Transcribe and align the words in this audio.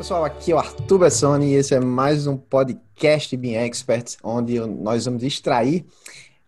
pessoal, 0.00 0.24
aqui 0.24 0.50
é 0.50 0.54
o 0.54 0.58
Arthur 0.58 0.98
Bessoni 0.98 1.52
e 1.52 1.54
esse 1.56 1.74
é 1.74 1.78
mais 1.78 2.26
um 2.26 2.34
podcast 2.34 3.36
Being 3.36 3.56
Experts, 3.56 4.16
onde 4.22 4.58
nós 4.58 5.04
vamos 5.04 5.22
extrair 5.22 5.84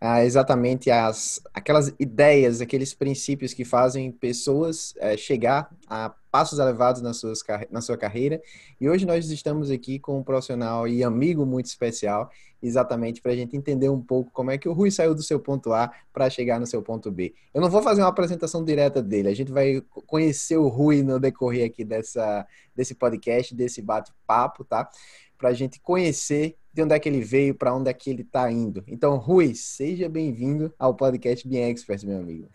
ah, 0.00 0.24
exatamente 0.24 0.90
as, 0.90 1.38
aquelas 1.52 1.92
ideias, 2.00 2.62
aqueles 2.62 2.94
princípios 2.94 3.52
que 3.52 3.62
fazem 3.62 4.10
pessoas 4.10 4.94
eh, 4.96 5.18
chegar 5.18 5.70
a 5.86 6.14
passos 6.32 6.58
elevados 6.58 7.02
nas 7.02 7.18
suas, 7.18 7.40
na 7.70 7.82
sua 7.82 7.98
carreira. 7.98 8.42
E 8.80 8.88
hoje 8.88 9.04
nós 9.04 9.30
estamos 9.30 9.70
aqui 9.70 9.98
com 9.98 10.18
um 10.18 10.24
profissional 10.24 10.88
e 10.88 11.04
amigo 11.04 11.44
muito 11.44 11.66
especial, 11.66 12.30
exatamente 12.62 13.20
para 13.20 13.32
a 13.32 13.36
gente 13.36 13.54
entender 13.54 13.90
um 13.90 14.00
pouco 14.00 14.30
como 14.32 14.50
é 14.50 14.56
que 14.56 14.66
o 14.66 14.72
Rui 14.72 14.90
saiu 14.90 15.14
do 15.14 15.22
seu 15.22 15.38
ponto 15.38 15.74
A 15.74 15.92
para 16.10 16.30
chegar 16.30 16.58
no 16.58 16.66
seu 16.66 16.82
ponto 16.82 17.10
B. 17.10 17.34
Eu 17.52 17.60
não 17.60 17.68
vou 17.68 17.82
fazer 17.82 18.00
uma 18.00 18.08
apresentação 18.08 18.64
direta 18.64 19.02
dele, 19.02 19.28
a 19.28 19.34
gente 19.34 19.52
vai 19.52 19.82
conhecer 20.06 20.56
o 20.56 20.68
Rui 20.68 21.02
no 21.02 21.20
decorrer 21.20 21.66
aqui 21.66 21.84
dessa, 21.84 22.46
desse 22.74 22.94
podcast, 22.94 23.54
desse 23.54 23.82
bate-papo, 23.82 24.64
tá? 24.64 24.88
Para 25.36 25.50
a 25.50 25.54
gente 25.54 25.78
conhecer 25.80 26.56
de 26.72 26.82
onde 26.82 26.94
é 26.94 26.98
que 26.98 27.10
ele 27.10 27.20
veio, 27.20 27.54
para 27.54 27.74
onde 27.74 27.90
é 27.90 27.92
que 27.92 28.08
ele 28.08 28.22
está 28.22 28.50
indo. 28.50 28.82
Então, 28.86 29.18
Rui, 29.18 29.54
seja 29.54 30.08
bem-vindo 30.08 30.72
ao 30.78 30.94
podcast 30.94 31.46
Bien 31.46 31.68
Expert, 31.68 32.06
meu 32.06 32.18
amigo. 32.18 32.48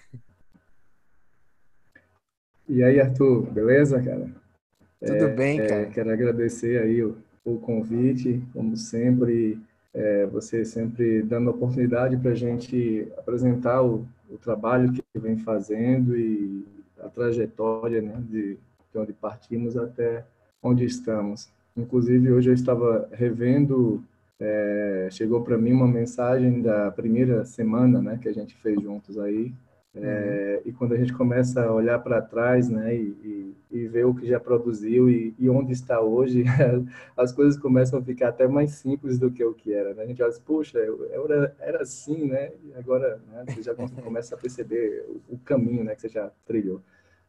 E 2.70 2.84
aí, 2.84 2.99
Arthur, 2.99 3.44
beleza, 3.52 4.02
cara? 4.02 4.27
Tudo 4.99 5.25
é, 5.25 5.34
bem, 5.34 5.59
é, 5.59 5.67
cara. 5.67 5.85
quero 5.85 6.12
agradecer 6.12 6.81
aí 6.81 7.02
o, 7.02 7.16
o 7.45 7.58
convite, 7.59 8.44
como 8.52 8.75
sempre, 8.75 9.58
é, 9.94 10.25
você 10.25 10.66
sempre 10.66 11.22
dando 11.22 11.49
oportunidade 11.49 12.17
para 12.17 12.31
a 12.31 12.35
gente 12.35 13.08
apresentar 13.17 13.81
o, 13.81 14.05
o, 14.30 14.38
trabalho 14.38 14.91
que 14.91 15.02
vem 15.16 15.38
fazendo 15.38 16.17
e 16.17 16.66
a 16.99 17.08
trajetória 17.08 18.02
né, 18.02 18.22
de, 18.27 18.58
de 18.91 19.00
onde 19.00 19.13
partimos 19.13 19.78
até 19.78 20.25
onde 20.61 20.84
estamos. 20.84 21.50
Inclusive, 21.75 22.31
hoje 22.31 22.50
eu 22.50 22.53
estava 22.53 23.08
revendo, 23.13 24.03
é, 24.39 25.08
chegou 25.11 25.41
para 25.41 25.58
mim 25.58 25.72
uma 25.72 25.88
mensagem 25.88 26.61
da 26.61 26.91
primeira 26.91 27.45
semana 27.45 28.02
né, 28.02 28.19
que 28.22 28.28
a 28.28 28.34
gente 28.34 28.56
fez 28.56 28.81
juntos 28.81 29.17
aí. 29.17 29.53
É, 30.02 30.62
uhum. 30.64 30.70
E 30.70 30.73
quando 30.73 30.94
a 30.94 30.98
gente 30.98 31.14
começa 31.14 31.64
a 31.64 31.73
olhar 31.73 32.00
para 32.00 32.22
trás 32.22 32.70
né, 32.70 32.95
e, 32.95 33.53
e, 33.72 33.78
e, 33.78 33.88
ver 33.88 34.06
o 34.06 34.14
que 34.14 34.28
já 34.28 34.40
produziu 34.40 35.09
e, 35.09 35.34
e, 35.40 35.50
onde 35.50 35.73
está 35.73 36.00
hoje, 36.00 36.44
as 37.16 37.31
coisas 37.31 37.59
começam 37.59 38.00
a 38.00 38.02
ficar 38.03 38.30
até 38.30 38.48
mais 38.48 38.72
simples 38.72 39.18
do 39.18 39.31
que 39.31 39.44
o 39.44 39.53
que 39.53 39.73
era. 39.73 39.94
Né? 39.94 40.03
A 40.03 40.06
gente 40.06 40.22
olha 40.22 40.30
assim, 40.30 40.42
poxa, 40.45 40.80
era, 40.80 41.56
era 41.59 41.81
assim, 41.81 42.25
né? 42.25 42.52
E 42.64 42.73
agora 42.75 43.22
né, 43.31 43.45
você 43.48 43.62
já 43.62 43.73
começa 44.03 44.36
a 44.36 44.38
perceber 44.38 45.06
o, 45.08 45.36
o 45.36 45.38
caminho 45.40 45.84
né, 45.84 45.95
que 45.95 46.02
você 46.02 46.09
já 46.09 46.31
trilhou. 46.45 46.81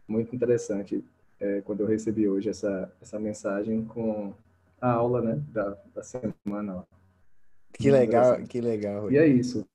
Muito 0.07 0.35
interessante 0.35 1.05
é, 1.41 1.61
quando 1.63 1.81
eu 1.81 1.87
recebi 1.87 2.29
hoje 2.29 2.49
essa, 2.49 2.93
essa 3.01 3.19
mensagem 3.19 3.85
com 3.85 4.33
a 4.81 4.91
aula 4.91 5.23
né, 5.23 5.43
da, 5.53 5.77
da 5.95 6.03
semana. 6.03 6.85
Que 7.73 7.91
legal, 7.91 8.43
que 8.43 8.61
legal. 8.61 9.11
E 9.11 9.17
é 9.17 9.27
isso. 9.27 9.67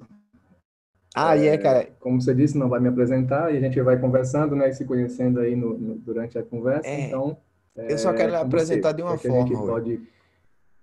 Ah, 1.15 1.37
é, 1.37 1.41
e 1.41 1.47
é, 1.47 1.57
cara. 1.57 1.87
Como 1.99 2.19
você 2.19 2.33
disse, 2.33 2.57
não 2.57 2.69
vai 2.69 2.79
me 2.79 2.87
apresentar 2.87 3.53
e 3.53 3.57
a 3.57 3.59
gente 3.59 3.79
vai 3.81 3.99
conversando, 3.99 4.55
né, 4.55 4.69
e 4.69 4.73
se 4.73 4.85
conhecendo 4.85 5.39
aí 5.39 5.55
no, 5.55 5.77
no 5.77 5.95
durante 5.95 6.37
a 6.37 6.43
conversa. 6.43 6.87
É, 6.87 7.07
então, 7.07 7.37
eu 7.75 7.97
só 7.97 8.13
quero 8.13 8.35
apresentar 8.35 8.89
você, 8.89 8.95
de 8.95 9.03
uma 9.03 9.17
forma. 9.17 9.57
Rui. 9.57 9.67
Pode... 9.67 10.01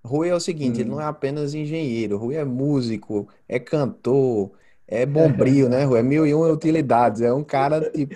Rui 0.04 0.28
é 0.28 0.34
o 0.34 0.40
seguinte, 0.40 0.78
hum. 0.78 0.80
ele 0.80 0.90
não 0.90 1.00
é 1.00 1.04
apenas 1.04 1.54
engenheiro, 1.54 2.16
Rui 2.16 2.36
é 2.36 2.44
músico, 2.44 3.28
é 3.48 3.58
cantor, 3.58 4.52
é 4.86 5.04
bombril, 5.04 5.68
né, 5.68 5.84
Rui? 5.84 5.98
É 5.98 6.02
mil 6.02 6.26
e 6.26 6.34
uma 6.34 6.48
utilidades. 6.48 7.20
É 7.20 7.32
um 7.32 7.44
cara, 7.44 7.90
tipo, 7.90 8.14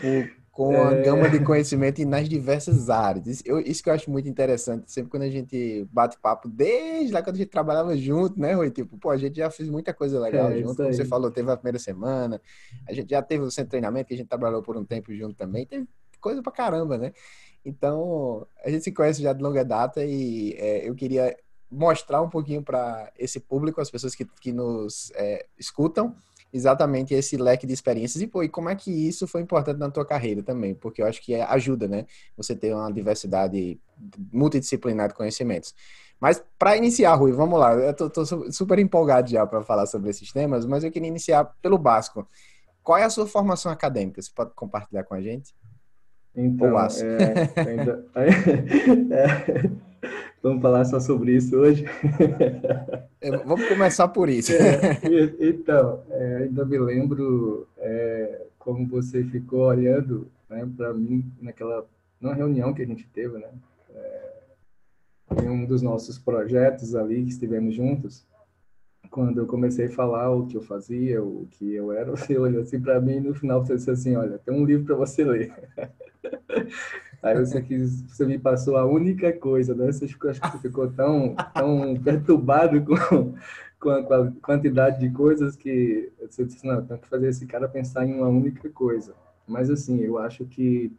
com 0.55 0.69
uma 0.69 0.94
é... 0.94 1.02
gama 1.02 1.28
de 1.28 1.41
conhecimento 1.41 2.02
nas 2.06 2.28
diversas 2.28 2.88
áreas. 2.88 3.27
Isso, 3.27 3.42
eu, 3.44 3.58
isso 3.58 3.83
que 3.83 3.91
eu 3.91 3.92
acho 3.92 4.08
muito 4.08 4.28
interessante, 4.28 4.91
sempre 4.91 5.10
quando 5.10 5.24
a 5.24 5.28
gente 5.28 5.84
bate 5.92 6.16
papo, 6.16 6.48
desde 6.48 7.12
lá 7.12 7.20
quando 7.22 7.34
a 7.34 7.38
gente 7.38 7.50
trabalhava 7.50 7.97
junto, 7.97 8.38
né, 8.38 8.53
Rui? 8.53 8.70
Tipo, 8.70 8.97
pô, 8.97 9.10
a 9.10 9.16
gente 9.16 9.37
já 9.37 9.50
fez 9.50 9.69
muita 9.69 9.92
coisa 9.92 10.19
legal 10.20 10.50
é, 10.53 10.60
junto, 10.60 10.76
como 10.76 10.92
você 10.92 11.04
falou, 11.04 11.28
teve 11.31 11.50
a 11.50 11.56
primeira 11.56 11.78
semana, 11.81 12.41
a 12.88 12.92
gente 12.92 13.10
já 13.10 13.20
teve 13.20 13.42
o 13.42 13.50
centro 13.50 13.66
de 13.66 13.70
treinamento, 13.70 14.06
que 14.06 14.15
a 14.15 14.16
gente 14.16 14.28
trabalhou 14.28 14.62
por 14.62 14.76
um 14.76 14.84
tempo 14.84 15.12
junto 15.12 15.34
também, 15.34 15.66
teve 15.66 15.88
coisa 16.20 16.41
pra 16.41 16.53
caramba, 16.53 16.97
né? 16.97 17.12
Então, 17.65 18.47
a 18.65 18.71
gente 18.71 18.84
se 18.84 18.92
conhece 18.92 19.21
já 19.22 19.32
de 19.32 19.42
longa 19.42 19.65
data 19.65 20.04
e 20.04 20.54
é, 20.56 20.88
eu 20.88 20.94
queria 20.94 21.36
mostrar 21.69 22.22
um 22.22 22.31
pouquinho 22.31 22.62
para 22.62 23.12
esse 23.19 23.41
público, 23.41 23.81
as 23.81 23.91
pessoas 23.91 24.15
que, 24.15 24.25
que 24.41 24.53
nos 24.53 25.10
é, 25.16 25.47
escutam, 25.59 26.15
exatamente 26.54 27.12
esse 27.12 27.37
leque 27.37 27.66
de 27.66 27.72
experiências 27.72 28.22
e, 28.22 28.28
pô, 28.28 28.41
e 28.44 28.48
como 28.48 28.69
é 28.69 28.76
que 28.76 28.91
isso 28.91 29.26
foi 29.26 29.41
importante 29.41 29.76
na 29.76 29.91
tua 29.91 30.06
carreira 30.06 30.41
também, 30.41 30.72
porque 30.72 31.03
eu 31.03 31.06
acho 31.06 31.20
que 31.20 31.34
ajuda, 31.34 31.88
né? 31.88 32.06
Você 32.37 32.54
ter 32.54 32.72
uma 32.72 32.92
diversidade 32.92 33.81
multidisciplinar 34.32 35.09
de 35.09 35.15
conhecimentos. 35.15 35.75
Mas 36.20 36.42
para 36.56 36.76
iniciar, 36.76 37.12
Rui, 37.16 37.32
vamos 37.32 37.59
lá. 37.59 37.75
Eu 37.75 37.92
tô, 37.92 38.09
tô 38.09 38.25
super 38.53 38.78
empolgado 38.78 39.28
já 39.28 39.44
para 39.44 39.62
falar 39.62 39.87
sobre 39.87 40.10
esses 40.10 40.32
temas, 40.32 40.65
mas 40.65 40.84
eu 40.84 40.92
queria 40.92 41.09
iniciar 41.09 41.44
pelo 41.60 41.76
básico. 41.76 42.26
Qual 42.84 42.97
é 42.97 43.03
a 43.03 43.10
sua 43.10 43.26
formação 43.26 43.72
acadêmica? 43.72 44.22
Você 44.22 44.31
pode 44.32 44.53
compartilhar 44.54 45.03
com 45.03 45.15
a 45.15 45.21
gente? 45.21 45.53
Então, 46.36 46.78
é, 46.78 47.69
ainda, 47.69 48.06
é, 49.10 49.71
vamos 50.44 50.62
falar 50.62 50.84
só 50.84 51.00
sobre 51.00 51.34
isso 51.34 51.56
hoje. 51.56 51.84
É, 53.21 53.37
vamos 53.38 53.66
começar 53.66 54.09
por 54.09 54.28
isso. 54.28 54.53
É, 54.53 55.00
então, 55.41 56.03
é, 56.10 56.37
ainda 56.44 56.65
me 56.65 56.78
lembro 56.78 57.66
é, 57.78 58.43
como 58.59 58.87
você 58.87 59.25
ficou 59.25 59.60
olhando 59.60 60.31
né, 60.49 60.69
para 60.77 60.93
mim 60.93 61.25
naquela 61.41 61.87
numa 62.21 62.34
reunião 62.34 62.72
que 62.72 62.83
a 62.83 62.87
gente 62.87 63.06
teve, 63.09 63.38
né? 63.38 63.49
em 65.43 65.49
um 65.49 65.65
dos 65.65 65.81
nossos 65.81 66.19
projetos 66.19 66.94
ali 66.94 67.25
que 67.25 67.31
estivemos 67.31 67.75
juntos 67.75 68.27
quando 69.15 69.38
eu 69.38 69.47
comecei 69.47 69.87
a 69.87 69.91
falar 69.91 70.31
o 70.31 70.47
que 70.47 70.56
eu 70.56 70.62
fazia, 70.62 71.22
o 71.22 71.47
que 71.53 71.72
eu 71.72 71.93
era, 71.93 72.10
você 72.16 72.37
olhou 72.37 72.62
assim 72.62 72.81
para 72.81 73.00
mim 73.00 73.16
e 73.16 73.21
no 73.21 73.34
final 73.34 73.65
você 73.65 73.77
disse 73.77 73.91
assim, 73.91 74.16
olha, 74.16 74.38
tem 74.38 74.53
um 74.53 74.65
livro 74.65 74.84
para 74.84 74.97
você 74.97 75.25
ler. 75.25 75.54
Aí 77.22 77.38
você, 77.38 77.62
quis, 77.62 78.03
você 78.03 78.26
me 78.26 78.38
passou 78.38 78.76
a 78.76 78.84
única 78.84 79.32
coisa, 79.32 79.75
né? 79.75 79.87
Você 79.91 80.06
ficou, 80.06 80.31
acho 80.31 80.41
que 80.41 80.59
ficou 80.59 80.91
tão, 80.91 81.34
tão 81.54 81.97
perturbado 81.97 82.84
com, 82.84 83.34
com 83.81 83.91
a 83.91 84.31
quantidade 84.42 85.00
de 85.00 85.10
coisas 85.10 85.56
que 85.56 86.12
você 86.20 86.44
disse, 86.44 86.66
não, 86.66 86.84
tenho 86.84 87.00
que 87.00 87.09
fazer 87.09 87.28
esse 87.28 87.47
cara 87.47 87.66
pensar 87.66 88.04
em 88.04 88.15
uma 88.15 88.28
única 88.28 88.69
coisa. 88.69 89.15
Mas 89.48 89.70
assim, 89.70 90.00
eu 90.00 90.19
acho 90.19 90.44
que 90.44 90.92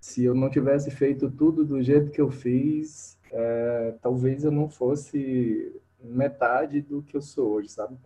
se 0.00 0.24
eu 0.24 0.34
não 0.34 0.50
tivesse 0.50 0.90
feito 0.90 1.30
tudo 1.30 1.64
do 1.64 1.80
jeito 1.80 2.10
que 2.10 2.20
eu 2.20 2.28
fiz, 2.28 3.16
é, 3.30 3.94
talvez 4.02 4.42
eu 4.42 4.50
não 4.50 4.68
fosse 4.68 5.80
metade 6.02 6.80
do 6.80 7.02
que 7.02 7.16
eu 7.16 7.22
sou 7.22 7.52
hoje, 7.52 7.68
sabe? 7.68 7.96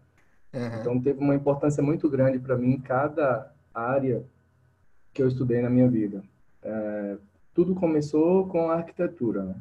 Uhum. 0.53 0.81
Então 0.81 1.01
teve 1.01 1.21
uma 1.21 1.35
importância 1.35 1.83
muito 1.83 2.07
grande 2.09 2.39
para 2.39 2.57
mim 2.57 2.73
em 2.73 2.81
cada 2.81 3.51
área 3.75 4.23
que 5.15 5.23
eu 5.23 5.29
estudei 5.29 5.63
na 5.63 5.71
minha 5.71 5.89
vida. 5.89 6.23
É, 6.69 7.17
tudo 7.55 7.77
começou 7.77 8.49
com 8.49 8.69
a 8.69 8.75
arquitetura, 8.75 9.45
né? 9.45 9.55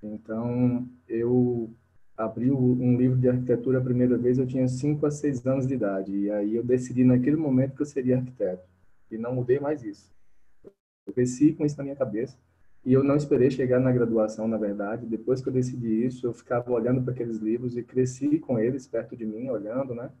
Então 0.00 0.88
eu 1.08 1.68
abri 2.16 2.52
um 2.52 2.96
livro 2.96 3.18
de 3.18 3.28
arquitetura 3.28 3.78
a 3.78 3.82
primeira 3.82 4.16
vez 4.16 4.38
eu 4.38 4.46
tinha 4.46 4.68
5 4.68 5.04
a 5.06 5.10
6 5.10 5.44
anos 5.46 5.66
de 5.66 5.74
idade 5.74 6.14
e 6.16 6.30
aí 6.30 6.54
eu 6.54 6.62
decidi 6.62 7.02
naquele 7.02 7.36
momento 7.36 7.74
que 7.74 7.82
eu 7.82 7.86
seria 7.86 8.18
arquiteto 8.18 8.62
e 9.10 9.18
não 9.18 9.34
mudei 9.34 9.58
mais 9.58 9.82
isso. 9.82 10.08
Eu 10.64 11.12
cresci 11.12 11.52
com 11.52 11.66
isso 11.66 11.76
na 11.78 11.82
minha 11.82 11.96
cabeça 11.96 12.38
e 12.84 12.92
eu 12.92 13.02
não 13.02 13.16
esperei 13.16 13.50
chegar 13.50 13.80
na 13.80 13.90
graduação, 13.90 14.46
na 14.46 14.56
verdade. 14.56 15.04
Depois 15.04 15.42
que 15.42 15.48
eu 15.48 15.52
decidi 15.52 16.06
isso, 16.06 16.28
eu 16.28 16.32
ficava 16.32 16.70
olhando 16.70 17.02
para 17.02 17.12
aqueles 17.12 17.38
livros 17.38 17.76
e 17.76 17.82
cresci 17.82 18.38
com 18.38 18.56
eles 18.56 18.86
perto 18.86 19.16
de 19.16 19.26
mim, 19.26 19.48
olhando, 19.50 19.96
né? 19.96 20.12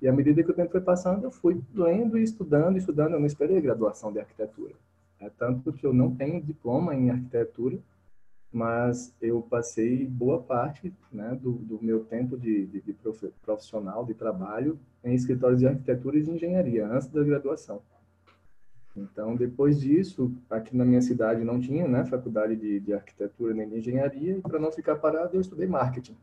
E 0.00 0.08
à 0.08 0.12
medida 0.12 0.42
que 0.42 0.50
o 0.50 0.54
tempo 0.54 0.72
foi 0.72 0.80
passando, 0.80 1.24
eu 1.24 1.30
fui 1.30 1.60
lendo 1.74 2.16
e 2.16 2.22
estudando, 2.22 2.78
estudando. 2.78 3.12
Eu 3.12 3.20
não 3.20 3.26
esperei 3.26 3.60
graduação 3.60 4.10
de 4.10 4.18
arquitetura. 4.18 4.74
É 5.20 5.28
tanto 5.28 5.72
que 5.72 5.84
eu 5.86 5.92
não 5.92 6.14
tenho 6.14 6.42
diploma 6.42 6.94
em 6.94 7.10
arquitetura, 7.10 7.78
mas 8.52 9.14
eu 9.20 9.42
passei 9.42 10.06
boa 10.06 10.42
parte 10.42 10.92
né, 11.12 11.38
do, 11.40 11.52
do 11.52 11.78
meu 11.80 12.04
tempo 12.04 12.36
de, 12.36 12.66
de, 12.66 12.80
de 12.80 12.96
profissional, 13.42 14.04
de 14.04 14.14
trabalho, 14.14 14.78
em 15.04 15.14
escritórios 15.14 15.60
de 15.60 15.68
arquitetura 15.68 16.18
e 16.18 16.22
de 16.22 16.30
engenharia, 16.30 16.86
antes 16.86 17.08
da 17.08 17.22
graduação. 17.22 17.82
Então, 18.96 19.36
depois 19.36 19.80
disso, 19.80 20.34
aqui 20.48 20.76
na 20.76 20.84
minha 20.84 21.00
cidade 21.00 21.44
não 21.44 21.60
tinha 21.60 21.86
né, 21.86 22.04
faculdade 22.04 22.56
de, 22.56 22.80
de 22.80 22.92
arquitetura 22.92 23.54
nem 23.54 23.68
de 23.68 23.78
engenharia, 23.78 24.38
e 24.38 24.40
para 24.40 24.58
não 24.58 24.72
ficar 24.72 24.96
parado, 24.96 25.36
eu 25.36 25.40
estudei 25.40 25.68
marketing, 25.68 26.16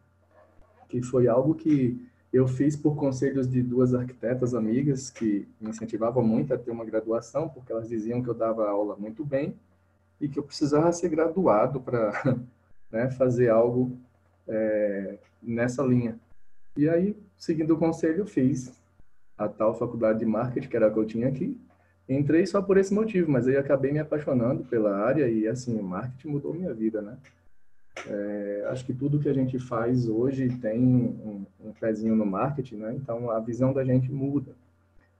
que 0.89 1.01
foi 1.01 1.27
algo 1.27 1.55
que 1.55 2.05
eu 2.31 2.47
fiz 2.47 2.75
por 2.75 2.95
conselhos 2.95 3.49
de 3.49 3.61
duas 3.61 3.93
arquitetas 3.93 4.53
amigas 4.53 5.09
que 5.09 5.47
me 5.59 5.69
incentivavam 5.69 6.23
muito 6.23 6.53
a 6.53 6.57
ter 6.57 6.71
uma 6.71 6.85
graduação, 6.85 7.47
porque 7.47 7.71
elas 7.71 7.87
diziam 7.87 8.21
que 8.21 8.29
eu 8.29 8.33
dava 8.33 8.69
aula 8.69 8.95
muito 8.95 9.25
bem 9.25 9.55
e 10.19 10.27
que 10.27 10.37
eu 10.37 10.43
precisava 10.43 10.91
ser 10.91 11.09
graduado 11.09 11.79
para 11.79 12.11
né, 12.91 13.09
fazer 13.11 13.49
algo 13.49 13.97
é, 14.47 15.17
nessa 15.41 15.83
linha. 15.83 16.19
E 16.75 16.87
aí, 16.87 17.15
seguindo 17.37 17.73
o 17.73 17.77
conselho, 17.77 18.25
fiz 18.25 18.71
a 19.37 19.47
tal 19.47 19.77
faculdade 19.77 20.19
de 20.19 20.25
marketing, 20.25 20.67
que 20.67 20.75
era 20.75 20.87
a 20.87 20.91
que 20.91 20.97
eu 20.97 21.05
tinha 21.05 21.27
aqui, 21.27 21.57
Entrei 22.09 22.45
só 22.45 22.61
por 22.61 22.77
esse 22.77 22.93
motivo, 22.93 23.29
mas 23.29 23.47
aí 23.47 23.57
acabei 23.57 23.91
me 23.91 23.99
apaixonando 23.99 24.63
pela 24.63 24.95
área 24.97 25.27
e, 25.27 25.45
assim, 25.45 25.81
marketing 25.81 26.29
mudou 26.29 26.53
minha 26.53 26.73
vida, 26.73 27.01
né? 27.01 27.17
É, 28.05 28.67
acho 28.69 28.85
que 28.85 28.93
tudo 28.93 29.19
que 29.19 29.29
a 29.29 29.33
gente 29.33 29.57
faz 29.57 30.07
hoje 30.07 30.49
tem 30.59 30.79
um, 30.79 31.45
um 31.63 31.71
pezinho 31.71 32.15
no 32.15 32.25
marketing, 32.25 32.75
né? 32.75 32.93
Então 32.95 33.31
a 33.31 33.39
visão 33.39 33.73
da 33.73 33.83
gente 33.83 34.11
muda. 34.11 34.53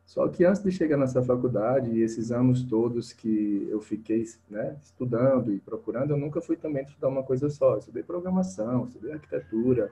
Só 0.06 0.26
que 0.30 0.46
antes 0.46 0.64
de 0.64 0.72
chegar 0.72 0.96
nessa 0.96 1.22
faculdade 1.22 1.92
e 1.92 2.02
esses 2.02 2.32
anos 2.32 2.64
todos 2.64 3.12
que 3.12 3.68
eu 3.70 3.82
fiquei 3.82 4.26
né, 4.50 4.78
estudando 4.82 5.54
e 5.54 5.60
procurando, 5.60 6.12
eu 6.12 6.18
nunca 6.18 6.40
fui 6.40 6.56
também 6.56 6.84
estudar 6.84 7.10
uma 7.10 7.24
coisa 7.24 7.50
só. 7.50 7.74
Eu 7.74 7.80
estudei 7.80 8.04
programação, 8.04 8.86
estudei 8.86 9.12
arquitetura 9.12 9.92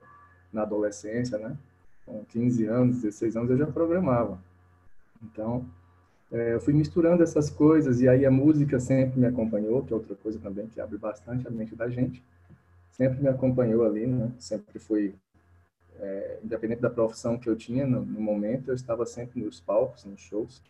na 0.54 0.62
adolescência, 0.62 1.38
né? 1.38 1.58
Com 2.06 2.24
15 2.26 2.66
anos, 2.66 3.02
16 3.02 3.36
anos 3.36 3.50
eu 3.52 3.58
já 3.58 3.68
programava. 3.68 4.40
Então, 5.22 5.66
é, 6.32 6.54
eu 6.54 6.62
fui 6.62 6.74
misturando 6.74 7.22
essas 7.22 7.50
coisas 7.50 8.00
e 8.00 8.08
aí 8.08 8.26
a 8.26 8.32
música 8.32 8.80
sempre 8.80 9.20
me 9.20 9.26
acompanhou, 9.26 9.84
que 9.84 9.92
é 9.92 9.96
outra 9.96 10.16
coisa 10.16 10.40
também 10.40 10.68
que 10.68 10.80
abre 10.80 10.98
bastante 10.98 11.46
a 11.46 11.52
mente 11.52 11.76
da 11.76 11.90
gente. 11.90 12.24
Sempre 12.96 13.22
me 13.22 13.28
acompanhou 13.28 13.86
ali, 13.86 14.08
né? 14.08 14.32
Sempre 14.40 14.80
fui 14.80 15.14
é, 16.00 16.40
independente 16.42 16.82
da 16.82 16.90
profissão 16.90 17.38
que 17.38 17.50
eu 17.50 17.56
tinha 17.56 17.86
no, 17.86 18.06
no, 18.06 18.22
momento, 18.22 18.70
eu 18.70 18.74
estava 18.74 19.06
sempre 19.06 19.42
nos 19.42 19.60
palcos, 19.60 20.06
nos 20.06 20.22
shows, 20.22 20.62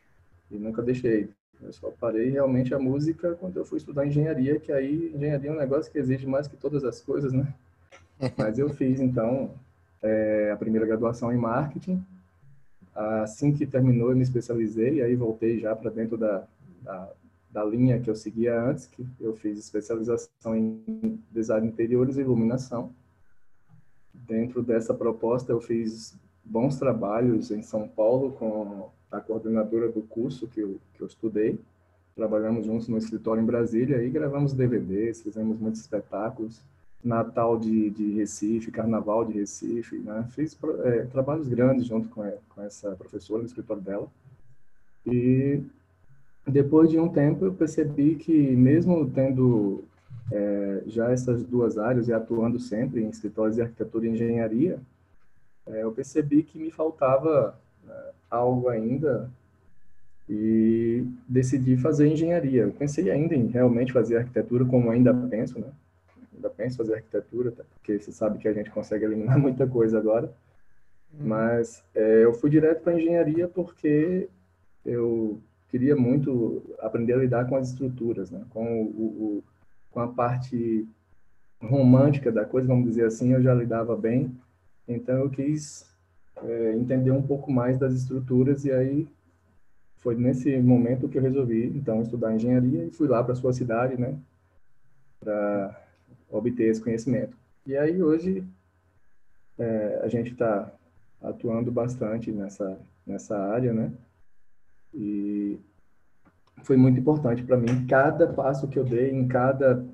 e 0.50 0.58
nunca 0.58 0.82
deixei. 0.82 1.30
Eu 1.62 1.72
só 1.72 1.92
parei 1.92 2.32
realmente 2.32 2.74
a 2.74 2.80
música 2.80 3.36
quando 3.36 3.58
eu 3.58 3.64
fui 3.64 3.78
estudar 3.78 4.08
engenharia, 4.08 4.60
que 4.60 4.72
aí 4.72 5.12
engenharia 5.14 5.52
é 5.52 5.54
um 5.54 5.58
negócio 5.58 5.92
que 5.92 6.00
exige 6.00 6.26
mais 6.26 6.48
que 6.48 6.58
todas 6.58 6.84
as 6.84 7.00
coisas, 7.00 7.32
né? 7.32 7.54
Mas 8.36 8.58
eu 8.58 8.70
fiz, 8.70 9.00
então, 9.00 9.54
é, 10.02 10.50
a 10.52 10.58
primeira 10.58 10.88
graduação 10.88 11.32
em 11.32 11.38
marketing. 11.38 12.04
Assim 12.96 13.54
que 13.54 13.68
terminou, 13.68 14.10
eu 14.10 14.16
me 14.16 14.24
especializei, 14.24 14.96
e 14.96 15.02
aí 15.04 15.16
voltei 15.16 15.60
já 15.60 15.76
para 15.76 15.92
dentro 15.92 16.18
da, 16.18 16.48
da, 16.82 17.12
da 17.56 17.64
linha 17.64 18.02
que 18.02 18.10
eu 18.10 18.16
seguia 18.18 18.62
antes, 18.62 18.86
que 18.86 19.08
eu 19.18 19.34
fiz 19.34 19.58
especialização 19.58 20.54
em 20.54 21.18
design 21.32 21.66
de 21.66 21.74
interiores 21.74 22.18
e 22.18 22.20
iluminação 22.20 22.94
dentro 24.14 24.62
dessa 24.62 24.94
proposta, 24.94 25.54
eu 25.54 25.62
fiz 25.62 26.20
bons 26.44 26.78
trabalhos 26.78 27.52
em 27.52 27.62
São 27.62 27.88
Paulo 27.88 28.34
com 28.34 28.90
a 29.10 29.22
coordenadora 29.22 29.90
do 29.90 30.02
curso 30.02 30.48
que 30.48 30.60
eu, 30.60 30.82
que 30.96 31.02
eu 31.02 31.08
estudei. 31.08 31.58
Trabalhamos 32.14 32.66
juntos 32.66 32.90
no 32.90 32.98
escritório 32.98 33.42
em 33.42 33.46
Brasília 33.46 34.04
e 34.04 34.10
gravamos 34.10 34.52
DVDs, 34.52 35.22
fizemos 35.22 35.58
muitos 35.58 35.80
espetáculos. 35.80 36.62
Natal 37.02 37.58
de, 37.58 37.92
de 37.92 38.16
Recife, 38.16 38.72
Carnaval 38.72 39.24
de 39.26 39.34
Recife, 39.34 40.00
né? 40.00 40.28
Fiz 40.32 40.58
é, 40.84 41.04
trabalhos 41.04 41.48
grandes 41.48 41.86
junto 41.86 42.10
com, 42.10 42.24
com 42.50 42.62
essa 42.64 42.96
professora 42.96 43.42
no 43.42 43.46
escritório 43.46 43.82
dela. 43.84 44.08
E 45.06 45.62
depois 46.48 46.90
de 46.90 47.00
um 47.00 47.10
tempo 47.10 47.46
eu 47.46 47.54
percebi 47.54 48.16
que 48.16 48.56
mesmo 48.56 49.10
tendo 49.10 49.84
é, 50.32 50.84
já 50.88 51.12
essas 51.12 51.44
duas 51.44 51.78
áreas 51.78 52.08
e 52.08 52.14
atuando 52.14 52.60
sempre 52.60 53.04
em 53.04 53.10
escritórios 53.10 53.56
de 53.56 53.62
arquitetura 53.62 54.06
e 54.06 54.10
engenharia, 54.10 54.80
é, 55.68 55.84
eu 55.84 55.92
percebi 55.92 56.44
que 56.44 56.60
me 56.60 56.72
faltava 56.72 57.58
né, 57.86 58.12
algo 58.30 58.70
ainda 58.70 59.30
e 60.30 61.06
decidi 61.28 61.78
fazer 61.78 62.08
engenharia. 62.08 62.64
Eu 62.64 62.72
pensei 62.72 63.10
ainda 63.12 63.36
em 63.36 63.48
realmente 63.48 63.94
fazer 63.94 64.18
arquitetura, 64.18 64.66
como 64.66 64.90
ainda 64.90 65.14
penso, 65.14 65.60
né? 65.60 65.68
Ainda 66.34 66.50
penso 66.50 66.78
fazer 66.78 66.96
arquitetura, 66.96 67.54
porque 67.74 68.00
você 68.00 68.12
sabe 68.12 68.40
que 68.40 68.48
a 68.48 68.54
gente 68.54 68.72
consegue 68.72 69.06
eliminar 69.06 69.38
muita 69.40 69.68
coisa 69.68 69.98
agora. 69.98 70.32
Uhum. 71.14 71.28
Mas 71.28 71.84
é, 71.94 72.24
eu 72.24 72.34
fui 72.34 72.50
direto 72.50 72.82
para 72.82 73.00
engenharia 73.00 73.48
porque 73.48 74.28
eu 74.86 75.40
queria 75.70 75.96
muito 75.96 76.64
aprender 76.80 77.14
a 77.14 77.18
lidar 77.18 77.48
com 77.48 77.56
as 77.56 77.70
estruturas, 77.70 78.32
né? 78.32 78.44
Com 78.50 78.84
o, 78.84 78.86
o 78.86 79.44
com 79.92 80.02
a 80.02 80.08
parte 80.10 80.86
romântica 81.62 82.30
da 82.30 82.44
coisa, 82.44 82.68
vamos 82.68 82.90
dizer 82.90 83.06
assim, 83.06 83.32
eu 83.32 83.42
já 83.42 83.54
lidava 83.54 83.96
bem. 83.96 84.36
Então 84.86 85.16
eu 85.16 85.30
quis 85.30 85.90
é, 86.44 86.74
entender 86.74 87.12
um 87.12 87.22
pouco 87.22 87.50
mais 87.50 87.80
das 87.80 87.94
estruturas 87.94 88.66
e 88.66 88.72
aí 88.74 89.08
foi 90.00 90.16
nesse 90.16 90.58
momento 90.58 91.08
que 91.08 91.18
eu 91.18 91.22
resolvi 91.22 91.66
então 91.68 92.02
estudar 92.02 92.36
engenharia 92.36 92.84
e 92.84 92.92
fui 92.92 93.08
lá 93.08 93.24
para 93.24 93.36
sua 93.36 93.54
cidade, 93.54 94.00
né, 94.00 94.20
para 95.20 95.82
obter 96.30 96.70
esse 96.70 96.82
conhecimento. 96.82 97.36
E 97.66 97.76
aí 97.76 98.04
hoje 98.04 98.44
é, 99.58 100.02
a 100.04 100.08
gente 100.10 100.34
está 100.34 100.72
atuando 101.24 101.72
bastante 101.72 102.32
nessa 102.32 102.78
nessa 103.08 103.38
área, 103.38 103.72
né? 103.72 103.92
E 104.96 105.60
foi 106.64 106.78
muito 106.78 107.00
importante 107.00 107.44
para 107.44 107.58
mim. 107.58 107.86
Cada 107.88 108.28
passo 108.28 108.68
que 108.68 108.80
eu 108.80 108.84
dei, 108.84 109.12
em 109.12 109.28
cada 109.28 109.86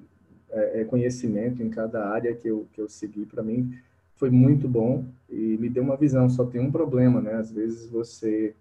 é, 0.50 0.82
é, 0.82 0.86
conhecimento, 0.86 1.64
em 1.64 1.70
cada 1.70 2.08
área 2.08 2.36
que 2.36 2.48
eu, 2.48 2.68
que 2.72 2.80
eu 2.80 2.88
segui, 2.88 3.26
para 3.26 3.42
mim 3.42 3.76
foi 4.16 4.30
muito 4.30 4.68
bom 4.68 5.06
e 5.28 5.58
me 5.58 5.68
deu 5.68 5.82
uma 5.82 5.98
visão. 5.98 6.30
Só 6.30 6.46
tem 6.46 6.62
um 6.62 6.72
problema, 6.72 7.20
né? 7.20 7.34
Às 7.34 7.52
vezes 7.52 7.90
você 7.90 8.56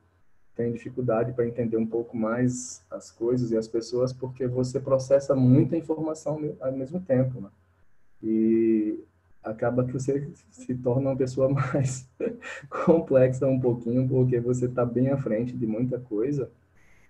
tem 0.56 0.72
dificuldade 0.72 1.32
para 1.32 1.46
entender 1.46 1.76
um 1.76 1.86
pouco 1.86 2.16
mais 2.16 2.82
as 2.90 3.10
coisas 3.10 3.50
e 3.50 3.56
as 3.56 3.68
pessoas 3.68 4.12
porque 4.12 4.46
você 4.46 4.80
processa 4.80 5.34
muita 5.34 5.76
informação 5.76 6.56
ao 6.60 6.72
mesmo 6.72 7.00
tempo, 7.00 7.40
né? 7.40 7.50
E 8.22 8.98
acaba 9.42 9.84
que 9.84 9.92
você 9.92 10.30
se 10.50 10.74
torna 10.74 11.10
uma 11.10 11.16
pessoa 11.16 11.48
mais 11.52 12.08
complexa 12.68 13.46
um 13.46 13.58
pouquinho 13.58 14.08
porque 14.08 14.38
você 14.40 14.66
está 14.66 14.84
bem 14.84 15.08
à 15.08 15.16
frente 15.16 15.56
de 15.56 15.66
muita 15.66 15.98
coisa 15.98 16.50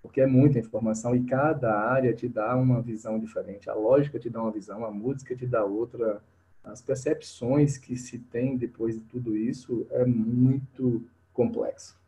porque 0.02 0.20
é 0.20 0.26
muita 0.26 0.58
informação 0.58 1.14
e 1.14 1.24
cada 1.24 1.78
área 1.78 2.12
te 2.12 2.28
dá 2.28 2.56
uma 2.56 2.80
visão 2.80 3.18
diferente. 3.18 3.68
A 3.68 3.74
lógica 3.74 4.18
te 4.18 4.30
dá 4.30 4.40
uma 4.40 4.50
visão, 4.50 4.84
a 4.84 4.90
música 4.90 5.36
te 5.36 5.46
dá 5.46 5.64
outra. 5.64 6.22
As 6.64 6.80
percepções 6.80 7.78
que 7.78 7.96
se 7.96 8.18
tem 8.18 8.56
depois 8.56 8.94
de 8.94 9.02
tudo 9.02 9.36
isso 9.36 9.86
é 9.90 10.04
muito 10.04 11.02
complexo, 11.32 11.98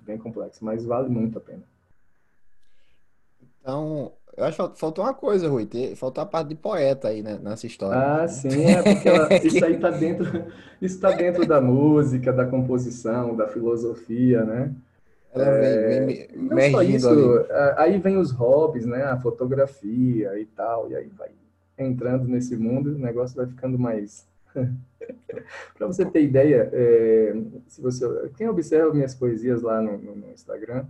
bem 0.00 0.16
complexo, 0.16 0.64
mas 0.64 0.84
vale 0.84 1.08
muito 1.08 1.36
a 1.38 1.40
pena. 1.40 1.62
Então, 3.68 4.12
eu 4.34 4.44
acho 4.46 4.70
que 4.70 4.80
faltou 4.80 5.04
uma 5.04 5.12
coisa, 5.12 5.46
Rui, 5.46 5.68
faltou 5.94 6.22
a 6.24 6.26
parte 6.26 6.48
de 6.48 6.54
poeta 6.54 7.08
aí 7.08 7.22
né, 7.22 7.38
nessa 7.42 7.66
história. 7.66 8.00
Ah, 8.00 8.22
né? 8.22 8.28
sim, 8.28 8.64
é 8.64 8.82
porque 8.82 9.06
ela, 9.06 9.28
isso 9.44 9.62
aí 9.62 9.74
está 9.74 9.90
dentro, 9.90 10.44
isso 10.80 10.98
tá 10.98 11.10
dentro 11.10 11.46
da 11.46 11.60
música, 11.60 12.32
da 12.32 12.46
composição, 12.46 13.36
da 13.36 13.46
filosofia, 13.46 14.42
né? 14.42 14.72
Ela 15.34 15.50
vem, 15.50 16.06
vem 16.06 16.20
é, 16.22 16.70
não 16.70 16.70
só 16.70 16.82
isso, 16.82 17.08
ali. 17.10 17.46
aí 17.76 17.98
vem 17.98 18.16
os 18.16 18.30
hobbies, 18.30 18.86
né? 18.86 19.02
A 19.02 19.18
fotografia 19.18 20.40
e 20.40 20.46
tal, 20.46 20.90
e 20.90 20.96
aí 20.96 21.10
vai 21.14 21.28
entrando 21.76 22.26
nesse 22.26 22.56
mundo, 22.56 22.94
o 22.94 22.98
negócio 22.98 23.36
vai 23.36 23.46
ficando 23.46 23.78
mais. 23.78 24.26
Para 25.76 25.86
você 25.86 26.06
ter 26.06 26.22
ideia, 26.22 26.70
é, 26.72 27.36
se 27.66 27.82
você 27.82 28.30
quem 28.34 28.48
observa 28.48 28.94
minhas 28.94 29.14
poesias 29.14 29.60
lá 29.60 29.82
no, 29.82 29.98
no, 29.98 30.32
Instagram 30.32 30.86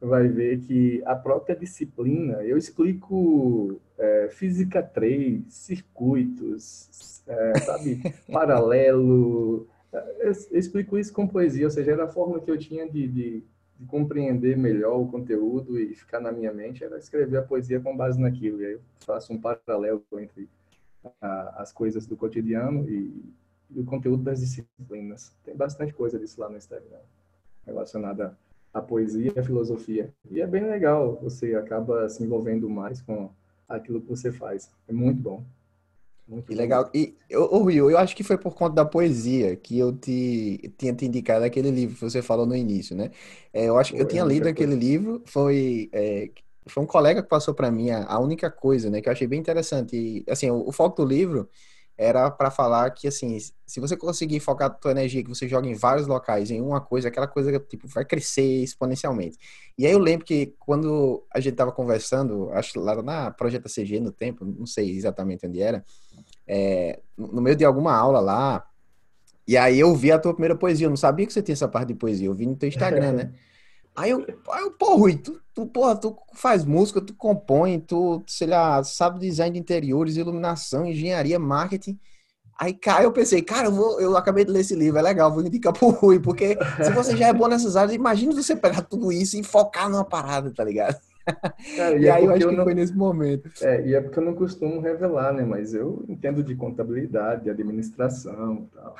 vai 0.00 0.28
ver 0.28 0.60
que 0.60 1.02
a 1.04 1.14
própria 1.14 1.54
disciplina 1.54 2.42
eu 2.42 2.56
explico 2.56 3.80
é, 3.98 4.28
física 4.30 4.82
3, 4.82 5.44
circuitos, 5.48 7.22
é, 7.26 7.58
sabe, 7.60 8.02
paralelo. 8.32 9.66
Eu, 9.92 10.32
eu 10.50 10.58
explico 10.58 10.96
isso 10.96 11.12
com 11.12 11.26
poesia, 11.26 11.66
ou 11.66 11.70
seja, 11.70 11.92
era 11.92 12.04
a 12.04 12.08
forma 12.08 12.40
que 12.40 12.50
eu 12.50 12.56
tinha 12.56 12.88
de, 12.88 13.06
de 13.08 13.44
de 13.80 13.86
compreender 13.86 14.58
melhor 14.58 15.00
o 15.00 15.08
conteúdo 15.08 15.80
e 15.80 15.94
ficar 15.94 16.20
na 16.20 16.30
minha 16.30 16.52
mente 16.52 16.84
era 16.84 16.98
escrever 16.98 17.38
a 17.38 17.42
poesia 17.42 17.80
com 17.80 17.96
base 17.96 18.20
naquilo. 18.20 18.60
E 18.60 18.66
aí 18.66 18.72
eu 18.74 18.80
faço 18.98 19.32
um 19.32 19.40
paralelo 19.40 20.04
entre 20.18 20.50
a, 21.18 21.62
as 21.62 21.72
coisas 21.72 22.06
do 22.06 22.14
cotidiano 22.14 22.86
e, 22.86 23.24
e, 23.70 23.80
o 23.80 23.84
conteúdo 23.86 24.22
das 24.22 24.40
disciplinas. 24.40 25.34
Tem 25.42 25.56
bastante 25.56 25.94
coisa 25.94 26.18
disso 26.18 26.38
lá 26.38 26.50
no 26.50 26.58
Instagram, 26.58 26.98
relacionada 27.64 28.36
à 28.72 28.80
poesia 28.80 29.32
e 29.34 29.38
à 29.38 29.42
filosofia. 29.42 30.12
E 30.30 30.40
é 30.40 30.46
bem 30.46 30.64
legal, 30.64 31.18
você 31.22 31.54
acaba 31.54 32.08
se 32.08 32.22
envolvendo 32.22 32.68
mais 32.68 33.00
com 33.02 33.30
aquilo 33.68 34.00
que 34.00 34.08
você 34.08 34.32
faz. 34.32 34.70
É 34.88 34.92
muito 34.92 35.20
bom. 35.20 35.44
Muito 36.30 36.46
que 36.46 36.54
legal. 36.54 36.88
E, 36.94 37.16
ô, 37.34 37.64
Rio, 37.64 37.90
eu 37.90 37.98
acho 37.98 38.14
que 38.14 38.22
foi 38.22 38.38
por 38.38 38.54
conta 38.54 38.76
da 38.76 38.84
poesia 38.84 39.56
que 39.56 39.76
eu 39.76 39.92
te 39.92 40.72
tinha 40.78 40.94
te 40.94 41.04
indicado 41.04 41.44
aquele 41.44 41.72
livro 41.72 41.96
que 41.96 42.00
você 42.00 42.22
falou 42.22 42.46
no 42.46 42.54
início, 42.54 42.96
né? 42.96 43.10
É, 43.52 43.64
eu 43.64 43.76
acho 43.76 43.92
que 43.92 44.00
eu 44.00 44.06
tinha 44.06 44.24
lido 44.24 44.48
aquele 44.48 44.76
livro, 44.76 45.20
foi, 45.26 45.90
é, 45.92 46.30
foi 46.66 46.84
um 46.84 46.86
colega 46.86 47.20
que 47.20 47.28
passou 47.28 47.52
para 47.52 47.68
mim 47.68 47.90
a, 47.90 48.04
a, 48.06 48.20
única 48.20 48.48
coisa, 48.48 48.88
né, 48.88 49.00
que 49.00 49.08
eu 49.08 49.12
achei 49.12 49.26
bem 49.26 49.40
interessante. 49.40 49.96
E, 49.96 50.24
assim, 50.30 50.48
o, 50.48 50.68
o 50.68 50.72
foco 50.72 51.02
do 51.02 51.08
livro 51.08 51.48
era 52.00 52.30
para 52.30 52.50
falar 52.50 52.90
que, 52.92 53.06
assim, 53.06 53.38
se 53.38 53.78
você 53.78 53.94
conseguir 53.94 54.40
focar 54.40 54.68
a 54.68 54.70
tua 54.70 54.92
energia, 54.92 55.22
que 55.22 55.28
você 55.28 55.46
joga 55.46 55.68
em 55.68 55.74
vários 55.74 56.06
locais, 56.06 56.50
em 56.50 56.58
uma 56.58 56.80
coisa, 56.80 57.08
aquela 57.08 57.26
coisa, 57.28 57.60
tipo, 57.60 57.86
vai 57.86 58.06
crescer 58.06 58.62
exponencialmente. 58.62 59.36
E 59.76 59.84
aí 59.84 59.92
eu 59.92 59.98
lembro 59.98 60.24
que 60.24 60.54
quando 60.58 61.22
a 61.30 61.38
gente 61.40 61.56
tava 61.56 61.70
conversando, 61.70 62.50
acho 62.52 62.80
lá 62.80 63.02
na 63.02 63.30
Projeta 63.30 63.68
CG 63.68 64.00
no 64.00 64.10
tempo, 64.10 64.46
não 64.46 64.64
sei 64.64 64.96
exatamente 64.96 65.46
onde 65.46 65.60
era, 65.60 65.84
é, 66.48 67.00
no 67.18 67.42
meio 67.42 67.54
de 67.54 67.66
alguma 67.66 67.94
aula 67.94 68.18
lá, 68.18 68.66
e 69.46 69.58
aí 69.58 69.78
eu 69.78 69.94
vi 69.94 70.10
a 70.10 70.18
tua 70.18 70.32
primeira 70.32 70.56
poesia, 70.56 70.86
eu 70.86 70.90
não 70.90 70.96
sabia 70.96 71.26
que 71.26 71.34
você 71.34 71.42
tinha 71.42 71.52
essa 71.52 71.68
parte 71.68 71.88
de 71.88 71.94
poesia, 71.96 72.28
eu 72.28 72.34
vi 72.34 72.46
no 72.46 72.56
teu 72.56 72.68
Instagram, 72.68 73.12
né? 73.12 73.32
Aí 73.96 74.10
eu, 74.10 74.24
aí 74.50 74.62
eu 74.62 74.70
pô, 74.72 74.96
Rui, 74.96 75.16
tu, 75.16 75.40
tu, 75.54 75.66
porra, 75.66 75.96
tu 75.96 76.16
faz 76.34 76.64
música, 76.64 77.00
tu 77.00 77.14
compõe, 77.14 77.80
tu, 77.80 78.22
sei 78.26 78.46
lá, 78.46 78.82
sabe 78.84 79.18
design 79.18 79.54
de 79.54 79.60
interiores, 79.60 80.16
iluminação, 80.16 80.86
engenharia, 80.86 81.38
marketing. 81.38 81.98
Aí, 82.58 82.74
cara, 82.74 83.04
eu 83.04 83.12
pensei, 83.12 83.40
cara, 83.40 83.68
eu, 83.68 83.72
vou, 83.72 84.00
eu 84.00 84.16
acabei 84.16 84.44
de 84.44 84.50
ler 84.50 84.60
esse 84.60 84.74
livro, 84.74 84.98
é 84.98 85.02
legal, 85.02 85.32
vou 85.32 85.42
indicar 85.42 85.72
pro 85.72 85.88
Rui, 85.88 86.20
porque 86.20 86.58
se 86.84 86.90
você 86.92 87.16
já 87.16 87.28
é 87.28 87.32
bom 87.32 87.48
nessas 87.48 87.74
áreas, 87.74 87.94
imagina 87.94 88.34
você 88.34 88.54
pegar 88.54 88.82
tudo 88.82 89.10
isso 89.10 89.38
e 89.38 89.42
focar 89.42 89.88
numa 89.88 90.04
parada, 90.04 90.52
tá 90.52 90.62
ligado? 90.62 90.96
É, 91.78 91.96
e, 91.96 92.02
e 92.02 92.06
é 92.06 92.10
aí 92.10 92.24
eu 92.24 92.32
acho 92.32 92.42
eu 92.42 92.50
que 92.50 92.56
não, 92.56 92.64
foi 92.64 92.74
nesse 92.74 92.94
momento. 92.94 93.50
É, 93.62 93.86
e 93.86 93.94
é 93.94 94.00
porque 94.00 94.18
eu 94.18 94.24
não 94.24 94.34
costumo 94.34 94.80
revelar, 94.80 95.32
né? 95.32 95.44
Mas 95.44 95.74
eu 95.74 96.04
entendo 96.08 96.42
de 96.42 96.54
contabilidade, 96.54 97.44
de 97.44 97.50
administração 97.50 98.66
e 98.66 98.76
tal. 98.76 98.96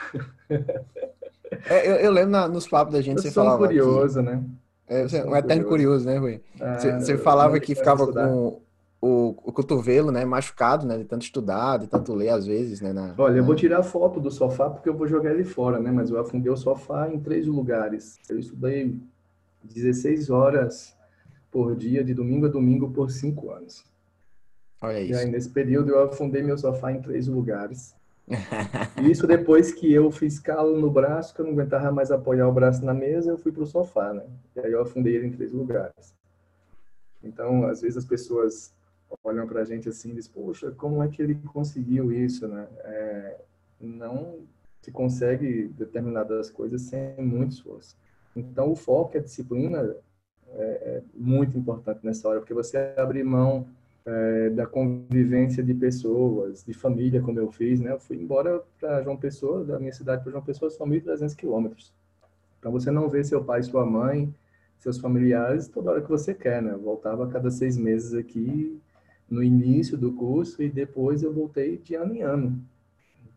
É, 1.69 1.89
eu, 1.89 1.97
eu, 1.97 2.13
lembro 2.13 2.31
na, 2.31 2.47
nos 2.47 2.69
papos 2.69 2.93
da 2.93 3.01
gente, 3.01 3.17
eu 3.17 3.23
você 3.23 3.31
falava. 3.33 3.67
curioso, 3.67 4.23
né? 4.23 4.43
É, 4.91 5.05
você 5.05 5.19
é 5.19 5.25
um 5.25 5.37
eterno 5.37 5.65
curioso, 5.67 6.05
né, 6.05 6.19
Rui? 6.19 6.41
É, 6.59 6.99
você, 6.99 7.17
falava 7.17 7.61
que 7.61 7.77
ficava 7.77 8.13
com 8.13 8.61
o, 9.01 9.29
o 9.45 9.53
cotovelo, 9.53 10.11
né, 10.11 10.25
machucado, 10.25 10.85
né, 10.85 10.99
de 10.99 11.05
tanto 11.05 11.23
estudar, 11.23 11.79
de 11.79 11.87
tanto 11.87 12.13
ler 12.13 12.31
às 12.31 12.45
vezes, 12.45 12.81
né? 12.81 12.93
Na, 12.93 13.15
Olha, 13.17 13.35
na... 13.35 13.39
eu 13.39 13.45
vou 13.45 13.55
tirar 13.55 13.85
foto 13.85 14.19
do 14.19 14.33
sofá 14.33 14.69
porque 14.69 14.89
eu 14.89 14.95
vou 14.97 15.07
jogar 15.07 15.31
ele 15.31 15.45
fora, 15.45 15.79
né? 15.79 15.93
Mas 15.93 16.11
eu 16.11 16.19
afundei 16.19 16.51
o 16.51 16.57
sofá 16.57 17.09
em 17.09 17.21
três 17.21 17.47
lugares. 17.47 18.19
Eu 18.29 18.37
estudei 18.37 18.99
16 19.63 20.29
horas 20.29 20.93
por 21.53 21.77
dia, 21.77 22.03
de 22.03 22.13
domingo 22.13 22.47
a 22.47 22.49
domingo, 22.49 22.91
por 22.91 23.13
cinco 23.13 23.53
anos. 23.53 23.85
Olha 24.83 25.01
isso. 25.01 25.13
E 25.13 25.17
aí, 25.17 25.31
nesse 25.31 25.51
período, 25.51 25.91
eu 25.91 26.03
afundei 26.03 26.43
meu 26.43 26.59
sofá 26.59 26.91
em 26.91 27.01
três 27.01 27.29
lugares. 27.29 27.95
Isso 29.03 29.27
depois 29.27 29.73
que 29.73 29.93
eu 29.93 30.11
fiz 30.11 30.39
calo 30.39 30.79
no 30.79 30.91
braço, 30.91 31.35
que 31.35 31.41
eu 31.41 31.47
não 31.47 31.53
aguentava 31.53 31.91
mais 31.91 32.11
apoiar 32.11 32.49
o 32.49 32.53
braço 32.53 32.85
na 32.85 32.95
mesa, 32.95 33.31
eu 33.31 33.39
fui 33.39 33.53
para 33.53 33.63
o 33.63 33.67
sofá, 33.67 34.13
né? 34.13 34.25
E 34.57 34.61
aí 34.61 34.73
eu 34.73 34.81
afundei 34.81 35.17
ele 35.17 35.27
em 35.27 35.33
três 35.33 35.53
lugares. 35.53 36.15
Então, 37.23 37.67
às 37.67 37.81
vezes 37.81 37.99
as 37.99 38.05
pessoas 38.05 38.73
olham 39.25 39.47
para 39.47 39.63
a 39.63 39.65
gente 39.65 39.89
assim 39.89 40.11
e 40.11 40.15
dizem, 40.15 40.33
poxa, 40.33 40.71
como 40.71 41.03
é 41.03 41.09
que 41.09 41.21
ele 41.21 41.35
conseguiu 41.53 42.13
isso, 42.13 42.47
né? 42.47 42.69
É, 42.85 43.41
não 43.81 44.39
se 44.81 44.91
consegue 44.91 45.69
determinadas 45.69 46.51
coisas 46.51 46.83
sem 46.83 47.17
muito 47.19 47.53
esforço. 47.53 47.97
Então, 48.35 48.71
o 48.71 48.77
foco 48.77 49.17
e 49.17 49.19
a 49.19 49.23
disciplina 49.23 49.97
é, 50.53 50.63
é 50.63 51.03
muito 51.15 51.59
importante 51.59 52.05
nessa 52.05 52.29
hora, 52.29 52.41
porque 52.41 52.55
você 52.55 52.95
abre 52.97 53.23
mão 53.23 53.67
é, 54.07 54.51
da 54.51 54.67
convivência 54.67 55.63
de 55.63 55.75
pessoas, 55.75 56.65
de 56.65 56.73
família, 56.73 57.21
como 57.21 57.39
eu 57.39 57.51
fiz, 57.51 57.81
né? 57.81 57.93
Eu 57.93 58.01
fui 58.01 58.17
embora 58.17 58.63
para 58.79 59.03
João 59.03 59.17
Pessoa, 59.17 59.65
da 59.65 59.79
minha 59.79 59.93
cidade 59.93 60.23
para 60.23 60.33
João 60.33 60.43
Pessoa, 60.43 60.71
são 60.71 60.87
1.300 60.87 61.35
quilômetros. 61.37 61.93
Então, 62.59 62.73
você 62.73 62.91
não 62.91 63.09
vê 63.09 63.23
seu 63.25 63.45
pai 63.45 63.63
sua 63.63 63.85
mãe, 63.87 64.33
seus 64.79 64.99
familiares, 64.99 65.69
toda 65.69 65.91
hora 65.91 66.03
que 66.03 66.09
você 66.09 66.35
quer, 66.35 66.63
né? 66.63 66.73
Eu 66.73 66.81
voltava 66.81 67.25
a 67.25 67.29
cada 67.29 67.51
seis 67.51 67.77
meses 67.77 68.15
aqui, 68.15 68.81
no 69.29 69.43
início 69.43 69.97
do 69.97 70.13
curso, 70.13 70.63
e 70.63 70.69
depois 70.69 71.23
eu 71.23 71.33
voltei 71.33 71.79
de 71.79 71.95
ano 71.95 72.15
em 72.15 72.23
ano. 72.23 72.61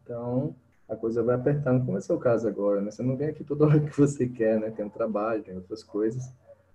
Então, 0.01 0.55
a 0.88 0.96
coisa 0.96 1.24
vai 1.24 1.36
apertando, 1.36 1.86
como 1.86 1.98
é 1.98 2.01
seu 2.01 2.17
caso 2.17 2.48
agora, 2.48 2.82
né? 2.82 2.91
Você 2.91 3.03
não 3.03 3.15
vem 3.15 3.29
aqui 3.29 3.43
toda 3.43 3.65
hora 3.65 3.79
que 3.79 3.98
você 3.98 4.27
quer, 4.27 4.60
né? 4.60 4.72
Tem 4.72 4.86
um 4.86 4.89
trabalho, 4.89 5.43
tem 5.43 5.55
outras 5.55 5.84
coisas. 5.84 6.24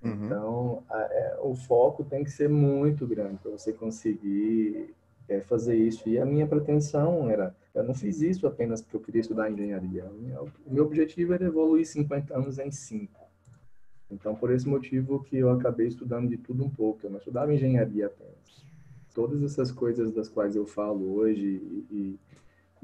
Uhum. 0.03 0.27
Então, 0.27 0.83
a, 0.89 1.01
é, 1.01 1.39
o 1.43 1.55
foco 1.55 2.05
tem 2.05 2.23
que 2.23 2.31
ser 2.31 2.49
muito 2.49 3.07
grande 3.07 3.39
para 3.39 3.51
você 3.51 3.73
conseguir 3.73 4.95
é, 5.29 5.41
fazer 5.41 5.77
isso. 5.77 6.09
E 6.09 6.19
a 6.19 6.25
minha 6.25 6.47
pretensão 6.47 7.29
era, 7.29 7.55
eu 7.75 7.85
não 7.85 7.95
fiz 7.95 8.21
isso 8.21 8.47
apenas 8.47 8.81
porque 8.81 8.97
eu 8.97 9.01
queria 9.01 9.21
estudar 9.21 9.51
engenharia. 9.51 10.07
O 10.67 10.73
meu 10.73 10.85
objetivo 10.85 11.35
era 11.35 11.45
evoluir 11.45 11.87
50 11.87 12.37
anos 12.37 12.59
em 12.59 12.71
5. 12.71 13.29
Então, 14.11 14.35
por 14.35 14.51
esse 14.51 14.67
motivo 14.67 15.23
que 15.23 15.37
eu 15.37 15.51
acabei 15.51 15.87
estudando 15.87 16.29
de 16.29 16.39
tudo 16.39 16.65
um 16.65 16.71
pouco. 16.71 17.01
Eu 17.05 17.11
não 17.11 17.19
estudava 17.19 17.53
engenharia 17.53 18.07
apenas. 18.07 18.65
Todas 19.15 19.43
essas 19.43 19.71
coisas 19.73 20.13
das 20.13 20.29
quais 20.29 20.55
eu 20.55 20.65
falo 20.65 21.15
hoje 21.15 21.45
e, 21.45 21.87
e, 21.91 22.21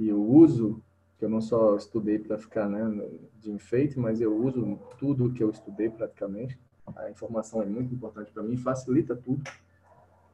e 0.05 0.09
eu 0.09 0.23
uso, 0.23 0.83
que 1.17 1.25
eu 1.25 1.29
não 1.29 1.41
só 1.41 1.77
estudei 1.77 2.19
para 2.19 2.37
ficar 2.37 2.69
né, 2.69 3.09
de 3.39 3.53
enfeite, 3.53 3.99
mas 3.99 4.21
eu 4.21 4.37
uso 4.37 4.79
tudo 4.99 5.33
que 5.33 5.43
eu 5.43 5.51
estudei 5.51 5.89
praticamente 5.89 6.59
a 6.97 7.11
informação 7.11 7.63
é 7.63 7.67
muito 7.67 7.95
importante 7.95 8.31
para 8.33 8.43
mim, 8.43 8.57
facilita 8.57 9.17
tudo. 9.17 9.43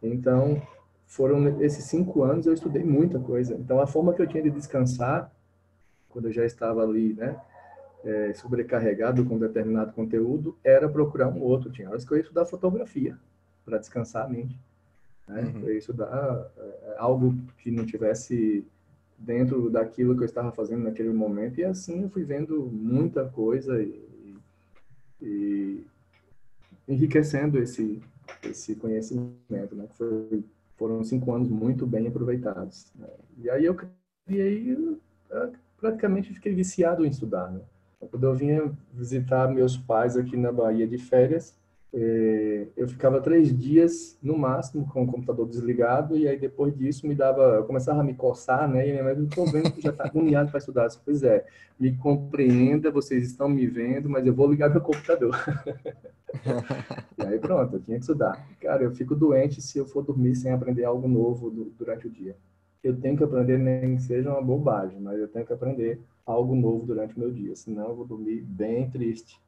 Então, 0.03 0.63
foram 1.07 1.61
esses 1.61 1.85
cinco 1.85 2.23
anos 2.23 2.47
eu 2.47 2.55
estudei 2.55 2.85
muita 2.85 3.19
coisa. 3.19 3.55
Então, 3.55 3.81
a 3.81 3.87
forma 3.87 4.15
que 4.15 4.23
eu 4.23 4.27
tinha 4.27 4.43
de 4.43 4.51
descansar, 4.51 5.33
quando 6.09 6.27
eu 6.27 6.33
já 6.33 6.45
estava 6.45 6.83
ali, 6.83 7.15
né, 7.15 7.41
é, 8.05 8.33
sobrecarregado 8.35 9.25
com 9.25 9.39
determinado 9.39 9.93
conteúdo, 9.93 10.57
era 10.65 10.89
procurar 10.89 11.29
um 11.29 11.43
outro. 11.43 11.71
Tinha 11.71 11.89
horas 11.89 12.05
que 12.05 12.13
eu 12.13 12.17
ia 12.17 12.23
estudar 12.23 12.47
fotografia 12.47 13.19
para 13.65 13.79
descansar 13.79 14.25
a 14.25 14.29
mente. 14.29 14.59
Né? 15.29 15.43
Uhum. 15.43 15.61
Eu 15.63 15.73
ia 15.73 15.79
estudar 15.79 16.51
é, 16.57 16.95
algo 16.99 17.37
que 17.59 17.71
não 17.71 17.85
tivesse 17.85 18.67
dentro 19.19 19.69
daquilo 19.69 20.17
que 20.17 20.23
eu 20.23 20.27
estava 20.27 20.51
fazendo 20.51 20.85
naquele 20.85 21.13
momento. 21.13 21.61
E 21.61 21.65
assim 21.65 22.03
eu 22.03 22.09
fui 22.09 22.25
vendo 22.25 22.63
muita 22.73 23.27
coisa 23.27 23.83
e, 23.83 24.37
e 25.21 25.87
enriquecendo 26.89 27.59
esse 27.59 28.01
esse 28.45 28.75
conhecimento, 28.77 29.75
né? 29.75 29.87
Foi, 29.97 30.45
foram 30.77 31.03
cinco 31.03 31.33
anos 31.33 31.49
muito 31.49 31.87
bem 31.87 32.07
aproveitados. 32.07 32.93
Né? 32.95 33.09
E 33.39 33.51
aí 33.51 33.65
eu 33.65 33.75
criei, 34.27 34.77
praticamente 35.79 36.33
fiquei 36.33 36.55
viciado 36.55 37.05
em 37.05 37.11
estudar. 37.11 37.51
Né? 37.51 37.61
Quando 38.11 38.25
eu 38.25 38.35
vinha 38.35 38.73
visitar 38.93 39.49
meus 39.49 39.77
pais 39.77 40.17
aqui 40.17 40.37
na 40.37 40.53
Bahia 40.53 40.87
de 40.87 40.99
férias, 40.99 41.55
é, 41.93 42.69
eu 42.77 42.87
ficava 42.89 43.21
três 43.21 43.57
dias 43.57 44.17
no 44.23 44.39
máximo 44.39 44.87
com 44.87 45.03
o 45.03 45.07
computador 45.07 45.49
desligado 45.49 46.17
e 46.17 46.29
aí 46.29 46.39
depois 46.39 46.77
disso 46.77 47.07
me 47.07 47.17
dava, 47.17 47.57
eu 47.57 47.65
começava 47.65 48.01
a 48.01 48.05
me 48.05 48.15
coçar, 48.15 48.69
né? 48.69 48.89
E 48.89 48.93
minha 48.93 49.03
mãe, 49.03 49.25
estou 49.25 49.45
vendo 49.51 49.73
que 49.73 49.81
já 49.81 49.91
está 49.91 50.05
agoniado 50.05 50.51
para 50.51 50.59
estudar. 50.59 50.85
Eu 50.85 50.91
pois 51.05 51.25
é, 51.25 51.45
me 51.79 51.97
compreenda, 51.97 52.93
vocês 52.93 53.25
estão 53.25 53.49
me 53.49 53.67
vendo, 53.67 54.09
mas 54.09 54.25
eu 54.25 54.33
vou 54.33 54.49
ligar 54.49 54.71
meu 54.71 54.81
computador. 54.81 55.35
e 57.19 57.23
aí 57.27 57.39
pronto, 57.41 57.75
eu 57.75 57.81
tinha 57.81 57.97
que 57.97 58.05
estudar. 58.05 58.49
Cara, 58.61 58.85
eu 58.85 58.93
fico 58.93 59.17
doente 59.17 59.61
se 59.61 59.77
eu 59.77 59.85
for 59.85 60.05
dormir 60.05 60.37
sem 60.37 60.53
aprender 60.53 60.85
algo 60.85 61.09
novo 61.09 61.51
durante 61.77 62.07
o 62.07 62.11
dia. 62.11 62.37
Eu 62.85 62.97
tenho 62.99 63.17
que 63.17 63.25
aprender, 63.25 63.59
nem 63.59 63.97
que 63.97 64.03
seja 64.03 64.31
uma 64.31 64.41
bobagem, 64.41 65.01
mas 65.01 65.19
eu 65.19 65.27
tenho 65.27 65.45
que 65.45 65.53
aprender 65.53 66.01
algo 66.25 66.55
novo 66.55 66.87
durante 66.87 67.17
o 67.17 67.19
meu 67.19 67.33
dia, 67.33 67.55
senão 67.57 67.89
eu 67.89 67.97
vou 67.97 68.07
dormir 68.07 68.43
bem 68.43 68.89
triste. 68.89 69.41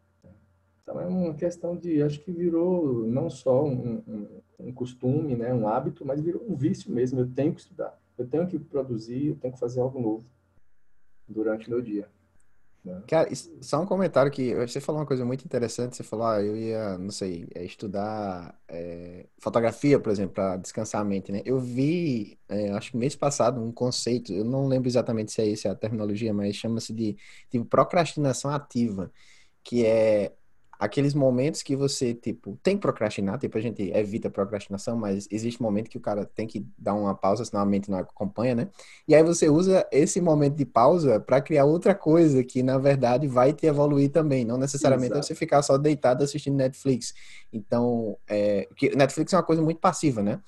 Então 0.82 1.00
é 1.00 1.06
uma 1.06 1.34
questão 1.34 1.76
de, 1.76 2.02
acho 2.02 2.20
que 2.20 2.32
virou 2.32 3.06
não 3.06 3.30
só 3.30 3.64
um, 3.64 4.02
um, 4.06 4.42
um, 4.58 4.72
costume, 4.72 5.36
né, 5.36 5.54
um 5.54 5.68
hábito, 5.68 6.04
mas 6.04 6.20
virou 6.20 6.44
um 6.48 6.56
vício 6.56 6.92
mesmo. 6.92 7.20
Eu 7.20 7.30
tenho 7.30 7.54
que 7.54 7.60
estudar, 7.60 7.98
eu 8.18 8.26
tenho 8.26 8.46
que 8.46 8.58
produzir, 8.58 9.28
eu 9.28 9.36
tenho 9.36 9.54
que 9.54 9.60
fazer 9.60 9.80
algo 9.80 10.00
novo 10.00 10.24
durante 11.28 11.68
o 11.68 11.70
meu 11.70 11.80
dia. 11.80 12.08
Né? 12.84 13.00
Cara, 13.06 13.30
só 13.60 13.80
um 13.80 13.86
comentário 13.86 14.32
que 14.32 14.54
você 14.56 14.80
falou 14.80 15.00
uma 15.00 15.06
coisa 15.06 15.24
muito 15.24 15.44
interessante. 15.44 15.96
Você 15.96 16.02
falou, 16.02 16.26
ah, 16.26 16.42
eu 16.42 16.56
ia, 16.56 16.98
não 16.98 17.12
sei, 17.12 17.46
é 17.54 17.64
estudar 17.64 18.58
é, 18.66 19.26
fotografia, 19.38 20.00
por 20.00 20.10
exemplo, 20.10 20.34
para 20.34 20.56
descansar 20.56 21.00
a 21.00 21.04
mente, 21.04 21.30
né? 21.30 21.42
Eu 21.44 21.60
vi, 21.60 22.38
é, 22.48 22.70
acho 22.72 22.90
que 22.90 22.96
mês 22.96 23.14
passado, 23.14 23.62
um 23.62 23.70
conceito, 23.70 24.32
eu 24.32 24.44
não 24.44 24.66
lembro 24.66 24.88
exatamente 24.88 25.30
se 25.30 25.40
é 25.40 25.52
essa 25.52 25.70
a 25.70 25.76
terminologia, 25.76 26.34
mas 26.34 26.56
chama-se 26.56 26.92
de 26.92 27.16
procrastinação 27.70 28.50
ativa, 28.50 29.12
que 29.62 29.86
é 29.86 30.32
aqueles 30.82 31.14
momentos 31.14 31.62
que 31.62 31.76
você, 31.76 32.12
tipo, 32.12 32.58
tem 32.60 32.74
que 32.74 32.82
procrastinar, 32.82 33.38
tipo, 33.38 33.56
a 33.56 33.60
gente 33.60 33.92
evita 33.94 34.28
procrastinação, 34.28 34.96
mas 34.96 35.28
existe 35.30 35.62
um 35.62 35.64
momento 35.64 35.88
que 35.88 35.96
o 35.96 36.00
cara 36.00 36.26
tem 36.26 36.44
que 36.44 36.66
dar 36.76 36.94
uma 36.94 37.14
pausa, 37.14 37.44
senão 37.44 37.62
a 37.62 37.64
mente 37.64 37.88
não 37.88 37.98
acompanha, 37.98 38.56
né? 38.56 38.68
E 39.06 39.14
aí 39.14 39.22
você 39.22 39.48
usa 39.48 39.86
esse 39.92 40.20
momento 40.20 40.56
de 40.56 40.64
pausa 40.66 41.20
para 41.20 41.40
criar 41.40 41.66
outra 41.66 41.94
coisa 41.94 42.42
que, 42.42 42.64
na 42.64 42.78
verdade, 42.78 43.28
vai 43.28 43.52
te 43.52 43.64
evoluir 43.64 44.10
também. 44.10 44.44
Não 44.44 44.58
necessariamente 44.58 45.12
é 45.12 45.22
você 45.22 45.36
ficar 45.36 45.62
só 45.62 45.78
deitado 45.78 46.24
assistindo 46.24 46.56
Netflix. 46.56 47.14
Então, 47.52 48.18
é, 48.28 48.68
Netflix 48.96 49.32
é 49.32 49.36
uma 49.36 49.44
coisa 49.44 49.62
muito 49.62 49.78
passiva, 49.78 50.20
né? 50.20 50.40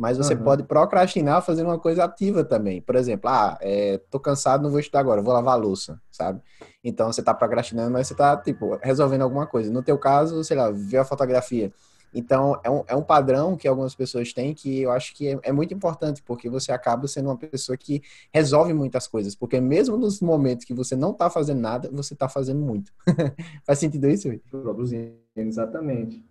Mas 0.00 0.16
você 0.16 0.32
uhum. 0.32 0.42
pode 0.42 0.62
procrastinar 0.62 1.42
fazendo 1.42 1.66
uma 1.66 1.78
coisa 1.78 2.04
ativa 2.04 2.42
também. 2.42 2.80
Por 2.80 2.96
exemplo, 2.96 3.28
ah, 3.28 3.58
é, 3.60 4.00
tô 4.10 4.18
cansado, 4.18 4.62
não 4.62 4.70
vou 4.70 4.80
estudar 4.80 5.00
agora, 5.00 5.20
vou 5.20 5.34
lavar 5.34 5.52
a 5.52 5.56
louça, 5.58 6.00
sabe? 6.10 6.40
Então 6.82 7.12
você 7.12 7.22
tá 7.22 7.34
procrastinando, 7.34 7.90
mas 7.90 8.06
você 8.06 8.14
tá, 8.14 8.34
tipo, 8.34 8.78
resolvendo 8.82 9.20
alguma 9.20 9.46
coisa. 9.46 9.70
No 9.70 9.82
teu 9.82 9.98
caso, 9.98 10.42
sei 10.42 10.56
lá, 10.56 10.70
ver 10.70 10.96
a 10.96 11.04
fotografia. 11.04 11.70
Então, 12.14 12.58
é 12.64 12.70
um, 12.70 12.82
é 12.88 12.96
um 12.96 13.02
padrão 13.02 13.58
que 13.58 13.68
algumas 13.68 13.94
pessoas 13.94 14.32
têm 14.32 14.54
que 14.54 14.80
eu 14.80 14.90
acho 14.90 15.14
que 15.14 15.28
é, 15.28 15.38
é, 15.42 15.52
muito 15.52 15.74
importante, 15.74 16.22
porque 16.22 16.48
você 16.48 16.72
acaba 16.72 17.06
sendo 17.06 17.26
uma 17.26 17.36
pessoa 17.36 17.76
que 17.76 18.02
resolve 18.32 18.72
muitas 18.72 19.06
coisas. 19.06 19.34
Porque 19.34 19.60
mesmo 19.60 19.98
nos 19.98 20.22
momentos 20.22 20.64
que 20.64 20.72
você 20.72 20.96
não 20.96 21.12
tá 21.12 21.28
fazendo 21.28 21.60
nada, 21.60 21.90
você 21.92 22.16
tá 22.16 22.26
fazendo 22.26 22.60
muito. 22.60 22.90
Faz 23.66 23.78
sentido 23.78 24.08
isso? 24.08 24.30
Produzindo, 24.50 25.12
exatamente. 25.36 26.24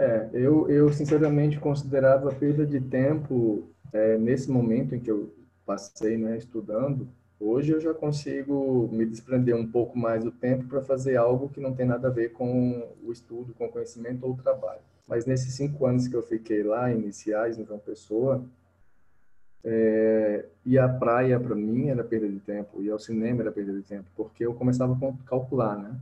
É, 0.00 0.30
eu, 0.32 0.66
eu 0.70 0.90
sinceramente 0.90 1.60
considerava 1.60 2.34
perda 2.34 2.64
de 2.64 2.80
tempo 2.80 3.68
é, 3.92 4.16
nesse 4.16 4.50
momento 4.50 4.94
em 4.94 5.00
que 5.00 5.10
eu 5.10 5.30
passei 5.66 6.16
né, 6.16 6.38
estudando. 6.38 7.06
Hoje 7.38 7.72
eu 7.72 7.80
já 7.80 7.92
consigo 7.92 8.88
me 8.90 9.04
desprender 9.04 9.54
um 9.54 9.70
pouco 9.70 9.98
mais 9.98 10.24
do 10.24 10.30
tempo 10.32 10.66
para 10.68 10.80
fazer 10.80 11.16
algo 11.16 11.50
que 11.50 11.60
não 11.60 11.74
tem 11.74 11.84
nada 11.84 12.08
a 12.08 12.10
ver 12.10 12.30
com 12.32 12.88
o 13.02 13.12
estudo, 13.12 13.52
com 13.52 13.66
o 13.66 13.68
conhecimento 13.68 14.24
ou 14.24 14.32
o 14.32 14.36
trabalho. 14.36 14.80
Mas 15.06 15.26
nesses 15.26 15.52
cinco 15.54 15.84
anos 15.84 16.08
que 16.08 16.16
eu 16.16 16.22
fiquei 16.22 16.62
lá, 16.62 16.90
iniciais, 16.90 17.58
em 17.58 17.66
João 17.66 17.78
Pessoa, 17.78 18.42
É, 19.62 20.46
e 20.64 20.78
a 20.78 20.88
praia, 20.88 21.38
para 21.38 21.54
mim, 21.54 21.88
era 21.88 22.02
perda 22.02 22.26
de 22.28 22.40
tempo, 22.40 22.82
e 22.82 22.90
ao 22.90 22.98
cinema 22.98 23.42
era 23.42 23.52
perda 23.52 23.72
de 23.74 23.82
tempo, 23.82 24.08
porque 24.16 24.46
eu 24.46 24.54
começava 24.54 24.94
a 24.94 25.28
calcular, 25.28 25.76
né? 25.76 26.00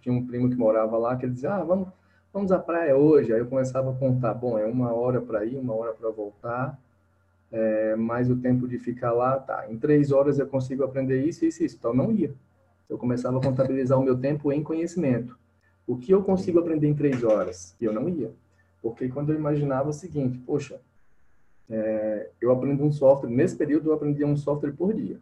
Tinha 0.00 0.12
um 0.12 0.26
primo 0.26 0.50
que 0.50 0.56
morava 0.56 0.98
lá, 0.98 1.16
que 1.16 1.24
ele 1.24 1.32
dizia, 1.34 1.54
ah, 1.54 1.62
vamos, 1.64 1.88
vamos 2.32 2.50
à 2.50 2.58
praia 2.58 2.96
hoje. 2.96 3.32
Aí 3.32 3.40
eu 3.40 3.46
começava 3.46 3.90
a 3.90 3.94
contar, 3.94 4.34
bom, 4.34 4.58
é 4.58 4.64
uma 4.64 4.92
hora 4.92 5.20
para 5.20 5.44
ir, 5.44 5.56
uma 5.56 5.74
hora 5.74 5.92
para 5.92 6.10
voltar, 6.10 6.78
é, 7.50 7.94
mais 7.94 8.30
o 8.30 8.36
tempo 8.36 8.66
de 8.66 8.78
ficar 8.78 9.12
lá, 9.12 9.38
tá, 9.38 9.70
em 9.70 9.76
três 9.76 10.10
horas 10.10 10.38
eu 10.38 10.46
consigo 10.46 10.82
aprender 10.82 11.22
isso, 11.24 11.44
isso, 11.44 11.62
isso. 11.62 11.76
Então, 11.76 11.92
não 11.92 12.10
ia. 12.10 12.32
Eu 12.88 12.96
começava 12.96 13.38
a 13.38 13.42
contabilizar 13.42 13.98
o 13.98 14.02
meu 14.02 14.18
tempo 14.18 14.50
em 14.52 14.62
conhecimento. 14.62 15.38
O 15.86 15.96
que 15.96 16.12
eu 16.12 16.22
consigo 16.22 16.58
aprender 16.58 16.88
em 16.88 16.94
três 16.94 17.22
horas? 17.22 17.76
E 17.80 17.84
eu 17.84 17.92
não 17.92 18.08
ia. 18.08 18.32
Porque 18.80 19.08
quando 19.08 19.32
eu 19.32 19.36
imaginava 19.36 19.90
o 19.90 19.92
seguinte, 19.92 20.38
poxa, 20.38 20.80
é, 21.70 22.30
eu 22.40 22.50
aprendo 22.50 22.84
um 22.84 22.92
software, 22.92 23.30
nesse 23.30 23.56
período 23.56 23.90
eu 23.90 23.94
aprendia 23.94 24.26
um 24.26 24.36
software 24.36 24.72
por 24.72 24.92
dia. 24.92 25.18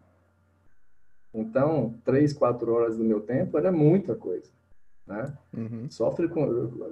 Então, 1.32 1.94
três, 2.04 2.32
quatro 2.32 2.72
horas 2.72 2.96
do 2.96 3.04
meu 3.04 3.20
tempo 3.20 3.56
era 3.56 3.70
muita 3.70 4.14
coisa. 4.14 4.50
Né? 5.10 5.32
Uhum. 5.52 5.90
Software, 5.90 6.30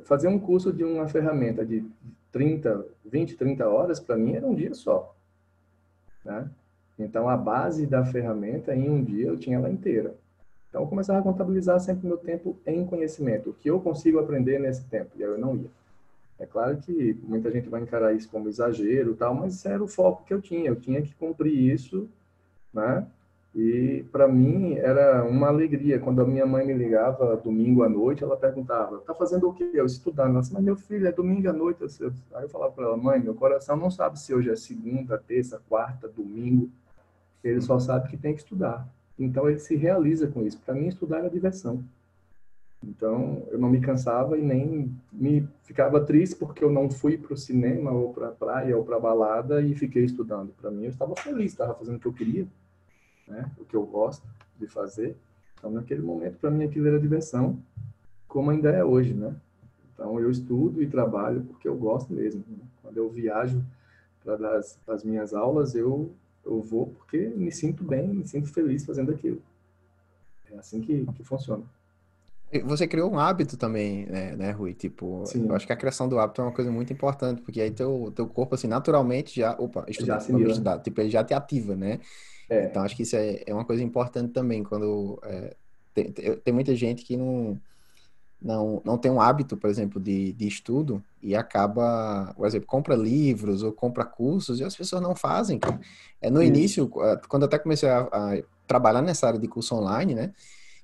fazer 0.05 0.27
um 0.27 0.41
curso 0.41 0.73
de 0.73 0.83
uma 0.83 1.07
ferramenta 1.07 1.65
de 1.65 1.85
30, 2.33 2.85
20, 3.05 3.37
30 3.37 3.69
horas, 3.69 4.01
para 4.01 4.17
mim 4.17 4.35
era 4.35 4.45
um 4.45 4.57
dia 4.57 4.75
só. 4.75 5.15
Né? 6.25 6.51
Então, 6.99 7.29
a 7.29 7.37
base 7.37 7.87
da 7.87 8.05
ferramenta, 8.05 8.75
em 8.75 8.91
um 8.91 9.05
dia, 9.05 9.29
eu 9.29 9.39
tinha 9.39 9.57
ela 9.57 9.71
inteira. 9.71 10.17
Então, 10.69 10.83
eu 10.83 10.89
começava 10.89 11.21
a 11.21 11.23
contabilizar 11.23 11.79
sempre 11.79 12.07
o 12.07 12.09
meu 12.09 12.19
tempo 12.19 12.59
em 12.67 12.85
conhecimento, 12.85 13.51
o 13.51 13.55
que 13.55 13.71
eu 13.71 13.79
consigo 13.79 14.19
aprender 14.19 14.59
nesse 14.59 14.85
tempo, 14.87 15.11
e 15.17 15.23
aí 15.23 15.31
eu 15.31 15.39
não 15.39 15.57
ia. 15.57 15.71
É 16.41 16.45
claro 16.45 16.77
que 16.77 17.17
muita 17.23 17.53
gente 17.53 17.69
vai 17.69 17.81
encarar 17.81 18.13
isso 18.13 18.29
como 18.29 18.49
exagero, 18.49 19.15
tal, 19.15 19.33
mas 19.33 19.65
era 19.65 19.83
o 19.83 19.89
foco 19.89 20.25
que 20.25 20.35
eu 20.35 20.43
tinha. 20.43 20.69
Eu 20.69 20.77
tinha 20.77 21.03
que 21.03 21.15
cumprir 21.15 21.53
isso, 21.73 22.09
né? 22.73 23.07
E 23.61 24.05
para 24.13 24.29
mim 24.29 24.75
era 24.75 25.25
uma 25.25 25.49
alegria 25.49 25.99
quando 25.99 26.23
a 26.23 26.25
minha 26.25 26.47
mãe 26.47 26.65
me 26.65 26.73
ligava 26.73 27.37
domingo 27.37 27.83
à 27.83 27.89
noite, 27.89 28.23
ela 28.23 28.37
perguntava: 28.37 28.99
"Tá 28.99 29.13
fazendo 29.13 29.49
o 29.49 29.53
quê?" 29.53 29.69
Eu 29.75 29.85
estudando. 29.85 30.31
Ela 30.31 30.41
disse, 30.43 30.55
"Mas 30.55 30.63
meu 30.63 30.77
filho, 30.77 31.09
é 31.09 31.11
domingo 31.11 31.49
à 31.49 31.53
noite". 31.53 31.83
Aí 32.35 32.45
eu 32.45 32.49
falava 32.49 32.71
para 32.71 32.85
ela: 32.85 32.97
"Mãe, 32.97 33.19
meu 33.19 33.35
coração 33.35 33.77
não 33.77 33.91
sabe 33.91 34.21
se 34.21 34.33
hoje 34.33 34.49
é 34.49 34.55
segunda, 34.55 35.19
terça, 35.19 35.61
quarta, 35.69 36.07
domingo. 36.07 36.71
Ele 37.43 37.61
só 37.61 37.81
sabe 37.81 38.09
que 38.09 38.17
tem 38.17 38.33
que 38.33 38.43
estudar". 38.43 38.87
Então 39.19 39.51
ele 39.51 39.59
se 39.59 39.75
realiza 39.75 40.29
com 40.29 40.47
isso. 40.47 40.61
Para 40.65 40.75
mim 40.75 40.87
estudar 40.87 41.19
era 41.19 41.29
diversão. 41.29 41.83
Então, 42.87 43.43
eu 43.51 43.59
não 43.59 43.69
me 43.69 43.81
cansava 43.81 44.39
e 44.39 44.41
nem 44.41 44.95
me 45.13 45.49
ficava 45.65 46.01
triste 46.01 46.37
porque 46.37 46.63
eu 46.63 46.71
não 46.71 46.89
fui 46.89 47.19
para 47.19 47.35
o 47.35 47.37
cinema 47.37 47.91
ou 47.91 48.13
para 48.15 48.29
a 48.29 48.31
praia 48.31 48.77
ou 48.77 48.85
para 48.85 49.01
balada 49.01 49.61
e 49.61 49.75
fiquei 49.75 50.05
estudando. 50.05 50.53
Para 50.61 50.71
mim, 50.71 50.85
eu 50.85 50.91
estava 50.91 51.17
feliz, 51.17 51.51
estava 51.51 51.75
fazendo 51.75 51.97
o 51.97 52.01
que 52.01 52.07
eu 52.07 52.13
queria, 52.13 52.47
né? 53.29 53.51
o 53.59 53.65
que 53.65 53.77
eu 53.77 53.85
gosto 53.85 54.27
de 54.59 54.67
fazer. 54.67 55.17
Então, 55.59 55.71
naquele 55.71 56.03
momento, 56.03 56.39
para 56.39 56.51
mim, 56.51 56.65
aquilo 56.65 56.89
era 56.89 57.01
diversão, 57.01 57.59
como 58.27 58.51
ainda 58.51 58.71
é 58.71 58.85
hoje, 58.85 59.13
né? 59.13 59.35
Então, 59.93 60.21
eu 60.21 60.31
estudo 60.31 60.83
e 60.83 60.87
trabalho 60.87 61.43
porque 61.43 61.67
eu 61.67 61.77
gosto 61.77 62.13
mesmo. 62.13 62.45
Né? 62.49 62.65
Quando 62.83 62.97
eu 62.97 63.11
viajo 63.11 63.65
para 64.23 64.57
as, 64.57 64.79
as 64.87 65.03
minhas 65.03 65.35
aulas, 65.35 65.75
eu, 65.75 66.13
eu 66.45 66.63
vou 66.63 66.87
porque 66.87 67.29
me 67.29 67.51
sinto 67.51 67.83
bem, 67.83 68.09
me 68.09 68.27
sinto 68.27 68.53
feliz 68.53 68.85
fazendo 68.85 69.11
aquilo. 69.11 69.43
É 70.51 70.59
assim 70.59 70.81
que, 70.81 71.05
que 71.17 71.25
funciona. 71.25 71.65
Você 72.65 72.89
criou 72.89 73.13
um 73.13 73.19
hábito 73.19 73.59
também, 73.59 74.07
né, 74.07 74.35
né 74.35 74.51
Rui? 74.53 74.73
Tipo, 74.73 75.23
Sim. 75.27 75.47
eu 75.47 75.55
acho 75.55 75.67
que 75.67 75.73
a 75.73 75.77
criação 75.77 76.09
do 76.09 76.19
hábito 76.19 76.41
é 76.41 76.45
uma 76.45 76.53
coisa 76.53 76.71
muito 76.71 76.91
importante, 76.91 77.43
porque 77.43 77.61
aí 77.61 77.71
teu, 77.71 78.11
teu 78.17 78.27
corpo, 78.27 78.55
assim, 78.55 78.67
naturalmente 78.67 79.39
já, 79.39 79.53
opa, 79.59 79.85
estudar, 79.87 80.19
já 80.21 80.39
estudar, 80.39 80.79
tipo, 80.79 80.99
ele 81.01 81.11
já 81.11 81.23
te 81.23 81.35
ativa, 81.35 81.77
né? 81.77 82.01
É. 82.49 82.67
Então, 82.67 82.83
acho 82.83 82.97
que 82.97 83.03
isso 83.03 83.17
é, 83.17 83.43
é 83.47 83.55
uma 83.55 83.65
coisa 83.65 83.83
importante 83.83 84.33
também, 84.33 84.63
quando 84.63 85.21
é, 85.25 85.55
tem, 85.95 86.13
tem 86.13 86.55
muita 86.55 86.75
gente 86.75 87.05
que 87.05 87.17
não, 87.17 87.61
não, 88.41 88.81
não 88.85 88.97
tem 88.97 89.11
um 89.11 89.21
hábito, 89.21 89.57
por 89.57 89.69
exemplo, 89.69 90.01
de, 90.01 90.33
de 90.33 90.47
estudo 90.47 91.03
e 91.21 91.35
acaba, 91.35 92.33
por 92.37 92.47
exemplo, 92.47 92.67
compra 92.67 92.95
livros 92.95 93.63
ou 93.63 93.73
compra 93.73 94.05
cursos 94.05 94.61
e 94.61 94.65
as 94.65 94.77
pessoas 94.77 95.03
não 95.03 95.15
fazem. 95.15 95.59
É, 96.21 96.31
no 96.31 96.43
início, 96.43 96.89
quando 97.29 97.43
eu 97.43 97.47
até 97.47 97.59
comecei 97.59 97.89
a, 97.89 98.01
a 98.01 98.43
trabalhar 98.67 99.03
nessa 99.03 99.27
área 99.27 99.41
de 99.41 99.49
curso 99.49 99.75
online, 99.75 100.15
né? 100.15 100.33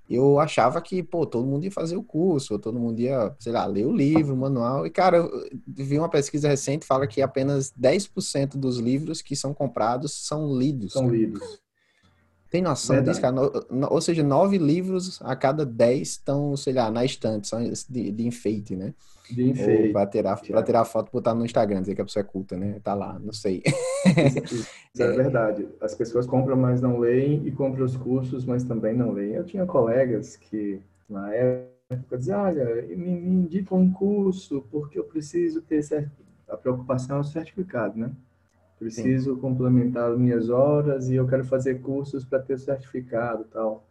Eu 0.09 0.39
achava 0.39 0.81
que, 0.83 1.03
pô, 1.03 1.25
todo 1.25 1.47
mundo 1.47 1.65
ia 1.65 1.71
fazer 1.71 1.97
o 1.97 2.03
curso, 2.03 2.59
todo 2.59 2.79
mundo 2.79 3.01
ia, 3.01 3.35
sei 3.39 3.53
lá, 3.53 3.65
ler 3.65 3.87
o 3.87 3.93
livro, 3.93 4.35
o 4.35 4.37
manual. 4.37 4.87
E, 4.87 4.91
cara, 4.91 5.17
eu 5.17 5.49
vi 5.67 5.99
uma 5.99 6.11
pesquisa 6.11 6.49
recente 6.49 6.87
fala 6.87 7.07
que 7.07 7.23
apenas 7.23 7.73
10% 7.73 8.57
dos 8.57 8.79
livros 8.79 9.23
que 9.23 9.35
são 9.35 9.55
comprados 9.55 10.27
são 10.27 10.57
lidos. 10.57 10.93
São 10.93 11.09
lidos. 11.09 11.63
Tem 12.51 12.63
noção 12.63 12.97
Verdade. 12.97 13.19
disso, 13.19 13.21
cara? 13.21 13.91
Ou 13.91 14.01
seja, 14.01 14.23
nove 14.23 14.59
livros 14.59 15.21
a 15.23 15.35
cada 15.35 15.67
dez 15.67 16.11
estão, 16.11 16.57
sei 16.57 16.75
lá, 16.75 16.91
na 16.91 17.05
estante, 17.05 17.49
são 17.49 17.61
de, 17.89 18.13
de 18.13 18.27
enfeite, 18.27 18.77
né? 18.77 18.95
De 19.31 19.49
enfeite. 19.49 19.93
Para 19.93 20.07
tirar, 20.07 20.41
pra 20.41 20.63
tirar 20.63 20.85
foto 20.85 21.09
e 21.09 21.13
botar 21.13 21.35
no 21.35 21.45
Instagram, 21.45 21.81
dizer 21.81 21.95
que 21.95 22.01
a 22.03 22.05
pessoa 22.05 22.21
é 22.21 22.27
culta, 22.27 22.57
né? 22.57 22.79
Tá 22.83 22.95
lá, 22.95 23.19
não 23.19 23.33
sei. 23.33 23.63
Isso, 24.45 24.69
isso 24.93 25.03
é, 25.03 25.07
é 25.07 25.13
verdade. 25.13 25.67
As 25.81 25.95
pessoas 25.95 26.27
compram, 26.27 26.57
mas 26.57 26.81
não 26.81 26.99
leem, 26.99 27.47
e 27.47 27.51
compram 27.51 27.85
os 27.85 27.97
cursos, 27.97 28.45
mas 28.45 28.63
também 28.65 28.95
não 28.95 29.13
leem. 29.13 29.33
Eu 29.33 29.45
tinha 29.45 29.65
colegas 29.65 30.37
que, 30.37 30.81
na 31.09 31.35
época, 31.35 32.19
diziam, 32.19 32.43
olha, 32.43 32.83
me, 32.83 32.97
me 32.97 33.35
indicam 33.35 33.79
um 33.79 33.91
curso, 33.91 34.65
porque 34.71 34.99
eu 34.99 35.05
preciso 35.05 35.63
ter 35.63 35.83
certo... 35.83 36.11
a 36.49 36.57
preocupação 36.57 37.17
é 37.17 37.21
o 37.21 37.25
certificado, 37.25 37.99
né? 37.99 38.11
Preciso 38.79 39.35
Sim. 39.35 39.41
complementar 39.41 40.11
minhas 40.17 40.51
horas 40.51 41.09
e 41.09 41.15
eu 41.15 41.27
quero 41.27 41.45
fazer 41.45 41.81
cursos 41.81 42.25
para 42.25 42.41
ter 42.41 42.59
certificado 42.59 43.45
tal. 43.45 43.85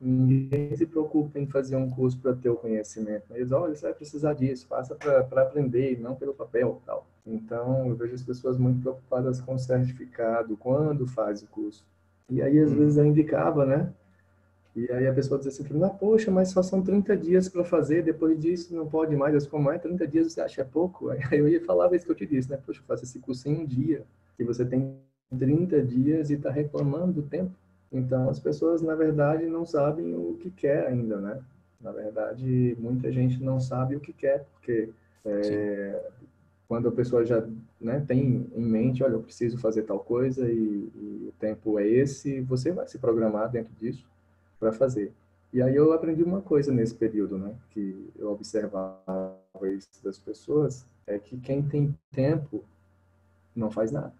Ninguém 0.00 0.76
se 0.76 0.86
preocupa 0.86 1.38
em 1.38 1.46
fazer 1.46 1.76
um 1.76 1.90
curso 1.90 2.18
para 2.18 2.34
ter 2.34 2.48
o 2.48 2.56
conhecimento. 2.56 3.24
Mas, 3.30 3.50
olha, 3.50 3.74
você 3.74 3.82
vai 3.82 3.94
precisar 3.94 4.34
disso, 4.34 4.66
faça 4.68 4.94
para 4.94 5.42
aprender, 5.42 5.98
não 6.00 6.14
pelo 6.14 6.34
papel 6.34 6.80
tal. 6.86 7.06
Então, 7.26 7.88
eu 7.88 7.96
vejo 7.96 8.14
as 8.14 8.22
pessoas 8.22 8.56
muito 8.56 8.80
preocupadas 8.80 9.40
com 9.40 9.54
o 9.54 9.58
certificado, 9.58 10.56
quando 10.56 11.06
faz 11.06 11.42
o 11.42 11.46
curso. 11.48 11.84
E 12.30 12.40
aí, 12.40 12.58
às 12.58 12.70
hum. 12.70 12.76
vezes, 12.76 12.96
eu 12.96 13.06
indicava, 13.06 13.66
né? 13.66 13.92
E 14.78 14.92
aí 14.92 15.08
a 15.08 15.12
pessoa 15.12 15.40
dizia 15.40 15.64
assim, 15.64 15.84
ah, 15.84 15.90
poxa, 15.90 16.30
mas 16.30 16.50
só 16.50 16.62
são 16.62 16.80
30 16.80 17.16
dias 17.16 17.48
para 17.48 17.64
fazer, 17.64 18.04
depois 18.04 18.38
disso 18.38 18.72
não 18.72 18.86
pode 18.86 19.16
mais. 19.16 19.34
Eu 19.34 19.50
como 19.50 19.72
é 19.72 19.78
30 19.78 20.06
dias 20.06 20.32
você 20.32 20.40
acha 20.40 20.60
é 20.60 20.64
pouco? 20.64 21.08
Aí 21.10 21.20
eu 21.32 21.48
ia 21.48 21.60
falar 21.64 21.92
isso 21.94 22.04
que 22.04 22.12
eu 22.12 22.16
te 22.16 22.26
disse, 22.26 22.48
né? 22.48 22.58
Poxa, 22.64 22.80
eu 22.80 22.84
faço 22.84 23.02
esse 23.02 23.18
curso 23.18 23.48
em 23.48 23.56
um 23.56 23.66
dia 23.66 24.04
que 24.36 24.44
você 24.44 24.64
tem 24.64 24.96
30 25.36 25.82
dias 25.82 26.30
e 26.30 26.34
está 26.34 26.50
reclamando 26.50 27.14
do 27.14 27.22
tempo. 27.22 27.50
Então, 27.90 28.28
as 28.28 28.38
pessoas, 28.38 28.82
na 28.82 28.94
verdade, 28.94 29.46
não 29.46 29.64
sabem 29.64 30.14
o 30.14 30.36
que 30.40 30.50
quer 30.50 30.86
ainda, 30.86 31.18
né? 31.18 31.42
Na 31.80 31.92
verdade, 31.92 32.76
muita 32.78 33.10
gente 33.10 33.42
não 33.42 33.60
sabe 33.60 33.96
o 33.96 34.00
que 34.00 34.12
quer, 34.12 34.44
porque 34.52 34.90
é, 35.24 36.10
quando 36.68 36.88
a 36.88 36.92
pessoa 36.92 37.24
já 37.24 37.46
né, 37.80 38.04
tem 38.06 38.46
em 38.54 38.64
mente, 38.64 39.02
olha, 39.02 39.14
eu 39.14 39.22
preciso 39.22 39.56
fazer 39.58 39.82
tal 39.82 40.00
coisa 40.00 40.50
e, 40.50 40.90
e 40.94 41.26
o 41.28 41.32
tempo 41.38 41.78
é 41.78 41.86
esse, 41.86 42.40
você 42.42 42.72
vai 42.72 42.86
se 42.86 42.98
programar 42.98 43.50
dentro 43.50 43.72
disso 43.80 44.06
para 44.60 44.72
fazer. 44.72 45.12
E 45.52 45.62
aí 45.62 45.74
eu 45.74 45.92
aprendi 45.92 46.22
uma 46.22 46.42
coisa 46.42 46.70
nesse 46.70 46.94
período, 46.94 47.38
né, 47.38 47.54
que 47.70 48.10
eu 48.18 48.30
observava 48.30 49.38
isso 49.72 49.88
das 50.04 50.18
pessoas, 50.18 50.84
é 51.06 51.18
que 51.18 51.38
quem 51.38 51.62
tem 51.62 51.96
tempo 52.12 52.62
não 53.56 53.70
faz 53.70 53.90
nada. 53.90 54.12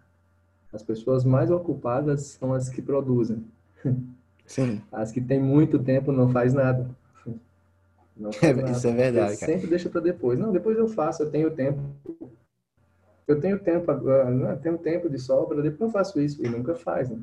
As 0.73 0.81
pessoas 0.81 1.23
mais 1.23 1.51
ocupadas 1.51 2.37
são 2.39 2.53
as 2.53 2.69
que 2.69 2.81
produzem. 2.81 3.45
Sim. 4.45 4.81
As 4.91 5.11
que 5.11 5.21
têm 5.21 5.39
muito 5.39 5.79
tempo 5.79 6.11
não 6.11 6.29
faz 6.29 6.53
nada. 6.53 6.89
Não 8.15 8.31
faz 8.33 8.55
nada. 8.55 8.71
Isso 8.71 8.87
é 8.87 8.91
verdade, 8.91 9.37
cara. 9.37 9.53
Sempre 9.53 9.67
deixa 9.67 9.89
para 9.89 10.01
depois. 10.01 10.37
Não, 10.37 10.51
depois 10.51 10.77
eu 10.77 10.87
faço, 10.87 11.23
eu 11.23 11.31
tenho 11.31 11.51
tempo. 11.51 11.79
Eu 13.27 13.39
tenho 13.39 13.59
tempo 13.59 13.91
agora, 13.91 14.29
não, 14.29 14.57
tenho 14.57 14.77
tempo 14.77 15.07
de 15.07 15.19
sobra, 15.19 15.61
depois 15.61 15.89
eu 15.89 15.93
faço 15.93 16.19
isso. 16.19 16.43
E 16.43 16.49
nunca 16.49 16.75
faz, 16.75 17.09
né? 17.09 17.19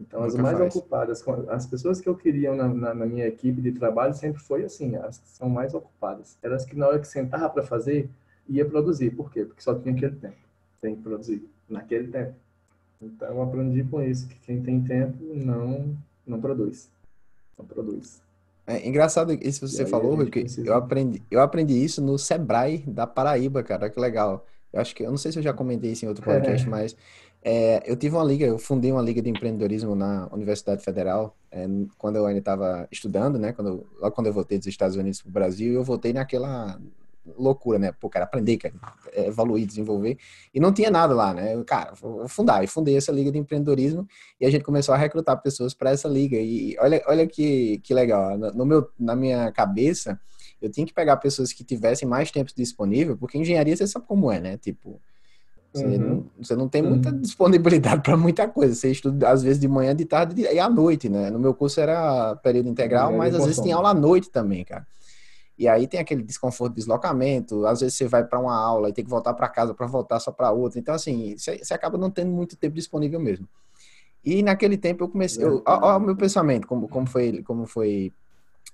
Então, 0.00 0.20
nunca 0.20 0.32
as 0.32 0.42
mais 0.42 0.58
faz. 0.58 0.76
ocupadas, 0.76 1.24
as 1.48 1.66
pessoas 1.66 2.00
que 2.00 2.08
eu 2.08 2.16
queria 2.16 2.54
na, 2.54 2.66
na, 2.66 2.94
na, 2.94 3.06
minha 3.06 3.26
equipe 3.26 3.60
de 3.60 3.70
trabalho 3.72 4.14
sempre 4.14 4.40
foi 4.40 4.64
assim, 4.64 4.96
as 4.96 5.18
que 5.18 5.28
são 5.28 5.48
mais 5.48 5.74
ocupadas. 5.74 6.36
Elas 6.42 6.64
que 6.64 6.76
na 6.76 6.88
hora 6.88 6.98
que 6.98 7.06
sentava 7.06 7.48
para 7.50 7.62
fazer, 7.62 8.08
ia 8.48 8.64
produzir. 8.64 9.10
Por 9.10 9.30
quê? 9.30 9.44
Porque 9.44 9.62
só 9.62 9.74
tinha 9.74 9.94
aquele 9.94 10.16
tempo. 10.16 10.36
Tem 10.80 10.96
que 10.96 11.02
produzir 11.02 11.48
naquele 11.68 12.08
tempo. 12.08 12.34
Então 13.02 13.28
eu 13.28 13.42
aprendi 13.42 13.82
com 13.84 14.00
isso, 14.00 14.28
que 14.28 14.36
quem 14.36 14.62
tem 14.62 14.80
tempo 14.80 15.18
não, 15.34 15.96
não 16.26 16.40
produz. 16.40 16.88
Não 17.58 17.66
produz. 17.66 18.22
É 18.66 18.86
engraçado 18.88 19.32
isso 19.32 19.60
que 19.60 19.68
você 19.68 19.84
falou, 19.84 20.16
porque 20.16 20.46
eu 20.64 20.74
aprendi, 20.74 21.20
eu 21.30 21.40
aprendi 21.40 21.84
isso 21.84 22.00
no 22.00 22.16
Sebrae 22.16 22.78
da 22.86 23.06
Paraíba, 23.06 23.62
cara, 23.62 23.90
que 23.90 23.98
legal. 23.98 24.46
Eu 24.72 24.80
acho 24.80 24.94
que, 24.94 25.02
eu 25.02 25.10
não 25.10 25.18
sei 25.18 25.32
se 25.32 25.38
eu 25.38 25.42
já 25.42 25.52
comentei 25.52 25.92
isso 25.92 26.04
em 26.04 26.08
outro 26.08 26.24
podcast, 26.24 26.66
é. 26.66 26.70
mas 26.70 26.96
é, 27.42 27.82
eu 27.84 27.96
tive 27.96 28.14
uma 28.14 28.24
liga, 28.24 28.46
eu 28.46 28.58
fundei 28.58 28.92
uma 28.92 29.02
liga 29.02 29.20
de 29.20 29.28
empreendedorismo 29.28 29.96
na 29.96 30.28
Universidade 30.32 30.82
Federal, 30.82 31.36
é, 31.50 31.66
quando 31.98 32.16
eu 32.16 32.24
ainda 32.24 32.38
estava 32.38 32.86
estudando, 32.90 33.36
né, 33.36 33.52
quando, 33.52 33.84
logo 34.00 34.14
quando 34.14 34.28
eu 34.28 34.32
voltei 34.32 34.58
dos 34.58 34.68
Estados 34.68 34.96
Unidos 34.96 35.20
para 35.20 35.28
o 35.28 35.32
Brasil, 35.32 35.74
eu 35.74 35.82
voltei 35.82 36.12
naquela, 36.12 36.80
loucura, 37.26 37.78
né? 37.78 37.92
Pô, 37.92 38.08
quero 38.10 38.24
aprender, 38.24 38.56
quero 38.56 38.74
evoluir, 39.14 39.66
desenvolver. 39.66 40.18
E 40.52 40.60
não 40.60 40.72
tinha 40.72 40.90
nada 40.90 41.14
lá, 41.14 41.32
né? 41.32 41.54
Eu, 41.54 41.64
cara, 41.64 41.92
vou 41.94 42.26
fundar. 42.28 42.62
E 42.64 42.66
fundei 42.66 42.96
essa 42.96 43.12
liga 43.12 43.30
de 43.30 43.38
empreendedorismo 43.38 44.06
e 44.40 44.46
a 44.46 44.50
gente 44.50 44.64
começou 44.64 44.94
a 44.94 44.98
recrutar 44.98 45.40
pessoas 45.40 45.74
para 45.74 45.90
essa 45.90 46.08
liga. 46.08 46.36
E 46.36 46.76
olha, 46.78 47.02
olha 47.06 47.26
que, 47.26 47.78
que 47.78 47.94
legal. 47.94 48.36
No 48.36 48.66
meu, 48.66 48.88
na 48.98 49.14
minha 49.14 49.50
cabeça, 49.52 50.18
eu 50.60 50.70
tinha 50.70 50.86
que 50.86 50.94
pegar 50.94 51.16
pessoas 51.16 51.52
que 51.52 51.64
tivessem 51.64 52.08
mais 52.08 52.30
tempo 52.30 52.50
disponível, 52.56 53.16
porque 53.16 53.38
engenharia 53.38 53.76
você 53.76 53.86
sabe 53.86 54.06
como 54.06 54.30
é, 54.30 54.40
né? 54.40 54.56
Tipo, 54.56 55.00
você, 55.72 55.84
uhum. 55.84 55.98
não, 55.98 56.26
você 56.38 56.54
não 56.54 56.68
tem 56.68 56.82
muita 56.82 57.10
uhum. 57.10 57.20
disponibilidade 57.20 58.02
para 58.02 58.16
muita 58.16 58.46
coisa. 58.46 58.74
Você 58.74 58.90
estuda, 58.90 59.30
às 59.30 59.42
vezes, 59.42 59.58
de 59.58 59.66
manhã, 59.66 59.96
de 59.96 60.04
tarde 60.04 60.42
e 60.42 60.58
à 60.58 60.68
noite, 60.68 61.08
né? 61.08 61.30
No 61.30 61.38
meu 61.38 61.54
curso 61.54 61.80
era 61.80 62.36
período 62.36 62.68
integral, 62.68 63.12
mas 63.12 63.34
às 63.34 63.44
vezes 63.44 63.60
tem 63.60 63.72
aula 63.72 63.90
à 63.90 63.94
noite 63.94 64.30
também, 64.30 64.64
cara. 64.64 64.86
E 65.62 65.68
aí 65.68 65.86
tem 65.86 66.00
aquele 66.00 66.24
desconforto 66.24 66.72
de 66.72 66.80
deslocamento, 66.80 67.64
às 67.66 67.78
vezes 67.78 67.96
você 67.96 68.08
vai 68.08 68.24
para 68.24 68.40
uma 68.40 68.52
aula 68.52 68.88
e 68.88 68.92
tem 68.92 69.04
que 69.04 69.10
voltar 69.10 69.32
para 69.32 69.48
casa 69.48 69.72
para 69.72 69.86
voltar 69.86 70.18
só 70.18 70.32
para 70.32 70.50
outra. 70.50 70.80
Então, 70.80 70.92
assim, 70.92 71.36
você, 71.38 71.56
você, 71.58 71.72
acaba 71.72 71.96
não 71.96 72.10
tendo 72.10 72.32
muito 72.32 72.56
tempo 72.56 72.74
disponível 72.74 73.20
mesmo. 73.20 73.48
E 74.24 74.42
naquele 74.42 74.76
tempo 74.76 75.04
eu 75.04 75.08
comecei. 75.08 75.44
Olha 75.44 75.96
o 75.96 76.00
meu 76.00 76.16
pensamento, 76.16 76.66
como, 76.66 76.88
como, 76.88 77.06
foi, 77.06 77.44
como 77.44 77.64
foi 77.64 78.12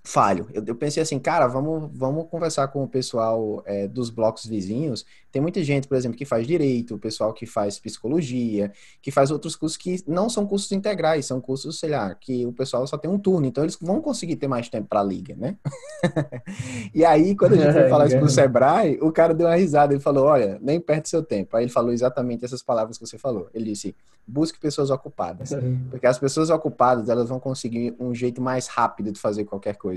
falho. 0.02 0.48
Eu, 0.52 0.64
eu, 0.66 0.74
pensei 0.74 1.02
assim, 1.02 1.18
cara, 1.18 1.46
vamos, 1.46 1.90
vamos 1.92 2.26
conversar 2.30 2.68
com 2.68 2.82
o 2.82 2.88
pessoal 2.88 3.62
é, 3.66 3.87
dos 3.87 4.11
blocos 4.11 4.46
vizinhos. 4.46 5.04
Tem 5.30 5.42
muita 5.42 5.62
gente, 5.62 5.87
por 5.87 5.96
exemplo, 5.96 6.16
que 6.16 6.24
faz 6.24 6.46
direito, 6.46 6.94
o 6.94 6.98
pessoal 6.98 7.34
que 7.34 7.44
faz 7.44 7.78
psicologia, 7.78 8.72
que 9.02 9.11
faz 9.11 9.30
outros 9.30 9.54
cursos 9.54 9.76
que 9.76 10.02
não 10.06 10.30
são 10.30 10.46
cursos 10.46 10.72
integrais, 10.72 11.26
são 11.26 11.40
cursos, 11.40 11.78
sei 11.78 11.90
lá, 11.90 12.14
que 12.14 12.46
o 12.46 12.52
pessoal 12.52 12.87
só 12.87 12.96
tem 12.96 13.11
um 13.11 13.18
turno, 13.18 13.46
então 13.46 13.62
eles 13.62 13.76
vão 13.80 14.00
conseguir 14.00 14.37
ter 14.37 14.48
mais 14.48 14.68
tempo 14.68 14.88
para 14.88 15.00
a 15.00 15.04
liga, 15.04 15.37
né? 15.37 15.56
e 16.94 17.04
aí, 17.04 17.37
quando 17.37 17.52
a 17.54 17.56
gente 17.56 17.72
foi 17.72 17.88
falar 17.90 18.06
isso 18.06 18.18
pro 18.18 18.28
Sebrae, 18.28 18.98
o 19.02 19.12
cara 19.12 19.34
deu 19.34 19.46
uma 19.46 19.56
risada, 19.56 19.92
ele 19.92 20.00
falou, 20.00 20.24
olha, 20.24 20.58
nem 20.62 20.80
perde 20.80 21.08
seu 21.08 21.22
tempo. 21.22 21.56
Aí 21.56 21.64
ele 21.64 21.70
falou 21.70 21.92
exatamente 21.92 22.44
essas 22.44 22.62
palavras 22.62 22.96
que 22.96 23.06
você 23.06 23.18
falou. 23.18 23.48
Ele 23.52 23.66
disse, 23.66 23.94
busque 24.28 24.61
pessoas 24.61 24.90
ocupadas. 24.90 25.50
Porque 25.90 26.06
as 26.06 26.18
pessoas 26.18 26.50
ocupadas, 26.50 27.08
elas 27.08 27.28
vão 27.28 27.40
conseguir 27.40 27.96
um 27.98 28.14
jeito 28.14 28.42
mais 28.42 28.66
rápido 28.66 29.11
de 29.11 29.18
fazer 29.18 29.44
qualquer 29.44 29.76
coisa. 29.76 29.88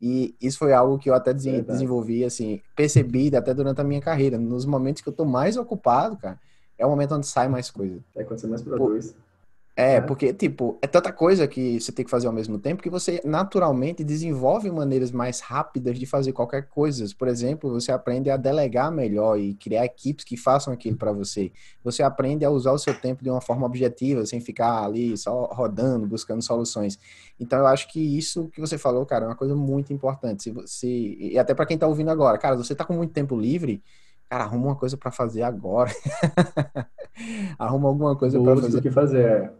E 0.00 0.34
isso 0.40 0.58
foi 0.58 0.72
algo 0.72 0.98
que 0.98 1.08
eu 1.08 1.14
até 1.14 1.32
desenvolvi, 1.32 2.24
assim, 2.24 2.60
percebi 2.74 3.34
até 3.34 3.54
durante 3.54 3.80
a 3.80 3.84
minha 3.84 4.00
carreira. 4.00 4.36
Nos 4.38 4.66
momentos 4.66 5.02
que 5.02 5.08
eu 5.08 5.12
tô 5.12 5.24
mais 5.24 5.56
ocupado, 5.56 6.16
cara, 6.16 6.38
é 6.78 6.84
o 6.84 6.90
momento 6.90 7.14
onde 7.14 7.26
sai 7.26 7.48
mais 7.48 7.70
coisa. 7.70 7.98
É 8.14 8.22
quando 8.22 8.38
você 8.38 8.46
mais 8.46 8.62
produz. 8.62 9.12
Por 9.12 9.25
é, 9.78 10.00
porque, 10.00 10.32
tipo, 10.32 10.78
é 10.80 10.86
tanta 10.86 11.12
coisa 11.12 11.46
que 11.46 11.78
você 11.78 11.92
tem 11.92 12.02
que 12.02 12.10
fazer 12.10 12.26
ao 12.26 12.32
mesmo 12.32 12.58
tempo 12.58 12.82
que 12.82 12.88
você 12.88 13.20
naturalmente 13.22 14.02
desenvolve 14.02 14.70
maneiras 14.70 15.12
mais 15.12 15.40
rápidas 15.40 15.98
de 15.98 16.06
fazer 16.06 16.32
qualquer 16.32 16.66
coisa. 16.66 17.04
Por 17.18 17.28
exemplo, 17.28 17.70
você 17.70 17.92
aprende 17.92 18.30
a 18.30 18.38
delegar 18.38 18.90
melhor 18.90 19.38
e 19.38 19.52
criar 19.52 19.84
equipes 19.84 20.24
que 20.24 20.34
façam 20.34 20.72
aquilo 20.72 20.96
para 20.96 21.12
você. 21.12 21.52
Você 21.84 22.02
aprende 22.02 22.42
a 22.42 22.50
usar 22.50 22.72
o 22.72 22.78
seu 22.78 22.98
tempo 22.98 23.22
de 23.22 23.28
uma 23.28 23.42
forma 23.42 23.66
objetiva, 23.66 24.24
sem 24.24 24.40
ficar 24.40 24.82
ali 24.82 25.14
só 25.14 25.44
rodando, 25.52 26.06
buscando 26.06 26.40
soluções. 26.40 26.98
Então, 27.38 27.58
eu 27.58 27.66
acho 27.66 27.86
que 27.92 28.00
isso 28.00 28.48
que 28.48 28.62
você 28.62 28.78
falou, 28.78 29.04
cara, 29.04 29.26
é 29.26 29.28
uma 29.28 29.36
coisa 29.36 29.54
muito 29.54 29.92
importante. 29.92 30.44
Se 30.44 30.50
você, 30.52 30.88
e 30.88 31.38
até 31.38 31.52
para 31.52 31.66
quem 31.66 31.76
tá 31.76 31.86
ouvindo 31.86 32.10
agora, 32.10 32.38
cara, 32.38 32.56
você 32.56 32.74
tá 32.74 32.82
com 32.82 32.94
muito 32.94 33.12
tempo 33.12 33.38
livre, 33.38 33.82
cara, 34.30 34.44
arruma 34.44 34.68
uma 34.68 34.76
coisa 34.76 34.96
para 34.96 35.10
fazer 35.10 35.42
agora. 35.42 35.90
arruma 37.58 37.88
alguma 37.88 38.16
coisa 38.16 38.40
para 38.40 38.56
fazer. 38.56 38.78
o 38.78 38.82
que 38.82 38.90
fazer. 38.90 39.52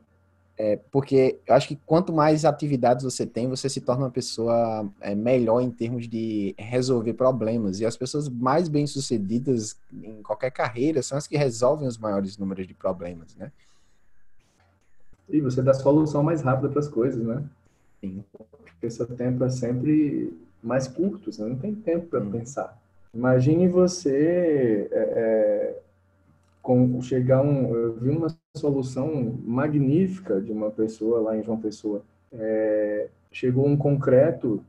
É. 0.59 0.79
Porque 0.91 1.39
eu 1.47 1.55
acho 1.55 1.69
que 1.69 1.77
quanto 1.85 2.13
mais 2.13 2.45
atividades 2.45 3.05
você 3.05 3.27
tem, 3.27 3.49
você 3.49 3.69
se 3.69 3.81
torna 3.81 4.05
uma 4.05 4.11
pessoa 4.11 4.89
é, 5.01 5.15
melhor 5.15 5.61
em 5.61 5.71
termos 5.71 6.09
de 6.09 6.55
resolver 6.59 7.13
problemas. 7.13 7.81
E 7.81 7.85
as 7.85 7.97
pessoas 7.97 8.29
mais 8.29 8.69
bem-sucedidas 8.69 9.77
em 9.93 10.23
qualquer 10.23 10.51
carreira 10.51 11.03
são 11.03 11.19
as 11.19 11.27
que 11.27 11.37
resolvem 11.37 11.87
os 11.87 11.99
maiores 11.99 12.39
números 12.39 12.67
de 12.67 12.75
problemas, 12.75 13.37
né? 13.37 13.53
E 15.29 15.41
você 15.41 15.61
dá 15.61 15.75
solução 15.75 16.23
mais 16.23 16.41
rápida 16.41 16.69
para 16.69 16.81
as 16.81 16.89
coisas, 16.89 17.23
né? 17.23 17.43
Sim. 18.01 18.25
Porque 18.65 18.89
seu 18.89 19.07
tempo 19.07 19.45
é 19.45 19.51
sempre 19.51 20.33
mais 20.63 20.89
curto, 20.89 21.33
você 21.33 21.43
não 21.43 21.57
tem 21.57 21.75
tempo 21.75 22.07
para 22.07 22.21
hum. 22.21 22.31
pensar. 22.31 22.81
Imagine 23.13 23.69
você 23.69 24.89
é, 24.91 24.99
é 25.01 25.83
com 26.67 27.01
chegar 27.01 27.43
um, 27.43 27.73
eu 27.77 27.93
vi 27.95 28.11
uma 28.11 28.27
solução 28.57 29.39
magnífica 29.45 30.41
de 30.41 30.51
uma 30.51 30.69
pessoa 30.69 31.21
lá 31.21 31.37
em 31.37 31.43
João 31.45 31.61
Pessoa. 31.61 32.03
É, 32.33 33.07
chegou 33.31 33.69
um 33.69 33.77
concreto 33.77 34.61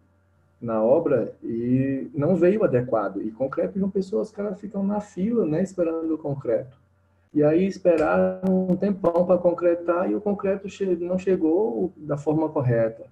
na 0.61 0.79
obra 0.83 1.33
e 1.43 2.07
não 2.13 2.35
veio 2.35 2.63
adequado. 2.63 3.19
E 3.19 3.31
concreto 3.31 3.79
João 3.79 3.89
Pessoa, 3.89 4.21
os 4.21 4.29
caras 4.29 4.59
ficam 4.59 4.83
na 4.83 4.99
fila, 4.99 5.43
né, 5.47 5.63
esperando 5.63 6.13
o 6.13 6.19
concreto. 6.19 6.77
E 7.33 7.43
aí 7.43 7.65
esperaram 7.65 8.69
um 8.69 8.75
tempão 8.75 9.25
para 9.25 9.39
concretar 9.39 10.07
e 10.07 10.13
o 10.13 10.21
concreto 10.21 10.67
não 10.99 11.17
chegou 11.17 11.91
da 11.97 12.15
forma 12.15 12.47
correta. 12.47 13.07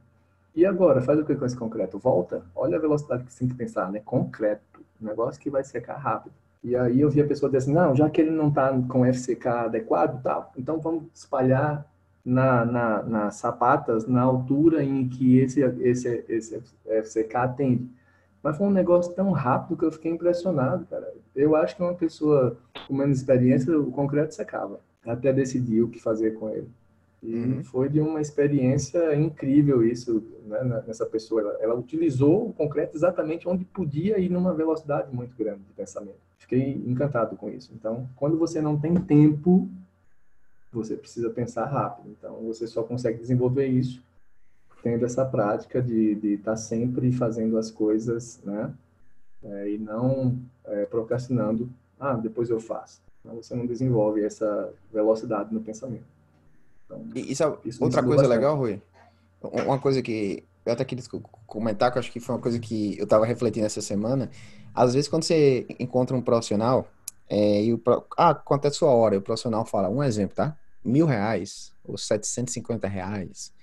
E 0.55 0.63
agora, 0.63 1.01
faz 1.01 1.19
o 1.19 1.25
que 1.25 1.35
com 1.35 1.45
esse 1.45 1.57
concreto? 1.57 1.97
Volta? 1.97 2.45
Olha 2.55 2.77
a 2.77 2.81
velocidade 2.81 3.23
que 3.23 3.33
você 3.33 3.39
tem 3.39 3.47
que 3.47 3.55
pensar, 3.55 3.91
né? 3.91 3.99
Concreto, 4.05 4.79
um 5.01 5.07
negócio 5.07 5.41
que 5.41 5.49
vai 5.49 5.63
secar 5.63 5.97
rápido. 5.97 6.44
E 6.65 6.75
aí 6.75 6.99
eu 6.99 7.11
vi 7.11 7.21
a 7.21 7.27
pessoa 7.27 7.47
dizer 7.47 7.59
assim, 7.59 7.73
não, 7.73 7.95
já 7.95 8.09
que 8.09 8.19
ele 8.19 8.31
não 8.31 8.49
está 8.49 8.75
com 8.89 9.05
FCK 9.05 9.47
adequado, 9.47 10.19
tá, 10.23 10.49
então 10.57 10.79
vamos 10.79 11.03
espalhar 11.13 11.85
na, 12.25 12.65
na, 12.65 13.03
nas 13.03 13.35
sapatas 13.35 14.07
na 14.07 14.23
altura 14.23 14.83
em 14.83 15.07
que 15.07 15.37
esse, 15.37 15.61
esse, 15.61 16.25
esse 16.27 16.59
FCK 17.03 17.35
atende. 17.35 17.87
Mas 18.41 18.57
foi 18.57 18.65
um 18.65 18.71
negócio 18.71 19.13
tão 19.13 19.29
rápido 19.31 19.77
que 19.77 19.85
eu 19.85 19.91
fiquei 19.91 20.11
impressionado, 20.11 20.87
cara. 20.87 21.13
Eu 21.35 21.55
acho 21.55 21.75
que 21.75 21.83
uma 21.83 21.93
pessoa 21.93 22.57
com 22.87 22.95
menos 22.95 23.19
experiência, 23.19 23.79
o 23.79 23.91
concreto 23.91 24.33
secava. 24.33 24.79
Até 25.05 25.31
decidir 25.31 25.83
o 25.83 25.87
que 25.87 26.01
fazer 26.01 26.31
com 26.31 26.49
ele. 26.49 26.67
E 27.25 27.35
uhum. 27.35 27.63
foi 27.63 27.89
de 27.89 27.99
uma 27.99 28.21
experiência 28.21 29.15
incrível 29.15 29.83
isso, 29.83 30.23
né, 30.45 30.83
nessa 30.85 31.05
pessoa. 31.07 31.41
Ela, 31.41 31.57
ela, 31.59 31.75
utilizou 31.75 32.49
o 32.49 32.53
concreto 32.53 32.95
exatamente 32.95 33.47
onde 33.47 33.65
podia 33.65 34.19
ir 34.19 34.29
numa 34.29 34.53
velocidade 34.53 35.13
muito 35.13 35.35
grande 35.35 35.61
de 35.63 35.73
pensamento. 35.73 36.19
Fiquei 36.37 36.73
encantado 36.85 37.35
com 37.35 37.49
isso. 37.49 37.71
Então, 37.73 38.07
quando 38.15 38.37
você 38.37 38.61
não 38.61 38.77
tem 38.79 38.93
tempo, 38.93 39.67
você 40.71 40.95
precisa 40.95 41.31
pensar 41.31 41.65
rápido. 41.65 42.09
Então, 42.11 42.35
você 42.43 42.67
só 42.67 42.83
consegue 42.83 43.17
desenvolver 43.17 43.65
isso 43.65 44.03
tendo 44.83 45.03
essa 45.03 45.25
prática 45.25 45.81
de 45.81 46.11
estar 46.35 46.51
tá 46.51 46.55
sempre 46.55 47.11
fazendo 47.11 47.57
as 47.57 47.71
coisas, 47.71 48.39
né? 48.43 48.71
É, 49.43 49.71
e 49.71 49.79
não 49.79 50.37
é, 50.63 50.85
procrastinando. 50.85 51.67
Ah, 51.99 52.13
depois 52.13 52.51
eu 52.51 52.59
faço. 52.59 53.01
Então, 53.19 53.35
você 53.35 53.55
não 53.55 53.65
desenvolve 53.65 54.23
essa 54.23 54.71
velocidade 54.93 55.51
no 55.51 55.59
pensamento. 55.59 56.14
Então, 56.85 57.09
isso 57.15 57.43
é 57.43 57.57
isso 57.65 57.83
outra 57.83 58.01
coisa 58.01 58.23
bastante. 58.23 58.37
legal, 58.37 58.57
Rui? 58.57 58.81
Uma 59.41 59.79
coisa 59.79 60.01
que 60.01 60.43
eu 60.65 60.73
até 60.73 60.83
queria 60.83 61.03
comentar, 61.45 61.91
que 61.91 61.97
eu 61.97 61.99
acho 61.99 62.11
que 62.11 62.19
foi 62.19 62.35
uma 62.35 62.41
coisa 62.41 62.59
que 62.59 62.97
eu 62.97 63.03
estava 63.03 63.25
refletindo 63.25 63.65
essa 63.65 63.81
semana. 63.81 64.29
Às 64.73 64.93
vezes, 64.93 65.07
quando 65.07 65.23
você 65.23 65.65
encontra 65.79 66.15
um 66.15 66.21
profissional, 66.21 66.87
é, 67.29 67.63
e 67.63 67.73
o, 67.73 67.81
ah, 68.17 68.33
quanto 68.33 68.65
é 68.65 68.67
a 68.69 68.71
sua 68.71 68.89
hora? 68.89 69.15
E 69.15 69.17
o 69.17 69.21
profissional 69.21 69.65
fala, 69.65 69.89
um 69.89 70.03
exemplo, 70.03 70.35
tá? 70.35 70.57
Mil 70.83 71.05
reais 71.05 71.71
ou 71.83 71.97
750 71.97 72.87
reais. 72.87 73.53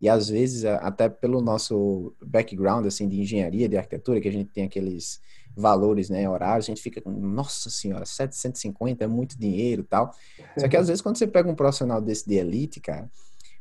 E 0.00 0.08
às 0.08 0.28
vezes, 0.28 0.64
até 0.64 1.08
pelo 1.08 1.40
nosso 1.40 2.12
background, 2.20 2.86
assim, 2.86 3.08
de 3.08 3.20
engenharia, 3.20 3.68
de 3.68 3.76
arquitetura, 3.76 4.20
que 4.20 4.28
a 4.28 4.32
gente 4.32 4.50
tem 4.50 4.64
aqueles 4.64 5.20
valores, 5.56 6.10
né, 6.10 6.28
horários, 6.28 6.66
a 6.66 6.70
gente 6.70 6.82
fica 6.82 7.00
com, 7.00 7.10
nossa 7.10 7.70
senhora, 7.70 8.04
750 8.04 9.02
é 9.02 9.06
muito 9.06 9.38
dinheiro 9.38 9.82
tal. 9.82 10.14
Só 10.58 10.68
que 10.68 10.76
às 10.76 10.88
vezes 10.88 11.00
quando 11.00 11.16
você 11.16 11.26
pega 11.26 11.50
um 11.50 11.54
profissional 11.54 12.00
desse 12.00 12.28
de 12.28 12.34
elite, 12.34 12.78
cara, 12.78 13.10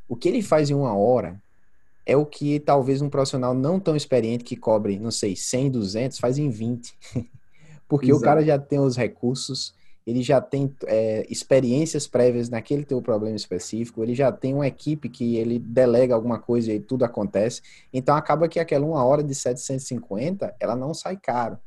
o 0.08 0.16
que 0.16 0.28
ele 0.28 0.42
faz 0.42 0.70
em 0.70 0.74
uma 0.74 0.94
hora 0.94 1.42
é 2.06 2.16
o 2.16 2.26
que 2.26 2.60
talvez 2.60 3.02
um 3.02 3.10
profissional 3.10 3.54
não 3.54 3.80
tão 3.80 3.96
experiente 3.96 4.44
que 4.44 4.56
cobre, 4.56 5.00
não 5.00 5.10
sei, 5.10 5.36
100, 5.36 5.72
200, 5.72 6.20
faz 6.20 6.38
em 6.38 6.50
20. 6.50 6.94
Porque 7.88 8.12
Exato. 8.12 8.22
o 8.22 8.24
cara 8.24 8.44
já 8.44 8.60
tem 8.60 8.80
os 8.80 8.96
recursos, 8.98 9.74
ele 10.06 10.22
já 10.22 10.40
tem 10.40 10.72
é, 10.86 11.26
experiências 11.30 12.08
prévias 12.08 12.50
naquele 12.50 12.84
teu 12.84 13.02
problema 13.02 13.36
específico, 13.36 14.04
ele 14.04 14.14
já 14.14 14.32
tem 14.32 14.54
uma 14.54 14.68
equipe 14.68 15.10
que 15.10 15.36
ele 15.36 15.58
delega 15.58 16.14
alguma 16.14 16.40
coisa 16.40 16.72
e 16.72 16.80
tudo 16.80 17.06
acontece. 17.06 17.62
Então 17.92 18.16
acaba 18.16 18.48
que 18.48 18.60
aquela 18.60 18.86
uma 18.86 19.04
hora 19.04 19.24
de 19.24 19.34
750, 19.34 20.56
ela 20.60 20.76
não 20.76 20.94
sai 20.94 21.18
caro. 21.18 21.58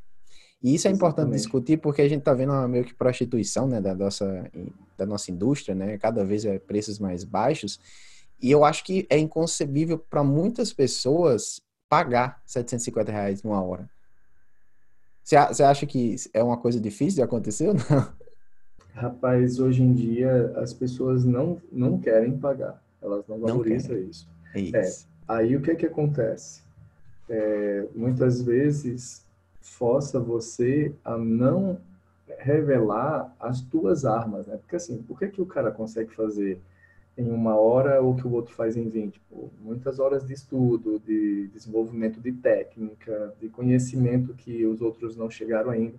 E 0.62 0.74
isso 0.74 0.88
é 0.88 0.90
importante 0.90 1.30
discutir 1.30 1.76
porque 1.76 2.02
a 2.02 2.08
gente 2.08 2.20
está 2.20 2.34
vendo 2.34 2.52
uma 2.52 2.66
meio 2.66 2.84
que 2.84 2.94
prostituição 2.94 3.66
né, 3.68 3.80
da, 3.80 3.94
nossa, 3.94 4.50
da 4.96 5.06
nossa 5.06 5.30
indústria, 5.30 5.74
né? 5.74 5.96
Cada 5.98 6.24
vez 6.24 6.44
é 6.44 6.58
preços 6.58 6.98
mais 6.98 7.22
baixos. 7.22 7.78
E 8.42 8.50
eu 8.50 8.64
acho 8.64 8.84
que 8.84 9.06
é 9.08 9.18
inconcebível 9.18 9.98
para 9.98 10.24
muitas 10.24 10.72
pessoas 10.72 11.60
pagar 11.88 12.42
750 12.44 13.10
reais 13.10 13.42
numa 13.42 13.62
hora. 13.62 13.88
Você 15.22 15.62
acha 15.62 15.86
que 15.86 16.16
é 16.32 16.42
uma 16.42 16.56
coisa 16.56 16.80
difícil 16.80 17.16
de 17.16 17.22
acontecer 17.22 17.68
ou 17.68 17.74
não? 17.74 18.12
Rapaz, 18.94 19.60
hoje 19.60 19.82
em 19.82 19.92
dia 19.92 20.52
as 20.56 20.72
pessoas 20.72 21.24
não, 21.24 21.60
não 21.70 21.98
querem 21.98 22.36
pagar. 22.36 22.82
Elas 23.00 23.24
não 23.28 23.38
valorizam 23.38 23.94
não 23.94 24.02
isso. 24.02 24.28
É 24.54 24.60
isso. 24.60 25.06
É, 25.28 25.34
aí 25.36 25.54
o 25.54 25.60
que 25.60 25.70
é 25.70 25.76
que 25.76 25.86
acontece? 25.86 26.62
É, 27.28 27.86
muitas 27.94 28.42
vezes 28.42 29.27
força 29.68 30.18
você 30.18 30.94
a 31.04 31.16
não 31.16 31.78
revelar 32.38 33.34
as 33.40 33.60
tuas 33.60 34.04
armas, 34.04 34.46
né? 34.46 34.56
Porque 34.56 34.76
assim, 34.76 35.02
por 35.02 35.18
que 35.18 35.28
que 35.28 35.40
o 35.40 35.46
cara 35.46 35.70
consegue 35.70 36.14
fazer 36.14 36.60
em 37.16 37.30
uma 37.30 37.56
hora 37.56 38.02
o 38.02 38.14
que 38.14 38.26
o 38.26 38.32
outro 38.32 38.54
faz 38.54 38.76
em 38.76 38.88
20? 38.88 39.20
Pô, 39.30 39.48
muitas 39.60 39.98
horas 39.98 40.26
de 40.26 40.34
estudo, 40.34 41.00
de 41.00 41.48
desenvolvimento 41.48 42.20
de 42.20 42.32
técnica, 42.32 43.34
de 43.40 43.48
conhecimento 43.48 44.34
que 44.34 44.64
os 44.66 44.80
outros 44.80 45.16
não 45.16 45.30
chegaram 45.30 45.70
ainda. 45.70 45.98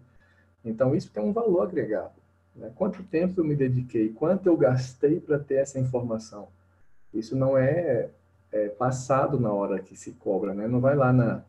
Então, 0.63 0.95
isso 0.95 1.11
tem 1.11 1.23
um 1.23 1.33
valor 1.33 1.63
agregado. 1.63 2.19
Né? 2.55 2.71
Quanto 2.75 3.03
tempo 3.03 3.39
eu 3.39 3.45
me 3.45 3.55
dediquei, 3.55 4.09
quanto 4.09 4.47
eu 4.47 4.57
gastei 4.57 5.19
para 5.19 5.39
ter 5.39 5.55
essa 5.55 5.79
informação? 5.79 6.47
Isso 7.13 7.35
não 7.35 7.57
é, 7.57 8.09
é, 8.51 8.67
passado 8.69 9.39
na 9.39 9.51
hora 9.51 9.79
que 9.79 9.95
se 9.95 10.11
cobra, 10.11 10.53
né? 10.53 10.67
Não 10.67 10.79
vai 10.79 10.95
lá 10.95 11.11
na, 11.11 11.43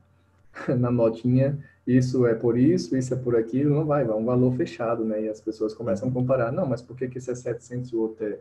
na 0.78 0.90
notinha, 0.90 1.58
isso 1.86 2.26
é 2.26 2.34
por 2.34 2.58
isso, 2.58 2.96
isso 2.96 3.14
é 3.14 3.16
por 3.16 3.36
aquilo, 3.36 3.74
não 3.74 3.84
vai, 3.84 4.04
vai 4.04 4.16
um 4.16 4.24
valor 4.24 4.54
fechado, 4.56 5.04
né? 5.04 5.22
E 5.22 5.28
as 5.28 5.40
pessoas 5.40 5.74
começam 5.74 6.08
a 6.08 6.12
comparar, 6.12 6.52
não, 6.52 6.66
mas 6.66 6.82
por 6.82 6.96
que, 6.96 7.08
que 7.08 7.18
esse 7.18 7.30
é 7.30 7.34
700 7.34 7.90
e 7.90 7.96
o 7.96 8.00
outro 8.02 8.26
é, 8.26 8.38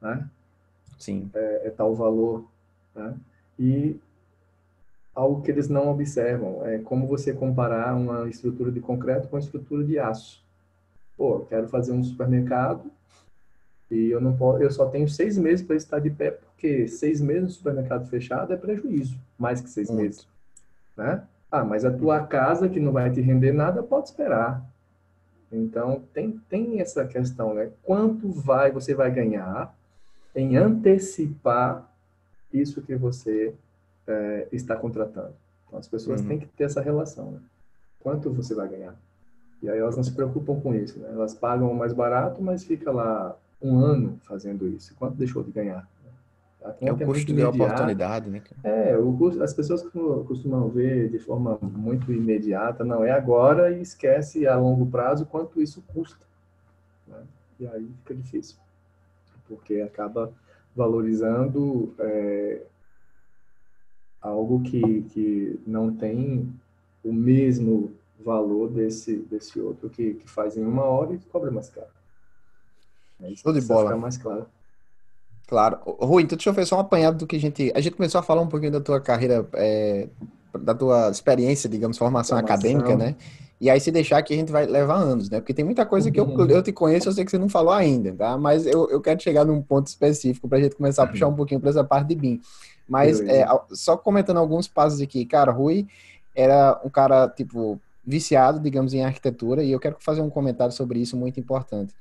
né? 0.00 0.28
Sim. 0.98 1.30
É, 1.34 1.68
é 1.68 1.70
tal 1.70 1.94
valor, 1.94 2.44
né? 2.94 3.14
E 3.58 3.96
algo 5.14 5.42
que 5.42 5.50
eles 5.50 5.68
não 5.68 5.90
observam 5.90 6.64
é 6.66 6.78
como 6.78 7.06
você 7.06 7.32
comparar 7.32 7.94
uma 7.94 8.28
estrutura 8.28 8.70
de 8.70 8.80
concreto 8.80 9.28
com 9.28 9.36
uma 9.36 9.42
estrutura 9.42 9.84
de 9.84 9.98
aço. 9.98 10.42
Pô, 11.16 11.36
eu 11.36 11.46
quero 11.46 11.68
fazer 11.68 11.92
um 11.92 12.02
supermercado 12.02 12.90
e 13.90 14.08
eu 14.08 14.20
não 14.20 14.36
posso, 14.36 14.62
eu 14.62 14.70
só 14.70 14.86
tenho 14.86 15.08
seis 15.08 15.36
meses 15.36 15.64
para 15.64 15.76
estar 15.76 15.98
de 15.98 16.10
pé 16.10 16.30
porque 16.30 16.86
seis 16.86 17.20
meses 17.20 17.42
no 17.42 17.50
supermercado 17.50 18.08
fechado 18.08 18.52
é 18.52 18.56
prejuízo, 18.56 19.18
mais 19.38 19.60
que 19.60 19.68
seis 19.70 19.88
Muito. 19.88 20.02
meses, 20.02 20.28
né? 20.96 21.26
Ah, 21.50 21.64
mas 21.64 21.84
a 21.84 21.92
tua 21.92 22.24
casa 22.26 22.68
que 22.68 22.78
não 22.78 22.92
vai 22.92 23.10
te 23.10 23.20
render 23.20 23.52
nada 23.52 23.82
pode 23.82 24.08
esperar. 24.08 24.64
Então 25.50 26.02
tem 26.12 26.40
tem 26.48 26.80
essa 26.80 27.04
questão, 27.04 27.54
né? 27.54 27.70
Quanto 27.82 28.30
vai 28.30 28.70
você 28.70 28.94
vai 28.94 29.10
ganhar 29.10 29.74
em 30.34 30.56
antecipar 30.56 31.90
isso 32.52 32.82
que 32.82 32.94
você 32.96 33.54
é, 34.06 34.48
está 34.52 34.76
contratando. 34.76 35.34
Então, 35.66 35.78
as 35.78 35.88
pessoas 35.88 36.20
uhum. 36.20 36.28
têm 36.28 36.38
que 36.40 36.46
ter 36.46 36.64
essa 36.64 36.80
relação. 36.80 37.32
Né? 37.32 37.40
Quanto 38.00 38.30
você 38.32 38.54
vai 38.54 38.68
ganhar? 38.68 38.94
E 39.62 39.68
aí 39.68 39.78
elas 39.78 39.96
não 39.96 40.02
se 40.02 40.12
preocupam 40.12 40.60
com 40.60 40.74
isso. 40.74 40.98
Né? 40.98 41.08
Elas 41.12 41.34
pagam 41.34 41.72
mais 41.74 41.92
barato, 41.92 42.42
mas 42.42 42.64
fica 42.64 42.90
lá 42.90 43.36
um 43.62 43.78
ano 43.78 44.18
fazendo 44.22 44.66
isso. 44.68 44.94
Quanto 44.96 45.16
deixou 45.16 45.42
de 45.42 45.50
ganhar? 45.50 45.88
É 46.80 46.92
o 46.92 46.98
custo 46.98 47.32
de 47.32 47.42
oportunidade, 47.42 48.28
né? 48.28 48.42
É, 48.62 48.96
o 48.96 49.16
custo, 49.16 49.42
as 49.42 49.54
pessoas 49.54 49.82
costumam 49.82 50.68
ver 50.68 51.08
de 51.08 51.18
forma 51.18 51.58
muito 51.62 52.12
imediata, 52.12 52.84
não, 52.84 53.02
é 53.02 53.10
agora 53.10 53.70
e 53.70 53.80
esquece 53.80 54.46
a 54.46 54.56
longo 54.56 54.86
prazo 54.86 55.24
quanto 55.24 55.62
isso 55.62 55.82
custa. 55.92 56.24
Né? 57.06 57.22
E 57.60 57.66
aí 57.66 57.88
fica 58.00 58.14
difícil, 58.14 58.56
porque 59.48 59.80
acaba 59.80 60.32
valorizando 60.76 61.94
é, 61.98 62.62
algo 64.20 64.62
que, 64.62 65.02
que 65.02 65.58
não 65.66 65.94
tem 65.94 66.52
o 67.02 67.12
mesmo 67.12 67.92
valor 68.22 68.70
desse, 68.70 69.16
desse 69.16 69.58
outro 69.58 69.88
que, 69.88 70.14
que 70.14 70.28
faz 70.28 70.58
em 70.58 70.62
uma 70.62 70.84
hora 70.84 71.14
e 71.14 71.18
cobra 71.18 71.50
mais 71.50 71.70
caro. 71.70 71.88
É 73.22 73.34
Show 73.34 73.52
de 73.52 73.62
bola. 73.62 73.96
mais 73.96 74.18
claro. 74.18 74.46
Claro. 75.50 75.78
Rui, 75.84 76.22
então 76.22 76.36
deixa 76.36 76.48
eu 76.48 76.54
fazer 76.54 76.66
só 76.66 76.76
um 76.76 76.80
apanhado 76.80 77.18
do 77.18 77.26
que 77.26 77.34
a 77.34 77.40
gente... 77.40 77.72
A 77.74 77.80
gente 77.80 77.96
começou 77.96 78.20
a 78.20 78.22
falar 78.22 78.40
um 78.40 78.46
pouquinho 78.46 78.70
da 78.70 78.80
tua 78.80 79.00
carreira, 79.00 79.44
é, 79.54 80.06
da 80.56 80.72
tua 80.72 81.10
experiência, 81.10 81.68
digamos, 81.68 81.98
formação, 81.98 82.38
formação, 82.38 82.56
acadêmica, 82.56 82.96
né? 82.96 83.16
E 83.60 83.68
aí, 83.68 83.78
se 83.80 83.90
deixar 83.90 84.18
aqui, 84.18 84.32
a 84.32 84.36
gente 84.36 84.52
vai 84.52 84.64
levar 84.64 84.94
anos, 84.94 85.28
né? 85.28 85.40
Porque 85.40 85.52
tem 85.52 85.64
muita 85.64 85.84
coisa 85.84 86.08
que 86.08 86.18
eu, 86.18 86.24
uhum. 86.24 86.46
eu 86.46 86.62
te 86.62 86.72
conheço, 86.72 87.08
eu 87.08 87.12
sei 87.12 87.24
que 87.24 87.32
você 87.32 87.36
não 87.36 87.48
falou 87.48 87.72
ainda, 87.72 88.12
tá? 88.12 88.38
Mas 88.38 88.64
eu, 88.64 88.88
eu 88.88 89.00
quero 89.00 89.20
chegar 89.20 89.44
num 89.44 89.60
ponto 89.60 89.88
específico 89.88 90.48
para 90.48 90.58
a 90.58 90.60
gente 90.62 90.76
começar 90.76 91.02
a 91.02 91.06
puxar 91.08 91.26
um 91.26 91.34
pouquinho 91.34 91.60
para 91.60 91.70
essa 91.70 91.82
parte 91.82 92.06
de 92.06 92.14
BIM. 92.14 92.40
Mas 92.88 93.20
é, 93.20 93.44
só 93.72 93.96
comentando 93.96 94.38
alguns 94.38 94.68
passos 94.68 95.00
aqui, 95.00 95.26
cara, 95.26 95.50
Rui 95.50 95.86
era 96.34 96.80
um 96.84 96.88
cara, 96.88 97.28
tipo, 97.28 97.78
viciado, 98.06 98.60
digamos, 98.60 98.94
em 98.94 99.04
arquitetura, 99.04 99.62
e 99.64 99.72
eu 99.72 99.80
quero 99.80 99.96
fazer 99.98 100.22
um 100.22 100.30
comentário 100.30 100.72
sobre 100.72 101.00
isso 101.00 101.16
muito 101.16 101.38
importante. 101.38 101.92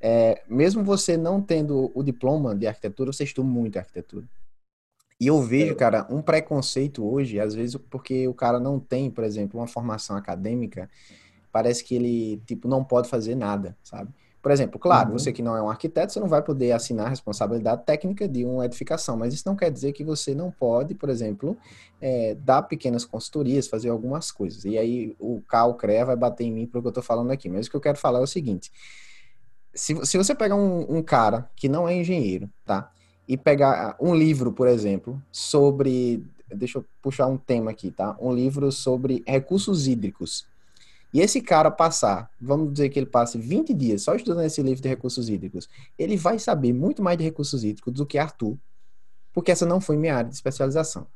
É, 0.00 0.42
mesmo 0.48 0.82
você 0.82 1.16
não 1.16 1.42
tendo 1.42 1.90
o 1.94 2.02
diploma 2.02 2.54
de 2.54 2.66
arquitetura, 2.66 3.12
você 3.12 3.24
estuda 3.24 3.46
muito 3.46 3.78
arquitetura. 3.78 4.26
E 5.20 5.26
eu 5.26 5.42
vejo, 5.42 5.72
é. 5.72 5.76
cara, 5.76 6.06
um 6.08 6.22
preconceito 6.22 7.06
hoje, 7.06 7.38
às 7.38 7.54
vezes, 7.54 7.76
porque 7.90 8.26
o 8.26 8.32
cara 8.32 8.58
não 8.58 8.80
tem, 8.80 9.10
por 9.10 9.22
exemplo, 9.22 9.60
uma 9.60 9.66
formação 9.66 10.16
acadêmica, 10.16 10.88
parece 11.52 11.84
que 11.84 11.94
ele, 11.94 12.42
tipo, 12.46 12.66
não 12.66 12.82
pode 12.82 13.08
fazer 13.08 13.34
nada, 13.34 13.76
sabe? 13.82 14.10
Por 14.40 14.50
exemplo, 14.50 14.80
claro, 14.80 15.10
uhum. 15.10 15.18
você 15.18 15.32
que 15.34 15.42
não 15.42 15.54
é 15.54 15.60
um 15.60 15.68
arquiteto, 15.68 16.14
você 16.14 16.18
não 16.18 16.28
vai 16.28 16.40
poder 16.40 16.72
assinar 16.72 17.06
a 17.06 17.10
responsabilidade 17.10 17.84
técnica 17.84 18.26
de 18.26 18.46
uma 18.46 18.64
edificação, 18.64 19.14
mas 19.14 19.34
isso 19.34 19.42
não 19.46 19.54
quer 19.54 19.70
dizer 19.70 19.92
que 19.92 20.02
você 20.02 20.34
não 20.34 20.50
pode, 20.50 20.94
por 20.94 21.10
exemplo, 21.10 21.58
é, 22.00 22.34
dar 22.36 22.62
pequenas 22.62 23.04
consultorias, 23.04 23.68
fazer 23.68 23.90
algumas 23.90 24.32
coisas. 24.32 24.64
E 24.64 24.78
aí 24.78 25.14
o 25.18 25.42
Cal 25.42 25.74
CREA 25.74 26.06
vai 26.06 26.16
bater 26.16 26.44
em 26.44 26.52
mim 26.52 26.66
pelo 26.66 26.82
que 26.82 26.86
eu 26.86 26.90
estou 26.90 27.04
falando 27.04 27.30
aqui. 27.30 27.50
Mas 27.50 27.66
o 27.66 27.70
que 27.70 27.76
eu 27.76 27.80
quero 27.82 27.98
falar 27.98 28.20
é 28.20 28.22
o 28.22 28.26
seguinte: 28.26 28.72
se, 29.74 29.94
se 30.04 30.18
você 30.18 30.34
pegar 30.34 30.56
um, 30.56 30.98
um 30.98 31.02
cara 31.02 31.50
que 31.56 31.68
não 31.68 31.88
é 31.88 31.94
engenheiro, 31.94 32.50
tá? 32.64 32.90
E 33.28 33.36
pegar 33.36 33.96
um 34.00 34.14
livro, 34.14 34.52
por 34.52 34.66
exemplo, 34.66 35.20
sobre. 35.30 36.24
Deixa 36.52 36.78
eu 36.78 36.84
puxar 37.00 37.26
um 37.26 37.36
tema 37.36 37.70
aqui, 37.70 37.90
tá? 37.90 38.16
Um 38.20 38.32
livro 38.32 38.72
sobre 38.72 39.22
recursos 39.26 39.86
hídricos 39.86 40.48
e 41.12 41.20
esse 41.20 41.40
cara 41.40 41.70
passar, 41.70 42.30
vamos 42.40 42.72
dizer 42.72 42.88
que 42.88 42.98
ele 42.98 43.06
passe 43.06 43.36
20 43.36 43.74
dias 43.74 44.02
só 44.02 44.14
estudando 44.14 44.44
esse 44.44 44.62
livro 44.62 44.80
de 44.80 44.88
recursos 44.88 45.28
hídricos, 45.28 45.68
ele 45.98 46.16
vai 46.16 46.38
saber 46.38 46.72
muito 46.72 47.02
mais 47.02 47.18
de 47.18 47.24
recursos 47.24 47.64
hídricos 47.64 47.92
do 47.92 48.06
que 48.06 48.16
Arthur, 48.16 48.56
porque 49.32 49.50
essa 49.50 49.66
não 49.66 49.80
foi 49.80 49.96
minha 49.96 50.14
área 50.14 50.30
de 50.30 50.36
especialização. 50.36 51.06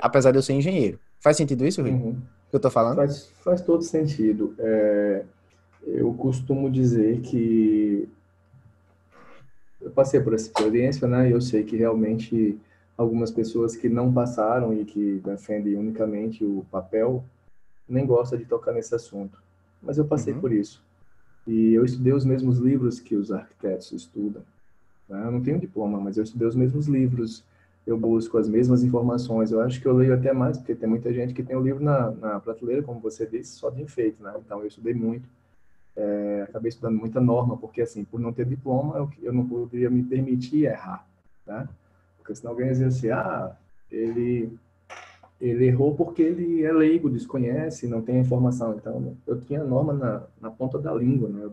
Apesar 0.00 0.32
de 0.32 0.38
eu 0.38 0.42
ser 0.42 0.52
engenheiro. 0.52 1.00
Faz 1.18 1.36
sentido 1.36 1.66
isso, 1.66 1.80
Rui? 1.80 1.90
Uhum. 1.90 2.20
Que 2.50 2.56
eu 2.56 2.60
tô 2.60 2.70
falando? 2.70 2.96
Faz, 2.96 3.30
faz 3.42 3.60
todo 3.62 3.82
sentido. 3.82 4.54
É, 4.58 5.24
eu 5.86 6.12
costumo 6.14 6.70
dizer 6.70 7.20
que 7.20 8.08
eu 9.80 9.90
passei 9.90 10.20
por 10.20 10.34
essa 10.34 10.46
experiência, 10.46 11.08
né? 11.08 11.28
E 11.28 11.32
eu 11.32 11.40
sei 11.40 11.64
que 11.64 11.76
realmente 11.76 12.58
algumas 12.96 13.30
pessoas 13.30 13.74
que 13.74 13.88
não 13.88 14.12
passaram 14.12 14.74
e 14.74 14.84
que 14.84 15.20
defendem 15.24 15.76
unicamente 15.76 16.44
o 16.44 16.66
papel 16.70 17.24
nem 17.88 18.06
gosta 18.06 18.36
de 18.36 18.44
tocar 18.44 18.72
nesse 18.72 18.94
assunto. 18.94 19.42
Mas 19.82 19.96
eu 19.96 20.04
passei 20.04 20.34
uhum. 20.34 20.40
por 20.40 20.52
isso. 20.52 20.82
E 21.46 21.72
eu 21.72 21.84
estudei 21.84 22.12
os 22.12 22.24
mesmos 22.24 22.58
livros 22.58 23.00
que 23.00 23.16
os 23.16 23.32
arquitetos 23.32 23.90
estudam. 23.92 24.42
Né? 25.08 25.24
Eu 25.24 25.32
não 25.32 25.40
tenho 25.40 25.58
diploma, 25.58 25.98
mas 25.98 26.16
eu 26.16 26.24
estudei 26.24 26.46
os 26.46 26.54
mesmos 26.54 26.86
livros. 26.86 27.42
Eu 27.86 27.98
busco 27.98 28.36
as 28.36 28.48
mesmas 28.48 28.84
informações. 28.84 29.50
Eu 29.50 29.60
acho 29.60 29.80
que 29.80 29.88
eu 29.88 29.96
leio 29.96 30.14
até 30.14 30.32
mais, 30.32 30.58
porque 30.58 30.74
tem 30.74 30.88
muita 30.88 31.12
gente 31.12 31.32
que 31.32 31.42
tem 31.42 31.56
o 31.56 31.62
livro 31.62 31.82
na, 31.82 32.10
na 32.10 32.38
prateleira, 32.38 32.82
como 32.82 33.00
você 33.00 33.26
disse, 33.26 33.56
só 33.56 33.70
de 33.70 33.82
enfeite. 33.82 34.22
Né? 34.22 34.32
Então, 34.44 34.60
eu 34.60 34.66
estudei 34.66 34.94
muito. 34.94 35.26
É, 35.96 36.46
acabei 36.48 36.68
estudando 36.68 36.98
muita 36.98 37.20
norma, 37.20 37.56
porque, 37.56 37.82
assim, 37.82 38.04
por 38.04 38.20
não 38.20 38.32
ter 38.32 38.46
diploma, 38.46 38.96
eu, 38.96 39.10
eu 39.22 39.32
não 39.32 39.46
poderia 39.46 39.90
me 39.90 40.02
permitir 40.02 40.64
errar. 40.64 41.06
Né? 41.46 41.68
Porque 42.18 42.34
senão 42.34 42.52
alguém 42.52 42.68
dizia 42.68 42.86
assim, 42.86 43.10
ah, 43.10 43.56
ele 43.90 44.52
ele 45.40 45.66
errou 45.66 45.94
porque 45.94 46.20
ele 46.20 46.62
é 46.62 46.72
leigo, 46.72 47.08
desconhece, 47.08 47.88
não 47.88 48.02
tem 48.02 48.20
informação. 48.20 48.74
Então, 48.74 49.16
eu 49.26 49.40
tinha 49.40 49.62
a 49.62 49.64
norma 49.64 49.94
na, 49.94 50.22
na 50.40 50.50
ponta 50.50 50.78
da 50.78 50.92
língua, 50.92 51.30
né? 51.30 51.50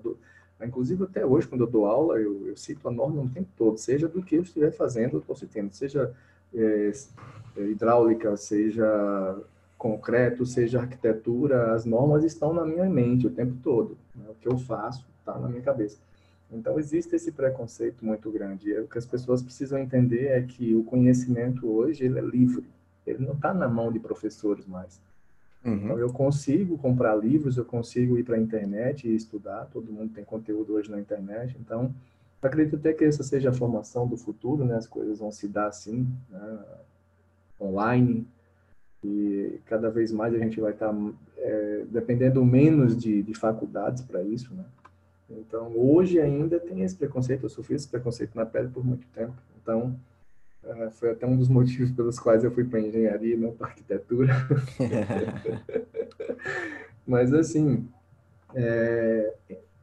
Inclusive, 0.62 1.04
até 1.06 1.26
hoje, 1.26 1.48
quando 1.48 1.62
eu 1.62 1.68
dou 1.68 1.86
aula, 1.86 2.20
eu, 2.20 2.48
eu, 2.48 2.58
cito 2.58 2.88
a 2.88 2.92
norma 2.92 3.22
o 3.22 3.30
tempo 3.30 3.48
todo, 3.56 3.78
seja 3.78 4.08
do 4.08 4.22
que 4.22 4.36
eu 4.36 4.42
estiver 4.42 4.72
fazendo, 4.72 5.14
eu 5.14 5.20
estou 5.20 5.36
citando, 5.36 5.74
seja 5.74 6.14
é, 6.54 6.92
hidráulica, 7.56 8.36
seja 8.36 9.38
concreto, 9.78 10.46
seja 10.46 10.80
arquitetura, 10.80 11.74
as 11.74 11.86
normas 11.86 12.24
estão 12.24 12.54
na 12.54 12.66
minha 12.66 12.90
mente 12.90 13.28
o 13.28 13.30
tempo 13.30 13.56
todo. 13.64 13.98
Né? 14.16 14.26
O 14.30 14.36
que 14.36 14.48
eu 14.48 14.58
faço 14.58 15.08
está 15.20 15.38
na 15.38 15.48
minha 15.48 15.62
cabeça. 15.62 16.00
Então, 16.52 16.80
existe 16.80 17.16
esse 17.16 17.32
preconceito 17.32 18.06
muito 18.06 18.32
grande. 18.32 18.70
E 18.70 18.80
o 18.80 18.88
que 18.88 18.98
as 18.98 19.06
pessoas 19.06 19.42
precisam 19.42 19.78
entender 19.78 20.28
é 20.28 20.42
que 20.42 20.74
o 20.74 20.84
conhecimento 20.84 21.68
hoje 21.68 22.06
ele 22.06 22.20
é 22.20 22.22
livre 22.22 22.66
ele 23.08 23.26
não 23.26 23.34
está 23.34 23.54
na 23.54 23.68
mão 23.68 23.92
de 23.92 24.00
professores 24.00 24.66
mais. 24.66 25.02
Uhum. 25.64 25.76
Então, 25.76 26.00
eu 26.00 26.12
consigo 26.12 26.78
comprar 26.78 27.16
livros, 27.16 27.58
eu 27.58 27.66
consigo 27.66 28.18
ir 28.18 28.24
para 28.24 28.36
a 28.36 28.40
internet 28.40 29.08
e 29.08 29.16
estudar, 29.16 29.66
todo 29.72 29.92
mundo 29.92 30.14
tem 30.14 30.24
conteúdo 30.24 30.74
hoje 30.74 30.92
na 30.92 31.00
internet, 31.00 31.58
então, 31.60 31.94
acredito 32.42 32.76
até 32.76 32.94
que 32.94 33.04
essa 33.04 33.24
seja 33.24 33.50
a 33.50 33.54
formação 33.54 34.08
do 34.08 34.18
futuro, 34.18 34.64
né? 34.64 34.76
As 34.76 34.88
coisas 34.88 35.20
vão 35.20 35.32
se 35.32 35.48
dar 35.48 35.68
assim, 35.68 36.08
né? 36.30 36.60
online, 37.60 38.28
e 39.08 39.60
cada 39.66 39.90
vez 39.90 40.12
mais 40.12 40.34
a 40.34 40.38
gente 40.38 40.60
vai 40.60 40.72
estar 40.72 40.94
tá, 40.94 41.00
é, 41.38 41.86
dependendo 41.90 42.44
menos 42.44 42.98
de, 42.98 43.24
de 43.24 43.34
faculdades 43.34 44.04
para 44.04 44.22
isso, 44.22 44.54
né? 44.54 44.66
Então, 45.30 45.72
hoje 45.76 46.20
ainda 46.20 46.60
tem 46.60 46.82
esse 46.82 46.96
preconceito, 46.96 47.44
eu 47.44 47.50
sofri 47.50 47.76
esse 47.76 47.88
preconceito 47.88 48.36
na 48.36 48.46
pele 48.46 48.70
por 48.70 48.86
muito 48.86 49.06
tempo. 49.14 49.34
Então, 49.62 49.96
Uh, 50.68 50.92
foi 50.92 51.12
até 51.12 51.26
um 51.26 51.38
dos 51.38 51.48
motivos 51.48 51.92
pelos 51.92 52.20
quais 52.20 52.44
eu 52.44 52.52
fui 52.52 52.66
para 52.66 52.82
engenharia, 52.82 53.38
não 53.38 53.52
para 53.52 53.68
arquitetura. 53.68 54.34
Mas, 57.08 57.34
assim, 57.34 57.88
é, 58.54 59.34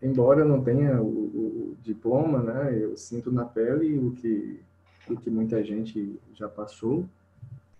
embora 0.02 0.40
eu 0.40 0.44
não 0.44 0.62
tenha 0.62 1.00
o, 1.00 1.06
o, 1.06 1.76
diploma, 1.82 2.42
né, 2.42 2.78
eu 2.78 2.98
sinto 2.98 3.32
na 3.32 3.46
pele 3.46 3.98
o 3.98 4.10
que, 4.12 4.60
o 5.08 5.16
que 5.16 5.30
muita 5.30 5.64
gente 5.64 6.20
já 6.34 6.48
passou, 6.48 7.06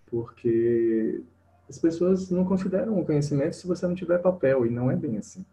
porque 0.07 1.21
as 1.69 1.77
pessoas 1.77 2.29
não 2.29 2.45
consideram 2.45 2.99
o 2.99 3.05
conhecimento 3.05 3.55
se 3.55 3.67
você 3.67 3.87
não 3.87 3.95
tiver 3.95 4.19
papel, 4.19 4.65
e 4.65 4.69
não 4.69 4.91
é 4.91 4.95
bem 4.95 5.17
assim. 5.17 5.45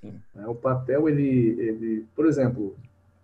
Sim. 0.00 0.14
É, 0.36 0.46
o 0.46 0.54
papel, 0.54 1.08
ele, 1.08 1.56
ele, 1.58 2.06
por 2.14 2.26
exemplo, 2.26 2.76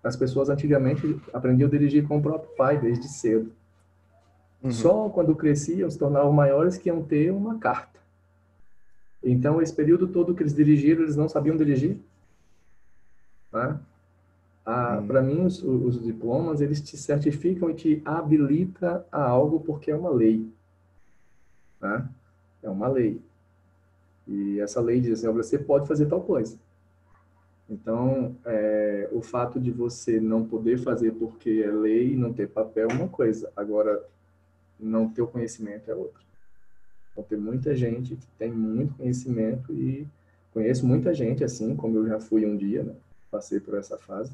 as 0.02 0.16
pessoas 0.16 0.48
antigamente 0.50 1.18
aprendiam 1.32 1.68
a 1.68 1.70
dirigir 1.70 2.06
com 2.06 2.18
o 2.18 2.22
próprio 2.22 2.50
pai 2.56 2.78
desde 2.78 3.08
cedo. 3.08 3.52
Uhum. 4.62 4.70
Só 4.70 5.08
quando 5.08 5.34
cresciam, 5.34 5.90
se 5.90 5.98
tornavam 5.98 6.32
maiores, 6.32 6.76
que 6.76 6.88
iam 6.88 7.02
ter 7.02 7.30
uma 7.30 7.58
carta. 7.58 8.00
Então, 9.22 9.62
esse 9.62 9.74
período 9.74 10.08
todo 10.08 10.34
que 10.34 10.42
eles 10.42 10.54
dirigiram, 10.54 11.02
eles 11.02 11.16
não 11.16 11.28
sabiam 11.28 11.56
dirigir. 11.56 11.98
Né? 13.52 13.78
Ah, 14.66 14.98
uhum. 14.98 15.06
Para 15.06 15.22
mim, 15.22 15.44
os, 15.44 15.62
os, 15.62 16.02
diplomas, 16.02 16.60
eles 16.60 16.80
te 16.80 16.96
certificam 16.96 17.70
e 17.70 17.74
te 17.74 18.02
habilita 18.04 19.06
a 19.12 19.22
algo 19.22 19.60
porque 19.60 19.90
é 19.90 19.96
uma 19.96 20.10
lei. 20.10 20.46
Né? 21.84 22.08
É 22.62 22.70
uma 22.70 22.88
lei. 22.88 23.20
E 24.26 24.58
essa 24.58 24.80
lei 24.80 25.00
diz 25.00 25.22
assim, 25.22 25.34
você 25.34 25.58
pode 25.58 25.86
fazer 25.86 26.06
tal 26.06 26.22
coisa. 26.22 26.58
Então, 27.68 28.34
é, 28.44 29.08
o 29.12 29.20
fato 29.20 29.60
de 29.60 29.70
você 29.70 30.18
não 30.18 30.46
poder 30.46 30.78
fazer 30.78 31.12
porque 31.12 31.62
é 31.64 31.70
lei, 31.70 32.16
não 32.16 32.32
ter 32.32 32.48
papel 32.48 32.88
é 32.90 32.94
uma 32.94 33.08
coisa. 33.08 33.52
Agora, 33.54 34.02
não 34.80 35.08
ter 35.08 35.20
o 35.20 35.26
conhecimento 35.26 35.90
é 35.90 35.94
outra. 35.94 36.22
Então, 37.12 37.24
tem 37.24 37.38
muita 37.38 37.76
gente 37.76 38.16
que 38.16 38.26
tem 38.38 38.50
muito 38.50 38.94
conhecimento 38.94 39.72
e 39.72 40.06
conheço 40.52 40.86
muita 40.86 41.12
gente 41.12 41.44
assim, 41.44 41.76
como 41.76 41.98
eu 41.98 42.06
já 42.06 42.18
fui 42.18 42.46
um 42.46 42.56
dia, 42.56 42.82
né? 42.82 42.94
Passei 43.30 43.60
por 43.60 43.74
essa 43.74 43.98
fase, 43.98 44.32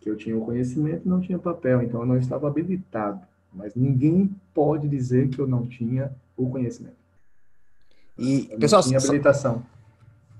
que 0.00 0.10
eu 0.10 0.16
tinha 0.16 0.36
o 0.36 0.44
conhecimento 0.44 1.06
e 1.06 1.08
não 1.08 1.20
tinha 1.20 1.38
papel, 1.38 1.82
então 1.82 2.00
eu 2.00 2.06
não 2.06 2.18
estava 2.18 2.46
habilitado. 2.46 3.24
Mas 3.52 3.74
ninguém 3.74 4.34
pode 4.52 4.88
dizer 4.88 5.28
que 5.28 5.38
eu 5.38 5.46
não 5.46 5.66
tinha 5.66 6.12
o 6.36 6.48
conhecimento. 6.50 6.96
E, 8.18 8.48
eu 8.50 8.58
pessoal, 8.58 8.82
tinha 8.82 8.98
habilitação. 8.98 9.64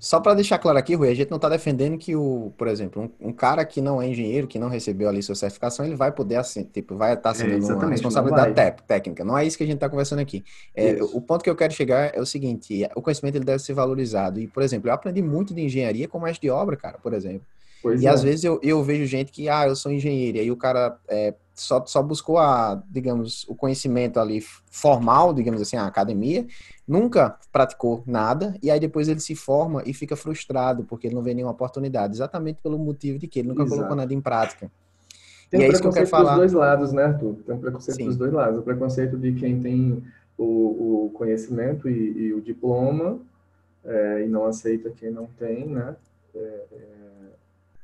Só 0.03 0.19
para 0.19 0.33
deixar 0.33 0.57
claro 0.57 0.77
aqui, 0.77 0.95
Rui, 0.95 1.09
a 1.09 1.13
gente 1.13 1.31
não 1.31 1.37
está 1.37 1.47
defendendo 1.47 1.97
que 1.97 2.13
o, 2.13 2.51
por 2.57 2.67
exemplo, 2.67 3.03
um, 3.21 3.29
um, 3.29 3.31
cara 3.31 3.63
que 3.63 3.79
não 3.79 4.01
é 4.01 4.07
engenheiro, 4.09 4.47
que 4.47 4.59
não 4.59 4.67
recebeu 4.67 5.07
ali 5.07 5.23
sua 5.23 5.33
certificação, 5.33 5.85
ele 5.85 5.95
vai 5.95 6.11
poder, 6.11 6.35
assim, 6.35 6.65
tipo, 6.65 6.97
vai 6.97 7.13
estar 7.13 7.29
tá 7.29 7.33
sendo 7.33 7.53
é, 7.53 7.73
uma 7.73 7.89
responsabilidade 7.89 8.53
técnica. 8.85 9.23
Não 9.23 9.37
é 9.37 9.45
isso 9.45 9.57
que 9.57 9.63
a 9.63 9.65
gente 9.65 9.75
está 9.75 9.87
conversando 9.87 10.19
aqui. 10.19 10.43
É, 10.75 11.01
o 11.01 11.21
ponto 11.21 11.41
que 11.41 11.49
eu 11.49 11.55
quero 11.55 11.73
chegar 11.73 12.13
é 12.13 12.19
o 12.19 12.25
seguinte: 12.25 12.85
o 12.97 13.01
conhecimento 13.01 13.35
ele 13.35 13.45
deve 13.45 13.59
ser 13.59 13.71
valorizado. 13.73 14.41
E, 14.41 14.47
por 14.47 14.61
exemplo, 14.61 14.89
eu 14.89 14.93
aprendi 14.93 15.21
muito 15.21 15.53
de 15.53 15.61
engenharia 15.61 16.05
com 16.05 16.19
mestre 16.19 16.47
de 16.47 16.49
obra, 16.49 16.75
cara, 16.75 16.97
por 16.97 17.13
exemplo. 17.13 17.47
Pois 17.83 18.01
e 18.01 18.07
é. 18.07 18.09
às 18.09 18.23
vezes 18.23 18.45
eu, 18.45 18.59
eu 18.63 18.81
vejo 18.81 19.05
gente 19.05 19.29
que, 19.29 19.49
ah, 19.49 19.67
eu 19.67 19.75
sou 19.75 19.91
engenheiro, 19.91 20.37
e 20.37 20.39
aí 20.39 20.49
o 20.49 20.55
cara 20.55 20.97
é, 21.09 21.33
só, 21.53 21.85
só 21.85 22.01
buscou 22.01 22.37
a, 22.37 22.81
digamos, 22.89 23.45
o 23.49 23.53
conhecimento 23.53 24.21
ali 24.21 24.41
formal, 24.71 25.33
digamos 25.33 25.61
assim, 25.61 25.75
a 25.75 25.85
academia, 25.85 26.47
nunca 26.87 27.37
praticou 27.51 28.01
nada, 28.07 28.55
e 28.63 28.71
aí 28.71 28.79
depois 28.79 29.09
ele 29.09 29.19
se 29.19 29.35
forma 29.35 29.83
e 29.85 29.93
fica 29.93 30.15
frustrado, 30.15 30.85
porque 30.85 31.07
ele 31.07 31.15
não 31.15 31.21
vê 31.21 31.33
nenhuma 31.33 31.51
oportunidade, 31.51 32.13
exatamente 32.15 32.61
pelo 32.63 32.79
motivo 32.79 33.19
de 33.19 33.27
que 33.27 33.39
ele 33.39 33.49
nunca 33.49 33.63
Exato. 33.63 33.75
colocou 33.75 33.97
nada 33.97 34.13
em 34.13 34.21
prática. 34.21 34.71
Tem 35.51 35.59
e 35.59 35.63
um 35.63 35.67
é 35.67 35.69
isso 35.69 35.81
que 35.81 35.87
eu 35.87 35.91
quero 35.91 36.07
falar. 36.07 36.37
dois 36.37 36.53
lados, 36.53 36.93
né, 36.93 37.03
Arthur? 37.03 37.35
Tem 37.45 37.53
um 37.53 37.59
preconceito 37.59 37.97
Sim. 37.97 38.05
dos 38.05 38.15
dois 38.15 38.31
lados. 38.31 38.59
O 38.59 38.63
preconceito 38.63 39.17
de 39.17 39.33
quem 39.33 39.59
tem 39.59 40.01
o, 40.37 41.05
o 41.05 41.11
conhecimento 41.13 41.89
e, 41.89 42.27
e, 42.27 42.33
o 42.33 42.41
diploma, 42.41 43.19
é, 43.83 44.23
e 44.23 44.27
não 44.27 44.45
aceita 44.45 44.89
quem 44.89 45.11
não 45.11 45.27
tem, 45.37 45.67
né? 45.67 45.95
É, 46.33 46.39
é 46.71 47.02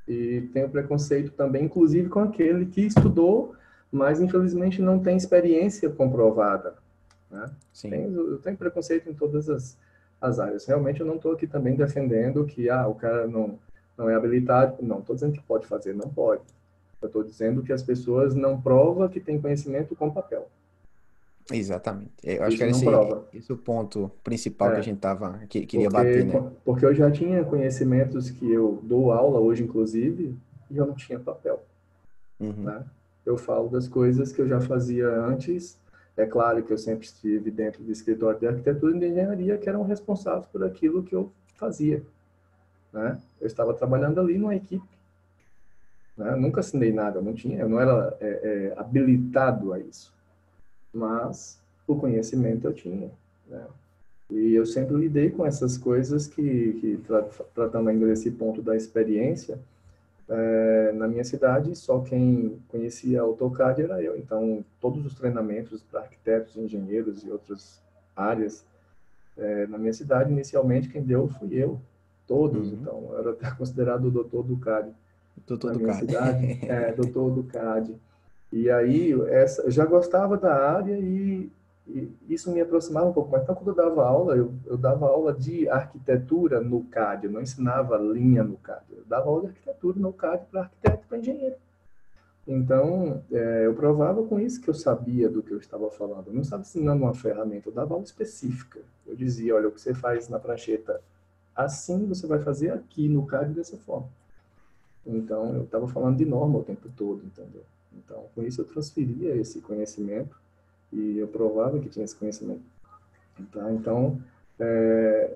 e 0.09 0.41
tem 0.51 0.65
o 0.65 0.69
preconceito 0.69 1.31
também, 1.33 1.65
inclusive, 1.65 2.09
com 2.09 2.19
aquele 2.19 2.65
que 2.65 2.81
estudou, 2.81 3.53
mas 3.91 4.19
infelizmente 4.19 4.81
não 4.81 4.97
tem 4.99 5.15
experiência 5.15 5.87
comprovada. 5.87 6.73
Né? 7.29 7.47
Sim. 7.71 7.91
Tem, 7.91 8.11
eu 8.11 8.39
tenho 8.39 8.57
preconceito 8.57 9.07
em 9.07 9.13
todas 9.13 9.47
as, 9.47 9.77
as 10.19 10.39
áreas. 10.39 10.65
Realmente 10.65 10.99
eu 10.99 11.05
não 11.05 11.17
estou 11.17 11.33
aqui 11.33 11.45
também 11.45 11.75
defendendo 11.75 12.43
que 12.43 12.71
ah, 12.71 12.87
o 12.87 12.95
cara 12.95 13.27
não, 13.27 13.59
não 13.95 14.09
é 14.09 14.15
habilitado. 14.15 14.77
Não, 14.81 14.97
estou 14.99 15.13
dizendo 15.13 15.33
que 15.33 15.43
pode 15.43 15.67
fazer, 15.67 15.93
não 15.93 16.09
pode. 16.09 16.41
Eu 16.99 17.05
estou 17.05 17.23
dizendo 17.23 17.61
que 17.61 17.71
as 17.71 17.83
pessoas 17.83 18.33
não 18.33 18.59
provam 18.59 19.07
que 19.07 19.19
tem 19.19 19.39
conhecimento 19.39 19.95
com 19.95 20.09
papel. 20.09 20.49
Exatamente. 21.51 22.11
Eu 22.23 22.43
acho 22.43 22.49
Isso 22.49 22.57
que 22.57 22.63
era 22.63 22.71
esse, 22.71 23.37
esse 23.37 23.51
é 23.51 23.53
o 23.53 23.57
ponto 23.57 24.11
principal 24.23 24.69
é. 24.69 24.73
que 24.73 24.79
a 24.79 24.83
gente 24.83 24.99
tava, 24.99 25.39
que, 25.49 25.65
queria 25.65 25.89
porque, 25.89 26.03
bater, 26.03 26.25
né? 26.25 26.51
Porque 26.63 26.85
eu 26.85 26.93
já 26.93 27.09
tinha 27.09 27.43
conhecimentos 27.43 28.29
que 28.29 28.49
eu 28.51 28.79
dou 28.83 29.11
aula 29.11 29.39
hoje, 29.39 29.63
inclusive, 29.63 30.35
e 30.69 30.77
eu 30.77 30.85
não 30.85 30.95
tinha 30.95 31.19
papel. 31.19 31.63
Uhum. 32.39 32.63
Né? 32.63 32.83
Eu 33.25 33.37
falo 33.37 33.69
das 33.69 33.87
coisas 33.87 34.31
que 34.31 34.41
eu 34.41 34.47
já 34.47 34.61
fazia 34.61 35.07
antes. 35.07 35.77
É 36.15 36.25
claro 36.25 36.61
que 36.63 36.71
eu 36.71 36.77
sempre 36.77 37.05
estive 37.05 37.49
dentro 37.49 37.83
do 37.83 37.91
escritório 37.91 38.39
de 38.39 38.47
arquitetura 38.47 38.95
e 38.95 38.99
de 38.99 39.07
engenharia, 39.07 39.57
que 39.57 39.69
eram 39.69 39.83
responsáveis 39.83 40.45
por 40.47 40.63
aquilo 40.63 41.03
que 41.03 41.15
eu 41.15 41.31
fazia. 41.55 42.03
Né? 42.91 43.19
Eu 43.39 43.47
estava 43.47 43.73
trabalhando 43.73 44.19
ali 44.19 44.37
numa 44.37 44.55
equipe. 44.55 44.87
Né? 46.17 46.33
Eu 46.33 46.37
nunca 46.37 46.59
assinei 46.59 46.91
nada, 46.91 47.19
eu 47.19 47.23
não 47.23 47.33
tinha, 47.33 47.59
eu 47.59 47.69
não 47.69 47.79
era 47.79 48.17
é, 48.19 48.27
é, 48.27 48.79
habilitado 48.79 49.71
a 49.71 49.79
isso 49.79 50.18
mas 50.93 51.59
o 51.87 51.95
conhecimento 51.95 52.67
eu 52.67 52.73
tinha. 52.73 53.11
Né? 53.47 53.65
E 54.29 54.53
eu 54.53 54.65
sempre 54.65 54.95
lidei 54.95 55.31
com 55.31 55.45
essas 55.45 55.77
coisas 55.77 56.27
que, 56.27 56.73
que 56.79 56.97
tra 57.07 57.23
tratando 57.55 57.89
ainda 57.89 58.05
desse 58.05 58.29
ponto 58.29 58.61
da 58.61 58.75
experiência, 58.75 59.59
é, 60.29 60.91
na 60.93 61.07
minha 61.07 61.23
cidade, 61.23 61.75
só 61.75 61.99
quem 62.01 62.59
conhecia 62.67 63.21
AutoCAD 63.21 63.81
era 63.81 64.01
eu. 64.01 64.15
Então, 64.15 64.63
todos 64.79 65.03
os 65.03 65.15
treinamentos 65.15 65.81
para 65.81 66.01
arquitetos, 66.01 66.55
engenheiros 66.55 67.23
e 67.23 67.31
outras 67.31 67.81
áreas, 68.15 68.63
é, 69.35 69.65
na 69.65 69.79
minha 69.79 69.93
cidade, 69.93 70.31
inicialmente, 70.31 70.89
quem 70.89 71.01
deu 71.01 71.27
fui 71.27 71.55
eu. 71.55 71.81
Todos. 72.27 72.71
Uhum. 72.71 72.77
Então, 72.79 73.07
eu 73.11 73.19
era 73.19 73.31
até 73.31 73.49
considerado 73.57 74.05
o 74.05 74.11
doutor 74.11 74.43
do 74.43 74.55
CAD. 74.57 74.91
Doutor 75.47 75.71
na 75.71 75.73
do 75.73 75.79
minha 75.79 75.93
CAD. 75.93 76.05
cidade. 76.05 76.59
É, 76.69 76.91
doutor 76.93 77.31
do 77.31 77.43
CAD. 77.45 77.95
E 78.51 78.69
aí, 78.69 79.13
essa, 79.29 79.61
eu 79.63 79.71
já 79.71 79.85
gostava 79.85 80.37
da 80.37 80.53
área 80.53 80.97
e, 80.97 81.51
e, 81.87 82.11
isso 82.27 82.51
me 82.51 82.59
aproximava 82.59 83.07
um 83.07 83.13
pouco 83.13 83.31
mais. 83.31 83.43
Então, 83.43 83.55
quando 83.55 83.69
eu 83.69 83.75
dava 83.75 84.03
aula, 84.03 84.35
eu, 84.35 84.53
eu 84.65 84.77
dava 84.77 85.07
aula 85.07 85.33
de 85.33 85.69
arquitetura 85.69 86.59
no 86.59 86.83
CAD, 86.85 87.25
eu 87.25 87.31
não 87.31 87.41
ensinava 87.41 87.97
linha 87.97 88.43
no 88.43 88.57
CAD, 88.57 88.85
eu 88.91 89.03
dava 89.05 89.27
aula 89.27 89.41
de 89.41 89.47
arquitetura 89.49 89.99
no 89.99 90.11
CAD 90.11 90.45
para 90.49 90.61
arquiteto 90.61 91.07
para 91.07 91.17
engenheiro. 91.19 91.55
Então, 92.47 93.23
é, 93.31 93.67
eu 93.67 93.75
provava 93.75 94.23
com 94.23 94.39
isso 94.39 94.59
que 94.59 94.67
eu 94.67 94.73
sabia 94.73 95.29
do 95.29 95.43
que 95.43 95.51
eu 95.51 95.59
estava 95.59 95.87
falando. 95.91 96.27
Eu 96.27 96.33
não 96.33 96.41
estava 96.41 96.63
ensinando 96.63 97.03
uma 97.03 97.13
ferramenta, 97.13 97.69
eu 97.69 97.73
dava 97.73 97.93
aula 97.93 98.03
específica. 98.03 98.79
Eu 99.05 99.15
dizia, 99.15 99.55
olha, 99.55 99.67
o 99.67 99.71
que 99.71 99.79
você 99.79 99.93
faz 99.93 100.27
na 100.27 100.39
prancheta 100.39 100.99
assim, 101.55 102.07
você 102.07 102.25
vai 102.25 102.39
fazer 102.39 102.71
aqui 102.71 103.07
no 103.07 103.27
CAD 103.27 103.53
dessa 103.53 103.77
forma. 103.77 104.09
Então, 105.05 105.55
eu 105.55 105.63
estava 105.63 105.87
falando 105.87 106.17
de 106.17 106.25
norma 106.25 106.57
o 106.59 106.63
tempo 106.63 106.89
todo, 106.95 107.23
entendeu? 107.23 107.61
Então, 107.93 108.25
com 108.33 108.43
isso 108.43 108.61
eu 108.61 108.65
transferia 108.65 109.35
esse 109.35 109.61
conhecimento 109.61 110.35
e 110.91 111.17
eu 111.17 111.27
provava 111.27 111.79
que 111.79 111.89
tinha 111.89 112.05
esse 112.05 112.15
conhecimento. 112.15 112.61
Então, 113.39 113.73
então 113.73 114.21
é, 114.59 115.33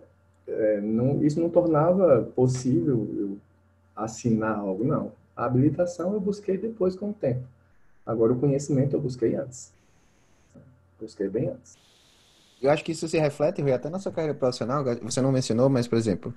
é, 0.48 0.82
não, 0.82 1.24
isso 1.24 1.39
não 1.39 1.50
tornava 1.50 2.24
possível 2.36 3.08
eu 3.18 3.38
assinar 3.96 4.58
algo, 4.58 4.84
não. 4.84 5.12
A 5.36 5.46
habilitação 5.46 6.13
eu 6.13 6.20
busquei 6.20 6.58
depois 6.58 6.96
com 6.96 7.10
o 7.10 7.13
tempo. 7.13 7.48
Agora, 8.06 8.34
o 8.34 8.39
conhecimento 8.39 8.96
eu 8.96 9.02
busquei 9.02 9.36
antes. 9.36 9.72
Busquei 11.00 11.30
bem 11.30 11.50
antes. 11.50 11.78
Eu 12.62 12.70
acho 12.70 12.84
que 12.84 12.92
isso 12.92 13.08
se 13.08 13.18
reflete, 13.18 13.62
até 13.72 13.90
na 13.90 14.00
sua 14.00 14.12
carreira 14.12 14.38
profissional. 14.38 14.84
Você 15.02 15.21
não 15.21 15.32
mencionou, 15.32 15.69
mas, 15.69 15.88
por 15.88 15.98
exemplo, 15.98 16.34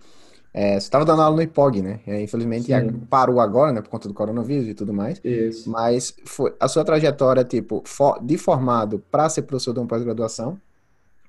é, 0.52 0.72
você 0.72 0.86
estava 0.86 1.04
dando 1.04 1.22
aula 1.22 1.36
no 1.36 1.42
IPOG, 1.42 1.82
né? 1.82 2.00
Infelizmente 2.22 2.72
parou 3.10 3.40
agora, 3.40 3.72
né? 3.72 3.80
Por 3.82 3.90
conta 3.90 4.08
do 4.08 4.14
coronavírus 4.14 4.68
e 4.68 4.74
tudo 4.74 4.92
mais. 4.92 5.20
Isso. 5.22 5.68
Mas 5.68 6.14
foi, 6.24 6.54
a 6.58 6.66
sua 6.66 6.84
trajetória, 6.84 7.44
tipo, 7.44 7.82
for, 7.84 8.18
de 8.22 8.38
formado 8.38 9.02
para 9.10 9.28
ser 9.28 9.42
professor 9.42 9.72
de 9.74 9.80
uma 9.80 9.86
pós-graduação, 9.86 10.58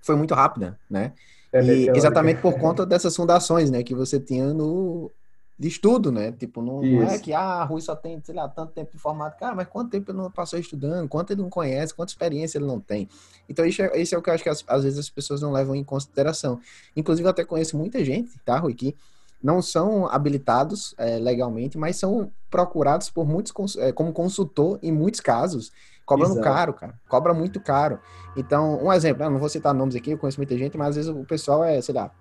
foi 0.02 0.16
muito 0.16 0.34
rápida, 0.34 0.80
né? 0.90 1.12
É 1.52 1.64
e 1.64 1.90
exatamente 1.90 2.42
por 2.42 2.58
conta 2.58 2.86
dessas 2.86 3.16
fundações, 3.16 3.70
né? 3.70 3.84
Que 3.84 3.96
você 3.96 4.20
tinha 4.20 4.54
no 4.54 5.12
de 5.60 5.68
estudo, 5.68 6.12
né? 6.12 6.32
Tipo, 6.32 6.62
não, 6.62 6.82
não 6.82 7.04
é 7.04 7.18
que 7.18 7.34
ah, 7.34 7.62
a 7.62 7.64
Rui 7.64 7.82
só 7.82 7.96
tem, 7.96 8.22
sei 8.24 8.36
lá, 8.36 8.48
tanto 8.48 8.74
tempo 8.74 8.92
de 8.92 9.00
formato. 9.00 9.38
Cara, 9.40 9.56
mas 9.56 9.68
quanto 9.68 9.90
tempo 9.90 10.12
ele 10.12 10.18
não 10.18 10.30
passou 10.30 10.60
estudando? 10.60 11.10
Quanto 11.10 11.32
ele 11.32 11.42
não 11.42 11.50
conhece? 11.50 11.96
Quanta 11.96 12.12
experiência 12.12 12.60
ele 12.60 12.66
não 12.66 12.80
tem? 12.80 13.10
Então, 13.50 13.66
isso 13.66 13.82
é, 13.82 14.00
isso 14.00 14.14
é 14.14 14.18
o 14.18 14.22
que 14.22 14.30
eu 14.30 14.34
acho 14.36 14.44
que 14.44 14.50
às, 14.50 14.64
às 14.68 14.84
vezes 14.84 15.00
as 15.00 15.10
pessoas 15.10 15.42
não 15.42 15.52
levam 15.52 15.76
em 15.76 15.84
consideração. 15.84 16.60
Inclusive, 16.96 17.26
eu 17.26 17.32
até 17.32 17.44
conheço 17.44 17.76
muita 17.76 18.06
gente, 18.06 18.38
tá, 18.46 18.60
Rui, 18.60 18.76
que 18.76 18.96
não 19.42 19.62
são 19.62 20.08
habilitados 20.08 20.94
é, 20.98 21.18
legalmente, 21.18 21.78
mas 21.78 21.96
são 21.96 22.32
procurados 22.52 23.10
por 23.10 23.26
muitos 23.26 23.76
é, 23.78 23.92
como 23.92 24.14
consultor 24.14 24.78
em 24.84 24.92
muitos 24.92 25.20
casos, 25.20 25.72
cobrando 26.06 26.34
Exato. 26.34 26.44
caro, 26.44 26.74
cara. 26.74 26.94
Cobra 27.08 27.34
muito 27.34 27.60
caro. 27.60 28.00
Então, 28.36 28.84
um 28.84 28.94
exemplo, 28.94 29.24
eu 29.24 29.30
não 29.30 29.40
vou 29.40 29.50
citar 29.50 29.74
nomes 29.74 29.96
aqui, 29.96 30.12
eu 30.12 30.18
conheço 30.20 30.40
muita 30.40 30.56
gente, 30.56 30.78
mas 30.78 30.90
às 30.90 30.96
vezes 30.96 31.12
o 31.12 31.26
pessoal 31.26 31.64
é, 31.64 31.82
sei 31.82 31.96
lá, 31.96 32.12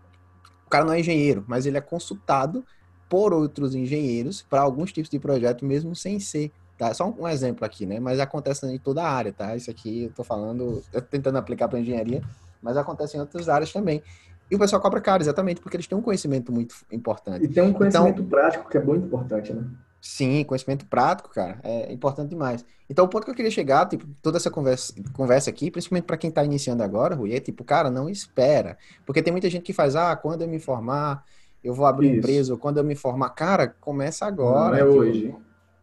o 0.66 0.70
cara 0.70 0.84
não 0.84 0.92
é 0.94 1.00
engenheiro, 1.00 1.44
mas 1.46 1.66
ele 1.66 1.76
é 1.76 1.80
consultado 1.82 2.64
por 3.08 3.32
outros 3.32 3.74
engenheiros 3.74 4.42
para 4.42 4.60
alguns 4.60 4.92
tipos 4.92 5.10
de 5.10 5.18
projeto, 5.18 5.64
mesmo 5.64 5.94
sem 5.94 6.18
ser. 6.18 6.50
Tá? 6.78 6.92
Só 6.92 7.08
um 7.08 7.26
exemplo 7.26 7.64
aqui, 7.64 7.86
né? 7.86 7.98
Mas 7.98 8.20
acontece 8.20 8.66
em 8.66 8.78
toda 8.78 9.02
a 9.02 9.10
área, 9.10 9.32
tá? 9.32 9.56
Isso 9.56 9.70
aqui 9.70 10.04
eu 10.04 10.10
tô 10.10 10.22
falando, 10.22 10.82
eu 10.92 11.00
tô 11.00 11.08
tentando 11.08 11.38
aplicar 11.38 11.68
para 11.68 11.80
engenharia, 11.80 12.22
mas 12.60 12.76
acontece 12.76 13.16
em 13.16 13.20
outras 13.20 13.48
áreas 13.48 13.72
também. 13.72 14.02
E 14.50 14.54
o 14.54 14.58
pessoal 14.58 14.80
cobra 14.80 15.00
caro, 15.00 15.22
exatamente, 15.22 15.60
porque 15.60 15.76
eles 15.76 15.86
têm 15.86 15.96
um 15.96 16.02
conhecimento 16.02 16.52
muito 16.52 16.74
importante. 16.92 17.44
E 17.44 17.48
tem 17.48 17.62
um 17.62 17.72
conhecimento 17.72 18.20
então, 18.20 18.26
prático 18.26 18.68
que 18.68 18.76
é 18.76 18.82
muito 18.82 19.06
importante, 19.06 19.52
né? 19.52 19.64
Sim, 20.00 20.44
conhecimento 20.44 20.86
prático, 20.86 21.30
cara, 21.30 21.58
é 21.64 21.92
importante 21.92 22.28
demais. 22.28 22.64
Então, 22.88 23.04
o 23.04 23.08
ponto 23.08 23.24
que 23.24 23.30
eu 23.30 23.34
queria 23.34 23.50
chegar, 23.50 23.86
tipo, 23.86 24.06
toda 24.22 24.36
essa 24.36 24.50
conversa, 24.50 24.94
conversa 25.12 25.50
aqui, 25.50 25.68
principalmente 25.68 26.04
para 26.04 26.16
quem 26.16 26.28
está 26.28 26.44
iniciando 26.44 26.82
agora, 26.82 27.16
Rui, 27.16 27.34
é 27.34 27.40
tipo, 27.40 27.64
cara, 27.64 27.90
não 27.90 28.08
espera. 28.08 28.78
Porque 29.04 29.20
tem 29.20 29.32
muita 29.32 29.50
gente 29.50 29.64
que 29.64 29.72
faz, 29.72 29.96
ah, 29.96 30.14
quando 30.14 30.42
eu 30.42 30.48
me 30.48 30.60
formar, 30.60 31.24
eu 31.66 31.74
vou 31.74 31.86
abrir 31.86 32.08
Isso. 32.08 32.18
empresa, 32.18 32.52
ou 32.52 32.58
quando 32.58 32.78
eu 32.78 32.84
me 32.84 32.94
formar. 32.94 33.30
Cara, 33.30 33.66
começa 33.80 34.24
agora. 34.24 34.70
Não 34.70 34.74
é 34.74 34.88
tipo, 34.88 34.98
hoje. 35.00 35.34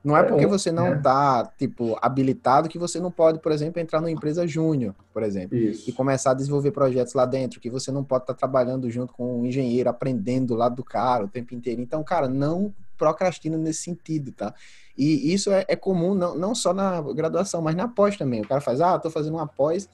Não 0.03 0.17
é, 0.17 0.19
é 0.19 0.23
porque 0.23 0.45
você 0.45 0.69
não 0.69 0.95
está, 0.95 1.49
é. 1.49 1.57
tipo, 1.57 1.97
habilitado 2.01 2.67
que 2.67 2.77
você 2.77 2.99
não 2.99 3.09
pode, 3.09 3.39
por 3.39 3.53
exemplo, 3.53 3.81
entrar 3.81 4.01
numa 4.01 4.11
empresa 4.11 4.45
júnior, 4.45 4.93
por 5.13 5.23
exemplo, 5.23 5.57
Isso. 5.57 5.89
e 5.89 5.93
começar 5.93 6.31
a 6.31 6.33
desenvolver 6.33 6.71
projetos 6.71 7.13
lá 7.13 7.25
dentro, 7.25 7.61
que 7.61 7.69
você 7.69 7.89
não 7.89 8.03
pode 8.03 8.23
estar 8.23 8.33
tá 8.33 8.37
trabalhando 8.37 8.89
junto 8.89 9.13
com 9.13 9.39
um 9.39 9.45
engenheiro, 9.45 9.89
aprendendo 9.89 10.55
lá 10.55 10.67
do 10.67 10.83
cara 10.83 11.23
o 11.23 11.27
tempo 11.29 11.55
inteiro. 11.55 11.81
Então, 11.81 12.03
cara, 12.03 12.27
não 12.27 12.73
procrastina 12.97 13.57
nesse 13.57 13.83
sentido, 13.83 14.33
tá? 14.33 14.53
E 14.97 15.33
isso 15.33 15.51
é, 15.51 15.63
é 15.69 15.75
comum 15.75 16.13
não, 16.13 16.35
não 16.35 16.53
só 16.53 16.73
na 16.73 17.01
graduação, 17.13 17.61
mas 17.61 17.75
na 17.75 17.87
pós 17.87 18.17
também. 18.17 18.41
O 18.41 18.47
cara 18.47 18.59
faz, 18.59 18.81
ah, 18.81 18.99
tô 18.99 19.09
fazendo 19.09 19.35
uma 19.35 19.47
pós. 19.47 19.87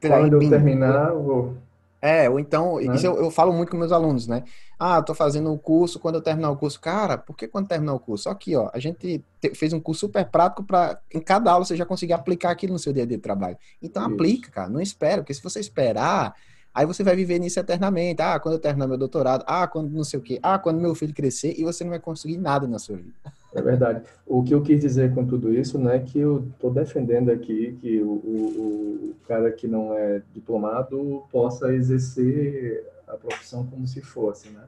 Quando 0.00 0.40
eu 0.40 0.50
terminar, 0.50 1.10
eu 1.10 1.22
vou 1.22 1.54
é, 2.00 2.30
ou 2.30 2.38
então, 2.38 2.76
né? 2.76 2.94
isso 2.94 3.06
eu, 3.06 3.16
eu, 3.16 3.30
falo 3.30 3.52
muito 3.52 3.70
com 3.70 3.76
meus 3.76 3.90
alunos, 3.90 4.28
né? 4.28 4.44
Ah, 4.78 5.02
tô 5.02 5.12
fazendo 5.12 5.50
um 5.52 5.58
curso, 5.58 5.98
quando 5.98 6.14
eu 6.14 6.20
terminar 6.20 6.50
o 6.50 6.56
curso, 6.56 6.80
cara, 6.80 7.18
por 7.18 7.36
que 7.36 7.48
quando 7.48 7.66
terminar 7.66 7.94
o 7.94 7.98
curso? 7.98 8.28
Aqui, 8.28 8.54
ó, 8.54 8.70
a 8.72 8.78
gente 8.78 9.24
te, 9.40 9.54
fez 9.54 9.72
um 9.72 9.80
curso 9.80 10.02
super 10.02 10.24
prático 10.26 10.62
para 10.62 11.00
em 11.12 11.20
cada 11.20 11.50
aula 11.50 11.64
você 11.64 11.76
já 11.76 11.84
conseguir 11.84 12.12
aplicar 12.12 12.50
aquilo 12.50 12.74
no 12.74 12.78
seu 12.78 12.92
dia 12.92 13.02
a 13.02 13.06
dia 13.06 13.16
de 13.16 13.22
trabalho. 13.22 13.56
Então 13.82 14.02
isso. 14.04 14.14
aplica, 14.14 14.50
cara, 14.52 14.68
não 14.68 14.80
espera, 14.80 15.22
porque 15.22 15.34
se 15.34 15.42
você 15.42 15.58
esperar, 15.58 16.32
aí 16.72 16.86
você 16.86 17.02
vai 17.02 17.16
viver 17.16 17.40
nisso 17.40 17.58
eternamente. 17.58 18.22
Ah, 18.22 18.38
quando 18.38 18.54
eu 18.54 18.60
terminar 18.60 18.86
meu 18.86 18.96
doutorado, 18.96 19.44
ah, 19.48 19.66
quando 19.66 19.90
não 19.90 20.04
sei 20.04 20.20
o 20.20 20.22
quê, 20.22 20.38
ah, 20.40 20.60
quando 20.60 20.80
meu 20.80 20.94
filho 20.94 21.12
crescer, 21.12 21.54
e 21.58 21.64
você 21.64 21.82
não 21.82 21.90
vai 21.90 21.98
conseguir 21.98 22.38
nada 22.38 22.68
na 22.68 22.78
sua 22.78 22.96
vida. 22.98 23.14
É 23.52 23.62
verdade. 23.62 24.02
O 24.26 24.44
que 24.44 24.54
eu 24.54 24.62
quis 24.62 24.80
dizer 24.80 25.12
com 25.14 25.26
tudo 25.26 25.52
isso 25.52 25.78
não 25.78 25.90
é 25.90 25.98
que 25.98 26.18
eu 26.18 26.46
estou 26.52 26.70
defendendo 26.70 27.30
aqui 27.30 27.76
que 27.80 28.00
o, 28.00 28.10
o, 28.10 29.10
o, 29.10 29.14
cara 29.26 29.50
que 29.50 29.66
não 29.66 29.92
é 29.92 30.22
diplomado 30.32 31.24
possa 31.32 31.74
exercer 31.74 32.84
a 33.08 33.16
profissão 33.16 33.66
como 33.66 33.86
se 33.86 34.00
fosse, 34.00 34.50
né? 34.50 34.64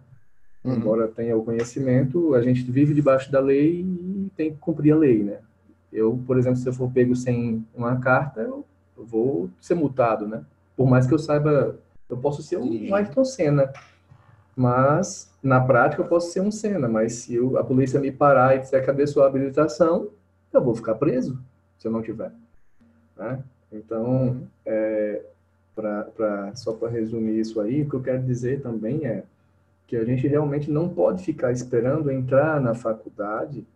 Uhum. 0.63 0.75
Embora 0.75 1.09
tenha 1.09 1.37
o 1.37 1.45
conhecimento, 1.45 2.35
a 2.35 2.43
gente 2.43 2.63
vive 2.71 2.93
debaixo 2.95 3.31
da 3.33 3.41
lei 3.41 3.81
e 3.81 4.31
tem 4.37 4.53
que 4.53 4.59
cumprir 4.59 4.93
a 4.93 4.97
lei, 4.97 5.23
né? 5.23 5.39
Eu, 5.93 6.23
por 6.27 6.39
exemplo, 6.39 6.59
se 6.59 6.69
eu 6.69 6.73
for 6.73 6.91
pego 6.91 7.17
sem 7.17 7.67
uma 7.75 7.99
carta, 7.99 8.41
eu 8.41 8.65
vou 8.97 9.51
ser 9.61 9.75
multado, 9.75 10.27
né? 10.27 10.45
Por 10.77 10.89
mais 10.89 11.07
que 11.07 11.15
eu 11.15 11.19
saiba, 11.19 11.79
eu 12.09 12.17
posso 12.17 12.43
ser 12.43 12.59
um 12.59 12.95
Ayrton 12.95 13.25
Senna, 13.25 13.73
mas 14.55 15.33
na 15.43 15.61
prática 15.61 16.03
eu 16.03 16.07
posso 16.07 16.31
ser 16.31 16.41
um 16.41 16.51
Senna, 16.51 16.89
mas 16.89 17.15
se 17.15 17.35
eu, 17.35 17.57
a 17.59 17.65
polícia 17.65 17.99
me 17.99 18.13
parar 18.13 18.57
e 18.57 18.61
disser 18.61 18.85
cadê 18.85 19.07
sua 19.07 19.27
habilitação, 19.27 20.09
eu 20.53 20.63
vou 20.63 20.75
ficar 20.75 20.95
preso 20.97 21.41
se 21.79 21.89
eu 21.89 21.93
não 21.93 22.03
tiver. 22.03 22.33
Né? 23.17 23.43
Então, 23.73 24.43
é, 24.65 25.23
pra, 25.81 26.05
pra, 26.05 26.55
só 26.57 26.73
para 26.73 26.91
resumir 26.91 27.41
isso 27.41 27.61
aí, 27.61 27.83
o 27.83 27.89
que 27.89 27.95
eu 27.95 28.03
quero 28.03 28.23
dizer 28.23 28.61
também 28.61 29.07
é 29.07 29.25
que 29.87 29.97
a 29.97 30.05
gente 30.05 30.27
realmente 30.29 30.71
não 30.71 30.89
pode 30.89 31.25
ficar 31.25 31.51
esperando 31.51 32.11
entrar 32.11 32.61
na 32.61 32.75
faculdade 32.75 33.67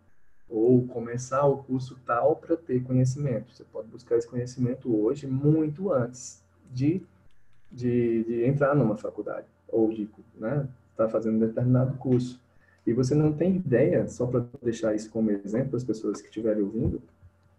ou 0.48 0.86
começar 0.86 1.44
o 1.46 1.58
curso 1.64 1.98
tal 2.06 2.36
para 2.36 2.56
ter 2.56 2.82
conhecimento. 2.82 3.52
Você 3.52 3.64
pode 3.64 3.88
buscar 3.88 4.16
esse 4.16 4.28
conhecimento 4.28 4.94
hoje 4.94 5.26
muito 5.26 5.92
antes 5.92 6.42
de, 6.70 7.02
de, 7.72 8.22
de 8.24 8.44
entrar 8.44 8.76
numa 8.76 8.96
faculdade 8.96 9.46
ou 9.66 9.90
de 9.90 10.08
né, 10.38 10.68
estar 10.92 11.06
tá 11.06 11.08
fazendo 11.08 11.36
um 11.36 11.46
determinado 11.46 11.96
curso. 11.96 12.40
E 12.86 12.92
você 12.92 13.14
não 13.14 13.32
tem 13.32 13.56
ideia, 13.56 14.06
só 14.06 14.26
para 14.26 14.44
deixar 14.62 14.94
isso 14.94 15.10
como 15.10 15.30
exemplo, 15.30 15.76
as 15.76 15.82
pessoas 15.82 16.20
que 16.20 16.28
estiverem 16.28 16.62
ouvindo, 16.62 17.00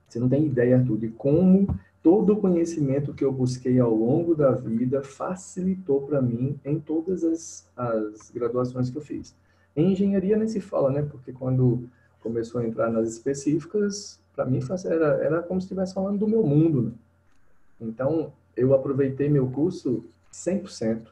você 0.07 0.19
não 0.19 0.29
tem 0.29 0.45
ideia, 0.45 0.77
Arthur, 0.77 0.97
de 0.99 1.09
como 1.09 1.67
todo 2.05 2.33
o 2.33 2.37
conhecimento 2.37 3.15
que 3.15 3.25
eu 3.25 3.31
busquei 3.31 3.79
ao 3.79 3.91
longo 3.91 4.35
da 4.35 4.51
vida 4.51 5.01
facilitou 5.01 6.03
para 6.03 6.21
mim 6.21 6.55
em 6.63 6.79
todas 6.79 7.23
as, 7.23 7.67
as 7.75 8.29
graduações 8.29 8.91
que 8.91 8.95
eu 8.95 9.01
fiz. 9.01 9.35
Em 9.75 9.91
engenharia 9.91 10.37
nem 10.37 10.47
se 10.47 10.61
fala, 10.61 10.91
né? 10.91 11.01
Porque 11.01 11.33
quando 11.33 11.89
começou 12.21 12.61
a 12.61 12.63
entrar 12.63 12.91
nas 12.91 13.09
específicas, 13.09 14.19
para 14.35 14.45
mim 14.45 14.59
era, 14.85 15.05
era 15.23 15.41
como 15.41 15.59
se 15.59 15.65
estivesse 15.65 15.95
falando 15.95 16.19
do 16.19 16.27
meu 16.27 16.43
mundo. 16.43 16.83
Né? 16.83 16.91
Então, 17.81 18.31
eu 18.55 18.75
aproveitei 18.75 19.27
meu 19.27 19.47
curso 19.47 20.05
100%. 20.31 21.07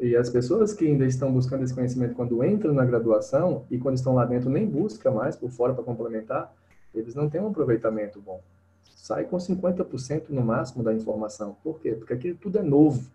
E 0.00 0.16
as 0.16 0.30
pessoas 0.30 0.72
que 0.72 0.86
ainda 0.86 1.04
estão 1.04 1.30
buscando 1.30 1.64
esse 1.64 1.74
conhecimento 1.74 2.14
quando 2.14 2.42
entram 2.42 2.72
na 2.72 2.86
graduação 2.86 3.66
e 3.70 3.76
quando 3.76 3.96
estão 3.96 4.14
lá 4.14 4.24
dentro 4.24 4.48
nem 4.48 4.66
busca 4.66 5.10
mais 5.10 5.36
por 5.36 5.50
fora 5.50 5.74
para 5.74 5.84
complementar, 5.84 6.50
eles 6.94 7.14
não 7.14 7.28
têm 7.28 7.42
um 7.42 7.48
aproveitamento 7.48 8.22
bom. 8.22 8.40
Sai 9.04 9.24
com 9.24 9.36
50% 9.36 10.30
no 10.30 10.40
máximo 10.40 10.82
da 10.82 10.90
informação. 10.90 11.58
Por 11.62 11.78
quê? 11.78 11.92
Porque 11.92 12.14
aquilo 12.14 12.38
tudo 12.38 12.58
é 12.58 12.62
novo. 12.62 13.06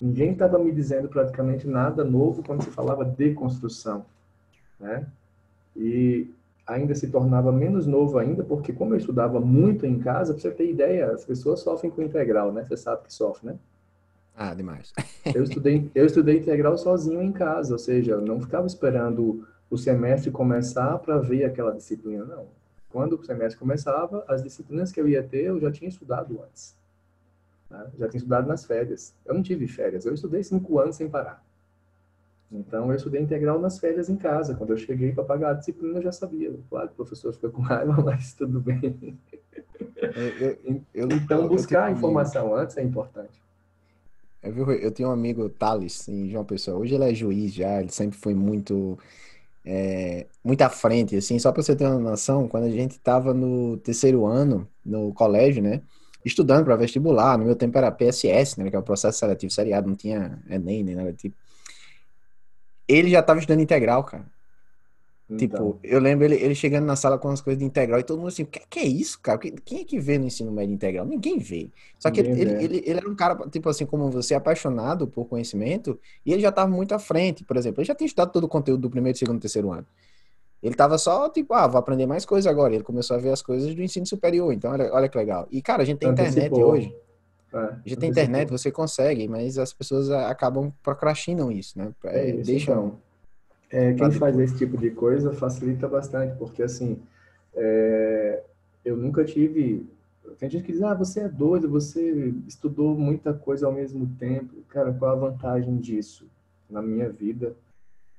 Ninguém 0.00 0.32
estava 0.32 0.58
me 0.58 0.72
dizendo 0.72 1.08
praticamente 1.08 1.68
nada 1.68 2.02
novo 2.02 2.42
quando 2.42 2.64
se 2.64 2.70
falava 2.70 3.04
de 3.04 3.32
construção, 3.32 4.04
né? 4.80 5.06
E 5.76 6.28
ainda 6.66 6.96
se 6.96 7.06
tornava 7.06 7.52
menos 7.52 7.86
novo 7.86 8.18
ainda, 8.18 8.42
porque 8.42 8.72
como 8.72 8.94
eu 8.94 8.98
estudava 8.98 9.38
muito 9.38 9.86
em 9.86 10.00
casa, 10.00 10.32
para 10.32 10.42
você 10.42 10.50
ter 10.50 10.68
ideia, 10.68 11.12
as 11.12 11.24
pessoas 11.24 11.60
sofrem 11.60 11.88
com 11.88 12.02
integral, 12.02 12.50
né? 12.52 12.64
Você 12.64 12.76
sabe 12.76 13.04
que 13.04 13.14
sofre, 13.14 13.50
né? 13.50 13.58
Ah, 14.36 14.52
demais. 14.52 14.92
eu 15.32 15.44
estudei, 15.44 15.88
eu 15.94 16.06
estudei 16.06 16.38
integral 16.38 16.76
sozinho 16.76 17.22
em 17.22 17.30
casa, 17.30 17.74
ou 17.74 17.78
seja, 17.78 18.10
eu 18.10 18.20
não 18.20 18.40
ficava 18.40 18.66
esperando 18.66 19.46
o 19.70 19.78
semestre 19.78 20.32
começar 20.32 20.98
para 20.98 21.18
ver 21.18 21.44
aquela 21.44 21.70
disciplina, 21.70 22.24
não. 22.24 22.61
Quando 22.92 23.14
o 23.14 23.24
semestre 23.24 23.58
começava, 23.58 24.24
as 24.28 24.42
disciplinas 24.42 24.92
que 24.92 25.00
eu 25.00 25.08
ia 25.08 25.22
ter, 25.22 25.46
eu 25.46 25.58
já 25.58 25.72
tinha 25.72 25.88
estudado 25.88 26.42
antes. 26.42 26.76
Né? 27.70 27.90
Já 27.98 28.08
tinha 28.08 28.18
estudado 28.18 28.46
nas 28.46 28.64
férias. 28.64 29.14
Eu 29.24 29.34
não 29.34 29.42
tive 29.42 29.66
férias, 29.66 30.04
eu 30.04 30.12
estudei 30.12 30.44
cinco 30.44 30.78
anos 30.78 30.96
sem 30.96 31.08
parar. 31.08 31.42
Então, 32.52 32.90
eu 32.90 32.96
estudei 32.96 33.22
integral 33.22 33.58
nas 33.58 33.78
férias 33.78 34.10
em 34.10 34.16
casa. 34.16 34.54
Quando 34.54 34.70
eu 34.70 34.76
cheguei 34.76 35.12
para 35.12 35.24
pagar 35.24 35.50
a 35.52 35.54
disciplina, 35.54 35.98
eu 35.98 36.02
já 36.02 36.12
sabia. 36.12 36.52
Claro, 36.68 36.90
o 36.90 36.94
professor 36.94 37.32
fica 37.32 37.48
com 37.48 37.62
raiva, 37.62 37.94
mas 38.04 38.34
tudo 38.34 38.60
bem. 38.60 39.18
Eu, 39.96 40.12
eu, 40.12 40.82
eu, 40.92 41.08
então, 41.10 41.48
buscar 41.48 41.90
informação 41.90 42.54
antes 42.54 42.76
é 42.76 42.82
importante. 42.82 43.40
Eu, 44.42 44.70
eu 44.72 44.90
tenho 44.90 45.08
um 45.08 45.12
amigo, 45.12 45.48
Thales, 45.48 46.06
em 46.08 46.28
João 46.28 46.44
Pessoa. 46.44 46.76
Hoje 46.76 46.94
ele 46.94 47.10
é 47.10 47.14
juiz 47.14 47.54
já, 47.54 47.80
ele 47.80 47.90
sempre 47.90 48.18
foi 48.18 48.34
muito, 48.34 48.98
é, 49.64 50.26
muito 50.44 50.62
à 50.62 50.68
frente, 50.68 51.16
assim. 51.16 51.38
Só 51.38 51.52
para 51.52 51.62
você 51.62 51.76
ter 51.76 51.86
uma 51.86 51.98
noção, 51.98 52.48
quando 52.48 52.64
a 52.64 52.70
gente 52.70 52.92
estava 52.92 53.32
no 53.32 53.76
terceiro 53.78 54.26
ano, 54.26 54.68
no 54.84 55.12
colégio, 55.14 55.62
né? 55.62 55.82
Estudando 56.24 56.64
para 56.64 56.76
vestibular, 56.76 57.36
no 57.38 57.44
meu 57.44 57.56
tempo 57.56 57.76
era 57.78 57.90
PSS, 57.90 58.58
né? 58.58 58.70
Que 58.70 58.76
é 58.76 58.78
o 58.78 58.82
processo 58.82 59.18
seletivo 59.18 59.52
seriado, 59.52 59.88
não 59.88 59.96
tinha 59.96 60.38
Enem 60.48 60.82
nem 60.84 60.94
nada 60.94 61.12
tipo. 61.12 61.36
Ele 62.88 63.10
já 63.10 63.20
estava 63.20 63.38
estudando 63.38 63.60
integral, 63.60 64.04
cara. 64.04 64.24
Tipo, 65.36 65.54
então. 65.54 65.72
Tipo, 65.72 65.80
eu 65.82 66.00
lembro 66.00 66.24
ele, 66.24 66.36
ele 66.36 66.54
chegando 66.54 66.84
na 66.84 66.96
sala 66.96 67.18
com 67.18 67.28
as 67.28 67.40
coisas 67.40 67.58
de 67.58 67.64
integral 67.64 67.98
e 68.00 68.02
todo 68.02 68.18
mundo 68.18 68.28
assim, 68.28 68.42
o 68.42 68.46
que, 68.46 68.60
que, 68.68 68.78
é 68.78 68.84
isso, 68.84 69.20
cara? 69.20 69.38
Quem 69.38 69.80
é 69.80 69.84
que 69.84 69.98
vê 69.98 70.18
no 70.18 70.26
ensino 70.26 70.50
médio 70.50 70.74
integral? 70.74 71.06
Ninguém 71.06 71.38
vê. 71.38 71.70
Só 71.98 72.10
que 72.10 72.20
ele, 72.20 72.30
ele, 72.30 72.64
ele, 72.64 72.76
ele, 72.84 72.98
era 72.98 73.08
um 73.08 73.14
cara, 73.14 73.36
tipo 73.48 73.68
assim, 73.68 73.86
como 73.86 74.10
você, 74.10 74.34
apaixonado 74.34 75.06
por 75.06 75.26
conhecimento, 75.26 75.98
e 76.24 76.32
ele 76.32 76.42
já 76.42 76.48
estava 76.48 76.70
muito 76.70 76.94
à 76.94 76.98
frente, 76.98 77.44
por 77.44 77.56
exemplo. 77.56 77.80
Ele 77.80 77.86
já 77.86 77.94
tinha 77.94 78.06
estudado 78.06 78.32
todo 78.32 78.44
o 78.44 78.48
conteúdo 78.48 78.80
do 78.82 78.90
primeiro, 78.90 79.16
segundo, 79.16 79.40
terceiro 79.40 79.72
ano. 79.72 79.86
Ele 80.62 80.74
tava 80.74 80.96
só, 80.96 81.28
tipo, 81.28 81.54
ah, 81.54 81.66
vou 81.66 81.78
aprender 81.78 82.06
mais 82.06 82.24
coisas 82.24 82.50
agora. 82.50 82.74
Ele 82.74 82.84
começou 82.84 83.16
a 83.16 83.20
ver 83.20 83.30
as 83.30 83.42
coisas 83.42 83.74
do 83.74 83.82
ensino 83.82 84.06
superior. 84.06 84.52
Então, 84.52 84.70
olha, 84.70 84.92
olha 84.92 85.08
que 85.08 85.18
legal. 85.18 85.46
E, 85.50 85.60
cara, 85.60 85.82
a 85.82 85.84
gente 85.84 85.98
tem 85.98 86.08
internet 86.08 86.52
hoje. 86.54 86.94
É, 87.52 87.58
a 87.58 87.82
gente 87.84 87.98
tem 87.98 88.10
internet, 88.10 88.48
você 88.48 88.70
consegue, 88.70 89.28
mas 89.28 89.58
as 89.58 89.72
pessoas 89.72 90.08
acabam 90.10 90.72
procrastinam 90.82 91.50
isso, 91.50 91.78
né? 91.78 91.92
É, 92.04 92.30
isso, 92.30 92.44
deixam... 92.44 92.86
Então 92.86 93.11
é, 93.72 93.94
quem 93.94 94.10
faz 94.12 94.38
esse 94.38 94.58
tipo 94.58 94.76
de 94.76 94.90
coisa 94.90 95.32
facilita 95.32 95.88
bastante, 95.88 96.36
porque 96.36 96.62
assim, 96.62 96.98
é, 97.54 98.42
eu 98.84 98.96
nunca 98.98 99.24
tive. 99.24 99.86
Tem 100.38 100.50
gente 100.50 100.64
que 100.64 100.72
diz, 100.72 100.82
ah, 100.82 100.94
você 100.94 101.20
é 101.20 101.28
doido, 101.28 101.70
você 101.70 102.34
estudou 102.46 102.94
muita 102.94 103.32
coisa 103.32 103.66
ao 103.66 103.72
mesmo 103.72 104.06
tempo. 104.18 104.54
Cara, 104.68 104.92
qual 104.92 105.12
a 105.12 105.30
vantagem 105.30 105.78
disso? 105.78 106.26
Na 106.68 106.82
minha 106.82 107.08
vida, 107.08 107.54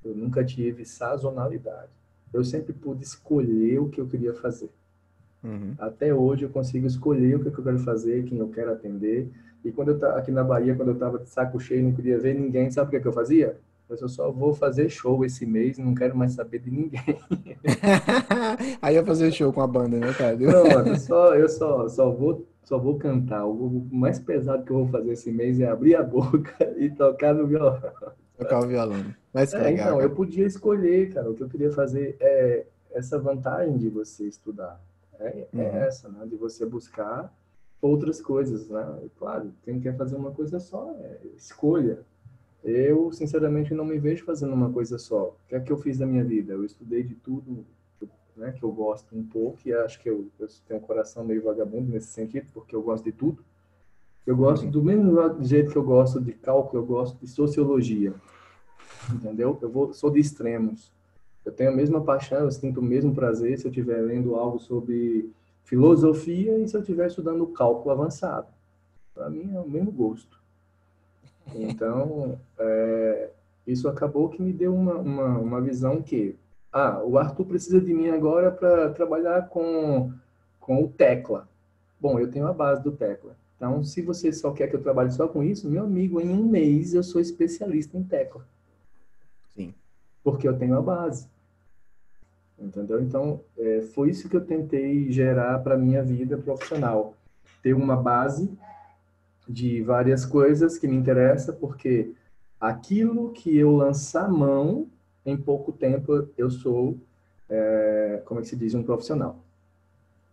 eu 0.04 0.14
nunca 0.14 0.44
tive 0.44 0.84
sazonalidade. 0.84 1.90
Eu 2.32 2.44
sempre 2.44 2.72
pude 2.72 3.04
escolher 3.04 3.78
o 3.78 3.88
que 3.88 4.00
eu 4.00 4.06
queria 4.06 4.34
fazer. 4.34 4.70
Uhum. 5.42 5.74
Até 5.78 6.12
hoje 6.12 6.44
eu 6.44 6.50
consigo 6.50 6.86
escolher 6.86 7.36
o 7.36 7.40
que 7.40 7.46
eu 7.46 7.64
quero 7.64 7.78
fazer, 7.78 8.24
quem 8.24 8.38
eu 8.38 8.48
quero 8.48 8.72
atender. 8.72 9.30
E 9.64 9.70
quando 9.70 9.90
eu 9.90 9.98
tava 9.98 10.18
aqui 10.18 10.32
na 10.32 10.42
Bahia, 10.42 10.74
quando 10.74 10.88
eu 10.88 10.98
tava 10.98 11.18
de 11.18 11.28
saco 11.28 11.60
cheio, 11.60 11.84
não 11.84 11.92
queria 11.92 12.18
ver 12.18 12.34
ninguém, 12.34 12.70
sabe 12.70 12.88
o 12.88 12.90
que, 12.90 13.00
que 13.00 13.08
eu 13.08 13.12
fazia? 13.12 13.56
Mas 13.88 14.00
eu 14.00 14.08
só 14.08 14.30
vou 14.30 14.54
fazer 14.54 14.88
show 14.88 15.24
esse 15.24 15.44
mês, 15.44 15.78
não 15.78 15.94
quero 15.94 16.16
mais 16.16 16.32
saber 16.32 16.58
de 16.58 16.70
ninguém. 16.70 17.00
Aí 18.80 18.96
eu 18.96 19.04
fazer 19.04 19.30
show 19.30 19.52
com 19.52 19.60
a 19.60 19.66
banda, 19.66 19.98
né, 19.98 20.12
cara? 20.14 20.36
Não, 20.36 20.64
mano, 20.66 20.98
só, 20.98 21.34
eu 21.34 21.48
só, 21.48 21.86
só, 21.88 22.10
vou, 22.10 22.46
só 22.64 22.78
vou 22.78 22.96
cantar. 22.98 23.44
O 23.46 23.86
mais 23.92 24.18
pesado 24.18 24.64
que 24.64 24.70
eu 24.70 24.78
vou 24.78 24.88
fazer 24.88 25.12
esse 25.12 25.30
mês 25.30 25.60
é 25.60 25.68
abrir 25.68 25.96
a 25.96 26.02
boca 26.02 26.56
e 26.78 26.90
tocar 26.90 27.34
no 27.34 27.46
violão. 27.46 27.80
Tocar 28.38 28.60
o 28.60 28.66
violão. 28.66 29.04
Mas 29.32 29.52
é, 29.52 29.58
legal, 29.58 29.72
então, 29.72 29.98
cara. 29.98 30.02
eu 30.02 30.10
podia 30.14 30.46
escolher, 30.46 31.12
cara. 31.12 31.30
O 31.30 31.34
que 31.34 31.42
eu 31.42 31.48
queria 31.48 31.70
fazer 31.70 32.16
é 32.20 32.64
essa 32.90 33.18
vantagem 33.18 33.76
de 33.76 33.90
você 33.90 34.26
estudar. 34.26 34.80
É, 35.20 35.26
é 35.26 35.48
uhum. 35.52 35.60
é 35.60 35.86
essa, 35.86 36.08
né? 36.08 36.26
De 36.26 36.36
você 36.36 36.64
buscar 36.64 37.32
outras 37.82 38.20
coisas, 38.20 38.68
né? 38.68 39.00
E, 39.04 39.10
claro, 39.10 39.52
quem 39.62 39.78
quer 39.78 39.96
fazer 39.96 40.16
uma 40.16 40.30
coisa 40.30 40.58
só, 40.58 40.90
é 41.00 41.18
escolha. 41.36 41.98
Eu, 42.64 43.12
sinceramente, 43.12 43.74
não 43.74 43.84
me 43.84 43.98
vejo 43.98 44.24
fazendo 44.24 44.54
uma 44.54 44.72
coisa 44.72 44.98
só. 44.98 45.28
O 45.28 45.36
que 45.46 45.54
é 45.54 45.60
que 45.60 45.70
eu 45.70 45.76
fiz 45.76 45.98
da 45.98 46.06
minha 46.06 46.24
vida? 46.24 46.54
Eu 46.54 46.64
estudei 46.64 47.02
de 47.02 47.14
tudo 47.14 47.64
né, 48.36 48.52
que 48.52 48.62
eu 48.62 48.72
gosto 48.72 49.16
um 49.16 49.22
pouco 49.22 49.58
e 49.64 49.72
acho 49.72 50.00
que 50.00 50.08
eu, 50.08 50.26
eu 50.38 50.48
tenho 50.66 50.80
um 50.80 50.82
coração 50.82 51.24
meio 51.24 51.42
vagabundo 51.42 51.90
nesse 51.90 52.08
sentido, 52.08 52.46
porque 52.52 52.74
eu 52.74 52.82
gosto 52.82 53.04
de 53.04 53.12
tudo. 53.12 53.44
Eu 54.26 54.36
gosto 54.36 54.66
do 54.66 54.82
mesmo 54.82 55.14
jeito 55.44 55.70
que 55.70 55.76
eu 55.76 55.84
gosto 55.84 56.20
de 56.20 56.32
cálculo, 56.32 56.82
eu 56.82 56.86
gosto 56.86 57.18
de 57.18 57.26
sociologia. 57.26 58.14
Entendeu? 59.12 59.58
Eu 59.60 59.70
vou, 59.70 59.92
sou 59.92 60.10
de 60.10 60.18
extremos. 60.18 60.90
Eu 61.44 61.52
tenho 61.52 61.70
a 61.70 61.76
mesma 61.76 62.02
paixão, 62.02 62.40
eu 62.40 62.50
sinto 62.50 62.80
o 62.80 62.82
mesmo 62.82 63.14
prazer 63.14 63.58
se 63.58 63.66
eu 63.66 63.70
estiver 63.70 64.00
lendo 64.00 64.34
algo 64.34 64.58
sobre 64.58 65.30
filosofia 65.64 66.58
e 66.58 66.66
se 66.66 66.74
eu 66.74 66.80
estiver 66.80 67.06
estudando 67.06 67.46
cálculo 67.48 67.90
avançado. 67.90 68.48
Para 69.14 69.28
mim 69.28 69.54
é 69.54 69.60
o 69.60 69.68
mesmo 69.68 69.92
gosto. 69.92 70.42
Então, 71.52 72.38
é, 72.58 73.30
isso 73.66 73.88
acabou 73.88 74.28
que 74.28 74.40
me 74.40 74.52
deu 74.52 74.74
uma, 74.74 74.94
uma, 74.94 75.38
uma 75.38 75.60
visão 75.60 76.02
que, 76.02 76.36
ah, 76.72 77.02
o 77.04 77.18
Arthur 77.18 77.44
precisa 77.44 77.80
de 77.80 77.92
mim 77.92 78.08
agora 78.08 78.50
para 78.50 78.90
trabalhar 78.90 79.48
com, 79.48 80.12
com 80.60 80.82
o 80.82 80.88
tecla. 80.88 81.48
Bom, 82.00 82.18
eu 82.18 82.30
tenho 82.30 82.46
a 82.46 82.52
base 82.52 82.82
do 82.82 82.92
tecla. 82.92 83.36
Então, 83.56 83.82
se 83.82 84.02
você 84.02 84.32
só 84.32 84.50
quer 84.52 84.68
que 84.68 84.76
eu 84.76 84.82
trabalhe 84.82 85.10
só 85.10 85.28
com 85.28 85.42
isso, 85.42 85.68
meu 85.68 85.84
amigo, 85.84 86.20
em 86.20 86.28
um 86.28 86.44
mês 86.44 86.92
eu 86.92 87.02
sou 87.02 87.20
especialista 87.20 87.96
em 87.96 88.02
tecla. 88.02 88.44
Sim. 89.54 89.72
Porque 90.22 90.46
eu 90.46 90.58
tenho 90.58 90.76
a 90.76 90.82
base. 90.82 91.28
Entendeu? 92.58 93.00
Então, 93.00 93.40
é, 93.56 93.80
foi 93.80 94.10
isso 94.10 94.28
que 94.28 94.36
eu 94.36 94.44
tentei 94.44 95.10
gerar 95.10 95.60
para 95.60 95.78
minha 95.78 96.02
vida 96.02 96.36
profissional. 96.36 97.14
Ter 97.62 97.74
uma 97.74 97.96
base 97.96 98.50
de 99.48 99.82
várias 99.82 100.24
coisas 100.24 100.78
que 100.78 100.88
me 100.88 100.96
interessa, 100.96 101.52
porque 101.52 102.12
aquilo 102.60 103.32
que 103.32 103.56
eu 103.56 103.76
lançar 103.76 104.30
mão, 104.30 104.88
em 105.24 105.36
pouco 105.36 105.72
tempo 105.72 106.28
eu 106.36 106.50
sou, 106.50 106.98
é, 107.48 108.22
como 108.24 108.40
é 108.40 108.42
que 108.42 108.48
se 108.48 108.56
diz, 108.56 108.74
um 108.74 108.82
profissional. 108.82 109.38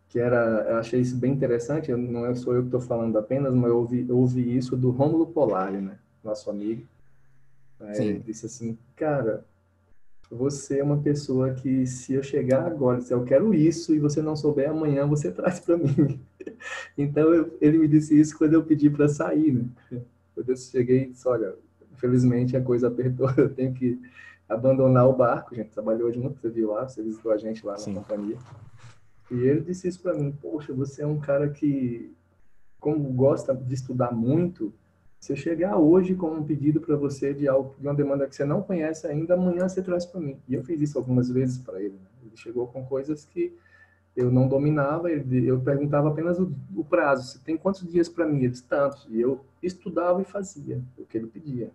Que 0.09 0.19
era, 0.19 0.65
eu 0.69 0.75
achei 0.77 0.99
isso 0.99 1.15
bem 1.15 1.31
interessante, 1.31 1.91
não 1.93 2.25
é 2.25 2.35
só 2.35 2.53
eu 2.53 2.61
que 2.61 2.67
estou 2.67 2.81
falando 2.81 3.17
apenas, 3.17 3.53
mas 3.53 3.69
eu 3.69 3.77
ouvi, 3.77 4.05
eu 4.07 4.17
ouvi 4.17 4.57
isso 4.57 4.75
do 4.75 4.91
Rômulo 4.91 5.27
Polari, 5.27 5.77
né, 5.77 5.97
nosso 6.23 6.49
amigo. 6.49 6.85
Ele 7.79 8.19
disse 8.19 8.45
assim, 8.45 8.77
cara, 8.95 9.43
você 10.29 10.79
é 10.79 10.83
uma 10.83 11.01
pessoa 11.01 11.53
que 11.53 11.85
se 11.85 12.13
eu 12.13 12.23
chegar 12.23 12.65
agora, 12.65 13.01
se 13.01 13.13
eu 13.13 13.23
quero 13.23 13.53
isso 13.53 13.93
e 13.93 13.99
você 13.99 14.21
não 14.21 14.35
souber 14.35 14.69
amanhã, 14.69 15.05
você 15.05 15.29
traz 15.33 15.59
para 15.59 15.77
mim. 15.77 16.19
Então 16.97 17.33
eu, 17.33 17.57
ele 17.61 17.77
me 17.77 17.87
disse 17.87 18.19
isso 18.19 18.37
quando 18.37 18.53
eu 18.53 18.63
pedi 18.63 18.89
para 18.89 19.07
sair, 19.07 19.53
né? 19.53 19.65
Quando 20.33 20.49
eu 20.49 20.55
cheguei 20.55 21.03
e 21.03 21.09
disse, 21.09 21.27
olha, 21.27 21.55
infelizmente 21.93 22.55
a 22.55 22.61
coisa 22.61 22.87
apertou, 22.87 23.29
eu 23.37 23.53
tenho 23.53 23.73
que 23.73 23.99
abandonar 24.47 25.07
o 25.07 25.13
barco. 25.13 25.53
A 25.53 25.57
gente 25.57 25.71
trabalhou 25.71 26.11
junto, 26.11 26.39
você 26.39 26.49
viu 26.49 26.71
lá, 26.71 26.87
você 26.87 27.01
visitou 27.01 27.31
a 27.31 27.37
gente 27.37 27.65
lá 27.65 27.73
na 27.73 27.79
Sim. 27.79 27.95
companhia. 27.95 28.37
E 29.29 29.35
ele 29.35 29.61
disse 29.61 29.87
isso 29.87 30.01
para 30.01 30.13
mim, 30.13 30.31
poxa, 30.31 30.73
você 30.73 31.03
é 31.03 31.07
um 31.07 31.19
cara 31.19 31.49
que, 31.49 32.13
como 32.79 33.11
gosta 33.13 33.55
de 33.55 33.73
estudar 33.73 34.11
muito, 34.11 34.73
se 35.21 35.31
eu 35.31 35.37
chegar 35.37 35.77
hoje 35.77 36.15
com 36.15 36.31
um 36.31 36.43
pedido 36.43 36.81
para 36.81 36.95
você 36.95 37.33
de 37.33 37.47
algo, 37.47 37.75
de 37.79 37.87
uma 37.87 37.93
demanda 37.93 38.27
que 38.27 38.35
você 38.35 38.43
não 38.43 38.61
conhece 38.61 39.05
ainda, 39.05 39.35
amanhã 39.35 39.69
você 39.69 39.81
traz 39.81 40.05
para 40.05 40.19
mim. 40.19 40.37
E 40.49 40.55
eu 40.55 40.63
fiz 40.63 40.81
isso 40.81 40.97
algumas 40.97 41.29
vezes 41.29 41.59
para 41.59 41.79
ele. 41.79 41.93
Né? 41.93 42.07
Ele 42.25 42.35
chegou 42.35 42.67
com 42.67 42.83
coisas 42.83 43.23
que 43.23 43.55
eu 44.15 44.29
não 44.29 44.47
dominava, 44.47 45.09
eu 45.09 45.59
perguntava 45.61 46.09
apenas 46.09 46.39
o, 46.39 46.53
o 46.75 46.83
prazo. 46.83 47.27
Você 47.27 47.39
tem 47.39 47.55
quantos 47.55 47.89
dias 47.89 48.09
para 48.09 48.25
mim? 48.25 48.39
Ele 48.39 48.49
disse 48.49 48.63
tantos. 48.63 49.07
E 49.09 49.21
eu 49.21 49.45
estudava 49.63 50.21
e 50.21 50.25
fazia 50.25 50.81
o 50.97 51.05
que 51.05 51.17
ele 51.17 51.27
pedia. 51.27 51.71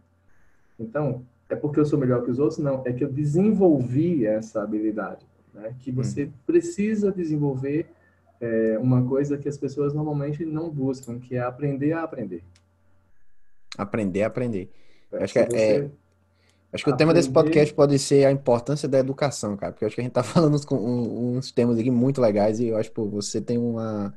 Então, 0.79 1.25
é 1.49 1.57
porque 1.57 1.81
eu 1.81 1.87
sou 1.87 1.99
melhor 1.99 2.23
que 2.25 2.31
os 2.31 2.39
outros? 2.39 2.59
Não, 2.59 2.83
é 2.85 2.93
que 2.93 3.03
eu 3.03 3.11
desenvolvi 3.11 4.27
essa 4.27 4.63
habilidade. 4.63 5.25
Né? 5.55 5.75
Que 5.81 5.91
você 5.91 6.25
hum. 6.25 6.33
precisa 6.47 7.11
desenvolver 7.11 7.87
é, 8.41 8.79
uma 8.79 9.07
coisa 9.07 9.39
que 9.39 9.49
as 9.49 9.57
pessoas 9.57 9.95
normalmente 9.95 10.45
não 10.45 10.71
buscam, 10.71 11.19
que 11.19 11.37
é 11.37 11.41
aprender 11.41 11.93
a 11.93 12.03
aprender. 12.03 12.43
Aprender 13.79 14.23
a 14.23 14.27
aprender. 14.27 14.71
É, 15.11 15.25
acho 15.25 15.33
que, 15.33 15.39
é, 15.39 15.77
é 15.79 15.91
acho 16.77 16.85
que 16.85 16.91
o 16.91 16.97
tema 16.97 17.13
desse 17.13 17.31
podcast 17.31 17.75
pode 17.75 17.99
ser 17.99 18.25
a 18.25 18.31
importância 18.31 18.89
da 18.89 18.99
educação, 18.99 19.57
cara, 19.57 19.73
porque 19.73 19.85
acho 19.85 19.95
que 19.95 20.01
a 20.01 20.05
gente 20.05 20.13
tá 20.13 20.23
falando 20.25 20.55
uns, 20.55 20.67
uns 20.71 21.51
temas 21.51 21.79
aqui 21.79 21.91
muito 21.91 22.21
legais 22.21 22.61
e 22.61 22.69
eu 22.69 22.77
acho 22.77 22.91
que 22.93 23.01
você 23.01 23.41
tem 23.41 23.59
uma, 23.59 24.15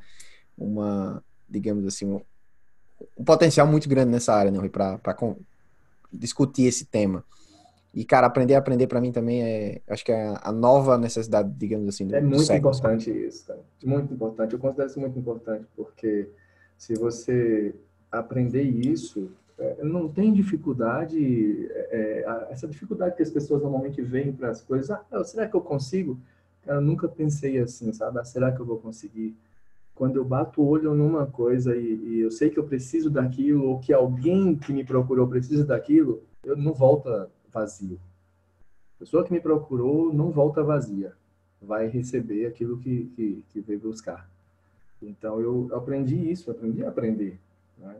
uma 0.57 1.24
digamos 1.49 1.86
assim, 1.86 2.05
um, 2.05 2.22
um 3.18 3.24
potencial 3.24 3.66
muito 3.66 3.89
grande 3.89 4.12
nessa 4.12 4.34
área, 4.34 4.51
né, 4.51 4.70
para 4.70 4.99
discutir 6.12 6.64
esse 6.64 6.86
tema. 6.86 7.24
E, 7.93 8.05
cara, 8.05 8.28
aprender 8.28 8.53
a 8.53 8.60
aprender 8.60 8.86
para 8.86 9.01
mim 9.01 9.12
também 9.12 9.41
é, 9.41 9.82
acho 9.88 10.05
que 10.05 10.12
é 10.12 10.36
a 10.41 10.51
nova 10.51 10.97
necessidade, 10.97 11.51
digamos 11.57 11.88
assim, 11.88 12.05
do, 12.05 12.16
É 12.16 12.22
muito 12.22 12.45
do 12.45 12.53
importante 12.53 13.10
isso, 13.10 13.47
cara. 13.47 13.60
Muito 13.84 14.14
importante. 14.14 14.53
Eu 14.53 14.60
considero 14.60 14.89
isso 14.89 14.99
muito 14.99 15.18
importante, 15.18 15.66
porque 15.76 16.30
se 16.78 16.93
você 16.93 17.74
aprender 18.12 18.62
isso, 18.62 19.32
não 19.84 20.07
tem 20.07 20.32
dificuldade, 20.32 21.68
é, 21.72 22.24
é 22.26 22.47
essa 22.49 22.68
dificuldade 22.68 23.16
que 23.16 23.24
as 23.24 23.30
pessoas 23.30 23.62
normalmente 23.62 24.01
veem 24.01 24.32
para 24.32 24.49
as 24.49 24.62
coisas, 24.62 24.89
ah, 24.89 25.24
será 25.24 25.47
que 25.47 25.55
eu 25.55 25.62
consigo? 25.62 26.18
Eu 26.66 26.82
nunca 26.82 27.07
pensei 27.07 27.57
assim, 27.60 27.91
sabe? 27.91 28.20
Ah, 28.20 28.24
será 28.24 28.51
que 28.51 28.60
eu 28.60 28.66
vou 28.66 28.78
conseguir? 28.78 29.36
Quando 29.95 30.16
eu 30.16 30.24
bato 30.24 30.62
o 30.62 30.68
olho 30.68 30.93
numa 30.93 31.26
coisa 31.26 31.76
e, 31.76 31.95
e, 31.95 32.20
eu 32.22 32.32
sei 32.32 32.49
que 32.49 32.57
eu 32.57 32.64
preciso 32.64 33.10
daquilo, 33.10 33.66
ou 33.66 33.80
que 33.80 33.91
alguém 33.91 34.55
que 34.55 34.72
me 34.72 34.84
procurou 34.84 35.28
precisa 35.28 35.66
daquilo, 35.66 36.24
eu 36.43 36.55
não 36.55 36.74
volta 36.74 37.30
vazio. 37.51 37.99
A 38.95 38.99
pessoa 38.99 39.26
que 39.26 39.34
me 39.34 39.41
procurou 39.41 40.14
não 40.14 40.32
volta 40.32 40.64
vazia, 40.64 41.14
vai 41.62 41.88
receber 41.88 42.45
aquilo 42.45 42.78
que, 42.78 43.05
que, 43.16 43.43
que 43.49 43.60
veio 43.60 43.80
buscar. 43.80 44.30
Então 45.01 45.41
eu 45.41 45.70
aprendi 45.74 46.16
isso, 46.32 46.49
aprendi 46.49 46.84
a 46.84 46.89
aprender. 46.89 47.38
Né? 47.78 47.95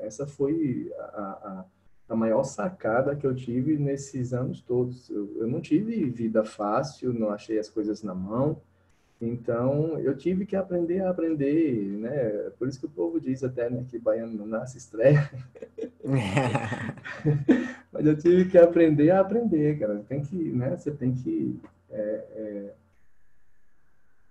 Essa 0.00 0.26
foi 0.26 0.92
a, 0.98 1.02
a, 1.02 1.64
a, 2.08 2.16
maior 2.16 2.44
sacada 2.44 3.14
que 3.16 3.26
eu 3.26 3.34
tive 3.34 3.76
nesses 3.76 4.32
anos 4.32 4.60
todos. 4.60 5.08
Eu, 5.10 5.36
eu 5.38 5.46
não 5.46 5.60
tive 5.60 6.04
vida 6.06 6.44
fácil, 6.44 7.12
não 7.12 7.30
achei 7.30 7.58
as 7.58 7.68
coisas 7.68 8.02
na 8.02 8.14
mão, 8.14 8.60
então 9.20 9.98
eu 10.00 10.16
tive 10.16 10.46
que 10.46 10.56
aprender 10.56 11.00
a 11.00 11.10
aprender, 11.10 11.76
né? 11.98 12.50
Por 12.58 12.66
isso 12.68 12.80
que 12.80 12.86
o 12.86 12.90
povo 12.90 13.20
diz 13.20 13.44
até 13.44 13.68
né, 13.68 13.84
que 13.88 13.98
baiano 13.98 14.32
não 14.32 14.46
nasce 14.46 14.78
estreia. 14.78 15.30
Mas 17.92 18.06
eu 18.06 18.16
tive 18.16 18.46
que 18.46 18.56
aprender 18.56 19.10
a 19.10 19.20
aprender, 19.20 19.78
cara. 19.78 20.02
Tem 20.08 20.22
que, 20.22 20.36
né? 20.36 20.76
Você 20.76 20.90
tem 20.90 21.12
que 21.12 21.60
é, 21.90 22.00
é, 22.00 22.74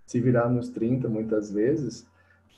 se 0.07 0.19
virar 0.19 0.49
nos 0.49 0.69
30 0.69 1.07
muitas 1.07 1.51
vezes 1.51 2.07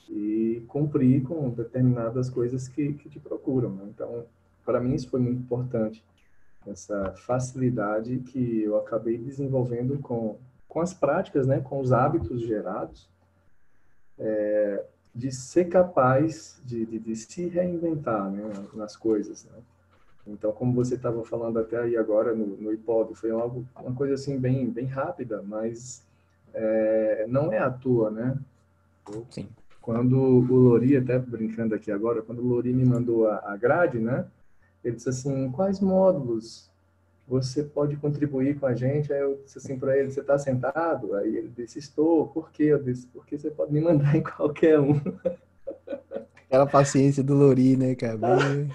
e 0.10 0.64
cumprir 0.68 1.24
com 1.24 1.49
determinadas 1.49 2.30
coisas 2.30 2.68
que, 2.68 2.93
que 2.93 3.10
te 3.10 3.20
procuram. 3.20 3.70
Né? 3.70 3.86
Então, 3.88 4.26
para 4.66 4.80
mim, 4.80 4.93
isso 4.93 5.10
foi 5.10 5.20
muito 5.20 5.41
importante. 5.41 6.04
Essa 6.66 7.14
facilidade 7.14 8.20
que 8.20 8.62
eu 8.62 8.78
acabei 8.78 9.18
desenvolvendo 9.18 9.99
com, 9.99 10.38
com 10.68 10.80
as 10.80 10.93
práticas, 10.93 11.47
né? 11.47 11.60
com 11.60 11.80
os 11.80 11.91
hábitos 11.91 12.41
gerados, 12.41 13.10
é, 14.20 14.86
de 15.14 15.32
ser 15.32 15.66
capaz 15.66 16.62
de, 16.64 16.86
de, 16.86 16.99
de 16.99 17.16
se 17.16 17.47
reinventar 17.47 18.30
né? 18.30 18.43
nas 18.74 18.95
coisas. 18.95 19.45
Né? 19.45 19.60
Então, 20.28 20.52
como 20.52 20.74
você 20.74 20.95
estava 20.95 21.24
falando 21.24 21.60
até 21.60 21.78
aí 21.78 21.97
agora 21.97 22.36
no, 22.36 22.45
no 22.45 22.72
IPOD, 22.72 23.16
foi 23.16 23.32
algo, 23.32 23.66
uma 23.80 23.95
coisa 23.95 24.14
assim 24.14 24.39
bem, 24.39 24.70
bem 24.70 24.86
rápida, 24.86 25.41
mas 25.41 26.06
é, 26.54 27.26
não 27.28 27.52
é 27.52 27.58
à 27.58 27.70
toa, 27.70 28.12
né? 28.12 28.38
Sim. 29.30 29.49
Quando 29.82 30.18
o 30.18 30.56
Lori, 30.56 30.96
até 30.96 31.18
brincando 31.18 31.74
aqui 31.74 31.92
agora, 31.92 32.22
quando 32.22 32.40
o 32.40 32.48
Lori 32.48 32.72
me 32.72 32.86
mandou 32.86 33.28
a, 33.28 33.52
a 33.52 33.58
grade, 33.58 34.00
né? 34.00 34.26
Ele 34.84 34.96
disse 34.96 35.10
assim, 35.10 35.50
quais 35.52 35.80
módulos 35.80 36.70
você 37.28 37.64
pode 37.64 37.96
contribuir 37.96 38.60
com 38.60 38.66
a 38.66 38.76
gente? 38.76 39.12
Aí 39.12 39.22
eu 39.22 39.40
disse 39.44 39.58
assim 39.58 39.80
para 39.80 39.98
ele, 39.98 40.12
você 40.12 40.20
está 40.20 40.38
sentado? 40.38 41.16
Aí 41.16 41.36
ele 41.36 41.52
disse, 41.56 41.80
estou. 41.80 42.28
Por 42.28 42.52
quê? 42.52 42.64
Eu 42.64 42.84
disse, 42.84 43.08
porque 43.08 43.38
você 43.38 43.50
pode 43.50 43.74
me 43.74 43.80
mandar 43.80 44.14
em 44.18 44.22
qualquer 44.22 44.80
um. 44.80 45.00
Aquela 46.48 46.68
paciência 46.68 47.24
do 47.24 47.34
Lori, 47.34 47.78
né, 47.78 47.96
cara? 47.96 48.20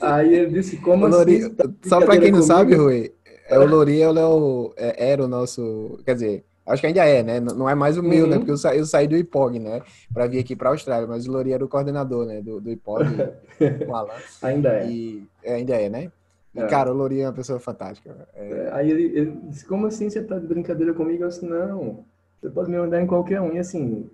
Aí 0.00 0.34
ele 0.34 0.52
disse, 0.52 0.76
como 0.76 1.06
o 1.06 1.08
Lori, 1.08 1.36
assim? 1.38 1.54
Só 1.84 2.00
pra 2.04 2.18
quem 2.18 2.30
não 2.30 2.42
sabe, 2.42 2.74
Rui, 2.74 3.12
é, 3.48 3.58
o 3.58 3.66
Lori 3.66 4.02
é 4.02 4.08
o, 4.08 4.74
é, 4.76 5.10
era 5.12 5.24
o 5.24 5.28
nosso. 5.28 5.98
Quer 6.04 6.14
dizer, 6.14 6.44
acho 6.68 6.80
que 6.80 6.86
ainda 6.86 7.04
é, 7.04 7.22
né? 7.22 7.40
Não 7.40 7.68
é 7.68 7.74
mais 7.74 7.96
o 7.98 8.02
meu, 8.02 8.10
né? 8.10 8.22
uhum. 8.22 8.28
né? 8.30 8.36
Porque 8.38 8.50
eu, 8.50 8.56
sa, 8.56 8.74
eu 8.74 8.86
saí 8.86 9.08
do 9.08 9.16
IPOG, 9.16 9.58
né? 9.58 9.82
Pra 10.12 10.26
vir 10.26 10.38
aqui 10.38 10.54
pra 10.54 10.70
Austrália, 10.70 11.06
mas 11.06 11.26
o 11.26 11.32
Lori 11.32 11.52
era 11.52 11.64
o 11.64 11.68
coordenador, 11.68 12.26
né? 12.26 12.40
Do, 12.40 12.60
do 12.60 12.70
IPOG. 12.70 13.04
o 13.88 13.94
Alan. 13.94 14.14
ainda 14.42 14.74
é. 14.74 14.90
E, 14.90 15.26
é, 15.42 15.54
ainda 15.54 15.74
é, 15.74 15.88
né? 15.88 16.12
E, 16.54 16.60
é. 16.60 16.66
cara, 16.66 16.92
o 16.92 16.96
Lori 16.96 17.20
é 17.20 17.26
uma 17.26 17.32
pessoa 17.32 17.58
fantástica. 17.58 18.28
É... 18.34 18.50
é 18.50 18.70
aí 18.72 18.90
ele, 18.90 19.04
ele, 19.18 19.40
disse, 19.48 19.64
como 19.66 19.86
assim 19.86 20.08
você 20.08 20.22
tá 20.22 20.38
de 20.38 20.46
brincadeira 20.46 20.94
comigo? 20.94 21.24
Eu 21.24 21.28
disse, 21.28 21.44
não, 21.44 22.04
você 22.40 22.50
pode 22.50 22.70
me 22.70 22.78
mandar 22.78 23.00
em 23.00 23.06
qualquer 23.06 23.40
um. 23.40 23.52
E 23.52 23.58
assim, 23.58 24.08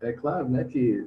é 0.00 0.12
claro, 0.12 0.48
né, 0.48 0.64
que 0.64 1.06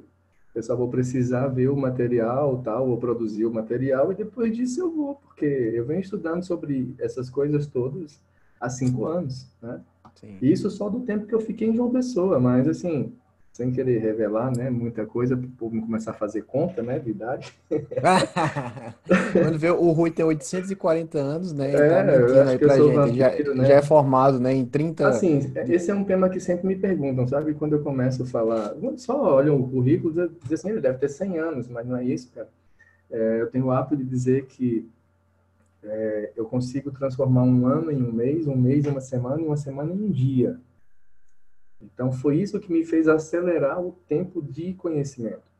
eu 0.54 0.62
só 0.62 0.74
vou 0.74 0.88
precisar 0.88 1.46
ver 1.48 1.68
o 1.68 1.76
material, 1.76 2.60
tal, 2.62 2.86
vou 2.86 2.96
produzir 2.96 3.46
o 3.46 3.52
material 3.52 4.10
e 4.10 4.16
depois 4.16 4.56
disso 4.56 4.80
eu 4.80 4.90
vou, 4.90 5.14
porque 5.14 5.44
eu 5.44 5.84
venho 5.84 6.00
estudando 6.00 6.42
sobre 6.42 6.94
essas 6.98 7.30
coisas 7.30 7.66
todas 7.66 8.20
há 8.60 8.68
cinco 8.68 9.06
anos, 9.06 9.46
né? 9.62 9.80
Sim. 10.20 10.36
Isso 10.42 10.70
só 10.70 10.88
do 10.88 11.00
tempo 11.00 11.26
que 11.26 11.34
eu 11.34 11.40
fiquei 11.40 11.68
em 11.68 11.74
João 11.74 11.90
Pessoa, 11.90 12.38
mas 12.38 12.68
assim, 12.68 13.12
sem 13.52 13.70
querer 13.72 13.98
revelar, 13.98 14.54
né, 14.54 14.68
muita 14.68 15.06
coisa 15.06 15.36
para 15.36 15.46
o 15.46 15.50
povo 15.50 15.80
começar 15.80 16.10
a 16.10 16.14
fazer 16.14 16.42
conta, 16.42 16.82
né, 16.82 16.98
de 16.98 17.10
idade. 17.10 17.54
Quando 19.32 19.58
vê, 19.58 19.70
o 19.70 19.90
Rui 19.92 20.10
tem 20.10 20.24
840 20.24 21.18
anos, 21.18 21.52
né, 21.52 21.72
é, 21.72 21.88
tá 22.58 22.76
vampiro, 22.76 23.14
já, 23.14 23.54
né? 23.54 23.64
já 23.66 23.74
é 23.74 23.82
formado, 23.82 24.38
né, 24.38 24.52
em 24.52 24.64
30... 24.64 25.08
Assim, 25.08 25.52
esse 25.68 25.90
é 25.90 25.94
um 25.94 26.04
tema 26.04 26.28
que 26.28 26.38
sempre 26.38 26.66
me 26.66 26.76
perguntam, 26.76 27.26
sabe, 27.26 27.54
quando 27.54 27.72
eu 27.72 27.82
começo 27.82 28.22
a 28.22 28.26
falar, 28.26 28.74
só 28.98 29.36
olham 29.36 29.58
o 29.58 29.68
currículo, 29.68 30.12
dizem 30.42 30.54
assim, 30.54 30.70
ele 30.70 30.80
deve 30.80 30.98
ter 30.98 31.08
100 31.08 31.38
anos, 31.38 31.68
mas 31.68 31.86
não 31.86 31.96
é 31.96 32.04
isso, 32.04 32.30
cara. 32.34 32.48
É, 33.10 33.40
eu 33.40 33.48
tenho 33.48 33.66
o 33.66 33.70
hábito 33.72 33.96
de 33.96 34.04
dizer 34.04 34.46
que 34.46 34.88
é, 35.82 36.32
eu 36.36 36.44
consigo 36.44 36.90
transformar 36.90 37.42
um 37.42 37.66
ano 37.66 37.90
em 37.90 38.02
um 38.02 38.12
mês, 38.12 38.46
um 38.46 38.56
mês 38.56 38.84
em 38.84 38.90
uma 38.90 39.00
semana, 39.00 39.42
uma 39.42 39.56
semana 39.56 39.92
em 39.92 39.96
um 39.96 40.10
dia. 40.10 40.58
Então, 41.80 42.12
foi 42.12 42.36
isso 42.36 42.60
que 42.60 42.70
me 42.70 42.84
fez 42.84 43.08
acelerar 43.08 43.80
o 43.80 43.92
tempo 44.06 44.42
de 44.42 44.74
conhecimento. 44.74 45.50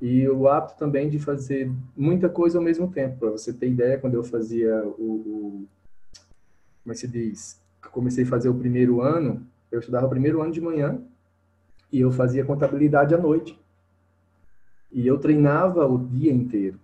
E 0.00 0.26
o 0.28 0.48
hábito 0.48 0.76
também 0.76 1.08
de 1.08 1.18
fazer 1.18 1.70
muita 1.96 2.28
coisa 2.28 2.58
ao 2.58 2.64
mesmo 2.64 2.90
tempo. 2.90 3.18
Para 3.18 3.30
você 3.30 3.52
ter 3.52 3.68
ideia, 3.68 3.98
quando 3.98 4.14
eu 4.14 4.24
fazia 4.24 4.82
o, 4.98 5.02
o. 5.02 5.68
Como 6.82 6.92
é 6.92 6.94
se 6.94 7.06
diz? 7.06 7.60
Comecei 7.92 8.24
a 8.24 8.26
fazer 8.26 8.48
o 8.48 8.54
primeiro 8.54 9.00
ano, 9.00 9.46
eu 9.70 9.78
estudava 9.78 10.06
o 10.06 10.10
primeiro 10.10 10.42
ano 10.42 10.52
de 10.52 10.60
manhã 10.60 11.00
e 11.92 12.00
eu 12.00 12.10
fazia 12.10 12.44
contabilidade 12.44 13.14
à 13.14 13.18
noite. 13.18 13.56
E 14.90 15.06
eu 15.06 15.18
treinava 15.18 15.86
o 15.86 15.98
dia 15.98 16.32
inteiro. 16.32 16.80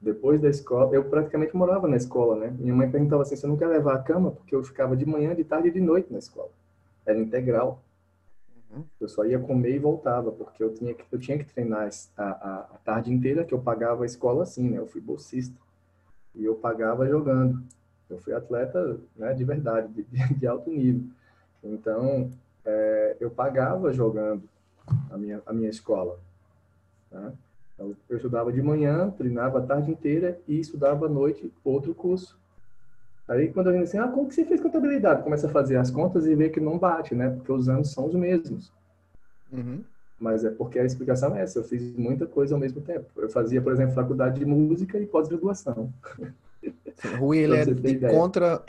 Depois 0.00 0.40
da 0.40 0.48
escola, 0.48 0.94
eu 0.94 1.04
praticamente 1.04 1.54
morava 1.54 1.86
na 1.86 1.96
escola, 1.96 2.34
né? 2.36 2.54
Minha 2.58 2.74
mãe 2.74 2.90
perguntava 2.90 3.22
assim: 3.22 3.36
você 3.36 3.46
não 3.46 3.56
quer 3.56 3.68
levar 3.68 3.94
a 3.96 4.02
cama? 4.02 4.30
Porque 4.30 4.54
eu 4.54 4.64
ficava 4.64 4.96
de 4.96 5.04
manhã, 5.04 5.34
de 5.34 5.44
tarde 5.44 5.68
e 5.68 5.72
de 5.72 5.80
noite 5.80 6.10
na 6.10 6.18
escola. 6.18 6.50
Era 7.04 7.18
integral. 7.18 7.82
Eu 9.00 9.08
só 9.08 9.24
ia 9.24 9.38
comer 9.38 9.74
e 9.74 9.78
voltava, 9.78 10.30
porque 10.30 10.62
eu 10.62 10.72
tinha 10.72 10.94
que, 10.94 11.04
eu 11.10 11.18
tinha 11.18 11.36
que 11.36 11.44
treinar 11.44 11.90
a, 12.16 12.24
a, 12.24 12.58
a 12.60 12.78
tarde 12.84 13.12
inteira, 13.12 13.44
que 13.44 13.52
eu 13.52 13.60
pagava 13.60 14.04
a 14.04 14.06
escola 14.06 14.44
assim, 14.44 14.70
né? 14.70 14.78
Eu 14.78 14.86
fui 14.86 15.00
bolsista. 15.00 15.54
E 16.34 16.44
eu 16.44 16.54
pagava 16.54 17.06
jogando. 17.06 17.62
Eu 18.08 18.18
fui 18.18 18.32
atleta 18.32 18.98
né, 19.16 19.34
de 19.34 19.44
verdade, 19.44 19.92
de, 19.92 20.34
de 20.34 20.46
alto 20.46 20.70
nível. 20.70 21.10
Então, 21.62 22.30
é, 22.64 23.16
eu 23.20 23.30
pagava 23.30 23.92
jogando 23.92 24.42
a 25.10 25.18
minha, 25.18 25.42
a 25.44 25.52
minha 25.52 25.68
escola. 25.68 26.18
Né? 27.10 27.32
Então, 27.80 27.96
eu 28.10 28.16
estudava 28.18 28.52
de 28.52 28.60
manhã, 28.60 29.10
treinava 29.16 29.58
a 29.58 29.62
tarde 29.62 29.90
inteira 29.90 30.38
e 30.46 30.60
estudava 30.60 31.06
à 31.06 31.08
noite 31.08 31.50
outro 31.64 31.94
curso. 31.94 32.38
Aí 33.26 33.48
quando 33.48 33.68
a 33.68 33.72
gente 33.72 33.84
assim, 33.84 33.96
ah, 33.96 34.08
como 34.08 34.28
que 34.28 34.34
você 34.34 34.44
fez 34.44 34.60
contabilidade? 34.60 35.22
Começa 35.22 35.46
a 35.46 35.50
fazer 35.50 35.76
as 35.76 35.90
contas 35.90 36.26
e 36.26 36.34
vê 36.34 36.50
que 36.50 36.60
não 36.60 36.76
bate, 36.76 37.14
né? 37.14 37.30
Porque 37.30 37.50
os 37.50 37.70
anos 37.70 37.90
são 37.90 38.06
os 38.06 38.14
mesmos. 38.14 38.70
Uhum. 39.50 39.82
Mas 40.18 40.44
é 40.44 40.50
porque 40.50 40.78
a 40.78 40.84
explicação 40.84 41.34
é 41.34 41.40
essa, 41.40 41.60
eu 41.60 41.64
fiz 41.64 41.96
muita 41.96 42.26
coisa 42.26 42.54
ao 42.54 42.60
mesmo 42.60 42.82
tempo. 42.82 43.06
Eu 43.16 43.30
fazia, 43.30 43.62
por 43.62 43.72
exemplo, 43.72 43.94
faculdade 43.94 44.40
de 44.40 44.44
música 44.44 44.98
e 44.98 45.06
pós-graduação. 45.06 45.90
Rui, 47.18 47.38
ele 47.38 47.56
é 47.56 47.64
de 47.64 47.98
contra. 48.00 48.62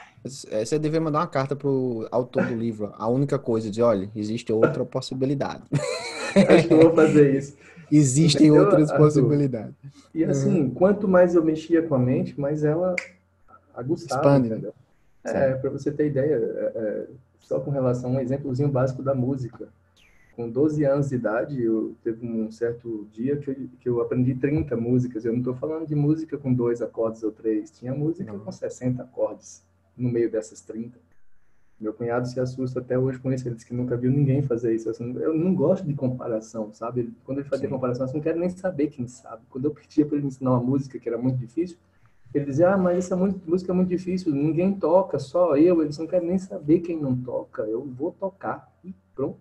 É, 0.49 0.63
você 0.63 0.79
deve 0.79 0.97
mandar 1.01 1.19
uma 1.19 1.27
carta 1.27 1.53
pro 1.53 2.07
autor 2.09 2.45
do 2.45 2.55
livro. 2.55 2.93
A 2.97 3.09
única 3.09 3.37
coisa 3.37 3.69
de, 3.69 3.81
olha, 3.81 4.09
existe 4.15 4.53
outra 4.53 4.85
possibilidade. 4.85 5.63
Acho 6.47 6.67
que 6.69 6.73
eu 6.73 6.81
vou 6.83 6.95
fazer 6.95 7.35
isso. 7.35 7.57
Existem 7.91 8.47
eu, 8.47 8.55
outras 8.55 8.89
Arthur, 8.89 9.05
possibilidades. 9.05 9.75
E 10.13 10.23
assim, 10.23 10.61
uhum. 10.61 10.69
quanto 10.69 11.07
mais 11.07 11.35
eu 11.35 11.43
mexia 11.43 11.81
com 11.81 11.95
a 11.95 11.99
mente, 11.99 12.39
mais 12.39 12.63
ela 12.63 12.95
aguçava, 13.73 14.21
Expande, 14.21 14.49
né? 14.49 14.55
entendeu? 14.55 14.73
É, 15.23 15.53
para 15.53 15.69
você 15.69 15.91
ter 15.91 16.07
ideia, 16.07 16.35
é, 16.35 16.71
é, 16.75 17.07
só 17.39 17.59
com 17.59 17.69
relação 17.69 18.11
a 18.11 18.13
um 18.13 18.19
exemplozinho 18.19 18.69
básico 18.69 19.03
da 19.03 19.13
música. 19.13 19.67
Com 20.35 20.49
12 20.49 20.83
anos 20.85 21.09
de 21.09 21.15
idade, 21.15 21.61
eu 21.61 21.93
teve 22.03 22.25
um 22.25 22.49
certo 22.49 23.07
dia 23.11 23.35
que 23.35 23.49
eu, 23.49 23.55
que 23.81 23.89
eu 23.89 24.01
aprendi 24.01 24.33
30 24.33 24.75
músicas. 24.77 25.25
Eu 25.25 25.33
não 25.33 25.39
estou 25.39 25.53
falando 25.53 25.85
de 25.85 25.93
música 25.93 26.37
com 26.37 26.53
dois 26.53 26.81
acordes 26.81 27.21
ou 27.21 27.31
três. 27.31 27.69
Tinha 27.71 27.93
música 27.93 28.33
com 28.33 28.51
60 28.51 29.03
acordes 29.03 29.61
no 29.95 30.09
meio 30.09 30.31
dessas 30.31 30.61
30. 30.61 30.97
Meu 31.81 31.93
cunhado 31.93 32.27
se 32.27 32.39
assusta 32.39 32.79
até 32.79 32.97
hoje 32.97 33.17
com 33.17 33.33
isso. 33.33 33.47
Ele 33.47 33.55
disse 33.55 33.67
que 33.67 33.73
nunca 33.73 33.97
viu 33.97 34.11
ninguém 34.11 34.43
fazer 34.43 34.75
isso. 34.75 34.87
Eu 35.01 35.33
não 35.33 35.55
gosto 35.55 35.83
de 35.83 35.95
comparação, 35.95 36.71
sabe? 36.71 37.11
Quando 37.25 37.39
ele 37.39 37.49
fazia 37.49 37.67
Sim. 37.67 37.73
comparação, 37.73 38.05
eu 38.05 38.13
não 38.13 38.21
quero 38.21 38.39
nem 38.39 38.49
saber 38.49 38.89
quem 38.89 39.07
sabe. 39.07 39.41
Quando 39.49 39.65
eu 39.65 39.71
pedia 39.71 40.05
para 40.05 40.15
ele 40.15 40.27
ensinar 40.27 40.51
uma 40.51 40.59
música 40.61 40.99
que 40.99 41.09
era 41.09 41.17
muito 41.17 41.39
difícil, 41.39 41.77
ele 42.31 42.45
dizia, 42.45 42.75
ah, 42.75 42.77
mas 42.77 42.99
essa 42.99 43.15
música 43.15 43.71
é 43.71 43.75
muito 43.75 43.89
difícil, 43.89 44.31
ninguém 44.31 44.75
toca, 44.75 45.17
só 45.17 45.57
eu. 45.57 45.81
Eles 45.81 45.97
não 45.97 46.05
querem 46.05 46.27
nem 46.27 46.37
saber 46.37 46.81
quem 46.81 47.01
não 47.01 47.15
toca, 47.15 47.63
eu 47.63 47.83
vou 47.83 48.11
tocar. 48.11 48.71
E 48.85 48.93
pronto. 49.15 49.39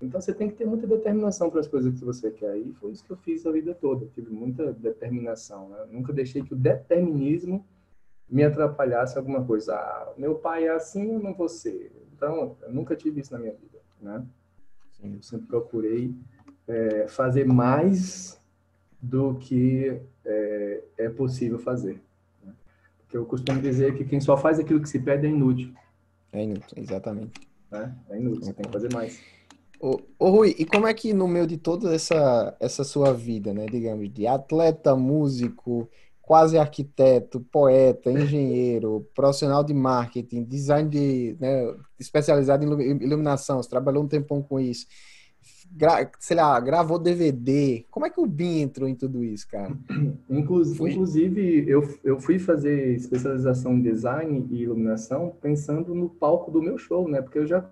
Então 0.00 0.20
você 0.20 0.32
tem 0.32 0.48
que 0.48 0.56
ter 0.56 0.64
muita 0.64 0.86
determinação 0.86 1.50
para 1.50 1.60
as 1.60 1.68
coisas 1.68 1.92
que 1.92 2.04
você 2.04 2.30
quer. 2.30 2.56
E 2.56 2.72
foi 2.80 2.92
isso 2.92 3.04
que 3.04 3.12
eu 3.12 3.16
fiz 3.18 3.44
a 3.44 3.52
vida 3.52 3.74
toda. 3.74 4.06
Eu 4.06 4.08
tive 4.08 4.30
muita 4.30 4.72
determinação. 4.72 5.68
Né? 5.68 5.76
nunca 5.90 6.14
deixei 6.14 6.42
que 6.42 6.54
o 6.54 6.56
determinismo 6.56 7.62
me 8.32 8.42
atrapalhasse 8.42 9.18
alguma 9.18 9.44
coisa. 9.44 9.74
Ah, 9.74 10.14
meu 10.16 10.36
pai 10.36 10.64
é 10.64 10.70
assim, 10.70 11.12
eu 11.12 11.18
não 11.18 11.34
vou 11.34 11.50
ser. 11.50 11.92
Então, 12.16 12.56
eu 12.62 12.72
nunca 12.72 12.96
tive 12.96 13.20
isso 13.20 13.32
na 13.34 13.38
minha 13.38 13.52
vida. 13.52 13.78
Né? 14.00 14.24
Eu 15.04 15.22
sempre 15.22 15.46
procurei 15.46 16.14
é, 16.66 17.06
fazer 17.08 17.44
mais 17.44 18.40
do 19.02 19.34
que 19.34 20.00
é, 20.24 20.82
é 20.96 21.08
possível 21.10 21.58
fazer. 21.58 22.00
Né? 22.42 22.54
Porque 23.00 23.18
eu 23.18 23.26
costumo 23.26 23.60
dizer 23.60 23.94
que 23.96 24.04
quem 24.04 24.18
só 24.18 24.34
faz 24.34 24.58
aquilo 24.58 24.80
que 24.80 24.88
se 24.88 24.98
pede 24.98 25.26
é 25.26 25.30
inútil. 25.30 25.74
É 26.32 26.42
inútil, 26.42 26.82
exatamente. 26.82 27.38
É, 27.70 27.90
é 28.10 28.18
inútil, 28.18 28.44
você 28.44 28.54
tem 28.54 28.64
que 28.64 28.72
fazer 28.72 28.90
mais. 28.94 29.20
Ô, 29.78 30.00
ô, 30.18 30.30
Rui, 30.30 30.54
e 30.58 30.64
como 30.64 30.86
é 30.86 30.94
que 30.94 31.12
no 31.12 31.28
meio 31.28 31.46
de 31.46 31.58
toda 31.58 31.94
essa, 31.94 32.56
essa 32.58 32.82
sua 32.82 33.12
vida, 33.12 33.52
né, 33.52 33.66
digamos, 33.66 34.10
de 34.10 34.26
atleta, 34.26 34.96
músico, 34.96 35.90
quase 36.22 36.56
arquiteto, 36.56 37.40
poeta, 37.40 38.10
engenheiro, 38.10 39.06
profissional 39.14 39.64
de 39.64 39.74
marketing, 39.74 40.44
design 40.44 40.88
de, 40.88 41.36
né, 41.38 41.74
especializado 41.98 42.64
em 42.64 43.02
iluminação, 43.02 43.60
você 43.60 43.68
trabalhou 43.68 44.04
um 44.04 44.08
tempão 44.08 44.40
com 44.40 44.60
isso, 44.60 44.86
gra, 45.70 46.08
sei 46.20 46.36
lá, 46.36 46.58
gravou 46.60 46.98
DVD. 46.98 47.84
Como 47.90 48.06
é 48.06 48.10
que 48.10 48.20
o 48.20 48.26
BIM 48.26 48.60
entrou 48.60 48.88
em 48.88 48.94
tudo 48.94 49.24
isso, 49.24 49.48
cara? 49.48 49.76
Inclusive, 50.30 50.90
inclusive 50.90 51.64
eu, 51.68 51.98
eu 52.04 52.20
fui 52.20 52.38
fazer 52.38 52.94
especialização 52.94 53.74
em 53.74 53.82
design 53.82 54.46
e 54.50 54.62
iluminação 54.62 55.34
pensando 55.40 55.94
no 55.94 56.08
palco 56.08 56.50
do 56.50 56.62
meu 56.62 56.78
show, 56.78 57.08
né? 57.08 57.20
Porque 57.20 57.38
eu 57.38 57.46
já, 57.46 57.64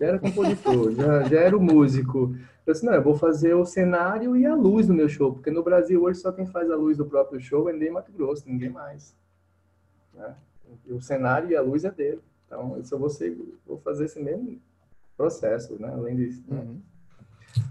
já 0.00 0.06
era 0.06 0.18
compositor, 0.18 0.92
já, 0.92 1.24
já 1.24 1.40
era 1.40 1.56
o 1.56 1.60
músico. 1.60 2.34
Eu 2.66 2.72
disse, 2.72 2.84
não, 2.84 2.92
eu 2.92 3.02
vou 3.02 3.14
fazer 3.14 3.54
o 3.54 3.64
cenário 3.64 4.36
e 4.36 4.44
a 4.44 4.54
luz 4.54 4.88
do 4.88 4.94
meu 4.94 5.08
show, 5.08 5.32
porque 5.32 5.50
no 5.50 5.62
Brasil 5.62 6.02
hoje 6.02 6.18
só 6.18 6.32
quem 6.32 6.46
faz 6.46 6.68
a 6.68 6.74
luz 6.74 6.96
do 6.96 7.06
próprio 7.06 7.40
show 7.40 7.68
é 7.68 7.72
Ney 7.72 7.90
Mato 7.90 8.10
Grosso, 8.10 8.42
ninguém 8.46 8.70
mais. 8.70 9.14
Né? 10.12 10.34
O 10.90 11.00
cenário 11.00 11.48
e 11.48 11.56
a 11.56 11.62
luz 11.62 11.84
é 11.84 11.90
dele. 11.92 12.20
Então, 12.46 12.76
eu 12.76 12.84
só 12.84 12.98
vou, 12.98 13.08
ser, 13.08 13.36
vou 13.64 13.78
fazer 13.78 14.06
esse 14.06 14.20
mesmo 14.20 14.60
processo, 15.16 15.80
né? 15.80 15.92
Além 15.92 16.16
disso. 16.16 16.42
Né? 16.48 16.58
Uhum. 16.58 16.80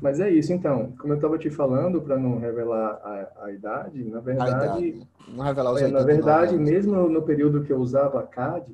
Mas 0.02 0.20
é 0.20 0.30
isso, 0.30 0.52
então. 0.52 0.94
Como 0.98 1.14
eu 1.14 1.18
estava 1.18 1.38
te 1.38 1.50
falando, 1.50 2.02
para 2.02 2.18
não 2.18 2.40
revelar 2.40 3.00
a, 3.04 3.46
a, 3.46 3.52
idade, 3.52 4.04
na 4.04 4.20
verdade. 4.20 4.88
Idade. 4.88 5.08
Não 5.28 5.44
revelar 5.44 5.72
os 5.74 5.82
é, 5.82 5.88
Na 5.88 6.04
verdade, 6.04 6.58
mesmo 6.58 7.10
no 7.10 7.22
período 7.22 7.64
que 7.64 7.72
eu 7.72 7.78
usava 7.78 8.24
CAD, 8.24 8.74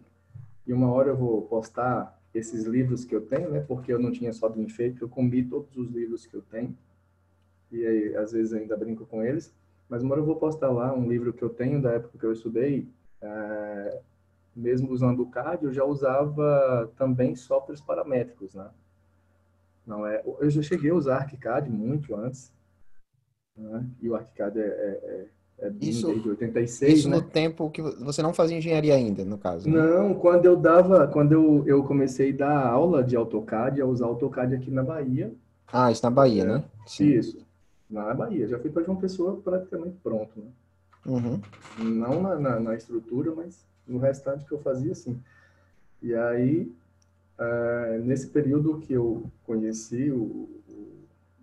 e 0.65 0.73
uma 0.73 0.91
hora 0.91 1.09
eu 1.09 1.17
vou 1.17 1.41
postar 1.43 2.17
esses 2.33 2.63
livros 2.65 3.03
que 3.03 3.15
eu 3.15 3.21
tenho, 3.21 3.49
né? 3.51 3.59
Porque 3.61 3.91
eu 3.91 3.99
não 3.99 4.11
tinha 4.11 4.31
só 4.33 4.47
do 4.47 4.61
enfeite, 4.61 5.01
eu 5.01 5.09
comi 5.09 5.43
todos 5.43 5.75
os 5.77 5.89
livros 5.89 6.25
que 6.25 6.35
eu 6.35 6.41
tenho. 6.41 6.77
E 7.71 7.85
aí, 7.85 8.15
às 8.15 8.31
vezes 8.31 8.53
ainda 8.53 8.75
brinco 8.77 9.05
com 9.05 9.23
eles. 9.23 9.53
Mas 9.89 10.03
uma 10.03 10.13
hora 10.13 10.21
eu 10.21 10.25
vou 10.25 10.37
postar 10.37 10.69
lá 10.69 10.93
um 10.93 11.07
livro 11.07 11.33
que 11.33 11.43
eu 11.43 11.49
tenho 11.49 11.81
da 11.81 11.91
época 11.91 12.17
que 12.17 12.25
eu 12.25 12.31
estudei. 12.31 12.87
É, 13.21 14.01
mesmo 14.55 14.91
usando 14.91 15.21
o 15.21 15.29
CAD, 15.29 15.65
eu 15.65 15.73
já 15.73 15.83
usava 15.83 16.91
também 16.97 17.35
softwares 17.35 17.81
paramétricos, 17.81 18.53
né? 18.53 18.69
Não 19.85 20.05
é, 20.05 20.21
eu 20.39 20.49
já 20.49 20.61
cheguei 20.61 20.91
a 20.91 20.95
usar 20.95 21.17
ArchiCAD 21.17 21.69
muito 21.69 22.15
antes. 22.15 22.53
né? 23.57 23.85
e 24.01 24.09
o 24.09 24.15
ArchiCAD 24.15 24.59
é, 24.59 24.63
é, 24.63 24.67
é, 24.67 25.27
isso, 25.79 26.07
desde 26.07 26.29
86. 26.29 26.99
Isso 26.99 27.09
né? 27.09 27.17
no 27.17 27.21
tempo 27.21 27.69
que 27.69 27.81
você 27.81 28.21
não 28.21 28.33
fazia 28.33 28.57
engenharia 28.57 28.95
ainda, 28.95 29.23
no 29.23 29.37
caso? 29.37 29.69
Né? 29.69 29.77
Não, 29.77 30.13
quando 30.13 30.45
eu 30.45 30.55
dava, 30.55 31.07
quando 31.07 31.33
eu, 31.33 31.63
eu 31.67 31.83
comecei 31.83 32.31
a 32.33 32.37
dar 32.37 32.67
aula 32.67 33.03
de 33.03 33.15
AutoCAD, 33.15 33.79
a 33.79 33.85
usar 33.85 34.05
AutoCAD 34.05 34.55
aqui 34.55 34.71
na 34.71 34.83
Bahia. 34.83 35.31
Ah, 35.71 35.91
isso 35.91 36.03
na 36.03 36.09
Bahia, 36.09 36.45
né? 36.45 36.63
Sim. 36.87 37.05
Isso, 37.09 37.37
na 37.89 38.13
Bahia. 38.13 38.47
Já 38.47 38.57
fui 38.57 38.71
para 38.71 38.83
João 38.83 38.97
Pessoa 38.97 39.39
praticamente 39.43 39.97
pronto, 40.01 40.31
né? 40.35 40.47
Uhum. 41.05 41.41
Não 41.79 42.21
na, 42.21 42.35
na, 42.39 42.59
na, 42.59 42.75
estrutura, 42.75 43.33
mas 43.35 43.65
no 43.87 43.97
restante 43.97 44.45
que 44.45 44.51
eu 44.51 44.59
fazia, 44.59 44.93
sim. 44.93 45.19
E 46.01 46.13
aí, 46.13 46.71
uh, 47.39 48.03
nesse 48.03 48.27
período 48.27 48.79
que 48.79 48.93
eu 48.93 49.23
conheci 49.45 50.11
o, 50.11 50.49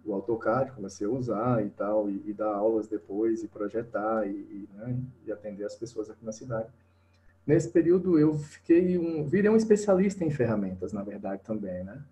o 0.09 0.15
AutoCAD, 0.15 0.73
comecei 0.73 1.07
a 1.07 1.11
usar 1.11 1.65
e 1.65 1.71
tal, 1.71 2.09
e, 2.09 2.23
e 2.27 2.33
dar 2.33 2.55
aulas 2.55 2.89
depois, 2.89 3.43
e 3.43 3.49
projetar, 3.49 4.27
e, 4.27 4.31
e, 4.31 4.69
né, 4.75 4.97
e, 5.27 5.33
atender 5.33 5.65
as 5.65 5.75
pessoas 5.75 6.09
aqui 6.09 6.25
na 6.25 6.33
cidade. 6.33 6.69
Nesse 7.47 7.71
período 7.71 8.19
eu 8.19 8.35
fiquei 8.39 8.99
um, 8.99 9.27
virei 9.27 9.51
um 9.51 9.57
especialista 9.57 10.25
em 10.25 10.31
ferramentas, 10.31 10.93
na 10.93 11.03
verdade, 11.03 11.43
também, 11.43 11.83
né? 11.85 12.03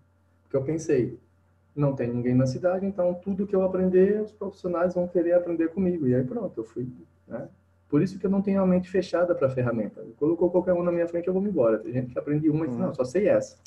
Porque 0.43 0.57
eu 0.57 0.63
pensei, 0.63 1.19
não 1.75 1.93
tem 1.93 2.11
ninguém 2.11 2.33
na 2.33 2.47
cidade, 2.47 2.85
então 2.85 3.13
tudo 3.13 3.45
que 3.45 3.55
eu 3.55 3.61
aprender, 3.63 4.21
os 4.21 4.31
profissionais 4.31 4.95
vão 4.95 5.07
querer 5.07 5.33
aprender 5.33 5.69
comigo. 5.69 6.07
E 6.07 6.15
aí 6.15 6.23
pronto, 6.23 6.59
eu 6.59 6.63
fui, 6.63 6.87
né? 7.27 7.47
Por 7.89 8.01
isso 8.01 8.19
que 8.19 8.25
eu 8.25 8.29
não 8.29 8.41
tenho 8.41 8.61
a 8.61 8.65
mente 8.65 8.89
fechada 8.89 9.33
para 9.33 9.49
ferramenta. 9.49 10.03
Colocou 10.17 10.49
qualquer 10.49 10.73
um 10.73 10.83
na 10.83 10.91
minha 10.91 11.07
frente, 11.07 11.27
eu 11.27 11.33
vou 11.33 11.41
me 11.41 11.49
embora. 11.49 11.79
Tem 11.79 11.93
gente 11.93 12.11
que 12.11 12.19
aprende 12.19 12.49
uma 12.49 12.65
e 12.65 12.69
diz, 12.69 12.77
não, 12.77 12.93
só 12.93 13.05
sei 13.05 13.29
essa. 13.29 13.57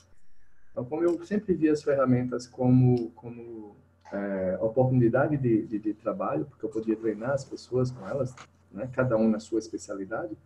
Então, 0.70 0.84
como 0.84 1.02
eu 1.02 1.24
sempre 1.24 1.54
vi 1.54 1.68
as 1.68 1.82
ferramentas 1.82 2.46
como, 2.46 3.10
como 3.12 3.74
é, 4.12 4.58
oportunidade 4.60 5.36
de, 5.36 5.66
de, 5.66 5.78
de, 5.78 5.94
trabalho, 5.94 6.44
porque 6.46 6.64
eu 6.64 6.70
podia 6.70 6.96
treinar 6.96 7.30
as 7.30 7.44
pessoas 7.44 7.90
com 7.90 8.06
elas, 8.06 8.34
né, 8.72 8.88
cada 8.92 9.16
um 9.16 9.28
na 9.28 9.38
sua 9.38 9.58
especialidade. 9.58 10.36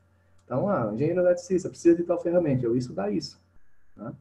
Então, 0.44 0.68
ah, 0.68 0.90
engenheiro 0.92 1.20
eletricista, 1.20 1.68
precisa 1.68 1.96
de 1.96 2.02
tal 2.02 2.20
ferramenta, 2.20 2.64
eu 2.66 2.76
estudar 2.76 3.10
isso. 3.10 3.40
Né? 3.96 4.12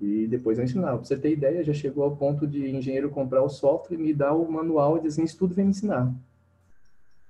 E 0.00 0.26
depois 0.26 0.58
eu 0.58 0.64
ensinar. 0.64 0.96
Para 0.96 1.04
você 1.04 1.16
ter 1.16 1.32
ideia, 1.32 1.64
já 1.64 1.72
chegou 1.72 2.04
ao 2.04 2.16
ponto 2.16 2.46
de 2.46 2.68
engenheiro 2.68 3.10
comprar 3.10 3.42
o 3.42 3.48
software, 3.48 3.96
me 3.96 4.12
dar 4.12 4.34
o 4.34 4.50
manual 4.50 4.96
e 4.96 5.00
dizer 5.00 5.20
assim, 5.20 5.24
estudo 5.24 5.54
vem 5.54 5.64
me 5.64 5.70
ensinar. 5.70 6.12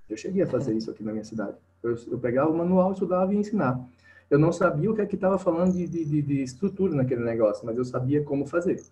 Eu 0.08 0.16
cheguei 0.16 0.42
a 0.42 0.46
fazer 0.46 0.74
isso 0.74 0.90
aqui 0.90 1.02
na 1.02 1.12
minha 1.12 1.24
cidade. 1.24 1.56
Eu, 1.82 1.96
eu 2.08 2.18
pegava 2.18 2.50
o 2.50 2.56
manual, 2.56 2.92
estudava 2.92 3.32
e 3.32 3.36
ia 3.36 3.40
ensinar. 3.40 3.80
Eu 4.28 4.38
não 4.38 4.52
sabia 4.52 4.90
o 4.90 4.94
que 4.94 5.00
é 5.00 5.06
que 5.06 5.14
estava 5.14 5.38
falando 5.38 5.72
de, 5.72 5.86
de, 5.86 6.22
de, 6.22 6.42
estrutura 6.42 6.94
naquele 6.94 7.22
negócio, 7.22 7.64
mas 7.64 7.76
eu 7.76 7.84
sabia 7.84 8.22
como 8.24 8.46
fazer. 8.46 8.82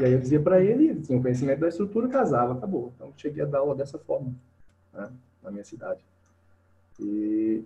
E 0.00 0.04
aí 0.04 0.12
eu 0.12 0.18
dizia 0.18 0.40
para 0.40 0.60
ele, 0.60 0.94
tinha 1.02 1.18
o 1.18 1.22
conhecimento 1.22 1.60
da 1.60 1.68
estrutura, 1.68 2.08
casava, 2.08 2.54
acabou. 2.54 2.92
Então 2.96 3.12
cheguei 3.16 3.42
a 3.42 3.46
dar 3.46 3.58
aula 3.58 3.74
dessa 3.74 3.98
forma, 3.98 4.32
né, 4.92 5.10
na 5.42 5.50
minha 5.50 5.64
cidade. 5.64 6.00
E, 6.98 7.62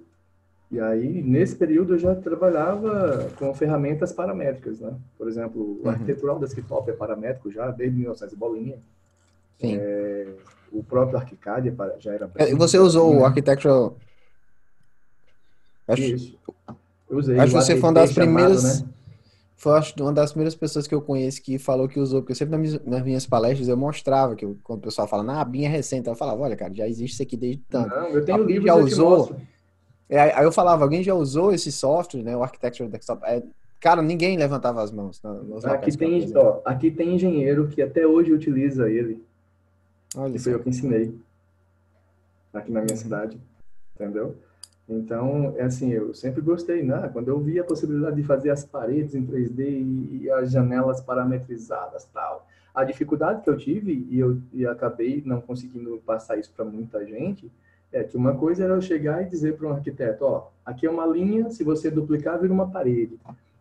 e 0.71 0.81
aí, 0.81 1.23
nesse 1.23 1.55
período, 1.55 1.95
eu 1.95 1.99
já 1.99 2.15
trabalhava 2.15 3.31
com 3.39 3.55
ferramentas 3.55 4.13
paramétricas, 4.13 4.81
né? 4.81 4.95
Por 5.17 5.29
exemplo, 5.29 5.63
o 5.63 5.83
uhum. 5.85 5.91
arquitetural 5.91 6.39
desktop 6.39 6.91
é 6.91 6.95
paramétrico 6.95 7.51
já, 7.51 7.71
desde 7.71 7.97
1900 7.97 8.37
bolinha. 8.37 8.79
Sim. 9.61 9.77
É, 9.79 10.29
o 10.73 10.83
próprio 10.83 11.19
ArchiCAD 11.19 11.69
é 11.69 12.01
já 12.01 12.13
era... 12.13 12.31
É, 12.37 12.55
você 12.55 12.79
usou 12.79 13.17
o 13.17 13.25
Architectural... 13.25 13.97
Acho, 15.89 16.03
Isso. 16.03 16.39
Eu 17.09 17.19
usei. 17.19 17.39
Acho 17.39 17.55
que 17.55 17.63
você 17.63 17.77
foi 17.77 17.89
uma 17.89 17.95
das 17.95 18.13
primeiras... 18.13 18.63
Chamado, 18.63 18.87
né? 18.87 18.96
Foi 19.57 19.73
acho, 19.79 19.95
uma 19.99 20.13
das 20.13 20.33
primeiras 20.33 20.55
pessoas 20.55 20.87
que 20.87 20.95
eu 20.95 21.01
conheço 21.01 21.43
que 21.43 21.59
falou 21.59 21.89
que 21.89 21.99
usou, 21.99 22.21
porque 22.21 22.33
eu 22.33 22.37
sempre 22.37 22.79
nas 22.85 23.03
minhas, 23.03 23.27
palestras 23.27 23.69
eu 23.69 23.77
mostrava 23.77 24.37
que 24.37 24.45
eu, 24.45 24.57
quando 24.63 24.81
o 24.81 24.83
pessoal 24.83 25.09
fala, 25.09 25.33
ah, 25.33 25.41
a 25.41 25.45
BIM 25.45 25.65
é 25.65 25.69
recente, 25.69 26.09
eu 26.09 26.15
falava, 26.15 26.43
olha, 26.43 26.55
cara, 26.55 26.75
já 26.75 26.87
existe 26.87 27.15
isso 27.15 27.23
aqui 27.23 27.39
desde 27.39 27.63
tanto. 27.69 27.89
Não, 27.89 28.09
eu 28.09 28.23
tenho 28.23 28.45
livros 28.45 28.67
já 28.67 28.75
usou. 28.75 29.37
É, 30.09 30.21
aí 30.21 30.45
eu 30.45 30.53
falava, 30.53 30.85
alguém 30.85 31.03
já 31.03 31.15
usou 31.15 31.53
esse 31.55 31.73
software, 31.73 32.23
né, 32.23 32.37
o 32.37 32.43
Architecture 32.43 32.89
Desktop? 32.89 33.25
É, 33.25 33.43
cara, 33.81 34.03
ninguém 34.03 34.37
levantava 34.37 34.83
as 34.83 34.93
mãos. 34.93 35.23
aqui, 35.65 35.97
tem, 35.97 36.33
ó, 36.37 36.61
aqui 36.63 36.91
tem 36.91 37.15
engenheiro 37.15 37.67
que 37.69 37.81
até 37.81 38.07
hoje 38.07 38.33
utiliza 38.33 38.91
ele. 38.91 39.25
Olha 40.15 40.39
foi 40.39 40.53
eu 40.55 40.61
que 40.61 40.69
ensinei 40.69 41.15
aqui 42.53 42.71
na 42.71 42.83
minha 42.83 42.97
cidade, 42.97 43.39
entendeu? 43.95 44.37
Então, 44.89 45.55
é 45.57 45.65
assim, 45.65 45.91
eu 45.93 46.15
sempre 46.15 46.41
gostei, 46.41 46.83
né? 46.83 47.11
Quando 47.13 47.29
eu 47.29 47.41
vi 47.41 47.59
a 47.59 47.65
possibilidade 47.65 48.17
de 48.17 48.23
fazer 48.23 48.51
as 48.51 48.65
paredes 48.65 49.15
em 49.15 49.27
3D 49.27 49.61
e, 50.23 50.31
as 50.31 50.51
janelas 50.51 51.01
parametrizadas 51.01 52.05
tal. 52.13 52.47
A 52.73 52.85
dificuldade 52.85 53.43
que 53.43 53.51
eu 53.51 53.57
tive, 53.57 54.07
e 54.09 54.19
eu 54.19 54.41
e 54.53 54.67
acabei 54.67 55.23
não 55.25 55.41
conseguindo 55.41 56.01
passar 56.07 56.37
isso 56.37 56.53
para 56.55 56.65
muita 56.65 57.05
gente, 57.05 57.51
é 57.93 58.05
que 58.05 58.17
uma 58.17 58.37
coisa 58.37 58.65
era 58.65 58.75
eu 58.75 58.81
chegar 58.81 59.23
e 59.23 59.29
dizer 59.29 59.57
para 59.57 59.69
um 59.69 59.73
arquiteto, 59.73 60.25
ó, 60.25 60.49
aqui 60.65 60.87
é 60.87 60.91
uma 60.91 61.07
linha, 61.07 61.51
se 61.51 61.65
você 61.65 61.91
duplicar, 61.91 62.39
vira 62.39 62.53
uma 62.53 62.71
parede. 62.71 63.19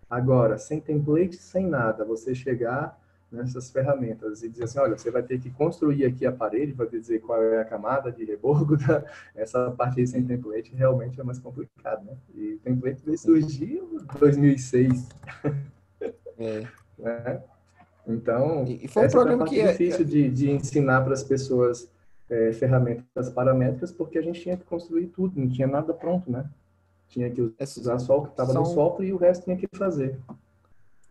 Agora, 0.09 0.57
sem 0.57 0.79
template, 0.79 1.37
sem 1.37 1.65
nada, 1.67 2.05
você 2.05 2.35
chegar 2.35 2.99
nessas 3.35 3.69
ferramentas 3.69 4.41
e 4.41 4.49
dizer 4.49 4.63
assim, 4.63 4.79
olha, 4.79 4.97
você 4.97 5.11
vai 5.11 5.21
ter 5.21 5.39
que 5.39 5.49
construir 5.49 6.05
aqui 6.05 6.25
a 6.25 6.31
parede, 6.31 6.71
vai 6.71 6.87
dizer 6.87 7.19
qual 7.19 7.41
é 7.41 7.61
a 7.61 7.65
camada 7.65 8.11
de 8.11 8.23
reborgo, 8.25 8.77
da, 8.77 9.03
essa 9.35 9.69
parte 9.71 10.05
sem 10.07 10.25
template 10.25 10.73
realmente 10.73 11.19
é 11.19 11.23
mais 11.23 11.39
complicado, 11.39 12.05
né? 12.05 12.17
E 12.33 12.53
o 12.53 12.59
template 12.59 13.03
veio 13.05 13.17
surgir 13.17 13.77
em 13.77 14.19
2006. 14.19 15.09
É. 16.39 16.67
né? 16.97 17.43
Então, 18.07 18.63
e 18.67 18.87
foi 18.87 19.07
um 19.07 19.09
programa 19.09 19.45
que 19.45 19.59
é 19.59 19.71
difícil 19.71 20.05
de, 20.05 20.29
de 20.29 20.51
ensinar 20.51 21.01
para 21.01 21.13
as 21.13 21.23
pessoas 21.23 21.89
é, 22.29 22.53
ferramentas 22.53 23.29
paramétricas, 23.29 23.91
porque 23.91 24.17
a 24.17 24.21
gente 24.21 24.41
tinha 24.41 24.57
que 24.57 24.63
construir 24.63 25.07
tudo, 25.07 25.39
não 25.39 25.49
tinha 25.49 25.67
nada 25.67 25.93
pronto, 25.93 26.31
né? 26.31 26.47
Tinha 27.07 27.29
que 27.29 27.41
usar 27.41 27.99
só 27.99 28.19
o 28.19 28.23
que 28.23 28.29
estava 28.29 28.53
no 28.53 28.65
software 28.65 29.07
e 29.07 29.13
o 29.13 29.17
resto 29.17 29.45
tinha 29.45 29.57
que 29.57 29.67
fazer. 29.75 30.19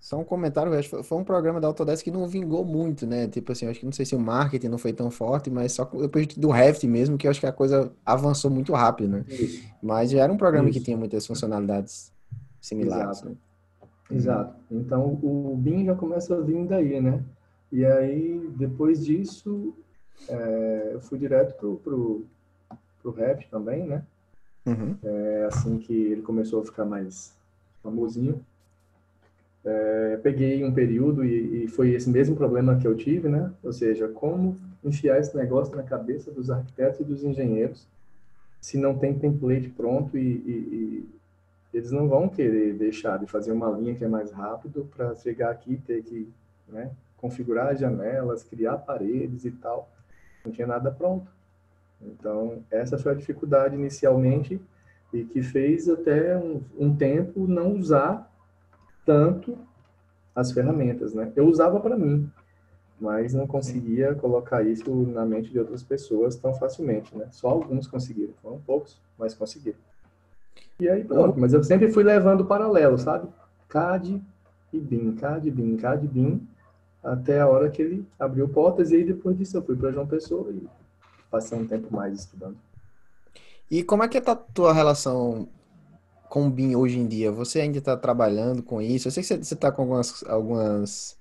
Só 0.05 0.19
um 0.19 0.25
comentário, 0.25 0.71
foi 1.03 1.17
um 1.17 1.25
programa 1.25 1.59
da 1.59 1.67
Autodesk 1.67 2.05
que 2.05 2.11
não 2.11 2.29
vingou 2.29 2.63
muito, 2.63 3.07
né? 3.07 3.27
Tipo 3.27 3.53
assim, 3.53 3.67
acho 3.67 3.81
que 3.81 3.87
não 3.87 3.93
sei 3.93 4.05
se 4.05 4.15
o 4.15 4.21
marketing 4.21 4.69
não 4.69 4.77
foi 4.77 4.93
tão 4.93 5.11
forte, 5.11 5.49
mas 5.49 5.73
só 5.73 5.87
depois 5.87 6.27
do 6.27 6.51
Revit 6.51 6.87
mesmo, 6.87 7.17
que 7.17 7.27
eu 7.27 7.31
acho 7.31 7.41
que 7.41 7.47
a 7.47 7.53
coisa 7.53 7.91
avançou 8.05 8.51
muito 8.51 8.75
rápido, 8.75 9.09
né? 9.09 9.25
Isso. 9.27 9.67
Mas 9.83 10.11
já 10.11 10.23
era 10.23 10.31
um 10.31 10.37
programa 10.37 10.69
Isso. 10.69 10.79
que 10.79 10.85
tinha 10.85 10.95
muitas 10.95 11.27
funcionalidades 11.27 12.13
similares. 12.61 13.23
Exato. 13.23 13.29
Né? 13.31 13.37
Exato. 14.11 14.57
Então 14.71 15.19
o 15.23 15.57
BIM 15.57 15.87
já 15.87 15.95
começa 15.95 16.37
a 16.37 16.41
vir 16.43 16.67
daí, 16.67 17.01
né? 17.01 17.25
E 17.73 17.83
aí, 17.87 18.47
depois 18.59 19.03
disso, 19.03 19.73
é, 20.29 20.91
eu 20.93 21.01
fui 21.01 21.19
direto 21.19 21.55
pro, 21.55 21.77
pro, 21.77 22.27
pro 23.01 23.11
Revit 23.11 23.49
também, 23.51 23.87
né? 23.87 24.05
Uhum. 24.67 24.99
É, 25.03 25.49
assim 25.51 25.79
que 25.79 25.95
ele 25.95 26.21
começou 26.21 26.61
a 26.61 26.65
ficar 26.67 26.85
mais 26.85 27.33
famosinho. 27.83 28.45
É, 29.65 30.19
peguei 30.23 30.63
um 30.63 30.73
período 30.73 31.25
e, 31.25 31.65
e, 31.65 31.69
foi 31.69 31.93
esse 31.93 32.11
mesmo 32.11 32.37
problema 32.37 32.77
que 32.77 32.87
eu 32.87 32.95
tive, 32.95 33.29
né? 33.29 33.51
Ou 33.63 33.73
seja, 33.73 34.09
como 34.09 34.57
enfiar 34.85 35.19
esse 35.19 35.35
negócio 35.35 35.75
na 35.75 35.83
cabeça 35.83 36.31
dos 36.31 36.51
arquitetos 36.51 37.01
e 37.01 37.05
dos 37.05 37.25
engenheiros 37.25 37.87
se 38.61 38.79
não 38.79 38.97
tem 38.97 39.19
template 39.19 39.69
pronto 39.69 40.17
e, 40.17 40.23
e, 40.23 41.07
e 41.73 41.77
eles 41.77 41.91
não 41.91 42.09
vão 42.09 42.31
querer 42.31 42.73
deixar 42.73 43.19
de 43.19 43.27
fazer 43.27 43.53
uma 43.53 43.69
linha 43.71 43.95
que 43.95 44.05
é 44.05 44.09
mais 44.09 44.31
rápido 44.31 44.89
para 44.97 45.15
chegar 45.17 45.51
aqui 45.51 45.75
e 45.75 45.77
ter 45.77 46.03
que 46.03 46.27
né, 46.69 46.91
configurar 47.19 47.73
as 47.73 47.81
janelas, 47.81 48.43
criar 48.43 48.79
paredes 48.79 49.45
e 49.45 49.51
tal. 49.51 49.91
Não 50.45 50.51
tinha 50.51 50.67
nada 50.67 50.91
pronto. 50.91 51.31
Então, 52.01 52.63
essa 52.71 52.97
foi 52.97 53.13
a 53.13 53.15
dificuldade 53.15 53.75
inicialmente 53.75 54.59
e 55.13 55.25
que 55.25 55.43
fez 55.43 55.87
até 55.89 56.35
um, 56.37 56.63
um 56.79 56.97
tempo 56.97 57.47
não 57.47 57.75
usar 57.75 58.34
tanto 59.05 59.57
as 60.35 60.51
ferramentas, 60.53 61.15
né? 61.15 61.33
Eu 61.37 61.47
usava 61.47 61.79
para 61.81 61.97
mim, 61.97 62.31
mas 63.01 63.35
não 63.35 63.47
conseguia 63.47 64.15
colocar 64.15 64.63
isso 64.63 64.91
na 65.07 65.25
mente 65.25 65.51
de 65.51 65.59
outras 65.59 65.83
pessoas 65.83 66.37
tão 66.37 66.55
facilmente, 66.55 67.17
né? 67.17 67.29
Só 67.31 67.49
alguns 67.49 67.87
conseguiram, 67.87 68.35
foram 68.43 68.61
poucos, 68.61 69.01
mas 69.19 69.35
conseguiram. 69.35 69.79
E 70.81 70.89
aí 70.89 71.05
pronto, 71.05 71.39
mas 71.39 71.53
eu 71.53 71.63
sempre 71.63 71.93
fui 71.93 72.03
levando 72.03 72.45
paralelo, 72.45 72.99
sabe? 72.99 73.29
CAD 73.69 74.21
e 74.73 74.81
BIM, 74.81 75.15
CAD, 75.15 75.51
BIM, 75.51 75.77
CAD, 75.77 76.09
BIM, 76.09 76.47
até 77.03 77.41
a 77.41 77.49
hora 77.49 77.71
que 77.71 77.83
ele 77.83 78.07
abriu 78.19 78.49
portas 78.49 78.91
e 78.91 78.97
aí 78.97 79.05
depois 79.05 79.37
disso 79.37 79.57
eu 79.57 79.63
fui 79.63 79.77
para 79.77 79.93
João 79.93 80.07
Pessoa 80.07 80.51
e 80.51 80.67
passei 81.31 81.57
um 81.57 81.67
tempo 81.67 81.95
mais 81.95 82.21
estudando. 82.21 82.57
E 83.71 83.83
como 83.83 84.03
é 84.03 84.09
que 84.09 84.21
tá 84.21 84.33
a 84.33 84.37
tua 84.37 84.73
relação 84.73 85.49
com 86.35 86.49
o 86.49 86.51
BIM 86.51 86.75
hoje 86.75 86.99
em 86.99 87.07
dia? 87.07 87.31
Você 87.31 87.61
ainda 87.61 87.79
está 87.79 87.97
trabalhando 87.97 88.61
com 88.61 88.83
isso? 88.83 89.07
Eu 89.07 89.13
sei 89.13 89.23
que 89.23 89.45
você 89.45 89.55
está 89.55 89.71
com 89.71 89.83
algumas, 89.83 90.25
algumas 90.27 91.17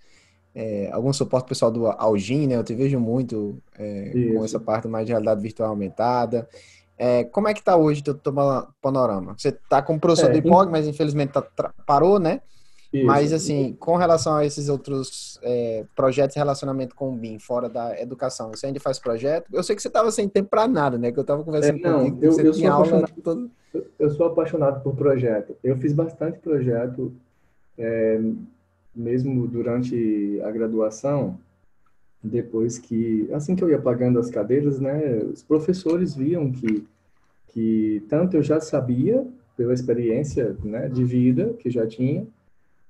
é, 0.56 0.90
algum 0.92 1.14
suporte 1.14 1.48
pessoal 1.48 1.70
do 1.70 1.86
Algin, 1.86 2.48
né? 2.48 2.56
Eu 2.56 2.64
te 2.64 2.74
vejo 2.74 3.00
muito 3.00 3.62
é, 3.78 4.12
com 4.34 4.44
essa 4.44 4.60
parte 4.60 4.88
mais 4.88 5.06
de 5.06 5.12
realidade 5.12 5.40
virtual 5.40 5.70
aumentada. 5.70 6.50
É, 6.98 7.26
como 7.26 7.48
é 7.48 7.54
que 7.54 7.60
está 7.60 7.76
hoje 7.76 8.02
o 8.02 8.16
teu 8.16 8.34
panorama? 8.82 9.36
Você 9.38 9.50
está 9.50 9.84
como 9.84 10.00
professor 10.00 10.32
é, 10.32 10.34
do 10.34 10.38
IPOG, 10.40 10.72
mas 10.72 10.88
infelizmente 10.88 11.34
tá, 11.34 11.44
parou, 11.86 12.18
né? 12.18 12.42
Isso. 12.94 13.06
Mas, 13.08 13.34
assim, 13.34 13.76
com 13.80 13.96
relação 13.96 14.36
a 14.36 14.46
esses 14.46 14.70
outros 14.70 15.40
é, 15.42 15.84
projetos 15.96 16.36
de 16.36 16.40
relacionamento 16.40 16.96
com 16.96 17.12
o 17.12 17.16
BIM, 17.16 17.40
fora 17.40 17.68
da 17.68 18.00
educação, 18.00 18.52
você 18.52 18.68
ainda 18.68 18.80
faz 18.80 19.00
projeto? 19.00 19.48
Eu 19.52 19.64
sei 19.64 19.76
que 19.76 19.82
você 19.82 19.88
estava 19.88 20.12
sem 20.12 20.30
tempo 20.30 20.50
para 20.50 20.68
nada, 20.68 20.96
né? 20.96 21.12
Que 21.12 21.18
eu 21.18 21.22
estava 21.22 21.44
conversando 21.44 21.80
é, 21.80 21.82
não, 21.82 22.06
eu, 22.22 22.40
eu 22.40 22.54
sou 22.54 22.68
apaixonado, 22.68 23.14
todo... 23.24 23.52
eu 23.98 24.10
sou 24.12 24.26
apaixonado 24.28 24.84
por 24.84 24.96
projeto. 24.96 25.56
Eu 25.64 25.76
fiz 25.78 25.92
bastante 25.92 26.38
projeto, 26.38 27.12
é, 27.80 28.22
mesmo 28.96 29.48
durante 29.48 30.40
a 30.44 30.52
graduação, 30.52 31.40
depois 32.24 32.78
que, 32.78 33.28
assim 33.34 33.56
que 33.56 33.64
eu 33.64 33.72
ia 33.72 33.82
pagando 33.82 34.20
as 34.20 34.30
cadeiras, 34.30 34.80
né? 34.80 35.18
Os 35.34 35.42
professores 35.42 36.14
viam 36.14 36.52
que, 36.52 36.86
que 37.48 38.04
tanto 38.08 38.38
eu 38.38 38.44
já 38.44 38.62
sabia, 38.62 39.26
pela 39.56 39.74
experiência 39.74 40.56
né, 40.64 40.90
de 40.90 41.04
vida 41.04 41.54
que 41.60 41.70
já 41.70 41.86
tinha, 41.86 42.26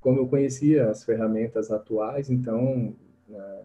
como 0.04 0.20
eu 0.20 0.28
conhecia 0.28 0.90
as 0.90 1.04
ferramentas 1.06 1.72
atuais, 1.72 2.30
então 2.30 2.94
né, 3.28 3.62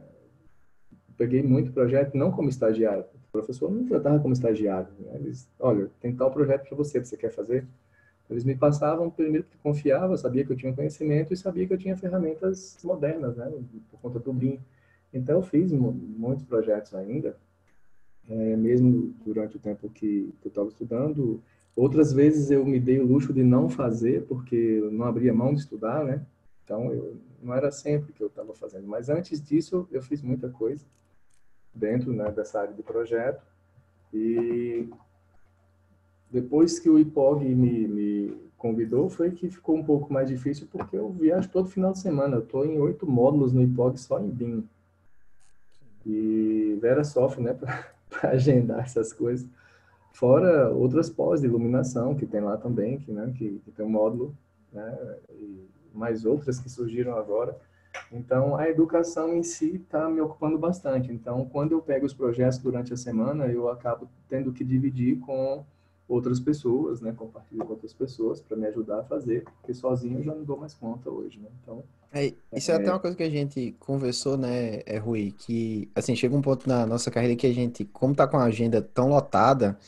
peguei 1.16 1.42
muito 1.42 1.72
projeto 1.72 2.16
não 2.16 2.30
como 2.30 2.48
estagiário. 2.48 3.04
O 3.28 3.32
professor 3.32 3.68
não 3.70 3.84
tratava 3.84 4.20
como 4.20 4.32
estagiário. 4.32 4.88
Né? 5.00 5.16
Eles, 5.16 5.50
olha, 5.58 5.90
tem 6.00 6.14
tal 6.14 6.30
projeto 6.30 6.68
para 6.68 6.76
você, 6.76 7.00
você 7.00 7.16
quer 7.16 7.30
fazer? 7.30 7.66
Eles 8.30 8.44
me 8.44 8.54
passavam 8.54 9.10
primeiro 9.10 9.46
que 9.48 9.58
confiava, 9.58 10.16
sabia 10.16 10.44
que 10.44 10.52
eu 10.52 10.56
tinha 10.56 10.72
conhecimento 10.72 11.34
e 11.34 11.36
sabia 11.36 11.66
que 11.66 11.72
eu 11.72 11.78
tinha 11.78 11.96
ferramentas 11.96 12.78
modernas, 12.84 13.36
né, 13.36 13.52
por 13.90 13.98
conta 14.00 14.20
do 14.20 14.32
BIM. 14.32 14.60
Então 15.12 15.36
eu 15.36 15.42
fiz 15.42 15.72
muitos 15.72 16.44
projetos 16.44 16.94
ainda, 16.94 17.36
é, 18.28 18.56
mesmo 18.56 19.12
durante 19.24 19.56
o 19.56 19.60
tempo 19.60 19.90
que, 19.90 20.32
que 20.40 20.46
eu 20.46 20.50
estava 20.50 20.68
estudando, 20.68 21.42
Outras 21.78 22.12
vezes 22.12 22.50
eu 22.50 22.66
me 22.66 22.80
dei 22.80 22.98
o 22.98 23.06
luxo 23.06 23.32
de 23.32 23.44
não 23.44 23.68
fazer, 23.68 24.24
porque 24.26 24.56
eu 24.56 24.90
não 24.90 25.06
abria 25.06 25.32
mão 25.32 25.54
de 25.54 25.60
estudar, 25.60 26.04
né? 26.04 26.26
Então, 26.64 26.92
eu, 26.92 27.16
não 27.40 27.54
era 27.54 27.70
sempre 27.70 28.12
que 28.12 28.20
eu 28.20 28.26
estava 28.26 28.52
fazendo. 28.52 28.88
Mas 28.88 29.08
antes 29.08 29.40
disso, 29.40 29.86
eu 29.92 30.02
fiz 30.02 30.20
muita 30.20 30.48
coisa 30.50 30.84
dentro 31.72 32.12
né, 32.12 32.32
dessa 32.32 32.62
área 32.62 32.74
de 32.74 32.82
projeto. 32.82 33.40
E 34.12 34.88
depois 36.28 36.80
que 36.80 36.90
o 36.90 36.98
IPOG 36.98 37.44
me, 37.54 37.86
me 37.86 38.36
convidou, 38.56 39.08
foi 39.08 39.30
que 39.30 39.48
ficou 39.48 39.76
um 39.76 39.84
pouco 39.84 40.12
mais 40.12 40.28
difícil, 40.28 40.66
porque 40.72 40.96
eu 40.96 41.08
viajo 41.12 41.48
todo 41.48 41.70
final 41.70 41.92
de 41.92 42.00
semana. 42.00 42.38
Eu 42.38 42.42
estou 42.42 42.66
em 42.66 42.76
oito 42.80 43.08
módulos 43.08 43.52
no 43.52 43.62
IPOG 43.62 44.00
só 44.00 44.18
em 44.18 44.28
BIM. 44.28 44.68
E 46.04 46.76
Vera 46.80 47.04
sofre, 47.04 47.40
né, 47.40 47.54
para 48.10 48.30
agendar 48.30 48.80
essas 48.80 49.12
coisas. 49.12 49.48
Fora 50.12 50.70
outras 50.70 51.08
pós 51.08 51.40
de 51.40 51.46
iluminação 51.46 52.14
que 52.14 52.26
tem 52.26 52.40
lá 52.40 52.56
também, 52.56 52.98
que, 52.98 53.12
né, 53.12 53.32
que, 53.36 53.60
que 53.64 53.70
tem 53.70 53.84
um 53.84 53.90
módulo, 53.90 54.34
né, 54.72 55.16
e 55.30 55.68
mais 55.94 56.24
outras 56.24 56.58
que 56.58 56.68
surgiram 56.68 57.16
agora. 57.16 57.56
Então, 58.12 58.56
a 58.56 58.68
educação 58.68 59.34
em 59.34 59.42
si 59.42 59.76
está 59.76 60.08
me 60.08 60.20
ocupando 60.20 60.58
bastante. 60.58 61.12
Então, 61.12 61.46
quando 61.46 61.72
eu 61.72 61.82
pego 61.82 62.06
os 62.06 62.14
projetos 62.14 62.58
durante 62.58 62.92
a 62.92 62.96
semana, 62.96 63.46
eu 63.46 63.68
acabo 63.68 64.08
tendo 64.28 64.52
que 64.52 64.64
dividir 64.64 65.18
com 65.20 65.64
outras 66.08 66.40
pessoas, 66.40 67.00
né, 67.00 67.12
compartilhar 67.12 67.64
com 67.64 67.72
outras 67.72 67.92
pessoas 67.92 68.40
para 68.40 68.56
me 68.56 68.66
ajudar 68.66 69.00
a 69.00 69.04
fazer, 69.04 69.44
porque 69.60 69.74
sozinho 69.74 70.18
eu 70.18 70.22
já 70.22 70.34
não 70.34 70.42
dou 70.42 70.56
mais 70.56 70.72
conta 70.72 71.10
hoje, 71.10 71.38
né? 71.38 71.48
Então, 71.62 71.84
é, 72.10 72.32
isso 72.54 72.70
é, 72.70 72.74
é 72.74 72.76
até 72.78 72.90
uma 72.90 72.98
coisa 72.98 73.16
que 73.16 73.22
a 73.22 73.30
gente 73.30 73.76
conversou, 73.78 74.38
né, 74.38 74.80
é, 74.86 74.96
Rui, 74.96 75.34
que 75.36 75.90
assim 75.94 76.16
chega 76.16 76.34
um 76.34 76.40
ponto 76.40 76.66
na 76.66 76.86
nossa 76.86 77.10
carreira 77.10 77.36
que 77.36 77.46
a 77.46 77.52
gente, 77.52 77.84
como 77.84 78.14
tá 78.14 78.26
com 78.26 78.38
a 78.38 78.44
agenda 78.44 78.80
tão 78.80 79.08
lotada, 79.08 79.78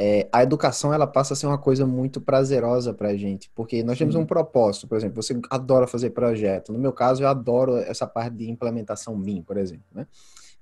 é, 0.00 0.28
a 0.30 0.44
educação 0.44 0.94
ela 0.94 1.08
passa 1.08 1.32
a 1.32 1.36
ser 1.36 1.48
uma 1.48 1.58
coisa 1.58 1.84
muito 1.84 2.20
prazerosa 2.20 2.94
para 2.94 3.08
a 3.08 3.16
gente, 3.16 3.50
porque 3.52 3.82
nós 3.82 3.98
temos 3.98 4.14
um 4.14 4.24
propósito, 4.24 4.86
por 4.86 4.96
exemplo, 4.96 5.20
você 5.20 5.36
adora 5.50 5.88
fazer 5.88 6.10
projeto. 6.10 6.72
No 6.72 6.78
meu 6.78 6.92
caso, 6.92 7.24
eu 7.24 7.28
adoro 7.28 7.76
essa 7.78 8.06
parte 8.06 8.36
de 8.36 8.48
implementação 8.48 9.16
MIM, 9.16 9.42
por 9.42 9.56
exemplo, 9.56 9.86
né? 9.92 10.06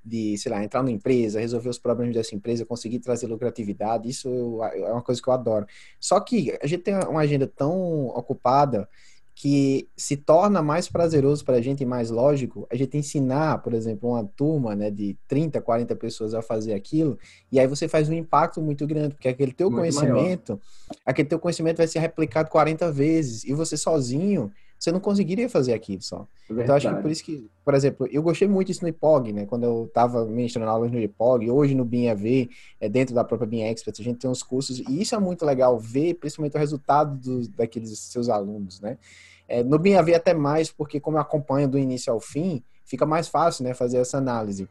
De, 0.08 0.38
sei 0.38 0.52
lá, 0.52 0.62
entrar 0.62 0.84
numa 0.84 0.92
empresa, 0.92 1.40
resolver 1.40 1.68
os 1.68 1.80
problemas 1.80 2.14
dessa 2.14 2.34
empresa, 2.34 2.64
conseguir 2.64 3.00
trazer 3.00 3.26
lucratividade, 3.26 4.08
isso 4.08 4.28
é 4.62 4.92
uma 4.92 5.02
coisa 5.02 5.20
que 5.20 5.28
eu 5.28 5.32
adoro. 5.32 5.66
Só 5.98 6.20
que 6.20 6.56
a 6.62 6.66
gente 6.66 6.82
tem 6.84 6.94
uma 6.94 7.22
agenda 7.22 7.46
tão 7.46 8.06
ocupada 8.08 8.88
que 9.36 9.86
se 9.94 10.16
torna 10.16 10.62
mais 10.62 10.88
prazeroso 10.88 11.44
para 11.44 11.56
a 11.56 11.60
gente 11.60 11.82
e 11.82 11.86
mais 11.86 12.08
lógico 12.08 12.66
a 12.70 12.74
gente 12.74 12.96
ensinar, 12.96 13.58
por 13.58 13.74
exemplo, 13.74 14.08
uma 14.08 14.24
turma 14.24 14.74
né, 14.74 14.90
de 14.90 15.14
30, 15.28 15.60
40 15.60 15.94
pessoas 15.94 16.32
a 16.32 16.40
fazer 16.40 16.72
aquilo, 16.72 17.18
e 17.52 17.60
aí 17.60 17.66
você 17.66 17.86
faz 17.86 18.08
um 18.08 18.14
impacto 18.14 18.62
muito 18.62 18.86
grande, 18.86 19.14
porque 19.14 19.28
aquele 19.28 19.52
teu 19.52 19.70
muito 19.70 19.80
conhecimento, 19.80 20.52
maior. 20.52 20.60
aquele 21.04 21.28
teu 21.28 21.38
conhecimento 21.38 21.76
vai 21.76 21.86
ser 21.86 21.98
replicado 21.98 22.48
40 22.48 22.90
vezes, 22.90 23.44
e 23.44 23.52
você 23.52 23.76
sozinho, 23.76 24.50
você 24.78 24.92
não 24.92 25.00
conseguiria 25.00 25.48
fazer 25.48 25.72
aquilo 25.72 26.02
só. 26.02 26.26
Verdade. 26.48 26.64
Então, 26.64 26.76
acho 26.76 26.96
que 26.96 27.02
por 27.02 27.10
isso 27.10 27.24
que, 27.24 27.50
por 27.64 27.74
exemplo, 27.74 28.08
eu 28.10 28.22
gostei 28.22 28.46
muito 28.46 28.68
disso 28.68 28.82
no 28.82 28.88
IPOG, 28.88 29.32
né? 29.32 29.46
Quando 29.46 29.64
eu 29.64 29.84
estava 29.86 30.24
ministrando 30.26 30.70
aulas 30.70 30.90
no 30.90 31.00
IPOG, 31.00 31.50
hoje 31.50 31.74
no 31.74 31.84
BIM 31.84 32.08
AV, 32.08 32.48
é, 32.80 32.88
dentro 32.88 33.14
da 33.14 33.24
própria 33.24 33.48
BIM 33.48 33.62
Expert, 33.62 33.96
a 33.98 34.02
gente 34.02 34.18
tem 34.18 34.30
uns 34.30 34.42
cursos, 34.42 34.78
e 34.78 35.00
isso 35.00 35.14
é 35.14 35.18
muito 35.18 35.44
legal 35.44 35.78
ver, 35.78 36.14
principalmente 36.14 36.56
o 36.56 36.58
resultado 36.58 37.16
dos, 37.16 37.48
daqueles 37.48 37.98
seus 37.98 38.28
alunos, 38.28 38.80
né? 38.80 38.98
É, 39.48 39.62
no 39.62 39.78
BIM 39.78 39.94
AV 39.94 40.14
até 40.14 40.34
mais, 40.34 40.70
porque 40.70 41.00
como 41.00 41.16
eu 41.16 41.20
acompanho 41.20 41.68
do 41.68 41.78
início 41.78 42.12
ao 42.12 42.20
fim, 42.20 42.62
fica 42.84 43.06
mais 43.06 43.28
fácil, 43.28 43.64
né, 43.64 43.74
fazer 43.74 43.98
essa 43.98 44.18
análise. 44.18 44.68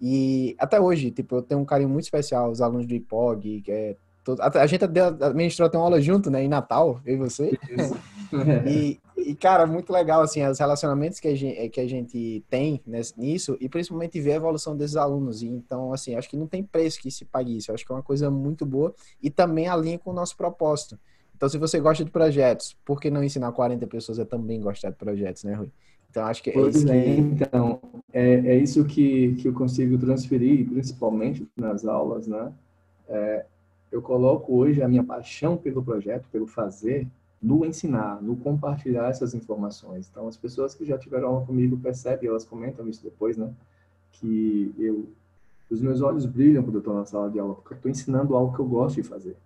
E 0.00 0.54
até 0.58 0.80
hoje, 0.80 1.10
tipo, 1.10 1.36
eu 1.36 1.42
tenho 1.42 1.60
um 1.60 1.64
carinho 1.64 1.88
muito 1.88 2.04
especial, 2.04 2.50
os 2.50 2.60
alunos 2.60 2.86
do 2.86 2.94
IPOG, 2.94 3.62
que 3.62 3.70
é 3.72 3.96
a, 4.40 4.66
gente 4.66 4.84
administrou 4.84 5.66
até 5.66 5.76
uma 5.76 5.84
aula 5.84 6.00
junto, 6.00 6.30
né, 6.30 6.42
em 6.42 6.48
Natal, 6.48 7.00
eu 7.04 7.14
e 7.14 7.18
você. 7.18 7.58
e, 8.66 8.98
e, 9.30 9.34
cara, 9.34 9.66
muito 9.66 9.92
legal, 9.92 10.22
assim, 10.22 10.44
os 10.46 10.58
relacionamentos 10.58 11.20
que 11.20 11.28
a 11.28 11.34
gente, 11.34 11.68
que 11.70 11.80
a 11.80 11.88
gente 11.88 12.44
tem 12.48 12.80
nisso, 13.16 13.56
e 13.60 13.68
principalmente 13.68 14.20
ver 14.20 14.32
a 14.32 14.36
evolução 14.36 14.76
desses 14.76 14.96
alunos. 14.96 15.42
E, 15.42 15.46
então, 15.46 15.92
assim, 15.92 16.14
acho 16.14 16.28
que 16.28 16.36
não 16.36 16.46
tem 16.46 16.62
preço 16.62 17.00
que 17.00 17.10
se 17.10 17.24
pague 17.24 17.56
isso. 17.56 17.72
Acho 17.72 17.84
que 17.84 17.92
é 17.92 17.94
uma 17.94 18.02
coisa 18.02 18.30
muito 18.30 18.64
boa 18.64 18.94
e 19.22 19.30
também 19.30 19.68
alinha 19.68 19.98
com 19.98 20.10
o 20.10 20.14
nosso 20.14 20.36
propósito. 20.36 20.98
Então, 21.36 21.48
se 21.48 21.58
você 21.58 21.80
gosta 21.80 22.04
de 22.04 22.10
projetos, 22.10 22.76
por 22.84 23.00
que 23.00 23.10
não 23.10 23.22
ensinar 23.22 23.50
40 23.52 23.86
pessoas 23.86 24.18
a 24.18 24.24
também 24.24 24.60
gostar 24.60 24.90
de 24.90 24.96
projetos, 24.96 25.44
né, 25.44 25.54
Rui? 25.54 25.70
Então, 26.10 26.24
acho 26.26 26.42
que 26.42 26.50
é 26.50 26.52
pois 26.52 26.76
isso 26.76 26.92
é. 26.92 27.06
Então, 27.16 27.80
é, 28.12 28.34
é 28.34 28.56
isso 28.56 28.84
que, 28.84 29.34
que 29.34 29.48
eu 29.48 29.52
consigo 29.52 29.98
transferir, 29.98 30.68
principalmente 30.68 31.46
nas 31.56 31.84
aulas, 31.84 32.26
né? 32.28 32.52
É, 33.08 33.44
eu 33.90 34.00
coloco 34.00 34.54
hoje 34.54 34.80
a 34.80 34.88
minha 34.88 35.02
paixão 35.02 35.56
pelo 35.56 35.82
projeto, 35.82 36.26
pelo 36.30 36.46
fazer, 36.46 37.06
no 37.44 37.62
ensinar, 37.66 38.22
no 38.22 38.36
compartilhar 38.36 39.10
essas 39.10 39.34
informações. 39.34 40.08
Então, 40.10 40.26
as 40.26 40.36
pessoas 40.36 40.74
que 40.74 40.82
já 40.82 40.96
tiveram 40.96 41.28
aula 41.28 41.46
comigo 41.46 41.76
percebem, 41.76 42.30
elas 42.30 42.42
comentam 42.42 42.88
isso 42.88 43.02
depois, 43.02 43.36
né? 43.36 43.50
Que 44.12 44.74
eu, 44.78 45.06
os 45.70 45.82
meus 45.82 46.00
olhos 46.00 46.24
brilham 46.24 46.62
quando 46.62 46.76
eu 46.76 46.78
estou 46.78 46.94
na 46.94 47.04
sala 47.04 47.30
de 47.30 47.38
aula, 47.38 47.54
porque 47.54 47.74
eu 47.74 47.76
estou 47.76 47.90
ensinando 47.90 48.34
algo 48.34 48.54
que 48.54 48.60
eu 48.60 48.64
gosto 48.64 48.96
de 48.96 49.02
fazer. 49.02 49.36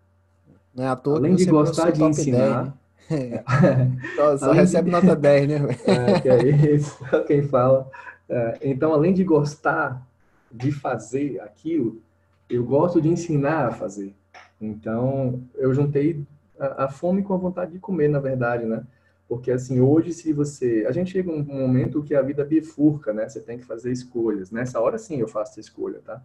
Não 0.72 0.84
é 0.84 0.86
à 0.86 0.94
toa 0.94 1.16
Além 1.16 1.34
de 1.34 1.44
gostar 1.46 1.90
de 1.90 2.04
ensinar. 2.04 2.72
10, 3.08 3.30
né? 3.32 3.44
só, 4.14 4.38
só 4.38 4.52
recebe 4.52 4.90
de... 4.90 4.92
nota 4.92 5.16
10, 5.16 5.48
né? 5.48 5.56
é, 5.84 6.20
que 6.20 6.28
é 6.28 6.74
isso, 6.74 6.96
quem 7.26 7.42
fala. 7.42 7.90
É, 8.28 8.58
então, 8.62 8.92
além 8.92 9.12
de 9.12 9.24
gostar 9.24 10.06
de 10.52 10.70
fazer 10.70 11.40
aquilo, 11.40 12.00
eu 12.48 12.64
gosto 12.64 13.02
de 13.02 13.08
ensinar 13.08 13.66
a 13.66 13.72
fazer. 13.72 14.14
Então, 14.60 15.42
eu 15.56 15.74
juntei 15.74 16.24
a, 16.58 16.84
a, 16.84 16.88
fome 16.88 17.22
com 17.22 17.34
a 17.34 17.36
vontade 17.36 17.72
de 17.72 17.78
comer, 17.78 18.08
na 18.08 18.20
verdade, 18.20 18.64
né? 18.64 18.84
Porque, 19.28 19.50
assim, 19.50 19.80
hoje, 19.80 20.12
se 20.12 20.32
você... 20.32 20.84
A 20.88 20.92
gente 20.92 21.10
chega 21.10 21.30
um 21.30 21.42
momento 21.42 22.02
que 22.02 22.14
a 22.14 22.22
vida 22.22 22.44
bifurca, 22.44 23.12
né? 23.12 23.28
Você 23.28 23.40
tem 23.40 23.58
que 23.58 23.64
fazer 23.64 23.92
escolhas. 23.92 24.50
Nessa 24.50 24.80
hora, 24.80 24.98
sim, 24.98 25.20
eu 25.20 25.28
faço 25.28 25.60
escolha, 25.60 26.00
tá? 26.04 26.22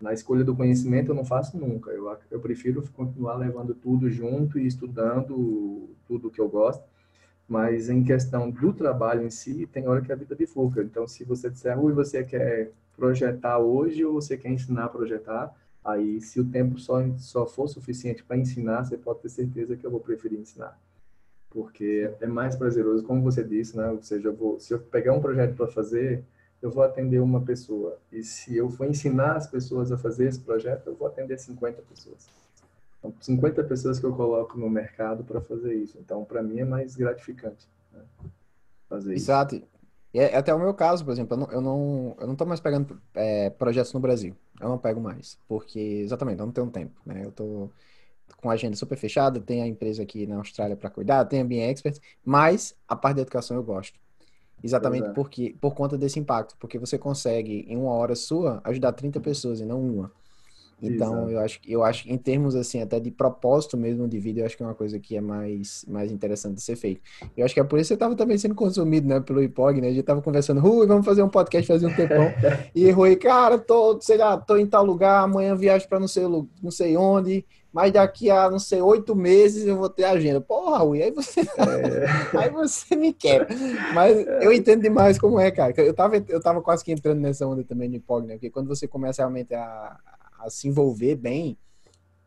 Na 0.00 0.12
escolha 0.12 0.44
do 0.44 0.54
conhecimento, 0.54 1.10
eu 1.10 1.14
não 1.14 1.24
faço 1.24 1.58
nunca. 1.58 1.90
Eu, 1.90 2.16
eu 2.30 2.40
prefiro 2.40 2.82
continuar 2.94 3.36
levando 3.36 3.74
tudo 3.74 4.08
junto 4.10 4.58
e 4.58 4.66
estudando 4.66 5.90
tudo 6.06 6.30
que 6.30 6.40
eu 6.40 6.48
gosto. 6.48 6.84
Mas 7.48 7.88
em 7.88 8.02
questão 8.02 8.50
do 8.50 8.72
trabalho 8.72 9.24
em 9.24 9.30
si, 9.30 9.66
tem 9.66 9.88
hora 9.88 10.00
que 10.00 10.12
a 10.12 10.16
vida 10.16 10.34
bifurca. 10.34 10.82
Então, 10.82 11.06
se 11.06 11.24
você 11.24 11.50
disser, 11.50 11.78
Rui, 11.78 11.92
você 11.92 12.22
quer 12.22 12.70
projetar 12.96 13.58
hoje 13.58 14.04
ou 14.04 14.14
você 14.14 14.36
quer 14.36 14.50
ensinar 14.50 14.84
a 14.84 14.88
projetar, 14.88 15.54
aí 15.86 16.20
se 16.20 16.40
o 16.40 16.44
tempo 16.44 16.78
só, 16.78 17.00
só 17.16 17.46
for 17.46 17.68
suficiente 17.68 18.24
para 18.24 18.36
ensinar, 18.36 18.84
você 18.84 18.98
pode 18.98 19.20
ter 19.20 19.28
certeza 19.28 19.76
que 19.76 19.86
eu 19.86 19.90
vou 19.90 20.00
preferir 20.00 20.38
ensinar. 20.38 20.78
Porque 21.48 22.12
é 22.20 22.26
mais 22.26 22.56
prazeroso, 22.56 23.04
como 23.04 23.22
você 23.22 23.42
disse, 23.42 23.76
né? 23.76 23.88
Ou 23.88 24.02
seja, 24.02 24.28
eu 24.28 24.34
vou, 24.34 24.58
se 24.58 24.74
eu 24.74 24.78
pegar 24.80 25.12
um 25.12 25.20
projeto 25.20 25.54
para 25.54 25.68
fazer, 25.68 26.24
eu 26.60 26.70
vou 26.70 26.82
atender 26.82 27.20
uma 27.20 27.40
pessoa. 27.40 27.98
E 28.12 28.22
se 28.22 28.56
eu 28.56 28.68
for 28.68 28.86
ensinar 28.86 29.36
as 29.36 29.46
pessoas 29.46 29.92
a 29.92 29.96
fazer 29.96 30.26
esse 30.28 30.40
projeto, 30.40 30.88
eu 30.88 30.96
vou 30.96 31.06
atender 31.06 31.38
50 31.38 31.80
pessoas. 31.82 32.28
Então, 32.98 33.14
50 33.20 33.62
pessoas 33.64 34.00
que 34.00 34.04
eu 34.04 34.12
coloco 34.12 34.58
no 34.58 34.68
mercado 34.68 35.22
para 35.22 35.40
fazer 35.40 35.74
isso. 35.74 35.96
Então, 35.98 36.24
para 36.24 36.42
mim 36.42 36.60
é 36.60 36.64
mais 36.64 36.96
gratificante 36.96 37.68
né? 37.92 38.02
fazer 38.88 39.14
Exato. 39.14 39.54
isso. 39.54 39.64
Exato. 39.64 39.75
É, 40.18 40.36
até 40.36 40.54
o 40.54 40.58
meu 40.58 40.72
caso, 40.74 41.04
por 41.04 41.10
exemplo, 41.12 41.34
eu 41.34 41.38
não, 41.38 41.52
eu 41.52 41.60
não, 41.60 42.16
eu 42.20 42.26
não 42.26 42.36
tô 42.36 42.46
mais 42.46 42.60
pegando 42.60 43.00
é, 43.14 43.50
projetos 43.50 43.92
no 43.92 44.00
Brasil. 44.00 44.34
Eu 44.60 44.68
não 44.68 44.78
pego 44.78 45.00
mais. 45.00 45.38
Porque, 45.46 45.78
exatamente, 45.78 46.40
eu 46.40 46.46
não 46.46 46.52
tenho 46.52 46.70
tempo, 46.70 47.00
né? 47.04 47.24
Eu 47.24 47.32
tô 47.32 47.70
com 48.38 48.50
a 48.50 48.54
agenda 48.54 48.76
super 48.76 48.96
fechada, 48.96 49.40
tem 49.40 49.62
a 49.62 49.66
empresa 49.66 50.02
aqui 50.02 50.26
na 50.26 50.36
Austrália 50.36 50.76
para 50.76 50.90
cuidar, 50.90 51.24
tem 51.24 51.40
a 51.40 51.44
Bean 51.44 51.68
Expert, 51.68 51.98
mas 52.24 52.76
a 52.88 52.96
parte 52.96 53.16
da 53.16 53.22
educação 53.22 53.56
eu 53.56 53.62
gosto. 53.62 53.98
Exatamente 54.62 55.08
é. 55.08 55.12
porque, 55.12 55.54
por 55.60 55.74
conta 55.74 55.98
desse 55.98 56.18
impacto, 56.18 56.56
porque 56.58 56.78
você 56.78 56.98
consegue, 56.98 57.64
em 57.68 57.76
uma 57.76 57.92
hora 57.92 58.14
sua, 58.14 58.60
ajudar 58.64 58.92
30 58.92 59.20
pessoas 59.20 59.60
e 59.60 59.64
não 59.64 59.80
uma. 59.80 60.12
Então, 60.80 61.30
eu 61.30 61.38
acho, 61.38 61.58
eu 61.66 61.82
acho, 61.82 62.08
em 62.08 62.18
termos 62.18 62.54
assim, 62.54 62.82
até 62.82 63.00
de 63.00 63.10
propósito 63.10 63.76
mesmo 63.76 64.06
de 64.06 64.18
vida, 64.18 64.40
eu 64.40 64.46
acho 64.46 64.56
que 64.56 64.62
é 64.62 64.66
uma 64.66 64.74
coisa 64.74 64.98
que 64.98 65.16
é 65.16 65.20
mais, 65.20 65.84
mais 65.88 66.12
interessante 66.12 66.56
de 66.56 66.62
ser 66.62 66.76
feito. 66.76 67.00
Eu 67.36 67.44
acho 67.44 67.54
que 67.54 67.60
é 67.60 67.64
por 67.64 67.78
isso 67.78 67.88
que 67.88 67.88
você 67.88 67.94
estava 67.94 68.14
também 68.14 68.36
sendo 68.36 68.54
consumido, 68.54 69.08
né, 69.08 69.20
pelo 69.20 69.42
IPOG, 69.42 69.80
né? 69.80 69.88
A 69.88 69.90
gente 69.90 70.00
estava 70.00 70.20
conversando, 70.20 70.60
Rui, 70.60 70.86
vamos 70.86 71.06
fazer 71.06 71.22
um 71.22 71.28
podcast, 71.28 71.66
fazer 71.66 71.86
um 71.86 71.94
tempão. 71.94 72.30
e 72.74 72.90
Rui, 72.90 73.16
cara, 73.16 73.58
tô, 73.58 73.98
sei 74.00 74.18
lá, 74.18 74.36
tô 74.36 74.56
em 74.58 74.66
tal 74.66 74.84
lugar, 74.84 75.24
amanhã 75.24 75.54
viajo 75.54 75.88
para 75.88 75.98
não 75.98 76.08
sei, 76.08 76.24
não 76.62 76.70
sei 76.70 76.94
onde, 76.94 77.44
mas 77.72 77.92
daqui 77.92 78.30
a, 78.30 78.50
não 78.50 78.58
sei, 78.58 78.82
oito 78.82 79.16
meses 79.16 79.66
eu 79.66 79.76
vou 79.76 79.88
ter 79.88 80.04
agenda. 80.04 80.42
Porra, 80.42 80.78
Rui, 80.78 81.02
aí 81.02 81.10
você, 81.10 81.40
é. 81.56 82.38
aí 82.38 82.50
você 82.50 82.94
me 82.94 83.14
quer. 83.14 83.46
Mas 83.94 84.26
eu 84.42 84.52
entendo 84.52 84.82
demais 84.82 85.18
como 85.18 85.40
é, 85.40 85.50
cara. 85.50 85.72
Eu 85.78 85.94
tava, 85.94 86.16
eu 86.28 86.40
tava 86.40 86.60
quase 86.60 86.84
que 86.84 86.92
entrando 86.92 87.20
nessa 87.20 87.46
onda 87.46 87.64
também 87.64 87.88
de 87.88 87.96
IPOG, 87.96 88.26
né? 88.26 88.34
Porque 88.34 88.50
quando 88.50 88.68
você 88.68 88.86
começa 88.86 89.22
realmente 89.22 89.54
a 89.54 89.96
a 90.46 90.50
se 90.50 90.68
envolver 90.68 91.16
bem, 91.16 91.58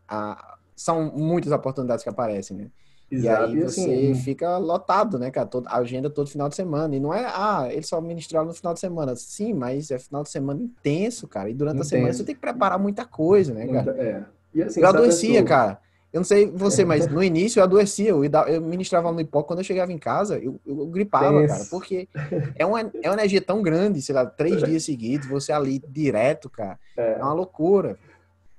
a, 0.07 0.57
são 0.75 1.11
muitas 1.11 1.51
oportunidades 1.51 2.03
que 2.03 2.09
aparecem, 2.09 2.57
né? 2.57 2.71
Exato. 3.11 3.53
E 3.53 3.57
aí 3.57 3.63
você 3.63 3.81
assim, 3.81 4.15
fica 4.15 4.57
lotado, 4.57 5.17
né, 5.17 5.31
cara? 5.31 5.47
Toda, 5.47 5.69
a 5.69 5.77
agenda 5.77 6.09
todo 6.09 6.29
final 6.29 6.47
de 6.47 6.55
semana. 6.55 6.95
E 6.95 6.99
não 6.99 7.13
é, 7.13 7.25
ah, 7.25 7.67
ele 7.71 7.81
só 7.81 7.99
ministraram 7.99 8.45
no 8.45 8.53
final 8.53 8.73
de 8.73 8.79
semana. 8.79 9.15
Sim, 9.15 9.53
mas 9.53 9.89
é 9.89 9.97
final 9.97 10.21
de 10.21 10.29
semana 10.29 10.61
intenso, 10.61 11.27
cara. 11.27 11.49
E 11.49 11.53
durante 11.53 11.77
intenso. 11.77 11.95
a 11.95 11.97
semana 11.97 12.13
você 12.13 12.23
tem 12.23 12.35
que 12.35 12.41
preparar 12.41 12.77
muita 12.77 13.05
coisa, 13.05 13.53
né, 13.53 13.65
cara? 13.65 13.83
Muita, 13.83 14.01
é. 14.01 14.25
E 14.53 14.61
assim, 14.61 14.79
eu 14.79 14.87
adoecia, 14.87 15.43
cara. 15.43 15.79
Eu 16.11 16.19
não 16.19 16.25
sei 16.25 16.49
você, 16.49 16.83
mas 16.83 17.07
no 17.09 17.23
início 17.23 17.59
eu 17.59 17.63
adoecia. 17.63 18.09
Eu, 18.09 18.23
eu 18.23 18.61
ministrava 18.61 19.11
no 19.11 19.21
hipó. 19.21 19.41
Quando 19.41 19.59
eu 19.59 19.65
chegava 19.65 19.91
em 19.91 19.97
casa, 19.97 20.37
eu, 20.37 20.59
eu 20.65 20.85
gripava, 20.87 21.47
cara. 21.47 21.65
Porque 21.69 22.07
é 22.55 22.65
uma, 22.65 22.79
é 22.81 23.09
uma 23.09 23.13
energia 23.13 23.41
tão 23.41 23.61
grande, 23.61 24.01
sei 24.01 24.13
lá, 24.13 24.25
três 24.25 24.63
dias 24.63 24.83
seguidos, 24.83 25.27
você 25.27 25.51
ali 25.51 25.81
direto, 25.87 26.49
cara. 26.49 26.79
É, 26.95 27.13
é 27.13 27.23
uma 27.23 27.33
loucura. 27.33 27.97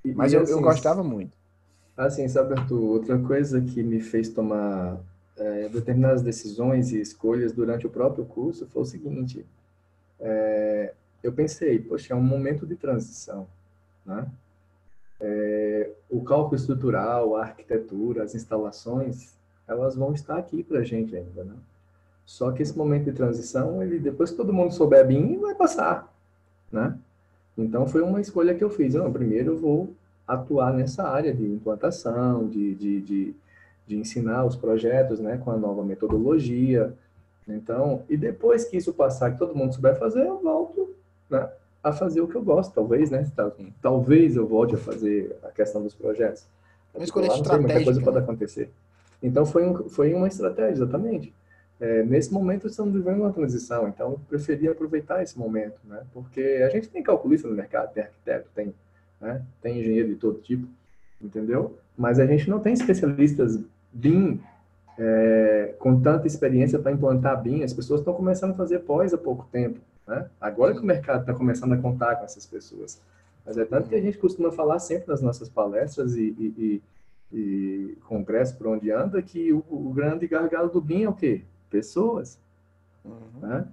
Mas 0.03 0.33
e, 0.33 0.35
eu, 0.35 0.41
assim, 0.43 0.51
eu 0.51 0.61
gostava 0.61 1.03
muito. 1.03 1.37
Assim, 1.95 2.27
sabe, 2.27 2.53
Arthur, 2.53 2.81
outra 2.81 3.19
coisa 3.19 3.61
que 3.61 3.83
me 3.83 3.99
fez 3.99 4.29
tomar 4.29 4.99
é, 5.37 5.69
determinadas 5.69 6.21
decisões 6.21 6.91
e 6.91 6.99
escolhas 6.99 7.51
durante 7.51 7.85
o 7.85 7.89
próprio 7.89 8.25
curso 8.25 8.67
foi 8.67 8.81
o 8.81 8.85
seguinte: 8.85 9.45
é, 10.19 10.93
eu 11.21 11.31
pensei, 11.31 11.79
poxa, 11.79 12.13
é 12.13 12.17
um 12.17 12.21
momento 12.21 12.65
de 12.65 12.75
transição, 12.75 13.47
né? 14.05 14.27
É, 15.19 15.91
o 16.09 16.23
cálculo 16.23 16.55
estrutural, 16.55 17.35
a 17.35 17.43
arquitetura, 17.43 18.23
as 18.23 18.33
instalações, 18.33 19.35
elas 19.67 19.95
vão 19.95 20.13
estar 20.13 20.37
aqui 20.37 20.63
para 20.63 20.79
a 20.79 20.83
gente 20.83 21.15
ainda, 21.15 21.43
né? 21.43 21.55
Só 22.25 22.51
que 22.51 22.63
esse 22.63 22.75
momento 22.77 23.05
de 23.05 23.13
transição, 23.13 23.83
ele 23.83 23.99
depois 23.99 24.31
que 24.31 24.37
todo 24.37 24.53
mundo 24.53 24.73
souber 24.73 25.05
bem, 25.05 25.37
vai 25.37 25.53
passar, 25.53 26.11
né? 26.71 26.97
Então, 27.63 27.87
foi 27.87 28.01
uma 28.01 28.19
escolha 28.19 28.53
que 28.53 28.63
eu 28.63 28.69
fiz. 28.69 28.93
Não, 28.93 29.11
primeiro 29.11 29.51
eu 29.51 29.57
vou 29.57 29.93
atuar 30.27 30.73
nessa 30.73 31.03
área 31.03 31.33
de 31.33 31.43
implantação, 31.45 32.47
de, 32.47 32.75
de, 32.75 33.01
de, 33.01 33.35
de 33.87 33.97
ensinar 33.97 34.45
os 34.45 34.55
projetos 34.55 35.19
né, 35.19 35.37
com 35.37 35.51
a 35.51 35.57
nova 35.57 35.83
metodologia. 35.83 36.93
Então, 37.47 38.03
e 38.09 38.15
depois 38.15 38.65
que 38.65 38.77
isso 38.77 38.93
passar, 38.93 39.31
que 39.31 39.39
todo 39.39 39.55
mundo 39.55 39.73
souber 39.73 39.97
fazer, 39.97 40.25
eu 40.25 40.39
volto 40.39 40.89
né, 41.29 41.49
a 41.83 41.91
fazer 41.91 42.21
o 42.21 42.27
que 42.27 42.35
eu 42.35 42.43
gosto, 42.43 42.73
talvez, 42.73 43.09
né? 43.09 43.29
Talvez 43.81 44.35
eu 44.35 44.47
volte 44.47 44.75
a 44.75 44.77
fazer 44.77 45.35
a 45.43 45.49
questão 45.49 45.81
dos 45.81 45.95
projetos. 45.95 46.45
Uma 46.93 47.03
escolha 47.03 47.27
estratégica. 47.27 47.59
Muita 47.59 47.83
coisa 47.83 48.01
pode 48.01 48.17
né? 48.17 48.23
acontecer. 48.23 48.69
Então, 49.21 49.45
foi, 49.45 49.65
um, 49.65 49.89
foi 49.89 50.13
uma 50.13 50.27
estratégia, 50.27 50.73
exatamente 50.73 51.33
é, 51.81 52.03
nesse 52.03 52.31
momento 52.31 52.67
estamos 52.67 52.93
vivendo 52.93 53.21
uma 53.21 53.33
transição, 53.33 53.87
então 53.87 54.11
eu 54.11 54.21
preferi 54.29 54.67
aproveitar 54.67 55.23
esse 55.23 55.37
momento, 55.37 55.79
né? 55.83 56.03
Porque 56.13 56.39
a 56.63 56.69
gente 56.69 56.87
tem 56.87 57.01
calculista 57.01 57.47
no 57.47 57.55
mercado, 57.55 57.91
tem 57.91 58.03
arquiteto, 58.03 58.47
tem, 58.53 58.71
né? 59.19 59.41
tem 59.63 59.79
engenheiro 59.79 60.09
de 60.09 60.15
todo 60.15 60.39
tipo, 60.41 60.67
entendeu? 61.19 61.75
Mas 61.97 62.19
a 62.19 62.25
gente 62.27 62.47
não 62.47 62.59
tem 62.59 62.73
especialistas 62.73 63.59
BIM 63.91 64.39
é, 64.95 65.73
com 65.79 65.99
tanta 65.99 66.27
experiência 66.27 66.77
para 66.77 66.91
implantar 66.91 67.41
BIM. 67.41 67.63
As 67.63 67.73
pessoas 67.73 68.01
estão 68.01 68.13
começando 68.13 68.51
a 68.51 68.55
fazer 68.55 68.79
pós 68.81 69.11
há 69.11 69.17
pouco 69.17 69.47
tempo, 69.51 69.79
né? 70.07 70.29
Agora 70.39 70.75
que 70.75 70.81
o 70.81 70.85
mercado 70.85 71.21
está 71.21 71.33
começando 71.33 71.73
a 71.73 71.77
contar 71.77 72.15
com 72.17 72.25
essas 72.25 72.45
pessoas. 72.45 73.01
Mas 73.43 73.57
é 73.57 73.65
tanto 73.65 73.89
que 73.89 73.95
a 73.95 74.01
gente 74.01 74.19
costuma 74.19 74.51
falar 74.51 74.77
sempre 74.77 75.07
nas 75.07 75.19
nossas 75.19 75.49
palestras 75.49 76.15
e, 76.15 76.35
e, 76.37 76.81
e, 77.33 77.37
e 77.39 77.97
congresso 78.07 78.55
por 78.55 78.67
onde 78.67 78.91
anda 78.91 79.19
que 79.19 79.51
o, 79.51 79.65
o 79.67 79.91
grande 79.91 80.27
gargalo 80.27 80.69
do 80.69 80.79
BIM 80.79 81.05
é 81.05 81.09
o 81.09 81.13
quê? 81.13 81.41
Pessoas. 81.71 82.37
Uhum. 83.03 83.41
Né? 83.41 83.67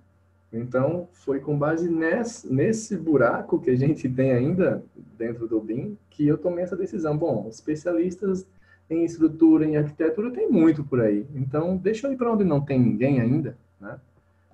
Então, 0.52 1.08
foi 1.12 1.40
com 1.40 1.58
base 1.58 1.90
nesse, 1.90 2.50
nesse 2.50 2.96
buraco 2.96 3.60
que 3.60 3.70
a 3.70 3.76
gente 3.76 4.08
tem 4.10 4.32
ainda 4.32 4.82
dentro 5.18 5.46
do 5.46 5.60
BIM 5.60 5.98
que 6.08 6.26
eu 6.26 6.38
tomei 6.38 6.64
essa 6.64 6.76
decisão. 6.76 7.16
Bom, 7.16 7.46
especialistas 7.50 8.46
em 8.88 9.04
estrutura, 9.04 9.66
em 9.66 9.76
arquitetura, 9.76 10.30
tem 10.30 10.50
muito 10.50 10.82
por 10.82 11.00
aí. 11.00 11.26
Então, 11.34 11.76
deixa 11.76 12.06
eu 12.06 12.12
ir 12.12 12.16
para 12.16 12.32
onde 12.32 12.44
não 12.44 12.60
tem 12.60 12.80
ninguém 12.80 13.20
ainda. 13.20 13.58
Né? 13.78 14.00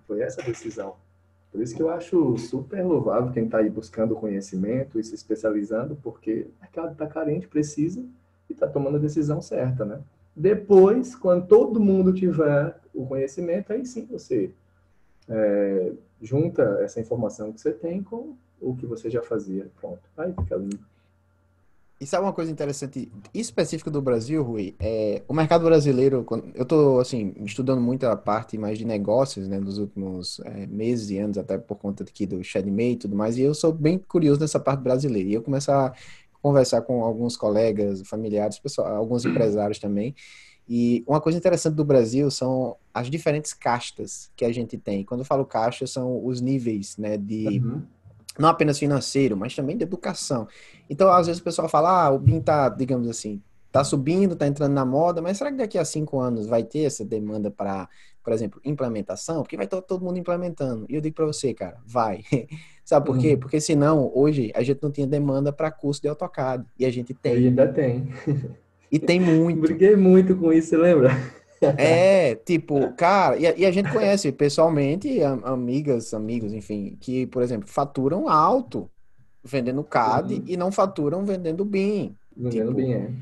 Foi 0.08 0.20
essa 0.20 0.42
a 0.42 0.44
decisão. 0.44 0.96
Por 1.52 1.62
isso 1.62 1.76
que 1.76 1.82
eu 1.82 1.88
acho 1.88 2.36
super 2.36 2.82
louvável 2.84 3.30
quem 3.30 3.44
está 3.44 3.58
aí 3.58 3.70
buscando 3.70 4.16
conhecimento 4.16 4.98
e 4.98 5.04
se 5.04 5.14
especializando, 5.14 5.96
porque 6.02 6.48
o 6.58 6.62
mercado 6.62 6.92
está 6.92 7.06
carente, 7.06 7.46
precisa, 7.46 8.04
e 8.50 8.52
está 8.52 8.66
tomando 8.66 8.96
a 8.96 9.00
decisão 9.00 9.40
certa, 9.40 9.84
né? 9.84 10.00
Depois, 10.34 11.14
quando 11.14 11.46
todo 11.46 11.78
mundo 11.78 12.12
tiver 12.12 12.76
o 12.94 13.06
conhecimento, 13.06 13.72
aí 13.72 13.84
sim 13.84 14.06
você 14.06 14.50
é, 15.28 15.92
junta 16.22 16.62
essa 16.80 17.00
informação 17.00 17.52
que 17.52 17.60
você 17.60 17.72
tem 17.72 18.02
com 18.02 18.36
o 18.60 18.74
que 18.76 18.86
você 18.86 19.10
já 19.10 19.22
fazia. 19.22 19.70
Pronto, 19.80 20.00
aí 20.16 20.32
fica 20.32 20.56
lindo. 20.56 20.80
E 22.00 22.06
sabe 22.06 22.24
uma 22.24 22.32
coisa 22.32 22.50
interessante, 22.50 23.10
específica 23.32 23.90
do 23.90 24.02
Brasil, 24.02 24.42
Rui? 24.42 24.74
É, 24.80 25.22
o 25.28 25.32
mercado 25.32 25.64
brasileiro, 25.64 26.26
eu 26.54 26.62
estou 26.62 27.00
assim, 27.00 27.32
estudando 27.44 27.80
muito 27.80 28.04
a 28.04 28.16
parte 28.16 28.58
mais 28.58 28.76
de 28.76 28.84
negócios, 28.84 29.46
né, 29.46 29.60
nos 29.60 29.78
últimos 29.78 30.40
é, 30.40 30.66
meses 30.66 31.10
e 31.10 31.18
anos, 31.18 31.38
até 31.38 31.56
por 31.56 31.76
conta 31.76 32.02
aqui 32.02 32.26
do 32.26 32.42
Shadmay 32.42 32.92
e 32.92 32.96
tudo 32.96 33.14
mais, 33.14 33.38
e 33.38 33.42
eu 33.42 33.54
sou 33.54 33.72
bem 33.72 33.96
curioso 33.96 34.40
nessa 34.40 34.58
parte 34.58 34.82
brasileira. 34.82 35.28
E 35.28 35.34
eu 35.34 35.42
começo 35.42 35.70
a 35.70 35.94
conversar 36.42 36.82
com 36.82 37.02
alguns 37.02 37.36
colegas, 37.36 38.02
familiares, 38.06 38.58
pessoal, 38.58 38.96
alguns 38.96 39.24
empresários 39.24 39.78
também, 39.78 40.14
e 40.68 41.04
uma 41.06 41.20
coisa 41.20 41.38
interessante 41.38 41.74
do 41.74 41.84
Brasil 41.84 42.30
são 42.30 42.76
as 42.92 43.10
diferentes 43.10 43.52
castas 43.52 44.30
que 44.34 44.44
a 44.44 44.52
gente 44.52 44.78
tem. 44.78 45.04
Quando 45.04 45.20
eu 45.20 45.26
falo 45.26 45.44
caixa, 45.44 45.86
são 45.86 46.24
os 46.24 46.40
níveis, 46.40 46.96
né, 46.96 47.16
de 47.18 47.60
uhum. 47.62 47.82
não 48.38 48.48
apenas 48.48 48.78
financeiro, 48.78 49.36
mas 49.36 49.54
também 49.54 49.76
de 49.76 49.82
educação. 49.82 50.48
Então, 50.88 51.10
às 51.10 51.26
vezes 51.26 51.40
o 51.40 51.44
pessoal 51.44 51.68
fala, 51.68 52.06
ah, 52.06 52.10
o 52.10 52.18
BIM 52.18 52.40
tá, 52.40 52.68
digamos 52.68 53.08
assim, 53.08 53.42
tá 53.70 53.84
subindo, 53.84 54.36
tá 54.36 54.46
entrando 54.46 54.72
na 54.72 54.86
moda, 54.86 55.20
mas 55.20 55.36
será 55.36 55.50
que 55.50 55.58
daqui 55.58 55.76
a 55.76 55.84
cinco 55.84 56.18
anos 56.18 56.46
vai 56.46 56.62
ter 56.62 56.84
essa 56.84 57.04
demanda 57.04 57.50
para, 57.50 57.86
por 58.22 58.32
exemplo, 58.32 58.60
implementação? 58.64 59.42
Porque 59.42 59.56
vai 59.56 59.66
estar 59.66 59.82
todo 59.82 60.04
mundo 60.04 60.18
implementando. 60.18 60.86
E 60.88 60.94
eu 60.94 61.00
digo 61.00 61.14
para 61.14 61.26
você, 61.26 61.52
cara, 61.52 61.78
vai. 61.84 62.22
Sabe 62.84 63.04
por 63.04 63.16
uhum. 63.16 63.20
quê? 63.22 63.36
Porque 63.36 63.60
senão, 63.60 64.10
hoje, 64.14 64.50
a 64.54 64.62
gente 64.62 64.82
não 64.82 64.90
tinha 64.90 65.06
demanda 65.06 65.52
para 65.52 65.70
curso 65.70 66.00
de 66.00 66.08
AutoCAD. 66.08 66.64
E 66.78 66.86
a 66.86 66.90
gente 66.90 67.12
tem. 67.12 67.48
ainda 67.48 67.66
tem. 67.66 68.08
E 68.94 68.98
tem 69.00 69.18
muito. 69.18 69.60
Briguei 69.60 69.96
muito 69.96 70.36
com 70.36 70.52
isso, 70.52 70.68
você 70.68 70.76
lembra? 70.76 71.10
É, 71.76 72.36
tipo, 72.36 72.92
cara, 72.92 73.36
e 73.36 73.46
a, 73.46 73.56
e 73.56 73.66
a 73.66 73.70
gente 73.72 73.90
conhece 73.90 74.30
pessoalmente 74.30 75.20
amigas, 75.22 76.14
amigos, 76.14 76.52
enfim, 76.52 76.96
que, 77.00 77.26
por 77.26 77.42
exemplo, 77.42 77.66
faturam 77.66 78.28
alto 78.28 78.88
vendendo 79.42 79.82
CAD 79.82 80.34
uhum. 80.34 80.44
e 80.46 80.56
não 80.56 80.70
faturam 80.70 81.24
vendendo 81.24 81.64
BIM. 81.64 82.14
Vendendo 82.36 82.68
tipo, 82.68 82.76
BIM, 82.76 82.92
é. 82.92 83.12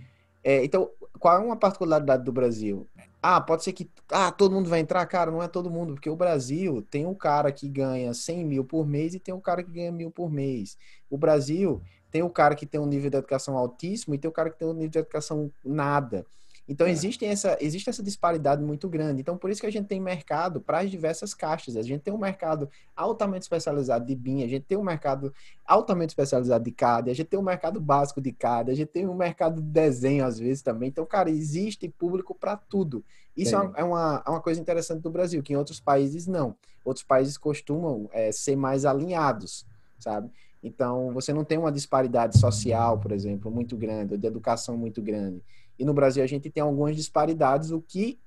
é. 0.45 0.65
Então, 0.65 0.91
qual 1.19 1.37
é 1.37 1.39
uma 1.39 1.57
particularidade 1.57 2.23
do 2.23 2.33
Brasil? 2.33 2.87
Ah, 3.23 3.41
pode 3.41 3.65
ser 3.65 3.73
que 3.73 3.89
ah, 4.11 4.31
todo 4.31 4.55
mundo 4.55 4.69
vai 4.69 4.81
entrar? 4.81 5.07
Cara, 5.07 5.31
não 5.31 5.43
é 5.43 5.49
todo 5.49 5.71
mundo, 5.71 5.95
porque 5.95 6.11
o 6.11 6.17
Brasil 6.17 6.83
tem 6.91 7.07
um 7.07 7.15
cara 7.15 7.51
que 7.51 7.67
ganha 7.67 8.13
100 8.13 8.45
mil 8.45 8.65
por 8.65 8.87
mês 8.87 9.15
e 9.15 9.21
tem 9.21 9.33
um 9.33 9.41
cara 9.41 9.63
que 9.63 9.71
ganha 9.71 9.93
mil 9.93 10.11
por 10.11 10.31
mês. 10.31 10.77
O 11.09 11.17
Brasil 11.17 11.81
tem 12.13 12.23
o 12.23 12.31
cara 12.31 12.55
que 12.55 12.67
tem 12.67 12.81
um 12.81 12.87
nível 12.87 13.11
de 13.11 13.17
educação 13.17 13.57
altíssimo 13.57 14.15
e 14.15 14.19
tem 14.19 14.29
o 14.29 14.33
cara 14.33 14.51
que 14.51 14.59
tem 14.59 14.69
um 14.69 14.75
nível 14.75 14.91
de 14.91 14.99
educação 14.99 15.51
nada. 15.65 16.27
Então, 16.69 16.87
é. 16.87 16.91
existe, 16.91 17.25
essa, 17.25 17.57
existe 17.61 17.91
essa 17.91 18.03
disparidade 18.03 18.63
muito 18.63 18.89
grande. 18.89 19.21
Então, 19.21 19.37
por 19.37 19.51
isso 19.51 19.61
que 19.61 19.67
a 19.67 19.73
gente 19.73 19.87
tem 19.87 20.01
mercado 20.01 20.61
para 20.61 20.81
as 20.81 20.91
diversas 20.91 21.35
caixas. 21.35 21.77
A 21.77 21.83
gente 21.83 22.03
tem 22.03 22.15
um 22.15 22.19
mercado 22.19 22.71
altamente 22.95 23.43
especializado 23.43 24.07
de 24.07 24.15
BIM, 24.15 24.45
a 24.45 24.49
gente 24.49 24.65
tem 24.65 24.79
um 24.79 24.85
mercado 24.85 25.35
altamente 25.67 26.11
especializado 26.11 26.63
de 26.63 26.71
CAD, 26.71 27.11
a 27.11 27.15
gente 27.15 27.27
tem 27.27 27.41
um 27.41 27.43
mercado 27.43 27.81
básico 27.81 28.21
de 28.21 28.31
CAD, 28.31 28.71
a 28.71 28.75
gente 28.75 28.89
tem 28.89 29.09
um 29.09 29.15
mercado 29.15 29.61
de 29.61 29.69
desenho, 29.69 30.25
às 30.25 30.39
vezes, 30.39 30.63
também. 30.63 30.89
Então, 30.89 31.05
cara, 31.05 31.31
existe 31.31 31.89
público 31.89 32.35
para 32.35 32.57
tudo. 32.57 33.05
Isso 33.37 33.57
é 33.57 33.59
uma, 33.59 33.79
é 33.79 33.85
uma, 33.85 34.23
é, 34.27 34.31
uma, 34.31 34.41
coisa 34.41 34.61
interessante 34.61 35.01
do 35.01 35.11
Brasil, 35.11 35.43
que 35.43 35.55
em 35.55 35.57
outros 35.57 35.81
países 35.81 36.27
não. 36.27 36.55
Outros 36.85 37.05
países 37.05 37.37
costumam 37.39 38.09
é, 38.13 38.31
ser 38.31 38.57
mais 38.57 38.85
alinhados, 38.85 39.67
sabe? 39.99 40.31
Então, 40.63 41.13
você 41.13 41.33
não 41.33 41.45
tem 41.45 41.59
uma 41.59 41.73
disparidade 41.73 42.39
social, 42.39 42.99
por 42.99 43.11
exemplo, 43.11 43.51
muito 43.51 43.77
grande, 43.77 44.15
ou 44.15 44.19
de 44.19 44.27
educação 44.27 44.77
muito 44.77 45.03
grande. 45.03 45.43
E 45.79 45.85
no 45.85 45.93
Brasil 45.93 46.23
a 46.23 46.27
gente 46.27 46.49
tem 46.49 46.63
algumas 46.63 46.95
disparidades, 46.95 47.71
o 47.73 47.81
que 47.81 48.19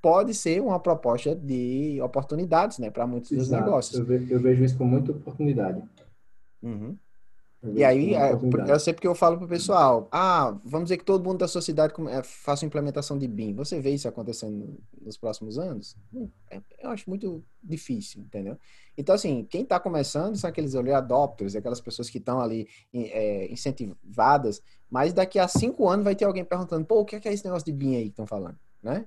pode 0.00 0.34
ser 0.34 0.62
uma 0.62 0.80
proposta 0.80 1.34
de 1.34 2.00
oportunidades, 2.02 2.78
né, 2.78 2.90
para 2.90 3.06
muitos 3.06 3.32
Exato. 3.32 3.50
dos 3.50 3.50
negócios. 3.50 3.98
Eu 3.98 4.04
vejo, 4.04 4.32
eu 4.32 4.40
vejo, 4.40 4.64
isso 4.64 4.76
com 4.76 4.84
muita 4.84 5.12
oportunidade. 5.12 5.82
Uhum. 6.62 6.96
E 7.72 7.82
aí, 7.82 8.14
é, 8.14 8.32
eu 8.68 8.78
sei 8.78 8.92
porque 8.92 9.06
eu 9.06 9.14
falo 9.14 9.38
pro 9.38 9.48
pessoal, 9.48 10.08
ah, 10.12 10.56
vamos 10.64 10.86
dizer 10.86 10.98
que 10.98 11.04
todo 11.04 11.24
mundo 11.24 11.38
da 11.38 11.48
sociedade 11.48 11.94
é, 12.10 12.22
faça 12.22 12.66
implementação 12.66 13.18
de 13.18 13.26
BIM. 13.26 13.54
Você 13.54 13.80
vê 13.80 13.90
isso 13.90 14.06
acontecendo 14.06 14.78
nos 15.00 15.16
próximos 15.16 15.58
anos? 15.58 15.96
É, 16.50 16.60
eu 16.80 16.90
acho 16.90 17.08
muito 17.08 17.42
difícil, 17.62 18.22
entendeu? 18.22 18.58
Então, 18.96 19.14
assim, 19.14 19.46
quem 19.48 19.62
está 19.62 19.80
começando 19.80 20.36
são 20.36 20.48
aqueles 20.48 20.74
early 20.74 20.92
adopters, 20.92 21.56
aquelas 21.56 21.80
pessoas 21.80 22.10
que 22.10 22.18
estão 22.18 22.40
ali 22.40 22.68
é, 22.92 23.50
incentivadas, 23.50 24.62
mas 24.90 25.12
daqui 25.12 25.38
a 25.38 25.48
cinco 25.48 25.88
anos 25.88 26.04
vai 26.04 26.14
ter 26.14 26.24
alguém 26.24 26.44
perguntando, 26.44 26.84
pô, 26.84 27.00
o 27.00 27.04
que 27.04 27.16
é, 27.16 27.32
esse 27.32 27.44
negócio 27.44 27.64
de 27.64 27.72
BIM 27.72 27.96
aí 27.96 28.04
que 28.04 28.10
estão 28.10 28.26
falando? 28.26 28.56
Né? 28.82 29.06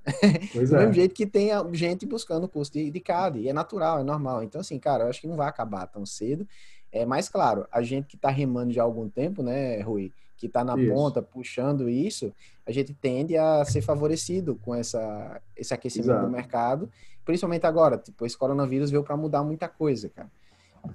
Pois 0.52 0.70
Do 0.72 0.76
é. 0.76 0.80
mesmo 0.80 0.94
jeito 0.94 1.14
que 1.14 1.28
tem 1.28 1.50
gente 1.74 2.06
buscando 2.08 2.46
o 2.46 2.50
curso 2.50 2.74
de, 2.74 2.90
de 2.90 3.00
CAD, 3.00 3.40
e 3.40 3.50
é 3.50 3.54
natural, 3.54 4.00
é 4.00 4.04
normal. 4.04 4.42
Então, 4.42 4.60
assim, 4.60 4.80
cara, 4.80 5.04
eu 5.04 5.10
acho 5.10 5.22
que 5.22 5.28
não 5.28 5.36
vai 5.36 5.48
acabar 5.48 5.86
tão 5.86 6.04
cedo. 6.04 6.48
É 6.92 7.06
mais 7.06 7.30
claro, 7.30 7.68
a 7.72 7.82
gente 7.82 8.08
que 8.08 8.16
está 8.16 8.30
remando 8.30 8.72
já 8.72 8.82
há 8.82 8.86
algum 8.86 9.10
tempo, 9.10 9.44
né, 9.44 9.82
Rui, 9.82 10.12
que 10.38 10.46
está 10.46 10.64
na 10.64 10.78
isso. 10.78 10.94
ponta 10.94 11.22
puxando 11.22 11.90
isso, 11.90 12.34
a 12.66 12.72
gente 12.72 12.94
tende 12.94 13.36
a 13.36 13.66
ser 13.66 13.82
favorecido 13.82 14.56
com 14.56 14.74
essa, 14.74 15.42
esse 15.56 15.74
aquecimento 15.74 16.12
Exato. 16.12 16.26
do 16.26 16.32
mercado, 16.32 16.90
principalmente 17.26 17.66
agora. 17.66 17.98
Tipo, 17.98 18.26
esse 18.26 18.38
coronavírus 18.38 18.92
veio 18.92 19.04
para 19.04 19.18
mudar 19.18 19.44
muita 19.44 19.68
coisa, 19.68 20.10
cara. 20.10 20.30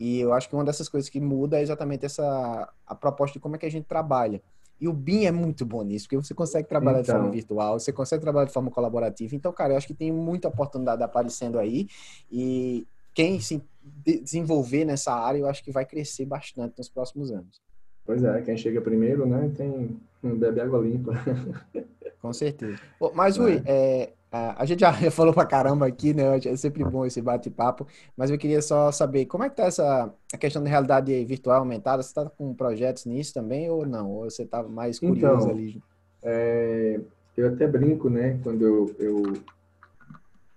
E 0.01 0.21
eu 0.21 0.33
acho 0.33 0.49
que 0.49 0.55
uma 0.55 0.65
dessas 0.65 0.89
coisas 0.89 1.11
que 1.11 1.21
muda 1.21 1.59
é 1.59 1.63
exatamente 1.63 2.07
essa 2.07 2.73
a 2.87 2.95
proposta 2.95 3.35
de 3.35 3.41
como 3.41 3.57
é 3.57 3.59
que 3.59 3.67
a 3.67 3.71
gente 3.71 3.85
trabalha. 3.85 4.41
E 4.81 4.89
o 4.89 4.93
BIM 4.93 5.27
é 5.27 5.31
muito 5.31 5.65
bom 5.65 5.83
nisso, 5.83 6.07
porque 6.07 6.17
você 6.17 6.35
consegue 6.35 6.69
trabalhar 6.69 7.01
então... 7.01 7.03
de 7.03 7.11
forma 7.11 7.27
então. 7.27 7.33
virtual, 7.33 7.79
você 7.79 7.93
consegue 7.93 8.21
trabalhar 8.21 8.47
de 8.47 8.53
forma 8.53 8.71
colaborativa. 8.71 9.37
Então, 9.37 9.53
cara, 9.53 9.75
eu 9.75 9.77
acho 9.77 9.87
que 9.87 9.95
tem 9.95 10.11
muita 10.11 10.49
oportunidade 10.49 11.03
aparecendo 11.03 11.59
aí. 11.59 11.87
E 12.31 12.87
quem 13.15 13.41
se 13.41 13.63
desenvolver 14.05 14.85
nessa 14.85 15.13
área, 15.13 15.39
eu 15.39 15.47
acho 15.47 15.63
que 15.63 15.73
vai 15.73 15.85
crescer 15.85 16.25
bastante 16.25 16.75
nos 16.79 16.89
próximos 16.89 17.31
anos. 17.31 17.61
Pois 18.05 18.23
é, 18.23 18.43
quem 18.43 18.57
chega 18.57 18.81
primeiro, 18.81 19.27
né, 19.27 19.51
tem 19.57 20.01
bebe 20.23 20.61
água 20.61 20.81
limpa. 20.81 21.13
Com 22.21 22.33
certeza. 22.33 22.79
Mas, 23.15 23.37
Rui, 23.37 23.63
é. 23.67 24.13
É, 24.33 24.55
a 24.57 24.65
gente 24.65 24.81
já 24.81 24.93
falou 25.13 25.35
pra 25.35 25.45
caramba 25.45 25.87
aqui, 25.87 26.15
né? 26.15 26.39
É 26.39 26.57
sempre 26.57 26.83
bom 26.83 27.05
esse 27.05 27.21
bate-papo, 27.21 27.87
mas 28.17 28.31
eu 28.31 28.39
queria 28.39 28.63
só 28.63 28.91
saber 28.91 29.27
como 29.27 29.45
é 29.45 29.51
que 29.51 29.57
tá 29.57 29.65
essa 29.65 30.11
a 30.33 30.39
questão 30.39 30.65
da 30.65 30.71
realidade 30.71 31.23
virtual 31.27 31.59
aumentada? 31.59 32.03
Você 32.03 32.15
tá 32.15 32.25
com 32.31 32.55
projetos 32.55 33.05
nisso 33.05 33.35
também 33.35 33.69
ou 33.69 33.85
não? 33.85 34.11
Ou 34.11 34.25
você 34.25 34.47
tá 34.47 34.63
mais 34.63 34.99
curioso 34.99 35.45
então, 35.45 35.51
ali? 35.51 35.83
É, 36.23 36.99
eu 37.37 37.49
até 37.49 37.67
brinco, 37.67 38.09
né? 38.09 38.41
Quando 38.43 38.67
eu, 38.67 38.97
eu, 38.99 39.23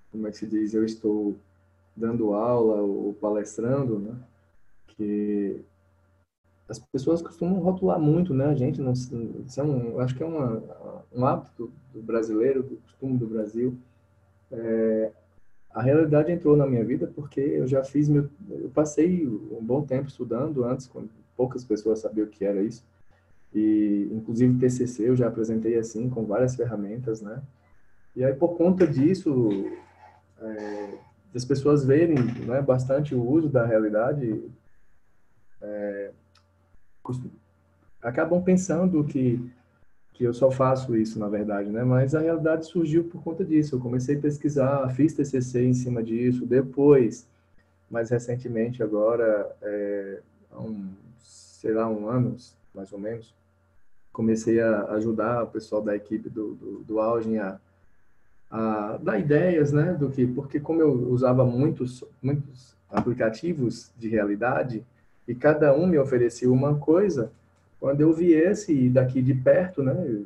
como 0.09 0.25
é 0.25 0.31
que 0.31 0.37
se 0.37 0.47
diz? 0.47 0.73
Eu 0.73 0.85
estou 0.85 1.35
dando 1.95 2.33
aula 2.33 2.81
ou 2.81 3.13
palestrando, 3.13 3.99
né? 3.99 4.15
Que 4.87 5.63
as 6.67 6.79
pessoas 6.79 7.21
costumam 7.21 7.59
rotular 7.59 7.99
muito, 7.99 8.33
né? 8.33 8.45
A 8.45 8.55
gente 8.55 8.81
não, 8.81 8.93
são, 8.95 9.99
acho 9.99 10.15
que 10.15 10.23
é 10.23 10.25
uma, 10.25 10.61
um 11.13 11.25
hábito 11.25 11.71
do 11.93 12.01
brasileiro, 12.01 12.63
do 12.63 12.77
costume 12.77 13.17
do 13.17 13.27
Brasil. 13.27 13.77
É, 14.51 15.11
a 15.71 15.81
realidade 15.81 16.31
entrou 16.31 16.55
na 16.55 16.65
minha 16.65 16.83
vida 16.83 17.11
porque 17.13 17.39
eu 17.39 17.67
já 17.67 17.83
fiz 17.83 18.09
meu, 18.09 18.29
eu 18.49 18.69
passei 18.69 19.27
um 19.27 19.61
bom 19.61 19.81
tempo 19.81 20.07
estudando 20.07 20.63
antes, 20.63 20.87
quando 20.87 21.09
poucas 21.35 21.63
pessoas 21.63 21.99
sabiam 21.99 22.25
o 22.25 22.29
que 22.29 22.45
era 22.45 22.61
isso. 22.61 22.83
E 23.53 24.09
inclusive 24.11 24.57
TCC 24.57 25.09
eu 25.09 25.15
já 25.15 25.27
apresentei 25.27 25.77
assim 25.77 26.09
com 26.09 26.25
várias 26.25 26.55
ferramentas, 26.55 27.21
né? 27.21 27.41
E 28.15 28.23
aí 28.23 28.33
por 28.33 28.55
conta 28.57 28.87
disso 28.87 29.65
é, 30.39 30.97
das 31.35 31.43
pessoas 31.43 31.83
verem 31.83 32.15
né, 32.47 32.61
bastante 32.61 33.13
o 33.13 33.21
uso 33.21 33.49
da 33.49 33.65
realidade, 33.65 34.41
é, 35.61 36.11
acabam 38.01 38.41
pensando 38.41 39.03
que, 39.03 39.51
que 40.13 40.23
eu 40.23 40.33
só 40.33 40.49
faço 40.49 40.95
isso, 40.95 41.19
na 41.19 41.27
verdade, 41.27 41.69
né? 41.69 41.83
Mas 41.83 42.15
a 42.15 42.21
realidade 42.21 42.67
surgiu 42.67 43.03
por 43.03 43.21
conta 43.21 43.43
disso. 43.43 43.75
Eu 43.75 43.81
comecei 43.81 44.15
a 44.17 44.21
pesquisar, 44.21 44.87
fiz 44.91 45.13
TCC 45.13 45.65
em 45.65 45.73
cima 45.73 46.01
disso, 46.01 46.45
depois, 46.45 47.27
mais 47.91 48.11
recentemente, 48.11 48.81
agora, 48.81 49.53
é, 49.61 50.21
há 50.53 50.61
um, 50.61 50.89
sei 51.19 51.73
lá, 51.73 51.85
um 51.89 52.07
ano, 52.07 52.37
mais 52.73 52.93
ou 52.93 52.99
menos, 52.99 53.35
comecei 54.13 54.61
a 54.61 54.85
ajudar 54.91 55.43
o 55.43 55.47
pessoal 55.47 55.81
da 55.81 55.97
equipe 55.97 56.29
do, 56.29 56.55
do, 56.55 56.79
do 56.85 57.01
Augen 57.01 57.39
a 57.39 57.59
a 58.55 58.97
dar 59.03 59.19
ideias, 59.19 59.73
né, 59.73 59.93
do 59.93 60.09
que, 60.09 60.25
porque 60.25 60.61
como 60.61 60.79
eu 60.79 61.09
usava 61.09 61.43
muitos, 61.43 62.05
muitos 62.23 62.73
aplicativos 62.89 63.91
de 63.97 64.07
realidade 64.07 64.81
e 65.27 65.35
cada 65.35 65.75
um 65.75 65.85
me 65.85 65.99
oferecia 65.99 66.49
uma 66.49 66.75
coisa, 66.75 67.29
quando 67.81 67.99
eu 67.99 68.13
viesse 68.13 68.89
daqui 68.89 69.21
de 69.21 69.33
perto, 69.33 69.83
né, 69.83 70.23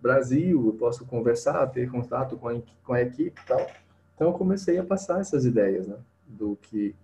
Brasil, 0.00 0.64
eu 0.64 0.72
posso 0.74 1.04
conversar, 1.04 1.66
ter 1.68 1.90
contato 1.90 2.36
com 2.36 2.48
a, 2.48 2.60
com 2.84 2.92
a 2.92 3.02
equipe 3.02 3.40
e 3.42 3.46
tal. 3.48 3.66
Então 4.14 4.28
eu 4.28 4.34
comecei 4.34 4.78
a 4.78 4.84
passar 4.84 5.20
essas 5.20 5.44
ideias, 5.44 5.88
né, 5.88 5.96
do 6.28 6.56
que 6.62 6.94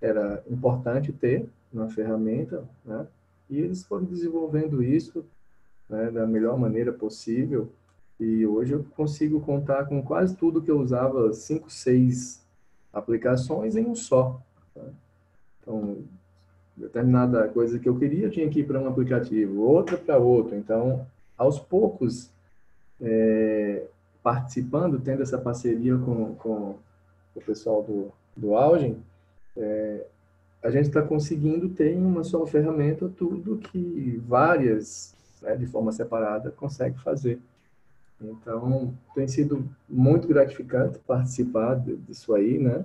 era 0.00 0.42
importante 0.50 1.12
ter 1.12 1.46
na 1.70 1.90
ferramenta, 1.90 2.64
né, 2.86 3.06
e 3.50 3.58
eles 3.58 3.84
foram 3.84 4.04
desenvolvendo 4.04 4.82
isso 4.82 5.26
né, 5.90 6.10
da 6.10 6.26
melhor 6.26 6.58
maneira 6.58 6.90
possível 6.90 7.70
e 8.22 8.46
hoje 8.46 8.72
eu 8.72 8.84
consigo 8.94 9.40
contar 9.40 9.86
com 9.86 10.00
quase 10.00 10.36
tudo 10.36 10.62
que 10.62 10.70
eu 10.70 10.78
usava, 10.78 11.32
cinco, 11.32 11.68
seis 11.68 12.40
aplicações 12.92 13.74
em 13.74 13.84
um 13.84 13.96
só. 13.96 14.40
Tá? 14.72 14.82
Então, 15.60 15.98
determinada 16.76 17.48
coisa 17.48 17.80
que 17.80 17.88
eu 17.88 17.98
queria 17.98 18.30
tinha 18.30 18.48
que 18.48 18.60
ir 18.60 18.66
para 18.66 18.80
um 18.80 18.86
aplicativo, 18.86 19.62
outra 19.62 19.98
para 19.98 20.18
outro. 20.18 20.54
Então, 20.54 21.04
aos 21.36 21.58
poucos, 21.58 22.30
é, 23.00 23.86
participando, 24.22 25.00
tendo 25.00 25.22
essa 25.22 25.38
parceria 25.38 25.98
com, 25.98 26.36
com 26.36 26.76
o 27.34 27.40
pessoal 27.40 27.82
do, 27.82 28.12
do 28.36 28.54
Augen, 28.54 29.02
é, 29.56 30.06
a 30.62 30.70
gente 30.70 30.86
está 30.86 31.02
conseguindo 31.02 31.68
ter 31.70 31.92
em 31.92 32.04
uma 32.04 32.22
só 32.22 32.46
ferramenta 32.46 33.08
tudo 33.08 33.58
que 33.58 34.22
várias, 34.28 35.12
né, 35.40 35.56
de 35.56 35.66
forma 35.66 35.90
separada, 35.90 36.52
consegue 36.52 37.00
fazer. 37.00 37.40
Então, 38.22 38.94
tem 39.14 39.26
sido 39.26 39.68
muito 39.88 40.28
gratificante 40.28 40.98
participar 41.00 41.76
disso 41.76 42.34
aí, 42.34 42.58
né? 42.58 42.84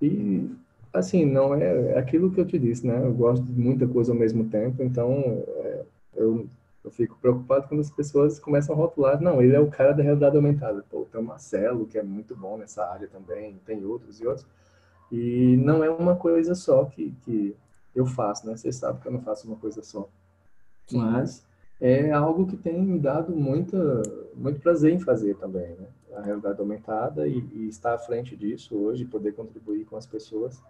E, 0.00 0.50
assim, 0.92 1.24
não 1.24 1.54
é, 1.54 1.92
é 1.92 1.98
aquilo 1.98 2.30
que 2.30 2.40
eu 2.40 2.46
te 2.46 2.58
disse, 2.58 2.86
né? 2.86 3.04
Eu 3.04 3.12
gosto 3.12 3.44
de 3.44 3.60
muita 3.60 3.86
coisa 3.86 4.12
ao 4.12 4.18
mesmo 4.18 4.48
tempo, 4.48 4.82
então 4.82 5.12
é, 5.12 5.84
eu, 6.16 6.48
eu 6.84 6.90
fico 6.90 7.16
preocupado 7.20 7.68
quando 7.68 7.80
as 7.80 7.90
pessoas 7.90 8.38
começam 8.38 8.74
a 8.74 8.78
rotular, 8.78 9.20
não, 9.20 9.42
ele 9.42 9.54
é 9.54 9.60
o 9.60 9.70
cara 9.70 9.92
da 9.92 10.02
realidade 10.02 10.36
aumentada. 10.36 10.84
Pô, 10.88 11.06
tem 11.10 11.20
o 11.20 11.24
Marcelo, 11.24 11.86
que 11.86 11.98
é 11.98 12.02
muito 12.02 12.36
bom 12.36 12.56
nessa 12.56 12.84
área 12.84 13.08
também, 13.08 13.60
tem 13.66 13.84
outros 13.84 14.20
e 14.20 14.26
outros. 14.26 14.46
E 15.10 15.56
não 15.56 15.82
é 15.82 15.90
uma 15.90 16.16
coisa 16.16 16.54
só 16.54 16.84
que, 16.84 17.14
que 17.22 17.56
eu 17.94 18.06
faço, 18.06 18.46
né? 18.46 18.56
Vocês 18.56 18.76
sabem 18.76 19.00
que 19.00 19.08
eu 19.08 19.12
não 19.12 19.22
faço 19.22 19.46
uma 19.46 19.56
coisa 19.56 19.82
só. 19.82 20.08
Mas 20.92 21.44
é 21.80 22.10
algo 22.10 22.46
que 22.46 22.56
tem 22.56 22.80
me 22.82 22.98
dado 22.98 23.34
muita, 23.34 24.02
muito 24.34 24.60
prazer 24.60 24.92
em 24.92 24.98
fazer 24.98 25.36
também, 25.36 25.76
né? 25.76 25.86
A 26.16 26.22
realidade 26.22 26.60
aumentada 26.60 27.28
e, 27.28 27.38
e 27.52 27.68
estar 27.68 27.94
à 27.94 27.98
frente 27.98 28.36
disso 28.36 28.76
hoje, 28.76 29.04
poder 29.04 29.32
contribuir 29.32 29.84
com 29.84 29.96
as 29.96 30.06
pessoas, 30.06 30.60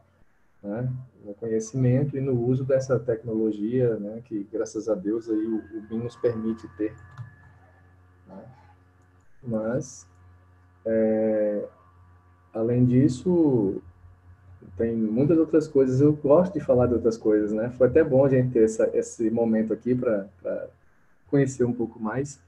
né? 0.63 0.91
No 1.25 1.35
conhecimento 1.35 2.17
e 2.17 2.21
no 2.21 2.39
uso 2.39 2.65
dessa 2.65 2.99
tecnologia, 2.99 3.97
né? 3.97 4.21
Que 4.25 4.47
graças 4.53 4.89
a 4.89 4.95
Deus 4.95 5.31
aí 5.31 5.47
o, 5.47 5.79
o 5.79 5.81
BIM 5.89 6.01
nos 6.01 6.17
permite 6.17 6.69
ter. 6.77 6.95
Né? 8.27 8.45
Mas, 9.43 10.07
é, 10.85 11.67
além 12.53 12.85
disso, 12.85 13.81
tem 14.77 14.95
muitas 14.95 15.39
outras 15.39 15.67
coisas. 15.67 16.03
Eu 16.03 16.13
gosto 16.13 16.53
de 16.53 16.61
falar 16.61 16.87
de 16.87 16.95
outras 16.95 17.17
coisas, 17.17 17.51
né? 17.51 17.71
Foi 17.71 17.87
até 17.87 18.05
bom 18.05 18.27
a 18.27 18.29
gente 18.29 18.53
ter 18.53 18.65
essa, 18.65 18.91
esse 18.93 19.31
momento 19.31 19.73
aqui 19.73 19.95
para 19.95 20.29
conhecer 21.31 21.65
um 21.65 21.73
pouco 21.73 22.01
mais, 22.01 22.41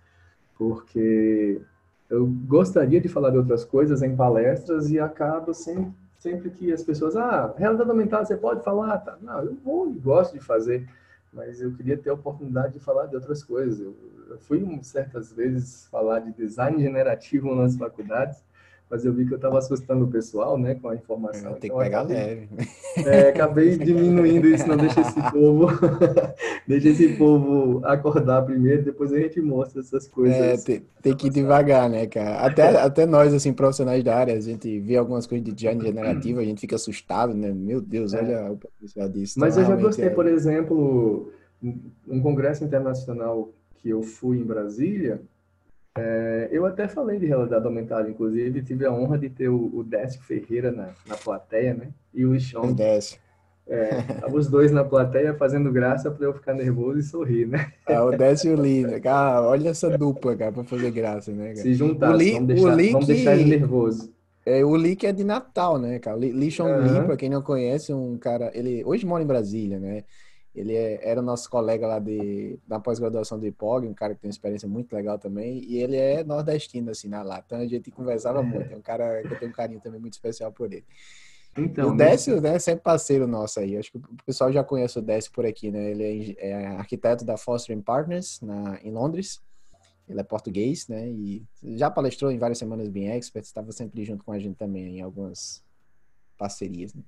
porque 0.57 1.61
eu 2.09 2.27
gostaria 2.27 3.01
de 3.01 3.09
falar 3.09 3.31
de 3.31 3.39
outras 3.39 3.65
coisas 3.65 4.03
em 4.03 4.17
palestras 4.17 4.91
e 4.91 4.99
acabo 4.99 5.55
sempre, 5.55 5.93
sempre 6.19 6.51
que 6.51 6.73
as 6.73 6.83
pessoas, 6.83 7.17
ah, 7.17 7.55
realidade 7.57 7.89
aumentada, 7.89 8.25
você 8.25 8.37
pode 8.37 8.65
falar? 8.65 8.99
Tá. 8.99 9.17
Não, 9.23 9.45
eu 9.45 9.55
vou 9.65 9.91
gosto 9.93 10.33
de 10.33 10.41
fazer, 10.41 10.89
mas 11.33 11.61
eu 11.61 11.73
queria 11.73 11.97
ter 11.97 12.11
a 12.11 12.15
oportunidade 12.15 12.75
de 12.75 12.81
falar 12.81 13.07
de 13.07 13.15
outras 13.15 13.45
coisas. 13.45 13.81
Eu, 13.81 13.95
eu 14.29 14.39
fui 14.39 14.79
certas 14.83 15.33
vezes 15.33 15.87
falar 15.87 16.21
de 16.21 16.33
design 16.33 16.83
generativo 16.83 17.55
nas 17.55 17.77
faculdades, 17.77 18.43
mas 18.91 19.05
eu 19.05 19.13
vi 19.13 19.25
que 19.25 19.33
eu 19.33 19.37
estava 19.37 19.59
assustando 19.59 20.05
o 20.05 20.09
pessoal, 20.09 20.59
né, 20.59 20.75
com 20.75 20.89
a 20.89 20.97
informação. 20.97 21.53
Tem 21.55 21.69
então, 21.69 21.79
que 21.79 21.85
pegar 21.85 22.01
acabei, 22.01 22.17
leve. 22.17 22.49
É, 23.07 23.29
acabei 23.29 23.79
diminuindo 23.79 24.49
isso, 24.49 24.67
não 24.67 24.77
deixa 24.77 25.01
esse 25.01 25.31
povo, 25.31 25.69
deixa 26.67 26.89
esse 26.89 27.09
povo 27.17 27.81
acordar 27.85 28.43
primeiro, 28.43 28.83
depois 28.83 29.13
a 29.13 29.21
gente 29.21 29.41
mostra 29.41 29.81
essas 29.81 30.09
coisas. 30.09 30.37
É, 30.37 30.57
tem, 30.57 30.83
tem 31.01 31.17
que 31.17 31.29
ir 31.29 31.31
devagar, 31.31 31.89
né, 31.89 32.07
cara? 32.09 32.41
Até, 32.41 32.63
até 32.83 33.07
nós, 33.07 33.33
assim, 33.33 33.53
profissionais 33.53 34.03
da 34.03 34.17
área, 34.17 34.35
a 34.35 34.41
gente 34.41 34.81
vê 34.81 34.97
algumas 34.97 35.25
coisas 35.25 35.45
de 35.45 35.53
design 35.53 35.81
generativo, 35.81 36.41
a 36.41 36.45
gente 36.45 36.61
fica 36.61 36.75
assustado, 36.75 37.33
né? 37.33 37.53
Meu 37.53 37.81
Deus, 37.81 38.13
é. 38.13 38.19
olha 38.19 38.53
o 38.53 38.57
potencial 38.57 39.09
disso. 39.09 39.39
Mas 39.39 39.57
então, 39.57 39.71
eu 39.71 39.77
já 39.77 39.83
gostei, 39.83 40.07
é... 40.07 40.11
por 40.11 40.27
exemplo, 40.27 41.31
um 42.09 42.21
congresso 42.21 42.65
internacional 42.65 43.53
que 43.77 43.89
eu 43.89 44.03
fui 44.03 44.39
em 44.39 44.45
Brasília, 44.45 45.21
é, 45.99 46.49
eu 46.53 46.65
até 46.67 46.87
falei 46.87 47.19
de 47.19 47.27
realidade 47.27 47.65
aumentada, 47.65 48.09
inclusive, 48.09 48.63
tive 48.63 48.87
a 48.87 48.93
honra 48.93 49.19
de 49.19 49.29
ter 49.29 49.49
o, 49.49 49.71
o 49.75 49.83
Décio 49.83 50.23
Ferreira 50.23 50.71
na, 50.71 50.91
na 51.07 51.17
plateia, 51.17 51.75
né? 51.75 51.89
E 52.15 52.25
o 52.25 52.35
Ixon. 52.35 52.73
Décio. 52.73 53.19
É, 53.67 54.05
os 54.33 54.49
dois 54.49 54.73
na 54.73 54.83
plateia 54.83 55.33
fazendo 55.35 55.71
graça 55.71 56.11
para 56.11 56.27
eu 56.27 56.35
ficar 56.35 56.55
nervoso 56.55 56.99
e 56.99 57.03
sorrir, 57.03 57.47
né? 57.47 57.73
É, 57.87 58.01
o 58.01 58.11
Décio 58.11 58.51
e 58.51 58.55
o 58.55 58.61
Lee, 58.61 58.83
né? 58.83 58.99
cara, 58.99 59.43
olha 59.43 59.69
essa 59.69 59.97
dupla, 59.97 60.37
cara, 60.37 60.51
para 60.51 60.65
fazer 60.65 60.91
graça, 60.91 61.31
né? 61.33 61.51
Cara? 61.51 61.57
Se 61.57 61.75
juntar, 61.75 62.09
vamos, 62.09 62.47
deixar, 62.47 62.75
Lee 62.75 62.93
vamos 62.93 63.07
que... 63.07 63.13
deixar 63.13 63.37
ele 63.37 63.59
nervoso. 63.59 64.13
É, 64.45 64.65
o 64.65 64.75
Lee 64.75 64.97
que 64.97 65.07
é 65.07 65.13
de 65.13 65.23
Natal, 65.23 65.79
né, 65.79 65.99
cara? 65.99 66.19
Sean 66.51 66.65
uhum. 66.65 66.83
Lee, 66.83 67.05
para 67.05 67.17
quem 67.17 67.29
não 67.29 67.43
conhece, 67.43 67.93
um 67.93 68.17
cara, 68.17 68.51
ele 68.55 68.83
hoje 68.85 69.07
mora 69.07 69.23
em 69.23 69.27
Brasília, 69.27 69.79
né? 69.79 70.03
Ele 70.55 70.75
é, 70.75 71.09
era 71.09 71.23
nosso 71.23 71.49
colega 71.49 71.87
lá 71.87 71.99
de, 71.99 72.59
da 72.67 72.81
pós-graduação 72.81 73.39
do 73.39 73.47
IPOG, 73.47 73.87
um 73.87 73.95
cara 73.95 74.15
que 74.15 74.21
tem 74.21 74.29
uma 74.29 74.33
experiência 74.33 74.69
muito 74.69 74.93
legal 74.93 75.19
também, 75.19 75.65
e 75.65 75.79
ele 75.79 75.97
é 75.97 76.25
nordestino, 76.25 76.91
assim, 76.91 77.09
na 77.09 77.23
lá. 77.23 77.43
Então 77.45 77.59
a 77.59 77.67
gente 77.67 77.91
conversava 77.91 78.43
muito. 78.43 78.73
É 78.73 78.77
um 78.77 78.83
cara 78.83 79.23
que 79.23 79.33
eu 79.33 79.39
tenho 79.39 79.51
um 79.51 79.55
carinho 79.55 79.81
também 79.81 80.01
muito 80.01 80.15
especial 80.15 80.51
por 80.51 80.73
ele. 80.73 80.85
Então, 81.57 81.91
o 81.91 81.97
Décio, 81.97 82.41
né, 82.41 82.59
sempre 82.59 82.83
parceiro 82.83 83.27
nosso 83.27 83.61
aí. 83.61 83.77
Acho 83.77 83.93
que 83.93 83.99
o 83.99 84.25
pessoal 84.25 84.53
já 84.53 84.63
conhece 84.63 84.99
o 84.99 85.03
Décio 85.03 85.33
por 85.33 85.45
aqui, 85.45 85.71
né? 85.71 85.91
Ele 85.91 86.37
é, 86.39 86.51
é 86.51 86.67
arquiteto 86.67 87.25
da 87.25 87.37
Foster 87.37 87.77
Partners, 87.83 88.41
na, 88.41 88.79
em 88.83 88.91
Londres. 88.91 89.41
Ele 90.09 90.21
é 90.21 90.25
português, 90.25 90.89
né? 90.89 91.09
E 91.09 91.45
já 91.63 91.91
palestrou 91.91 92.31
em 92.31 92.39
várias 92.39 92.59
semanas 92.59 92.89
bem 92.89 93.11
expert, 93.11 93.45
estava 93.45 93.71
sempre 93.73 94.05
junto 94.05 94.25
com 94.25 94.33
a 94.33 94.39
gente 94.39 94.57
também 94.57 94.99
em 94.99 95.01
algumas 95.01 95.63
parcerias. 96.37 96.95
Né? 96.95 97.03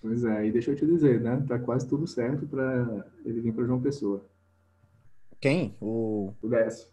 Pois 0.00 0.24
é, 0.24 0.46
e 0.46 0.52
deixa 0.52 0.70
eu 0.70 0.76
te 0.76 0.86
dizer, 0.86 1.20
né? 1.20 1.44
Tá 1.48 1.58
quase 1.58 1.86
tudo 1.86 2.06
certo 2.06 2.46
para 2.46 3.04
ele 3.24 3.40
vir 3.40 3.52
para 3.52 3.64
João 3.64 3.80
Pessoa. 3.80 4.22
Quem? 5.40 5.74
O. 5.80 6.32
O 6.42 6.48
Décio. 6.48 6.88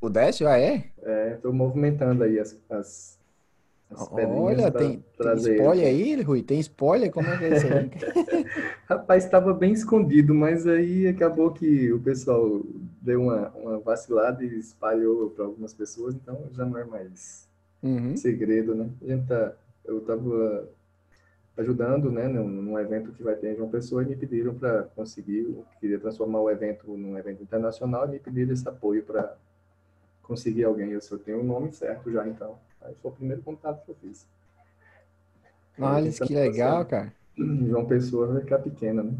O 0.00 0.08
Décio? 0.08 0.48
Ah, 0.48 0.58
é? 0.58 0.90
É, 1.02 1.38
tô 1.42 1.52
movimentando 1.52 2.24
aí 2.24 2.38
as, 2.38 2.58
as, 2.70 3.18
as 3.90 4.08
Olha, 4.10 4.70
tem, 4.70 5.04
tem 5.18 5.34
spoiler 5.34 5.86
ele. 5.86 6.14
aí, 6.14 6.22
Rui? 6.22 6.42
Tem 6.42 6.60
spoiler? 6.60 7.10
Como 7.10 7.28
é 7.28 7.36
que 7.36 7.44
é 7.44 7.56
isso 7.56 7.66
aí? 7.66 7.90
Rapaz, 8.88 9.24
estava 9.24 9.52
bem 9.52 9.72
escondido, 9.72 10.34
mas 10.34 10.66
aí 10.66 11.06
acabou 11.06 11.50
que 11.50 11.92
o 11.92 12.00
pessoal 12.00 12.62
deu 13.02 13.22
uma, 13.22 13.48
uma 13.50 13.78
vacilada 13.78 14.44
e 14.44 14.58
espalhou 14.58 15.30
para 15.30 15.44
algumas 15.44 15.74
pessoas, 15.74 16.14
então 16.14 16.48
já 16.52 16.64
não 16.64 16.78
é 16.78 16.84
mais 16.84 17.48
uhum. 17.82 18.16
segredo, 18.16 18.74
né? 18.74 18.88
A 19.02 19.06
gente 19.06 19.26
tá, 19.26 19.52
eu 19.84 20.00
tava 20.00 20.68
ajudando, 21.60 22.10
né, 22.10 22.26
num, 22.26 22.48
num, 22.48 22.78
evento 22.78 23.12
que 23.12 23.22
vai 23.22 23.34
ter 23.34 23.52
em 23.52 23.56
João 23.56 23.68
Pessoa 23.68 24.02
e 24.02 24.06
me 24.06 24.16
pediram 24.16 24.54
para 24.54 24.84
conseguir, 24.94 25.40
eu 25.40 25.64
queria 25.80 25.98
transformar 25.98 26.40
o 26.40 26.50
evento 26.50 26.96
num 26.96 27.18
evento 27.18 27.42
internacional 27.42 28.06
e 28.06 28.12
me 28.12 28.18
pediram 28.18 28.52
esse 28.52 28.68
apoio 28.68 29.02
para 29.02 29.36
conseguir 30.22 30.64
alguém. 30.64 30.90
Eu 30.90 31.00
só 31.00 31.18
tenho 31.18 31.40
o 31.40 31.44
nome 31.44 31.72
certo 31.72 32.10
já, 32.10 32.26
então. 32.26 32.58
Aí 32.82 32.94
foi 33.02 33.10
o 33.10 33.14
primeiro 33.14 33.42
contato 33.42 33.84
que 33.84 33.90
eu 33.90 33.96
fiz. 33.96 34.26
Olha, 35.78 36.10
que 36.10 36.34
legal, 36.34 36.84
cara. 36.84 37.12
João 37.36 37.86
Pessoa 37.86 38.26
vai 38.26 38.42
ficar 38.42 38.58
pequena, 38.60 39.02
né? 39.02 39.12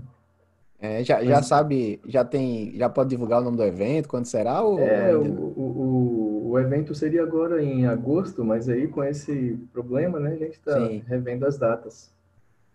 É, 0.83 1.05
já, 1.05 1.23
já 1.23 1.43
sabe, 1.43 2.01
já 2.07 2.25
tem, 2.25 2.75
já 2.75 2.89
pode 2.89 3.11
divulgar 3.11 3.43
o 3.43 3.45
nome 3.45 3.59
do 3.59 3.63
evento, 3.63 4.09
quando 4.09 4.25
será? 4.25 4.63
Ou... 4.63 4.79
É, 4.79 5.15
o, 5.15 5.23
o, 5.23 6.51
o, 6.53 6.59
evento 6.59 6.95
seria 6.95 7.23
agora 7.23 7.63
em 7.63 7.87
agosto, 7.87 8.43
mas 8.43 8.67
aí 8.67 8.89
com 8.89 9.05
esse 9.05 9.59
problema, 9.75 10.19
né, 10.19 10.33
a 10.33 10.37
gente 10.37 10.55
está 10.55 10.79
revendo 11.07 11.45
as 11.45 11.59
datas. 11.59 12.11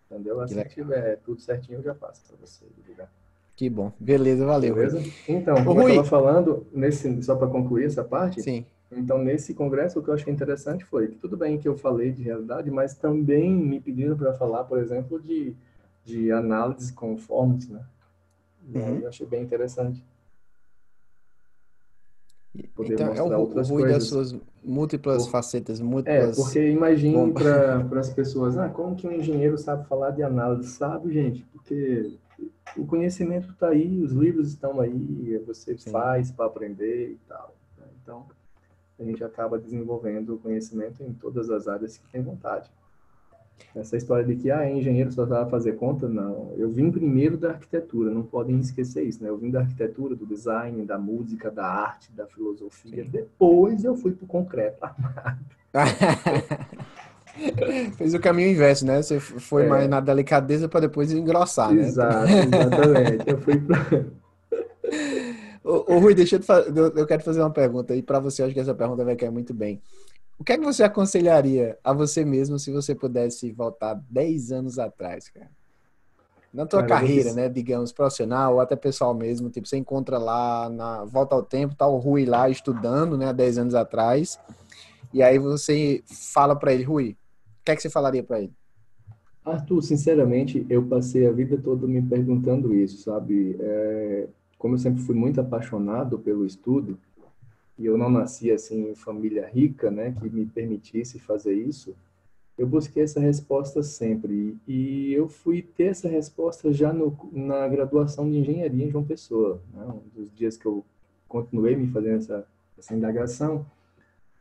Entendeu? 0.09 0.39
Assim 0.39 0.63
que 0.63 0.69
tiver 0.69 1.17
tudo 1.17 1.41
certinho, 1.41 1.79
eu 1.79 1.83
já 1.83 1.95
faço 1.95 2.21
para 2.27 2.37
você 2.37 2.65
divulgar. 2.77 3.09
Que 3.55 3.69
bom. 3.69 3.91
Beleza, 3.99 4.45
valeu. 4.45 4.75
Beleza? 4.75 5.01
Então, 5.27 5.63
como 5.63 5.81
eu 5.81 5.89
estava 5.89 6.07
falando, 6.07 6.67
nesse, 6.73 7.23
só 7.23 7.35
para 7.35 7.47
concluir 7.47 7.85
essa 7.85 8.03
parte, 8.03 8.41
Sim. 8.41 8.65
então 8.91 9.17
nesse 9.17 9.53
congresso 9.53 9.99
o 9.99 10.03
que 10.03 10.09
eu 10.09 10.13
achei 10.13 10.31
interessante 10.31 10.83
foi 10.83 11.07
que 11.07 11.15
tudo 11.15 11.37
bem 11.37 11.57
que 11.57 11.67
eu 11.67 11.77
falei 11.77 12.11
de 12.11 12.21
realidade, 12.21 12.69
mas 12.69 12.93
também 12.95 13.51
me 13.51 13.79
pediram 13.79 14.17
para 14.17 14.33
falar, 14.33 14.65
por 14.65 14.77
exemplo, 14.77 15.21
de, 15.21 15.55
de 16.03 16.31
análise 16.31 16.91
com 16.91 17.17
formas, 17.17 17.69
né? 17.69 17.81
Uhum. 18.73 18.99
Eu 18.99 19.07
achei 19.07 19.25
bem 19.25 19.43
interessante. 19.43 20.03
Poder 22.75 22.93
então, 22.93 23.13
é 23.13 23.21
o, 23.21 23.39
outras 23.39 23.69
o 23.69 23.81
das 23.81 24.05
suas 24.05 24.35
múltiplas 24.63 25.23
Por... 25.23 25.31
facetas, 25.31 25.79
múltiplas... 25.79 26.37
É, 26.37 26.41
porque 26.41 26.69
imagine 26.69 27.31
para 27.33 27.85
as 27.99 28.09
pessoas, 28.09 28.57
ah, 28.57 28.69
como 28.69 28.95
que 28.95 29.07
um 29.07 29.11
engenheiro 29.11 29.57
sabe 29.57 29.87
falar 29.87 30.11
de 30.11 30.23
análise? 30.23 30.69
Sabe, 30.69 31.13
gente, 31.13 31.45
porque 31.51 32.17
o 32.77 32.85
conhecimento 32.85 33.51
está 33.51 33.69
aí, 33.69 34.01
os 34.01 34.11
livros 34.11 34.49
estão 34.49 34.79
aí, 34.79 35.41
você 35.45 35.77
Sim. 35.77 35.91
faz 35.91 36.31
para 36.31 36.45
aprender 36.45 37.11
e 37.11 37.19
tal. 37.27 37.55
Né? 37.77 37.85
Então, 38.01 38.25
a 38.99 39.03
gente 39.03 39.23
acaba 39.23 39.57
desenvolvendo 39.57 40.35
o 40.35 40.37
conhecimento 40.37 41.03
em 41.03 41.13
todas 41.13 41.49
as 41.49 41.67
áreas 41.67 41.97
que 41.97 42.07
tem 42.11 42.21
vontade. 42.21 42.69
Essa 43.75 43.97
história 43.97 44.23
de 44.23 44.37
que 44.37 44.49
ah, 44.49 44.69
engenheiro 44.69 45.11
só 45.11 45.25
vai 45.25 45.47
fazer 45.49 45.73
conta, 45.73 46.07
não. 46.07 46.53
Eu 46.57 46.69
vim 46.69 46.89
primeiro 46.89 47.37
da 47.37 47.49
arquitetura, 47.49 48.09
não 48.09 48.23
podem 48.23 48.57
esquecer 48.59 49.03
isso, 49.03 49.21
né? 49.21 49.29
Eu 49.29 49.37
vim 49.37 49.51
da 49.51 49.59
arquitetura, 49.59 50.15
do 50.15 50.25
design, 50.25 50.85
da 50.85 50.97
música, 50.97 51.51
da 51.51 51.65
arte, 51.65 52.09
da 52.13 52.25
filosofia. 52.25 53.03
Sim. 53.03 53.11
Depois 53.11 53.83
eu 53.83 53.95
fui 53.95 54.13
para 54.13 54.23
o 54.23 54.27
concreto 54.27 54.79
Fez 57.97 58.13
o 58.13 58.19
caminho 58.19 58.49
inverso, 58.49 58.85
né? 58.85 59.01
Você 59.01 59.19
foi 59.19 59.63
é. 59.63 59.67
mais 59.67 59.89
na 59.89 59.99
delicadeza 59.99 60.69
para 60.69 60.81
depois 60.81 61.11
engrossar, 61.11 61.73
né? 61.73 61.81
Exato, 61.81 62.31
exatamente. 62.31 63.29
eu 63.29 63.41
fui 63.41 63.59
pra... 63.59 63.77
ô, 65.65 65.93
ô, 65.93 65.99
Rui, 65.99 66.13
deixa 66.13 66.37
eu, 66.37 66.39
te 66.39 66.45
fazer, 66.45 66.79
eu 66.79 67.05
quero 67.05 67.23
fazer 67.23 67.41
uma 67.41 67.51
pergunta 67.51 67.93
e 67.93 68.01
para 68.01 68.19
você 68.19 68.41
acho 68.41 68.53
que 68.53 68.59
essa 68.59 68.73
pergunta 68.73 69.03
vai 69.03 69.17
cair 69.17 69.31
muito 69.31 69.53
bem. 69.53 69.81
O 70.37 70.43
que 70.43 70.53
é 70.53 70.57
que 70.57 70.63
você 70.63 70.83
aconselharia 70.83 71.77
a 71.83 71.93
você 71.93 72.25
mesmo 72.25 72.59
se 72.59 72.71
você 72.71 72.93
pudesse 72.93 73.51
voltar 73.51 73.93
10 74.09 74.51
anos 74.51 74.77
atrás, 74.77 75.29
cara? 75.29 75.49
Na 76.53 76.65
tua 76.65 76.81
cara, 76.81 77.01
carreira, 77.01 77.33
né, 77.33 77.49
digamos, 77.49 77.91
profissional 77.91 78.55
ou 78.55 78.59
até 78.61 78.75
pessoal 78.75 79.13
mesmo, 79.13 79.49
tipo, 79.49 79.67
você 79.67 79.77
encontra 79.77 80.17
lá, 80.17 80.69
na 80.69 81.03
volta 81.03 81.35
ao 81.35 81.43
tempo, 81.43 81.75
tá 81.75 81.85
o 81.87 81.97
Rui 81.97 82.25
lá 82.25 82.49
estudando, 82.49 83.17
né, 83.17 83.33
10 83.33 83.57
anos 83.57 83.75
atrás, 83.75 84.39
e 85.13 85.21
aí 85.21 85.37
você 85.37 86.01
fala 86.05 86.55
para 86.55 86.73
ele, 86.73 86.83
Rui, 86.83 87.17
o 87.61 87.65
que 87.65 87.71
é 87.71 87.75
que 87.75 87.81
você 87.81 87.89
falaria 87.89 88.23
para 88.23 88.39
ele? 88.41 88.53
Arthur, 89.43 89.81
sinceramente, 89.81 90.65
eu 90.69 90.83
passei 90.83 91.27
a 91.27 91.31
vida 91.31 91.57
toda 91.57 91.85
me 91.85 92.01
perguntando 92.01 92.73
isso, 92.73 93.03
sabe? 93.03 93.55
É, 93.59 94.27
como 94.57 94.75
eu 94.75 94.79
sempre 94.79 95.01
fui 95.03 95.15
muito 95.15 95.39
apaixonado 95.39 96.17
pelo 96.17 96.45
estudo, 96.45 96.97
e 97.77 97.85
eu 97.85 97.97
não 97.97 98.09
nasci 98.09 98.51
assim 98.51 98.89
em 98.89 98.95
família 98.95 99.47
rica, 99.47 99.91
né, 99.91 100.15
que 100.17 100.29
me 100.29 100.45
permitisse 100.45 101.19
fazer 101.19 101.53
isso, 101.53 101.95
eu 102.57 102.65
busquei 102.65 103.03
essa 103.03 103.19
resposta 103.19 103.83
sempre. 103.83 104.57
E 104.65 105.11
eu 105.13 105.27
fui 105.27 105.61
ter 105.61 105.85
essa 105.85 106.07
resposta 106.07 106.71
já 106.71 106.93
no, 106.93 107.17
na 107.33 107.67
graduação 107.67 108.29
de 108.29 108.37
engenharia 108.37 108.85
em 108.85 108.89
João 108.89 109.03
Pessoa, 109.03 109.61
né, 109.73 109.85
um 109.85 110.19
dos 110.19 110.33
dias 110.33 110.55
que 110.55 110.65
eu 110.65 110.85
continuei 111.27 111.75
me 111.75 111.87
fazendo 111.87 112.17
essa, 112.17 112.47
essa 112.77 112.95
indagação. 112.95 113.65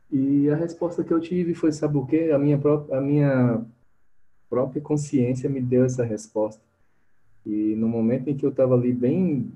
E 0.09 0.49
a 0.49 0.55
resposta 0.55 1.03
que 1.03 1.11
eu 1.11 1.19
tive 1.19 1.53
foi, 1.53 1.71
sabe 1.71 1.97
o 1.97 2.05
quê? 2.05 2.31
A 2.33 2.37
minha, 2.37 2.57
própria, 2.57 2.97
a 2.97 3.01
minha 3.01 3.65
própria 4.49 4.81
consciência 4.81 5.49
me 5.49 5.59
deu 5.59 5.83
essa 5.83 6.05
resposta. 6.05 6.61
E 7.45 7.75
no 7.75 7.87
momento 7.87 8.29
em 8.29 8.37
que 8.37 8.45
eu 8.45 8.49
estava 8.49 8.75
ali 8.75 8.93
bem 8.93 9.51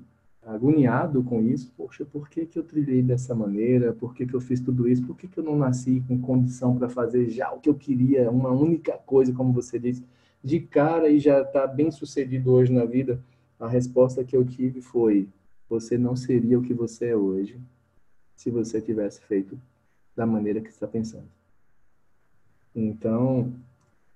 agoniado 0.54 1.22
com 1.22 1.40
isso. 1.42 1.72
Poxa, 1.76 2.04
por 2.04 2.28
que, 2.28 2.44
que 2.44 2.58
eu 2.58 2.64
trilhei 2.64 3.02
dessa 3.02 3.34
maneira? 3.34 3.92
Por 3.92 4.14
que, 4.14 4.26
que 4.26 4.34
eu 4.34 4.40
fiz 4.40 4.60
tudo 4.60 4.88
isso? 4.88 5.06
Por 5.06 5.16
que, 5.16 5.28
que 5.28 5.38
eu 5.38 5.44
não 5.44 5.56
nasci 5.56 6.02
com 6.06 6.20
condição 6.20 6.76
para 6.76 6.88
fazer 6.88 7.28
já 7.30 7.50
o 7.52 7.60
que 7.60 7.68
eu 7.68 7.74
queria, 7.74 8.30
uma 8.30 8.50
única 8.50 8.92
coisa, 8.98 9.32
como 9.32 9.52
você 9.52 9.78
disse, 9.78 10.04
de 10.42 10.60
cara 10.60 11.08
e 11.08 11.18
já 11.18 11.40
está 11.42 11.66
bem 11.66 11.90
sucedido 11.90 12.52
hoje 12.52 12.72
na 12.72 12.84
vida? 12.84 13.22
A 13.58 13.68
resposta 13.68 14.24
que 14.24 14.36
eu 14.36 14.44
tive 14.44 14.80
foi: 14.80 15.28
você 15.68 15.96
não 15.96 16.16
seria 16.16 16.58
o 16.58 16.62
que 16.62 16.74
você 16.74 17.08
é 17.08 17.16
hoje 17.16 17.60
se 18.34 18.50
você 18.50 18.80
tivesse 18.80 19.20
feito 19.22 19.60
da 20.16 20.26
maneira 20.26 20.60
que 20.60 20.70
está 20.70 20.86
pensando. 20.86 21.28
Então, 22.74 23.52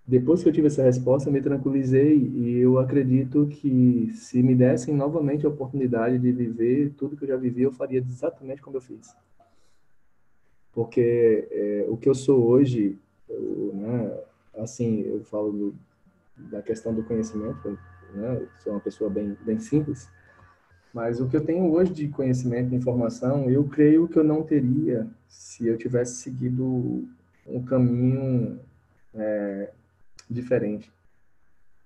depois 0.06 0.42
que 0.42 0.48
eu 0.48 0.52
tive 0.52 0.66
essa 0.66 0.82
resposta, 0.82 1.28
eu 1.28 1.32
me 1.32 1.40
tranquilizei 1.40 2.16
e 2.18 2.58
eu 2.58 2.78
acredito 2.78 3.46
que 3.46 4.10
se 4.12 4.42
me 4.42 4.54
dessem 4.54 4.94
novamente 4.94 5.46
a 5.46 5.48
oportunidade 5.48 6.18
de 6.18 6.30
viver 6.30 6.92
tudo 6.96 7.16
que 7.16 7.24
eu 7.24 7.28
já 7.28 7.36
vivi, 7.36 7.62
eu 7.62 7.72
faria 7.72 8.00
exatamente 8.00 8.60
como 8.60 8.76
eu 8.76 8.82
fiz. 8.82 9.16
Porque 10.72 11.48
é, 11.50 11.86
o 11.88 11.96
que 11.96 12.08
eu 12.08 12.14
sou 12.14 12.44
hoje 12.44 12.98
Eu, 13.28 13.72
né, 13.74 14.20
assim, 14.58 15.00
eu 15.00 15.24
falo 15.24 15.50
do, 15.50 15.74
da 16.50 16.60
questão 16.60 16.94
do 16.94 17.02
conhecimento, 17.02 17.78
né, 18.14 18.46
sou 18.62 18.72
uma 18.74 18.80
pessoa 18.80 19.08
bem, 19.08 19.34
bem 19.46 19.58
simples, 19.58 20.08
mas 20.92 21.20
o 21.20 21.28
que 21.28 21.36
eu 21.36 21.44
tenho 21.44 21.72
hoje 21.72 21.92
de 21.92 22.08
conhecimento 22.08 22.72
e 22.72 22.76
informação, 22.76 23.50
eu 23.50 23.64
creio 23.64 24.06
que 24.06 24.18
eu 24.18 24.24
não 24.24 24.42
teria 24.42 25.08
se 25.26 25.66
eu 25.66 25.78
tivesse 25.78 26.16
seguido 26.16 27.08
um 27.46 27.64
caminho 27.64 28.60
é, 29.14 29.72
diferente. 30.30 30.92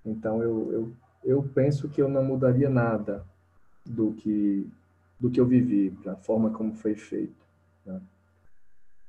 Então, 0.05 0.43
eu, 0.43 0.73
eu, 0.73 0.93
eu 1.25 1.43
penso 1.43 1.89
que 1.89 2.01
eu 2.01 2.09
não 2.09 2.25
mudaria 2.25 2.71
nada 2.71 3.25
do 3.85 4.13
que, 4.13 4.67
do 5.19 5.31
que 5.31 5.41
eu 5.41 5.47
vivi, 5.47 5.91
da 6.05 6.17
forma 6.17 6.51
como 6.51 6.75
foi 6.75 6.95
feito. 6.95 7.45
Né? 7.85 8.01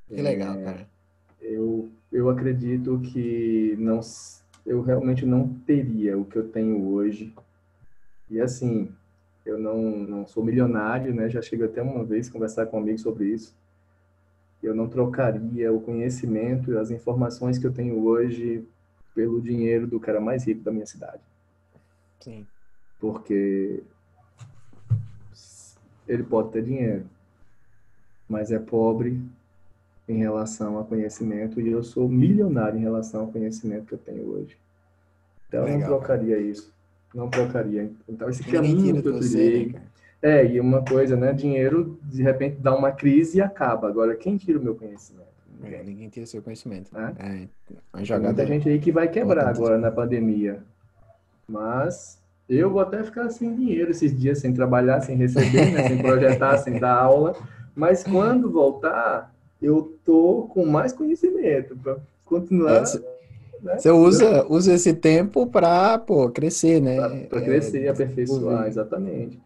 Que 0.07 0.21
legal, 0.21 0.55
é, 0.55 0.63
cara. 0.63 0.87
Eu, 1.41 1.89
eu 2.11 2.29
acredito 2.29 2.99
que 2.99 3.75
não, 3.77 3.99
eu 4.65 4.81
realmente 4.81 5.25
não 5.25 5.47
teria 5.65 6.17
o 6.17 6.25
que 6.25 6.37
eu 6.37 6.47
tenho 6.49 6.87
hoje. 6.87 7.33
E 8.29 8.39
assim, 8.39 8.91
eu 9.45 9.57
não, 9.57 9.81
não 9.81 10.27
sou 10.27 10.43
milionário, 10.43 11.13
né? 11.13 11.29
Já 11.29 11.41
cheguei 11.41 11.65
até 11.65 11.81
uma 11.81 12.03
vez 12.03 12.29
conversar 12.29 12.65
com 12.65 12.77
um 12.77 12.81
amigo 12.81 12.99
sobre 12.99 13.25
isso. 13.27 13.55
Eu 14.61 14.75
não 14.75 14.89
trocaria 14.89 15.71
o 15.71 15.79
conhecimento 15.79 16.71
e 16.71 16.77
as 16.77 16.91
informações 16.91 17.57
que 17.57 17.65
eu 17.65 17.71
tenho 17.71 18.03
hoje 18.03 18.67
pelo 19.19 19.41
dinheiro 19.41 19.85
do 19.85 19.99
cara 19.99 20.21
mais 20.21 20.45
rico 20.45 20.61
da 20.61 20.71
minha 20.71 20.85
cidade. 20.85 21.21
Sim. 22.21 22.47
Porque 22.97 23.83
ele 26.07 26.23
pode 26.23 26.51
ter 26.51 26.63
dinheiro, 26.63 27.05
mas 28.29 28.49
é 28.49 28.57
pobre 28.57 29.21
em 30.07 30.19
relação 30.19 30.79
a 30.79 30.85
conhecimento 30.85 31.59
e 31.59 31.67
eu 31.67 31.83
sou 31.83 32.07
milionário 32.07 32.79
em 32.79 32.81
relação 32.81 33.21
ao 33.21 33.27
conhecimento 33.27 33.87
que 33.87 33.93
eu 33.95 33.97
tenho 33.97 34.25
hoje. 34.25 34.57
Então 35.49 35.65
Legal, 35.65 35.75
eu 35.75 35.81
não 35.81 35.87
trocaria 35.97 36.37
isso. 36.39 36.73
Não 37.13 37.29
trocaria. 37.29 37.91
Então 38.07 38.29
esse 38.29 38.43
caminho 38.45 39.01
que 39.01 39.07
eu 39.09 39.19
trilhei. 39.19 39.73
Né, 39.73 39.81
é, 40.21 40.45
e 40.45 40.61
uma 40.61 40.83
coisa, 40.85 41.17
né? 41.17 41.33
Dinheiro 41.33 41.99
de 42.03 42.23
repente 42.23 42.55
dá 42.55 42.73
uma 42.73 42.93
crise 42.93 43.39
e 43.39 43.41
acaba. 43.41 43.89
Agora, 43.89 44.15
quem 44.15 44.37
tira 44.37 44.57
o 44.57 44.63
meu 44.63 44.75
conhecimento? 44.75 45.27
Ninguém, 45.59 45.79
é, 45.79 45.83
ninguém 45.83 46.09
tira 46.09 46.25
seu 46.25 46.41
conhecimento. 46.41 46.89
É? 46.97 47.47
É, 47.99 48.05
jogada. 48.05 48.33
Tem 48.33 48.45
muita 48.45 48.45
gente 48.45 48.69
aí 48.69 48.79
que 48.79 48.91
vai 48.91 49.07
quebrar 49.09 49.47
agora 49.47 49.77
na 49.77 49.91
pandemia. 49.91 50.63
Mas 51.47 52.17
eu 52.47 52.69
vou 52.69 52.81
até 52.81 53.03
ficar 53.03 53.29
sem 53.29 53.53
dinheiro 53.55 53.91
esses 53.91 54.17
dias, 54.17 54.39
sem 54.39 54.53
trabalhar, 54.53 55.01
sem 55.01 55.15
receber, 55.15 55.71
né? 55.71 55.87
sem 55.87 55.97
projetar, 56.01 56.57
sem 56.57 56.79
dar 56.79 56.95
aula. 56.95 57.35
Mas 57.75 58.03
quando 58.03 58.49
voltar, 58.49 59.33
eu 59.61 59.97
tô 60.05 60.49
com 60.53 60.65
mais 60.65 60.93
conhecimento 60.93 61.75
para 61.77 61.97
continuar. 62.25 62.83
É, 62.83 62.99
né? 63.61 63.77
Você 63.77 63.91
usa, 63.91 64.45
usa 64.47 64.73
esse 64.73 64.93
tempo 64.93 65.45
para 65.45 66.01
crescer, 66.33 66.81
né? 66.81 67.25
Para 67.27 67.41
crescer, 67.41 67.85
é, 67.85 67.89
aperfeiçoar, 67.89 68.67
exatamente. 68.67 69.39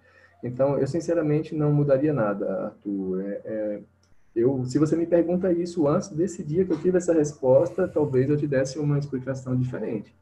Então, 0.44 0.77
eu 0.77 0.85
sinceramente 0.85 1.56
não 1.56 1.72
mudaria 1.72 2.14
nada, 2.14 2.65
Arthur. 2.65 3.22
É, 3.22 3.41
é, 3.45 3.80
eu, 4.35 4.65
se 4.65 4.80
você 4.80 4.95
me 4.95 5.05
pergunta 5.05 5.51
isso 5.51 5.88
antes 5.88 6.10
desse 6.10 6.43
dia 6.43 6.65
que 6.65 6.72
eu 6.72 6.81
tive 6.81 6.97
essa 6.97 7.14
resposta, 7.14 7.88
talvez 7.88 8.30
eu 8.30 8.38
te 8.38 8.47
desse 8.47 8.80
uma 8.80 8.97
explicação 8.97 9.55
diferente. 9.55 10.14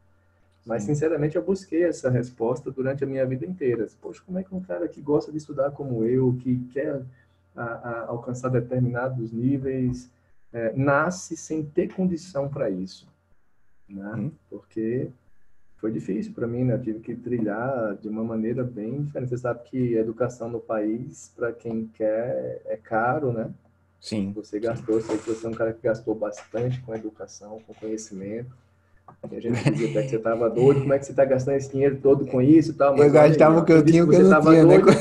Mas, 0.65 0.83
sinceramente, 0.83 1.35
eu 1.35 1.43
busquei 1.43 1.83
essa 1.83 2.09
resposta 2.09 2.69
durante 2.69 3.03
a 3.03 3.07
minha 3.07 3.25
vida 3.25 3.45
inteira. 3.45 3.87
Poxa, 3.99 4.21
como 4.25 4.37
é 4.37 4.43
que 4.43 4.53
um 4.53 4.61
cara 4.61 4.87
que 4.87 5.01
gosta 5.01 5.31
de 5.31 5.37
estudar 5.37 5.71
como 5.71 6.03
eu, 6.03 6.37
que 6.39 6.59
quer 6.71 7.01
a, 7.55 7.63
a 7.63 8.05
alcançar 8.07 8.49
determinados 8.49 9.31
níveis, 9.31 10.09
é, 10.53 10.73
nasce 10.75 11.35
sem 11.35 11.63
ter 11.63 11.93
condição 11.93 12.49
para 12.49 12.69
isso, 12.69 13.07
né? 13.89 14.11
Uhum. 14.11 14.31
Porque 14.49 15.09
foi 15.77 15.91
difícil 15.91 16.33
para 16.33 16.45
mim, 16.45 16.63
né? 16.63 16.75
Eu 16.75 16.81
tive 16.81 16.99
que 16.99 17.15
trilhar 17.15 17.95
de 17.95 18.07
uma 18.07 18.23
maneira 18.23 18.63
bem 18.63 19.03
diferente. 19.03 19.29
Você 19.29 19.37
sabe 19.37 19.63
que 19.63 19.95
educação 19.95 20.49
no 20.49 20.59
país, 20.59 21.31
para 21.35 21.51
quem 21.51 21.87
quer, 21.87 22.61
é 22.65 22.77
caro, 22.77 23.31
né? 23.31 23.49
Sim. 24.01 24.33
Você 24.35 24.59
gastou, 24.59 24.99
sei 24.99 25.15
que 25.19 25.29
você 25.29 25.45
é 25.45 25.49
um 25.49 25.53
cara 25.53 25.71
que 25.71 25.83
gastou 25.83 26.15
bastante 26.15 26.81
com 26.81 26.95
educação, 26.95 27.61
com 27.67 27.73
conhecimento. 27.75 28.49
E 29.31 29.35
a 29.35 29.39
gente 29.39 29.71
dizia 29.71 29.91
até 29.91 30.03
que 30.03 30.09
você 30.09 30.15
estava 30.15 30.49
doido, 30.49 30.81
como 30.81 30.93
é 30.93 30.97
que 30.97 31.05
você 31.05 31.11
está 31.11 31.23
gastando 31.23 31.57
esse 31.57 31.71
dinheiro 31.71 31.99
todo 32.01 32.25
com 32.25 32.41
isso 32.41 32.71
e 32.71 32.73
tal. 32.73 32.97
Mas 32.97 33.05
eu 33.05 33.13
gastava 33.13 33.59
o 33.59 33.65
que 33.65 33.71
eu 33.71 33.85
tinha, 33.85 34.03
o 34.03 34.09
que 34.09 34.15
eu 34.15 34.23
não 34.23 34.41
tinha, 34.41 34.65
né? 34.65 34.77
doido, 34.79 34.87
né? 34.87 34.93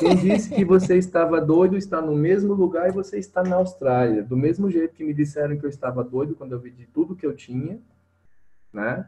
Quem 0.00 0.16
disse 0.16 0.50
que 0.50 0.64
você 0.64 0.96
estava 0.96 1.40
doido 1.40 1.76
está 1.76 2.02
no 2.02 2.14
mesmo 2.14 2.52
lugar 2.52 2.88
e 2.88 2.92
você 2.92 3.18
está 3.18 3.44
na 3.44 3.56
Austrália. 3.56 4.22
Do 4.22 4.36
mesmo 4.36 4.68
jeito 4.70 4.94
que 4.94 5.04
me 5.04 5.14
disseram 5.14 5.56
que 5.56 5.64
eu 5.64 5.70
estava 5.70 6.02
doido 6.02 6.34
quando 6.34 6.52
eu 6.52 6.58
vi 6.58 6.70
de 6.70 6.84
tudo 6.86 7.14
que 7.14 7.24
eu 7.24 7.34
tinha, 7.34 7.78
né? 8.72 9.06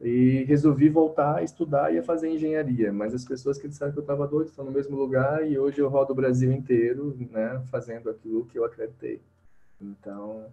E 0.00 0.44
resolvi 0.44 0.88
voltar 0.88 1.36
a 1.36 1.42
estudar 1.42 1.94
e 1.94 1.98
a 1.98 2.02
fazer 2.02 2.28
engenharia. 2.28 2.92
Mas 2.92 3.14
as 3.14 3.24
pessoas 3.24 3.58
que 3.58 3.68
disseram 3.68 3.92
que 3.92 3.98
eu 3.98 4.02
estava 4.02 4.26
doido 4.26 4.48
estão 4.48 4.64
no 4.64 4.70
mesmo 4.70 4.96
lugar 4.96 5.48
e 5.48 5.58
hoje 5.58 5.80
eu 5.80 5.88
rodo 5.88 6.12
o 6.12 6.16
Brasil 6.16 6.52
inteiro, 6.52 7.16
né? 7.30 7.62
Fazendo 7.70 8.10
aquilo 8.10 8.44
que 8.46 8.58
eu 8.58 8.64
acreditei. 8.64 9.20
Então, 9.80 10.46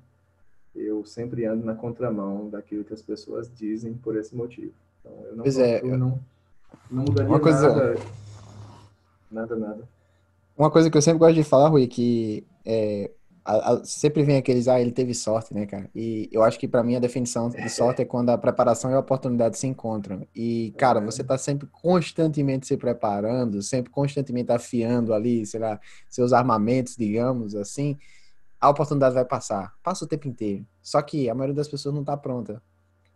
eu 0.76 1.04
sempre 1.06 1.46
ando 1.46 1.66
na 1.66 1.76
contramão 1.76 2.50
daquilo 2.50 2.84
que 2.84 2.94
as 2.94 3.02
pessoas 3.02 3.52
dizem 3.54 3.94
por 3.94 4.16
esse 4.16 4.36
motivo. 4.36 4.74
Então, 5.00 5.26
eu 5.26 5.36
não, 5.36 5.44
pois 5.44 5.58
é, 5.58 5.82
eu 5.82 5.98
não, 5.98 6.20
não 6.90 7.04
mudaria 7.04 7.40
coisa, 7.40 7.70
nada, 7.70 7.96
nada, 9.32 9.56
nada. 9.56 9.90
Uma 10.58 10.70
coisa 10.70 10.90
que 10.90 10.98
eu 10.98 11.02
sempre 11.02 11.20
gosto 11.20 11.36
de 11.36 11.44
falar, 11.44 11.70
Rui, 11.70 11.88
que 11.88 12.46
é, 12.64 13.12
a, 13.44 13.74
a, 13.74 13.84
sempre 13.84 14.24
vem 14.24 14.38
aqueles, 14.38 14.68
ah, 14.68 14.80
ele 14.80 14.92
teve 14.92 15.14
sorte, 15.14 15.54
né, 15.54 15.66
cara? 15.66 15.90
E 15.96 16.30
eu 16.32 16.44
acho 16.44 16.60
que 16.60 16.68
para 16.68 16.84
mim 16.84 16.96
a 16.96 17.00
definição 17.00 17.50
de 17.50 17.70
sorte 17.70 18.02
é 18.02 18.06
quando 18.06 18.30
a 18.30 18.38
preparação 18.38 18.92
e 18.92 18.94
a 18.94 19.00
oportunidade 19.00 19.58
se 19.58 19.66
encontram. 19.68 20.28
E, 20.36 20.74
cara, 20.78 21.00
é. 21.00 21.06
você 21.06 21.24
tá 21.24 21.38
sempre 21.38 21.68
constantemente 21.72 22.68
se 22.68 22.78
preparando, 22.78 23.62
sempre 23.62 23.92
constantemente 23.92 24.52
afiando 24.52 25.14
ali, 25.14 25.46
sei 25.46 25.60
lá, 25.60 25.80
seus 26.08 26.34
armamentos, 26.34 26.96
digamos 26.96 27.56
assim, 27.56 27.98
a 28.60 28.70
oportunidade 28.70 29.16
vai 29.16 29.26
passar. 29.26 29.74
Passa 29.82 30.06
o 30.06 30.08
tempo 30.08 30.28
inteiro. 30.28 30.66
Só 30.82 31.02
que 31.02 31.30
a 31.30 31.34
maioria 31.34 31.56
das 31.56 31.68
pessoas 31.68 31.96
não 31.96 32.02
está 32.02 32.16
pronta. 32.16 32.62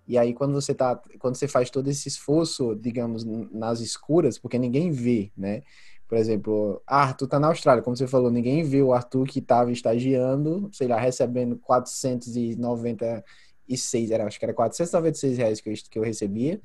E 0.07 0.17
aí 0.17 0.33
quando 0.33 0.53
você 0.53 0.73
tá, 0.73 0.99
quando 1.19 1.35
você 1.35 1.47
faz 1.47 1.69
todo 1.69 1.87
esse 1.87 2.07
esforço, 2.07 2.75
digamos, 2.75 3.23
nas 3.51 3.79
escuras, 3.79 4.37
porque 4.37 4.57
ninguém 4.57 4.91
vê, 4.91 5.31
né? 5.35 5.63
Por 6.07 6.17
exemplo, 6.17 6.81
Arthur 6.85 7.27
tá 7.27 7.39
na 7.39 7.47
Austrália, 7.47 7.83
como 7.83 7.95
você 7.95 8.07
falou, 8.07 8.31
ninguém 8.31 8.63
vê 8.63 8.81
o 8.81 8.93
Arthur 8.93 9.27
que 9.27 9.39
estava 9.39 9.71
estagiando, 9.71 10.69
sei 10.71 10.87
lá, 10.87 10.99
recebendo 10.99 11.57
496, 11.57 14.11
era, 14.11 14.25
acho 14.25 14.37
que 14.37 14.45
era 14.45 14.53
496 14.53 15.37
reais 15.37 15.61
que 15.61 15.69
eu, 15.69 15.73
que 15.89 15.99
eu 15.99 16.03
recebia 16.03 16.61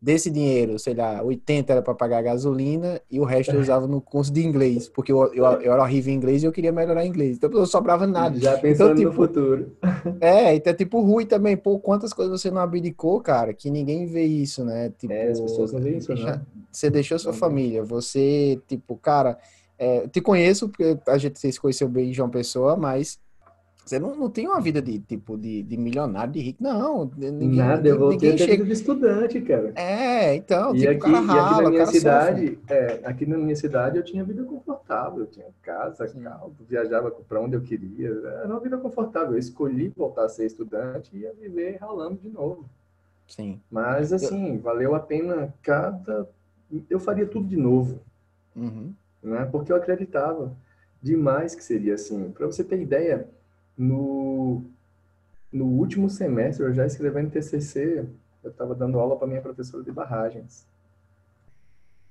desse 0.00 0.30
dinheiro, 0.30 0.78
sei 0.78 0.94
lá, 0.94 1.22
80 1.22 1.72
era 1.72 1.82
para 1.82 1.94
pagar 1.94 2.22
gasolina 2.22 3.00
e 3.10 3.18
o 3.18 3.24
resto 3.24 3.54
eu 3.54 3.60
usava 3.60 3.86
no 3.86 4.00
curso 4.00 4.32
de 4.32 4.44
inglês, 4.44 4.88
porque 4.88 5.10
eu, 5.10 5.32
eu, 5.32 5.44
eu 5.44 5.72
era 5.72 5.82
horrível 5.82 6.12
em 6.12 6.16
inglês 6.16 6.42
e 6.42 6.46
eu 6.46 6.52
queria 6.52 6.70
melhorar 6.70 7.06
inglês. 7.06 7.36
Então 7.36 7.48
não 7.48 7.66
sobrava 7.66 8.06
nada. 8.06 8.38
Já 8.38 8.58
pensando 8.58 8.92
então, 8.92 8.94
tipo, 8.94 9.08
no 9.08 9.12
futuro. 9.12 9.76
É, 10.20 10.54
então 10.54 10.74
tipo 10.74 11.00
ruim 11.00 11.26
também, 11.26 11.56
pô, 11.56 11.78
quantas 11.78 12.12
coisas 12.12 12.40
você 12.40 12.50
não 12.50 12.60
abdicou, 12.60 13.20
cara, 13.20 13.52
que 13.54 13.70
ninguém 13.70 14.06
vê 14.06 14.24
isso, 14.24 14.64
né? 14.64 14.92
Tipo, 14.98 15.12
é, 15.12 15.30
as 15.30 15.40
pessoas 15.40 15.72
não 15.72 15.80
veem 15.80 15.98
isso, 15.98 16.08
deixa, 16.08 16.36
não. 16.36 16.46
Você 16.70 16.90
deixou 16.90 17.18
sua 17.18 17.32
não 17.32 17.38
família, 17.38 17.82
você, 17.82 18.60
tipo, 18.68 18.96
cara, 18.96 19.38
é, 19.78 20.06
te 20.08 20.20
conheço 20.20 20.68
porque 20.68 20.98
a 21.06 21.18
gente 21.18 21.38
se 21.38 21.60
conheceu 21.60 21.88
bem 21.88 22.12
João 22.12 22.28
Pessoa, 22.28 22.76
mas 22.76 23.18
você 23.86 24.00
não, 24.00 24.16
não 24.16 24.28
tem 24.28 24.48
uma 24.48 24.60
vida 24.60 24.82
de 24.82 24.98
tipo 24.98 25.38
de, 25.38 25.62
de 25.62 25.76
milionário, 25.76 26.32
de 26.32 26.40
rico, 26.40 26.60
não. 26.60 27.08
Ninguém, 27.16 27.54
Nada, 27.54 27.88
eu 27.88 27.96
voltei 27.96 28.34
a 28.34 28.36
chega... 28.36 28.64
de 28.64 28.72
estudante, 28.72 29.40
cara. 29.42 29.72
É, 29.76 30.34
então, 30.34 30.74
e 30.74 30.80
tipo, 30.80 31.06
aqui, 31.06 31.12
rala, 31.12 31.22
e 31.22 31.46
aqui 31.46 31.62
na 31.62 31.70
minha 31.70 31.86
cidade, 31.86 32.58
é, 32.68 33.00
aqui 33.04 33.26
na 33.26 33.38
minha 33.38 33.54
cidade 33.54 33.96
eu 33.96 34.02
tinha 34.02 34.24
vida 34.24 34.42
confortável, 34.42 35.20
eu 35.20 35.26
tinha 35.26 35.46
casa, 35.62 36.04
carro, 36.20 36.52
viajava 36.68 37.12
para 37.12 37.40
onde 37.40 37.54
eu 37.54 37.60
queria, 37.60 38.08
era 38.08 38.48
uma 38.48 38.58
vida 38.58 38.76
confortável. 38.76 39.34
Eu 39.34 39.38
escolhi 39.38 39.92
voltar 39.96 40.24
a 40.24 40.28
ser 40.28 40.46
estudante 40.46 41.10
e 41.14 41.20
ia 41.20 41.32
viver 41.40 41.76
ralando 41.76 42.18
de 42.20 42.28
novo. 42.28 42.64
Sim. 43.28 43.60
Mas 43.70 44.12
assim, 44.12 44.56
eu... 44.56 44.60
valeu 44.62 44.96
a 44.96 45.00
pena 45.00 45.54
cada. 45.62 46.28
Eu 46.90 46.98
faria 46.98 47.24
tudo 47.24 47.46
de 47.46 47.56
novo, 47.56 48.00
uhum. 48.56 48.92
né? 49.22 49.48
Porque 49.52 49.70
eu 49.70 49.76
acreditava 49.76 50.52
demais 51.00 51.54
que 51.54 51.62
seria 51.62 51.94
assim. 51.94 52.32
Para 52.32 52.46
você 52.46 52.64
ter 52.64 52.80
ideia 52.80 53.28
no, 53.76 54.62
no 55.52 55.66
último 55.66 56.08
semestre, 56.08 56.64
eu 56.64 56.72
já 56.72 56.86
escrevendo 56.86 57.30
TCC, 57.30 58.06
eu 58.42 58.50
estava 58.50 58.74
dando 58.74 58.98
aula 58.98 59.16
para 59.16 59.26
minha 59.26 59.42
professora 59.42 59.82
de 59.82 59.92
barragens. 59.92 60.66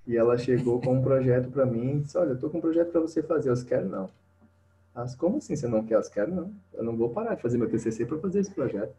E 0.07 0.15
ela 0.15 0.37
chegou 0.37 0.79
com 0.79 0.93
um 0.93 1.01
projeto 1.01 1.49
para 1.49 1.65
mim 1.65 1.97
e 1.97 1.99
disse, 2.01 2.17
olha, 2.17 2.29
eu 2.29 2.35
estou 2.35 2.49
com 2.49 2.59
um 2.59 2.61
projeto 2.61 2.91
para 2.91 3.01
você 3.01 3.23
fazer, 3.23 3.49
eu 3.49 3.65
quero 3.65 3.89
não. 3.89 4.09
Mas 4.93 5.15
como 5.15 5.37
assim 5.37 5.55
você 5.55 5.67
não 5.67 5.83
quer? 5.83 5.95
Eu 5.95 6.09
quero 6.09 6.33
não. 6.33 6.51
Eu 6.73 6.83
não 6.83 6.95
vou 6.95 7.09
parar 7.09 7.35
de 7.35 7.41
fazer 7.41 7.57
meu 7.57 7.69
TCC 7.69 8.05
para 8.05 8.19
fazer 8.19 8.39
esse 8.39 8.51
projeto. 8.51 8.93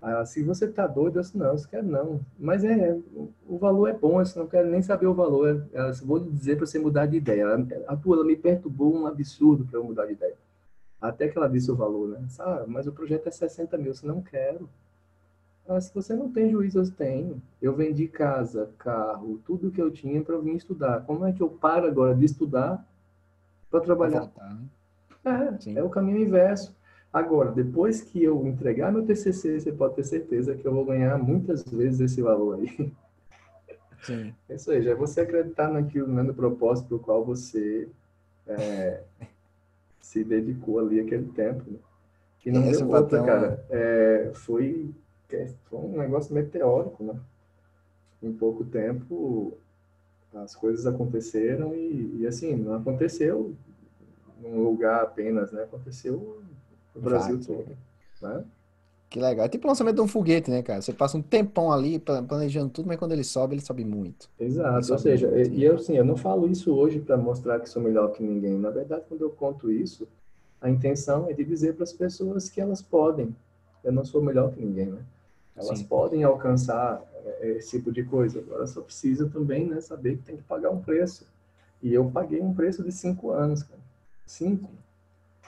Aí 0.00 0.12
ela, 0.12 0.24
se 0.24 0.42
você 0.42 0.66
tá 0.66 0.86
doido, 0.86 1.18
eu 1.18 1.22
disse, 1.22 1.36
não, 1.36 1.54
eu 1.54 1.68
quero 1.68 1.86
não. 1.86 2.20
Mas 2.38 2.64
é, 2.64 2.98
o 3.46 3.58
valor 3.58 3.88
é 3.88 3.92
bom, 3.92 4.20
eu 4.20 4.26
não 4.36 4.46
quero 4.46 4.68
nem 4.68 4.82
saber 4.82 5.06
o 5.06 5.14
valor. 5.14 5.66
Ela, 5.72 5.92
vou 6.04 6.18
dizer 6.18 6.56
para 6.56 6.66
você 6.66 6.78
mudar 6.78 7.06
de 7.06 7.18
ideia. 7.18 7.42
Ela, 7.42 7.66
a 7.86 7.96
tua, 7.96 8.16
ela 8.16 8.24
me 8.24 8.36
perturbou 8.36 8.94
um 8.94 9.06
absurdo 9.06 9.64
para 9.64 9.78
eu 9.78 9.84
mudar 9.84 10.06
de 10.06 10.12
ideia. 10.12 10.34
Até 11.02 11.26
que 11.26 11.36
ela 11.36 11.48
disse 11.48 11.68
o 11.68 11.74
valor, 11.74 12.08
né? 12.10 12.24
Ah, 12.38 12.64
mas 12.66 12.86
o 12.86 12.92
projeto 12.92 13.26
é 13.26 13.30
60 13.32 13.76
mil, 13.76 13.92
você 13.92 14.06
não 14.06 14.22
quero. 14.22 14.68
Ah, 15.68 15.80
se 15.80 15.92
você 15.92 16.14
não 16.14 16.30
tem 16.30 16.48
juízo, 16.48 16.78
eu 16.78 16.90
tenho. 16.92 17.42
Eu 17.60 17.74
vendi 17.74 18.06
casa, 18.06 18.70
carro, 18.78 19.40
tudo 19.44 19.72
que 19.72 19.82
eu 19.82 19.90
tinha 19.90 20.22
para 20.22 20.38
vir 20.38 20.54
estudar. 20.54 21.04
Como 21.04 21.26
é 21.26 21.32
que 21.32 21.42
eu 21.42 21.48
paro 21.48 21.88
agora 21.88 22.14
de 22.14 22.24
estudar 22.24 22.86
para 23.68 23.80
trabalhar? 23.80 24.20
Voltar, 24.20 24.54
né? 24.54 25.58
É, 25.74 25.78
é 25.78 25.82
o 25.82 25.90
caminho 25.90 26.18
inverso. 26.18 26.74
Agora, 27.12 27.50
depois 27.50 28.00
que 28.00 28.22
eu 28.22 28.46
entregar 28.46 28.92
meu 28.92 29.04
TCC, 29.04 29.60
você 29.60 29.72
pode 29.72 29.96
ter 29.96 30.04
certeza 30.04 30.54
que 30.54 30.66
eu 30.66 30.72
vou 30.72 30.84
ganhar 30.84 31.18
muitas 31.18 31.64
vezes 31.64 32.00
esse 32.00 32.22
valor 32.22 32.60
aí. 32.60 32.92
Sim. 34.02 34.34
Isso 34.48 34.70
aí, 34.70 34.82
já 34.82 34.92
é 34.92 34.94
você 34.94 35.20
acreditar 35.20 35.68
naquilo, 35.68 36.08
né, 36.08 36.22
no 36.22 36.34
propósito 36.34 36.88
para 36.88 36.96
o 36.96 37.00
qual 37.00 37.24
você 37.24 37.88
é, 38.46 39.02
se 40.02 40.22
dedicou 40.24 40.80
ali 40.80 41.00
aquele 41.00 41.28
tempo. 41.28 41.62
Né? 41.70 41.78
E 42.44 42.50
não 42.50 42.70
deu 42.70 42.90
outra, 42.90 43.22
cara. 43.22 43.64
É, 43.70 44.32
foi, 44.34 44.90
foi 45.64 45.78
um 45.78 45.96
negócio 45.96 46.34
meteórico, 46.34 47.04
né? 47.04 47.18
Em 48.20 48.32
pouco 48.32 48.64
tempo, 48.64 49.56
as 50.34 50.54
coisas 50.54 50.86
aconteceram 50.86 51.74
e, 51.74 52.18
e 52.20 52.26
assim, 52.26 52.54
não 52.56 52.74
aconteceu 52.74 53.54
num 54.40 54.62
lugar 54.62 55.02
apenas, 55.02 55.52
né? 55.52 55.62
Aconteceu 55.62 56.42
no 56.94 57.00
Brasil 57.00 57.40
todo. 57.40 57.76
Né? 58.20 58.44
Que 59.12 59.20
legal. 59.20 59.44
É 59.44 59.48
tipo 59.48 59.66
o 59.66 59.68
lançamento 59.68 59.96
de 59.96 60.00
um 60.00 60.08
foguete, 60.08 60.50
né, 60.50 60.62
cara? 60.62 60.80
Você 60.80 60.90
passa 60.90 61.18
um 61.18 61.22
tempão 61.22 61.70
ali 61.70 61.98
planejando 61.98 62.70
tudo, 62.70 62.88
mas 62.88 62.98
quando 62.98 63.12
ele 63.12 63.22
sobe, 63.22 63.54
ele 63.54 63.60
sobe 63.60 63.84
muito. 63.84 64.30
Exato. 64.40 64.86
Sobe 64.86 64.92
Ou 64.92 64.98
seja, 64.98 65.28
muito. 65.28 65.50
e 65.52 65.62
eu, 65.62 65.74
assim, 65.74 65.98
eu 65.98 66.04
não 66.04 66.16
falo 66.16 66.48
isso 66.48 66.74
hoje 66.74 66.98
para 66.98 67.14
mostrar 67.18 67.60
que 67.60 67.68
sou 67.68 67.82
melhor 67.82 68.10
que 68.12 68.22
ninguém. 68.22 68.58
Na 68.58 68.70
verdade, 68.70 69.04
quando 69.06 69.20
eu 69.20 69.28
conto 69.28 69.70
isso, 69.70 70.08
a 70.62 70.70
intenção 70.70 71.28
é 71.28 71.34
de 71.34 71.44
dizer 71.44 71.74
para 71.74 71.84
as 71.84 71.92
pessoas 71.92 72.48
que 72.48 72.58
elas 72.58 72.80
podem. 72.80 73.36
Eu 73.84 73.92
não 73.92 74.02
sou 74.02 74.22
melhor 74.22 74.50
que 74.50 74.64
ninguém, 74.64 74.86
né? 74.86 75.02
Elas 75.54 75.80
Sim. 75.80 75.84
podem 75.84 76.24
alcançar 76.24 77.04
é, 77.42 77.50
esse 77.50 77.76
tipo 77.76 77.92
de 77.92 78.02
coisa. 78.04 78.38
Agora 78.38 78.66
só 78.66 78.80
precisa 78.80 79.28
também 79.28 79.66
né, 79.66 79.82
saber 79.82 80.16
que 80.16 80.22
tem 80.22 80.38
que 80.38 80.42
pagar 80.44 80.70
um 80.70 80.80
preço. 80.80 81.26
E 81.82 81.92
eu 81.92 82.10
paguei 82.10 82.40
um 82.40 82.54
preço 82.54 82.82
de 82.82 82.90
cinco 82.90 83.30
anos, 83.30 83.62
cara. 83.62 83.80
Cinco. 84.24 84.70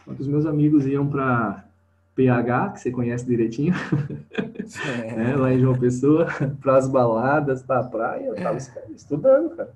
Quando 0.05 0.21
os 0.21 0.29
meus 0.29 0.45
amigos 0.45 0.85
iam 0.85 1.09
para 1.09 1.65
PH, 2.15 2.71
que 2.71 2.81
você 2.81 2.91
conhece 2.91 3.27
direitinho, 3.27 3.75
é. 4.87 5.15
né, 5.17 5.37
lá 5.37 5.53
em 5.53 5.61
João 5.61 5.79
Pessoa, 5.79 6.27
para 6.63 6.77
as 6.77 6.89
baladas, 6.89 7.63
para 7.63 7.81
a 7.81 7.85
praia, 7.85 8.27
eu 8.27 8.35
estava 8.35 8.59
estudando, 8.91 9.57
cara. 9.57 9.73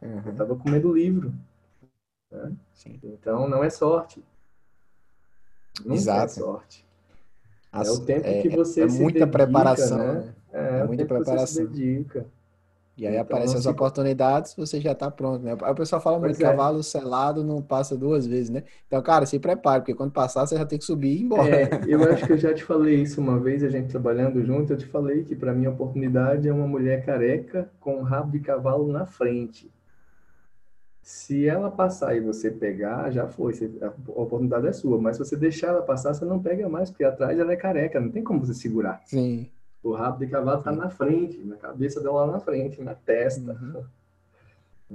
Uhum. 0.00 0.22
Eu 0.24 0.32
estava 0.32 0.56
comendo 0.56 0.92
livro. 0.92 1.32
Né? 2.30 2.52
Então, 3.02 3.48
não 3.48 3.62
é 3.62 3.70
sorte. 3.70 4.22
Nunca 5.80 5.92
é 5.92 5.96
Exato. 5.96 6.24
é 6.24 6.28
sorte. 6.28 6.86
As, 7.70 7.88
é 7.88 7.90
o 7.90 8.00
tempo 8.04 8.26
é, 8.26 8.42
que 8.42 8.48
você 8.50 8.82
é, 8.82 8.88
se 8.88 9.00
muita 9.00 9.20
dedica, 9.20 9.38
preparação, 9.38 9.98
né? 9.98 10.12
né? 10.12 10.34
É, 10.52 10.78
é 10.80 10.84
muita 10.84 11.06
preparação. 11.06 11.46
você 11.46 11.52
se 11.52 11.66
dedica. 11.66 12.26
E 12.96 13.06
aí 13.06 13.14
então, 13.14 13.22
aparecem 13.22 13.56
as 13.56 13.64
oportunidades, 13.64 14.54
você 14.54 14.78
já 14.78 14.92
está 14.92 15.10
pronto, 15.10 15.42
né? 15.42 15.54
O 15.54 15.74
pessoal 15.74 16.00
fala 16.00 16.18
muito, 16.18 16.36
é. 16.36 16.44
cavalo 16.44 16.82
selado 16.82 17.42
não 17.42 17.62
passa 17.62 17.96
duas 17.96 18.26
vezes, 18.26 18.50
né? 18.50 18.64
Então, 18.86 19.00
cara, 19.02 19.24
se 19.24 19.38
prepare, 19.38 19.80
porque 19.80 19.94
quando 19.94 20.12
passar, 20.12 20.46
você 20.46 20.56
já 20.58 20.66
tem 20.66 20.78
que 20.78 20.84
subir 20.84 21.08
e 21.08 21.20
ir 21.20 21.22
embora. 21.22 21.56
É, 21.56 21.70
eu 21.86 22.02
acho 22.12 22.26
que 22.26 22.32
eu 22.34 22.38
já 22.38 22.52
te 22.52 22.62
falei 22.62 22.96
isso 22.96 23.18
uma 23.18 23.40
vez, 23.40 23.64
a 23.64 23.70
gente 23.70 23.88
trabalhando 23.88 24.44
junto, 24.44 24.74
eu 24.74 24.76
te 24.76 24.84
falei 24.84 25.24
que 25.24 25.34
para 25.34 25.54
mim 25.54 25.64
a 25.64 25.70
oportunidade 25.70 26.46
é 26.46 26.52
uma 26.52 26.66
mulher 26.66 27.04
careca 27.04 27.70
com 27.80 27.96
um 27.96 28.02
rabo 28.02 28.32
de 28.32 28.40
cavalo 28.40 28.86
na 28.92 29.06
frente. 29.06 29.72
Se 31.00 31.48
ela 31.48 31.70
passar 31.70 32.14
e 32.14 32.20
você 32.20 32.50
pegar, 32.50 33.10
já 33.10 33.26
foi, 33.26 33.54
a 33.80 33.88
oportunidade 34.20 34.66
é 34.66 34.72
sua, 34.72 35.00
mas 35.00 35.16
se 35.16 35.24
você 35.24 35.36
deixar 35.36 35.68
ela 35.68 35.82
passar, 35.82 36.12
você 36.12 36.26
não 36.26 36.40
pega 36.40 36.68
mais, 36.68 36.90
porque 36.90 37.04
atrás 37.04 37.38
ela 37.38 37.52
é 37.52 37.56
careca, 37.56 37.98
não 37.98 38.10
tem 38.10 38.22
como 38.22 38.44
você 38.44 38.54
segurar. 38.54 39.00
Sim. 39.06 39.50
O 39.82 39.92
rabo 39.92 40.18
de 40.18 40.28
cavalo 40.28 40.58
está 40.58 40.70
na 40.70 40.88
frente, 40.88 41.38
na 41.38 41.56
cabeça 41.56 42.00
dela 42.00 42.24
lá 42.24 42.32
na 42.32 42.40
frente, 42.40 42.80
na 42.80 42.94
testa. 42.94 43.52
Uhum. 43.52 43.84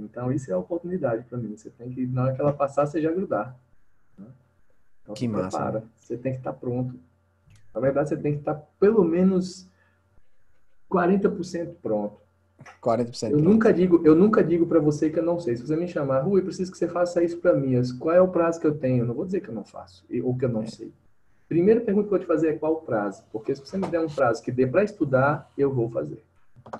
Então, 0.00 0.30
isso 0.30 0.48
é 0.48 0.54
a 0.54 0.58
oportunidade 0.58 1.24
para 1.24 1.36
mim. 1.36 1.56
Você 1.56 1.70
tem 1.70 1.90
que, 1.90 2.06
na 2.06 2.22
hora 2.22 2.32
que 2.32 2.40
ela 2.40 2.52
passar, 2.52 2.86
você 2.86 3.02
já 3.02 3.10
grudar. 3.10 3.58
Né? 4.16 4.26
Então, 5.02 5.12
que 5.12 5.26
massa. 5.26 5.58
Prepara. 5.58 5.84
Você 5.96 6.16
tem 6.16 6.32
que 6.32 6.38
estar 6.38 6.52
tá 6.52 6.56
pronto. 6.56 6.94
Na 7.74 7.80
verdade, 7.80 8.10
você 8.10 8.16
tem 8.16 8.34
que 8.34 8.38
estar 8.38 8.54
tá 8.54 8.66
pelo 8.78 9.02
menos 9.02 9.66
40% 10.90 11.74
pronto. 11.82 12.20
40% 12.82 13.24
eu 13.24 13.30
pronto. 13.30 13.44
nunca 13.44 13.72
digo 13.72 14.02
eu 14.04 14.16
nunca 14.16 14.42
digo 14.42 14.66
para 14.66 14.80
você 14.80 15.08
que 15.08 15.18
eu 15.18 15.22
não 15.22 15.38
sei 15.38 15.56
se 15.56 15.64
você 15.64 15.76
me 15.76 15.86
chamar 15.86 16.20
Rui 16.22 16.42
preciso 16.42 16.72
que 16.72 16.76
você 16.76 16.88
faça 16.88 17.22
isso 17.22 17.38
para 17.38 17.54
mim 17.54 17.80
qual 18.00 18.14
é 18.14 18.20
o 18.20 18.26
prazo 18.26 18.60
que 18.60 18.66
eu 18.66 18.76
tenho 18.76 19.04
eu 19.04 19.06
não 19.06 19.14
vou 19.14 19.24
dizer 19.24 19.40
que 19.40 19.48
eu 19.48 19.54
não 19.54 19.64
faço 19.64 20.04
ou 20.24 20.36
que 20.36 20.44
eu 20.44 20.48
não 20.48 20.64
é. 20.64 20.66
sei 20.66 20.92
Primeira 21.48 21.80
pergunta 21.80 22.08
que 22.08 22.14
eu 22.14 22.18
vou 22.18 22.26
te 22.26 22.26
fazer 22.26 22.48
é 22.48 22.52
qual 22.58 22.74
o 22.74 22.82
prazo? 22.82 23.24
Porque 23.32 23.54
se 23.54 23.64
você 23.64 23.78
me 23.78 23.86
der 23.86 24.00
um 24.00 24.08
prazo 24.08 24.42
que 24.42 24.52
dê 24.52 24.66
para 24.66 24.84
estudar, 24.84 25.50
eu 25.56 25.72
vou 25.72 25.88
fazer. 25.90 26.22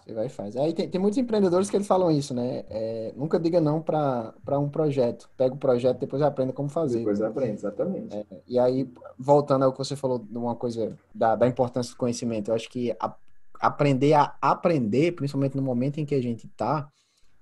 Você 0.05 0.13
vai 0.13 0.27
e 0.27 0.29
faz. 0.29 0.57
Aí 0.57 0.75
tem, 0.75 0.87
tem 0.89 1.01
muitos 1.01 1.19
empreendedores 1.19 1.71
que 1.71 1.77
eles 1.77 1.87
falam 1.87 2.11
isso, 2.11 2.35
né? 2.35 2.65
É, 2.69 3.13
nunca 3.17 3.41
diga 3.41 3.61
não 3.61 3.81
para 3.81 4.59
um 4.59 4.69
projeto. 4.69 5.31
Pega 5.37 5.55
o 5.55 5.59
projeto, 5.59 5.99
depois 5.99 6.21
aprenda 6.21 6.53
como 6.53 6.69
fazer. 6.69 6.99
Depois 6.99 7.23
aprende, 7.23 7.55
exatamente. 7.55 8.15
É, 8.15 8.25
e 8.47 8.59
aí, 8.59 8.93
voltando 9.19 9.65
ao 9.65 9.73
que 9.73 9.79
você 9.79 9.97
falou 9.97 10.19
de 10.19 10.37
uma 10.37 10.55
coisa 10.55 10.95
da, 11.15 11.35
da 11.35 11.49
importância 11.49 11.95
do 11.95 11.97
conhecimento, 11.97 12.51
eu 12.51 12.55
acho 12.55 12.69
que 12.69 12.95
a, 13.01 13.15
aprender 13.61 14.13
a 14.13 14.35
aprender, 14.41 15.13
principalmente 15.13 15.57
no 15.57 15.63
momento 15.63 15.99
em 15.99 16.05
que 16.05 16.15
a 16.15 16.23
gente 16.23 16.47
está, 16.47 16.89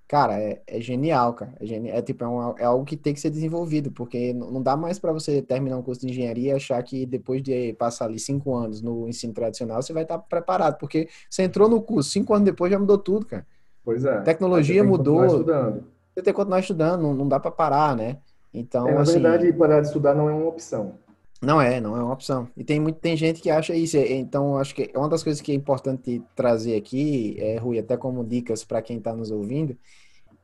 Cara, 0.09 0.41
é, 0.41 0.63
é 0.67 0.81
genial, 0.81 1.35
cara. 1.35 1.53
É, 1.61 1.99
é 1.99 2.03
tipo, 2.03 2.23
é, 2.23 2.29
um, 2.29 2.59
é, 2.59 2.65
algo 2.65 2.85
que 2.85 2.97
tem 2.97 3.13
que 3.13 3.19
ser 3.21 3.31
desenvolvido, 3.31 3.91
porque 3.91 4.33
não 4.33 4.63
dá 4.63 4.77
mais 4.77 4.99
para 4.99 5.13
você 5.13 5.43
terminar 5.43 5.77
um 5.77 5.83
curso 5.83 6.01
de 6.01 6.11
engenharia 6.11 6.53
e 6.53 6.57
achar 6.57 6.81
que 6.83 7.05
depois 7.05 7.43
de 7.43 7.73
passar 7.73 8.05
ali 8.05 8.19
cinco 8.19 8.55
anos 8.55 8.81
no 8.81 9.09
ensino 9.09 9.33
tradicional, 9.33 9.83
você 9.83 9.93
vai 9.93 10.05
estar 10.05 10.19
tá 10.19 10.25
preparado, 10.29 10.79
porque 10.79 11.09
você 11.29 11.43
entrou 11.43 11.69
no 11.69 11.81
curso, 11.83 12.11
cinco 12.11 12.33
anos 12.35 12.45
depois 12.45 12.71
já 12.71 12.79
mudou 12.79 12.99
tudo, 12.99 13.27
cara. 13.27 13.45
Pois 13.85 14.05
é. 14.05 14.21
Tecnologia 14.21 14.85
mudou. 14.85 15.27
Você 15.29 16.23
tem 16.23 16.25
que 16.25 16.33
continuar 16.33 16.61
estudando, 16.61 17.03
não, 17.03 17.15
não 17.15 17.29
dá 17.29 17.41
para 17.41 17.51
parar, 17.51 17.97
né? 17.97 18.19
Então, 18.55 18.89
é, 18.89 18.95
na 18.95 19.01
assim, 19.01 19.21
verdade, 19.21 19.53
parar 19.53 19.81
de 19.81 19.89
estudar 19.89 20.15
não 20.15 20.31
é 20.31 20.33
uma 20.33 20.49
opção. 20.49 20.95
Não 21.43 21.61
é, 21.61 21.81
não 21.81 21.97
é 21.97 22.03
uma 22.03 22.13
opção. 22.13 22.49
E 22.57 22.65
tem 22.65 22.81
muito, 22.81 22.99
tem 22.99 23.17
gente 23.17 23.41
que 23.41 23.51
acha 23.51 23.75
isso. 23.75 23.97
Então, 23.97 24.57
acho 24.57 24.75
que 24.75 24.91
uma 24.95 25.09
das 25.09 25.23
coisas 25.23 25.41
que 25.43 25.53
é 25.53 25.55
importante 25.55 26.23
trazer 26.35 26.77
aqui, 26.77 27.37
é, 27.39 27.59
Rui, 27.59 27.79
até 27.79 27.97
como 27.97 28.25
dicas 28.25 28.65
para 28.65 28.81
quem 28.81 28.99
está 28.99 29.15
nos 29.15 29.31
ouvindo, 29.31 29.77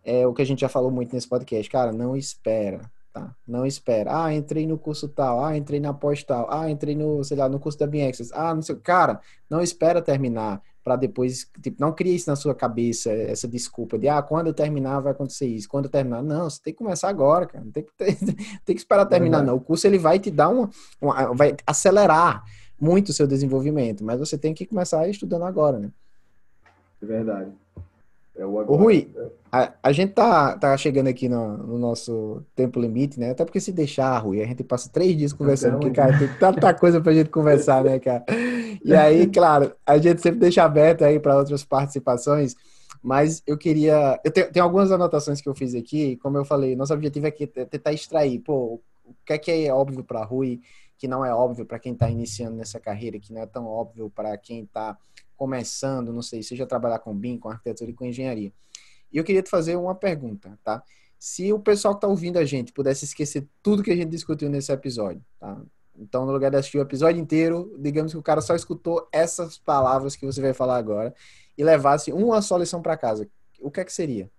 é 0.05 0.27
o 0.27 0.35
que 0.35 0.43
a 0.43 0.44
gente 0.44 0.60
já 0.60 0.69
falou 0.69 0.90
muito 0.90 1.14
nesse 1.14 1.28
podcast. 1.28 1.70
Cara, 1.70 1.93
não 1.93 2.16
espera, 2.16 2.90
tá? 3.12 3.35
Não 3.47 3.64
espera. 3.64 4.24
Ah, 4.24 4.35
entrei 4.35 4.66
no 4.66 4.78
curso 4.78 5.09
tal. 5.09 5.44
Ah, 5.44 5.56
entrei 5.56 5.81
na 5.81 5.94
pós 5.94 6.23
tal. 6.23 6.47
Ah, 6.51 6.70
entrei 6.70 6.94
no, 6.94 7.24
sei 7.24 7.36
lá, 7.36 7.48
no 7.48 7.59
curso 7.59 7.78
da 7.78 7.86
Biexas. 7.86 8.31
Ah, 8.32 8.55
não 8.55 8.62
sei. 8.62 8.77
Cara, 8.77 9.20
não 9.48 9.62
espera 9.62 10.02
terminar 10.02 10.62
para 10.83 10.97
depois, 10.97 11.49
tipo, 11.61 11.81
não 11.81 11.93
cria 11.93 12.15
isso 12.15 12.29
na 12.29 12.37
sua 12.37 12.55
cabeça, 12.55 13.11
essa 13.11 13.47
desculpa 13.47 13.99
de, 13.99 14.09
ah, 14.09 14.21
quando 14.21 14.49
eu 14.49 14.55
terminar 14.55 15.01
vai 15.01 15.13
acontecer 15.13 15.47
isso, 15.47 15.69
quando 15.69 15.85
eu 15.85 15.91
terminar, 15.91 16.23
não, 16.23 16.51
você 16.51 16.61
tem 16.63 16.73
que 16.73 16.79
começar 16.79 17.09
agora, 17.09 17.47
cara, 17.47 17.65
não 17.65 17.71
tem 17.73 17.85
que, 17.85 17.93
tem, 17.97 18.17
tem 18.65 18.75
que 18.75 18.81
esperar 18.81 19.07
terminar, 19.07 19.43
não, 19.43 19.57
o 19.57 19.61
curso 19.61 19.87
ele 19.87 19.99
vai 19.99 20.19
te 20.19 20.31
dar 20.31 20.49
uma, 20.49 20.71
uma, 21.01 21.35
vai 21.35 21.57
acelerar 21.67 22.45
muito 22.81 23.11
o 23.11 23.13
seu 23.13 23.27
desenvolvimento, 23.27 24.05
mas 24.05 24.19
você 24.19 24.37
tem 24.37 24.53
que 24.53 24.67
começar 24.67 25.09
estudando 25.09 25.45
agora, 25.45 25.79
né? 25.79 25.91
É 27.01 27.07
verdade. 27.07 27.53
É 28.35 28.47
o 28.47 28.59
agora. 28.59 28.83
Rui, 28.83 29.11
a, 29.51 29.73
a 29.83 29.93
gente 29.93 30.15
tá, 30.15 30.57
tá 30.57 30.75
chegando 30.77 31.09
aqui 31.09 31.29
no, 31.29 31.59
no, 31.59 31.79
nosso 31.79 32.43
tempo 32.57 32.81
limite, 32.81 33.21
né? 33.21 33.31
Até 33.31 33.45
porque 33.45 33.61
se 33.61 33.73
deixar, 33.73 34.17
Rui, 34.19 34.43
a 34.43 34.47
gente 34.47 34.65
passa 34.65 34.89
três 34.91 35.17
dias 35.17 35.33
conversando, 35.33 35.77
então, 35.77 35.81
porque, 35.81 35.95
cara, 35.95 36.19
tem 36.19 36.29
tanta 36.39 36.73
coisa 36.75 37.01
pra 37.01 37.13
gente 37.13 37.29
conversar, 37.29 37.85
né, 37.85 37.99
cara? 37.99 38.25
E 38.83 38.95
aí, 38.95 39.27
claro, 39.27 39.73
a 39.87 39.99
gente 39.99 40.23
sempre 40.23 40.41
deixa 40.41 40.65
aberto 40.65 41.05
aí 41.05 41.21
para 41.21 41.37
outras 41.37 41.63
participações, 41.63 42.57
mas 43.03 43.43
eu 43.47 43.59
queria. 43.59 44.19
Eu 44.25 44.31
tenho, 44.31 44.51
tenho, 44.51 44.65
algumas 44.65 44.91
anotações 44.91 45.43
que 45.43 45.49
eu 45.49 45.55
fiz 45.55 45.75
aqui, 45.75 46.17
como 46.17 46.39
eu 46.39 46.45
falei, 46.45 46.75
nosso 46.75 46.95
objetivo 46.95 47.27
é, 47.27 47.35
é 47.57 47.65
tentar 47.67 47.93
extrair, 47.93 48.39
pô, 48.39 48.81
o 49.05 49.15
que 49.27 49.35
é 49.35 49.39
que 49.39 49.67
é 49.67 49.75
óbvio 49.75 50.03
para 50.03 50.25
Rui, 50.25 50.61
que 50.97 51.07
não 51.07 51.25
é 51.25 51.35
óbvio 51.35 51.67
para 51.67 51.79
quem 51.79 51.93
está 51.93 52.09
iniciando 52.09 52.57
nessa 52.57 52.81
carreira, 52.81 53.19
que 53.19 53.33
não 53.33 53.43
é 53.43 53.47
tão 53.47 53.67
óbvio 53.67 54.09
para 54.09 54.35
quem 54.39 54.63
está 54.63 54.97
começando, 55.43 56.12
não 56.12 56.23
sei, 56.23 56.40
seja 56.40 56.64
trabalhar 56.64 57.01
com 57.01 57.12
BIM, 57.12 57.36
com 57.36 57.48
arquitetura 57.48 57.90
e 57.90 57.94
com 57.94 58.05
engenharia. 58.05 58.52
E 59.12 59.19
eu 59.19 59.24
queria 59.24 59.43
te 59.43 59.51
fazer 59.51 59.74
uma 59.74 59.93
pergunta, 59.93 60.56
tá? 60.62 60.85
Se 61.19 61.52
o 61.52 61.59
pessoal 61.59 61.94
que 61.94 61.98
está 61.98 62.06
ouvindo 62.06 62.39
a 62.39 62.44
gente 62.44 62.73
pudesse 62.73 63.05
esquecer 63.05 63.48
tudo 63.60 63.82
que 63.82 63.90
a 63.90 63.97
gente 63.97 64.09
discutiu 64.09 64.48
nesse 64.48 64.70
episódio, 64.70 65.20
tá? 65.40 65.60
Então, 65.98 66.24
no 66.24 66.31
lugar 66.31 66.48
de 66.52 66.59
assistir 66.59 66.78
o 66.78 66.82
episódio 66.82 67.20
inteiro, 67.20 67.77
digamos 67.77 68.12
que 68.12 68.19
o 68.19 68.23
cara 68.23 68.40
só 68.40 68.55
escutou 68.55 69.09
essas 69.10 69.59
palavras 69.59 70.14
que 70.14 70.24
você 70.24 70.40
vai 70.40 70.55
falar 70.55 70.77
agora 70.77 71.12
e 71.59 71.64
levasse 71.64 72.12
uma 72.12 72.40
só 72.40 72.56
lição 72.56 72.81
para 72.81 72.97
casa, 72.97 73.28
o 73.60 73.69
que 73.69 73.81
é 73.81 73.85
que 73.85 73.93
seria? 73.93 74.31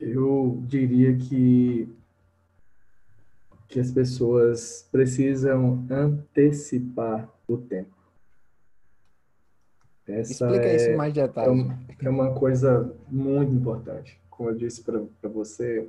Eu 0.00 0.58
diria 0.66 1.14
que 1.18 1.86
que 3.68 3.78
as 3.78 3.92
pessoas 3.92 4.88
precisam 4.90 5.86
antecipar 5.90 7.28
o 7.46 7.58
tempo. 7.58 7.97
Essa 10.08 10.32
Explica 10.32 10.64
é, 10.64 10.76
isso 10.76 10.96
mais 10.96 11.12
detalhes. 11.12 11.66
É, 12.00 12.06
é 12.06 12.10
uma 12.10 12.34
coisa 12.34 12.94
muito 13.08 13.52
importante. 13.52 14.18
Como 14.30 14.48
eu 14.48 14.54
disse 14.54 14.82
para 14.82 15.28
você, 15.28 15.86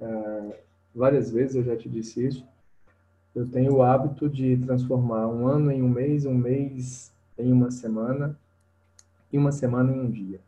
uh, 0.00 0.54
várias 0.94 1.30
vezes 1.30 1.56
eu 1.56 1.64
já 1.64 1.76
te 1.76 1.88
disse 1.88 2.26
isso, 2.26 2.46
Eu 3.34 3.48
tenho 3.48 3.74
o 3.76 3.82
hábito 3.82 4.28
de 4.28 4.56
transformar 4.58 5.28
um 5.28 5.46
ano 5.46 5.70
em 5.70 5.82
um 5.82 5.88
mês, 5.88 6.26
um 6.26 6.34
mês 6.34 7.12
em 7.38 7.52
uma 7.52 7.70
semana 7.70 8.36
e 9.32 9.38
uma 9.38 9.52
semana 9.52 9.92
em 9.92 10.00
um 10.00 10.10
dia. 10.10 10.40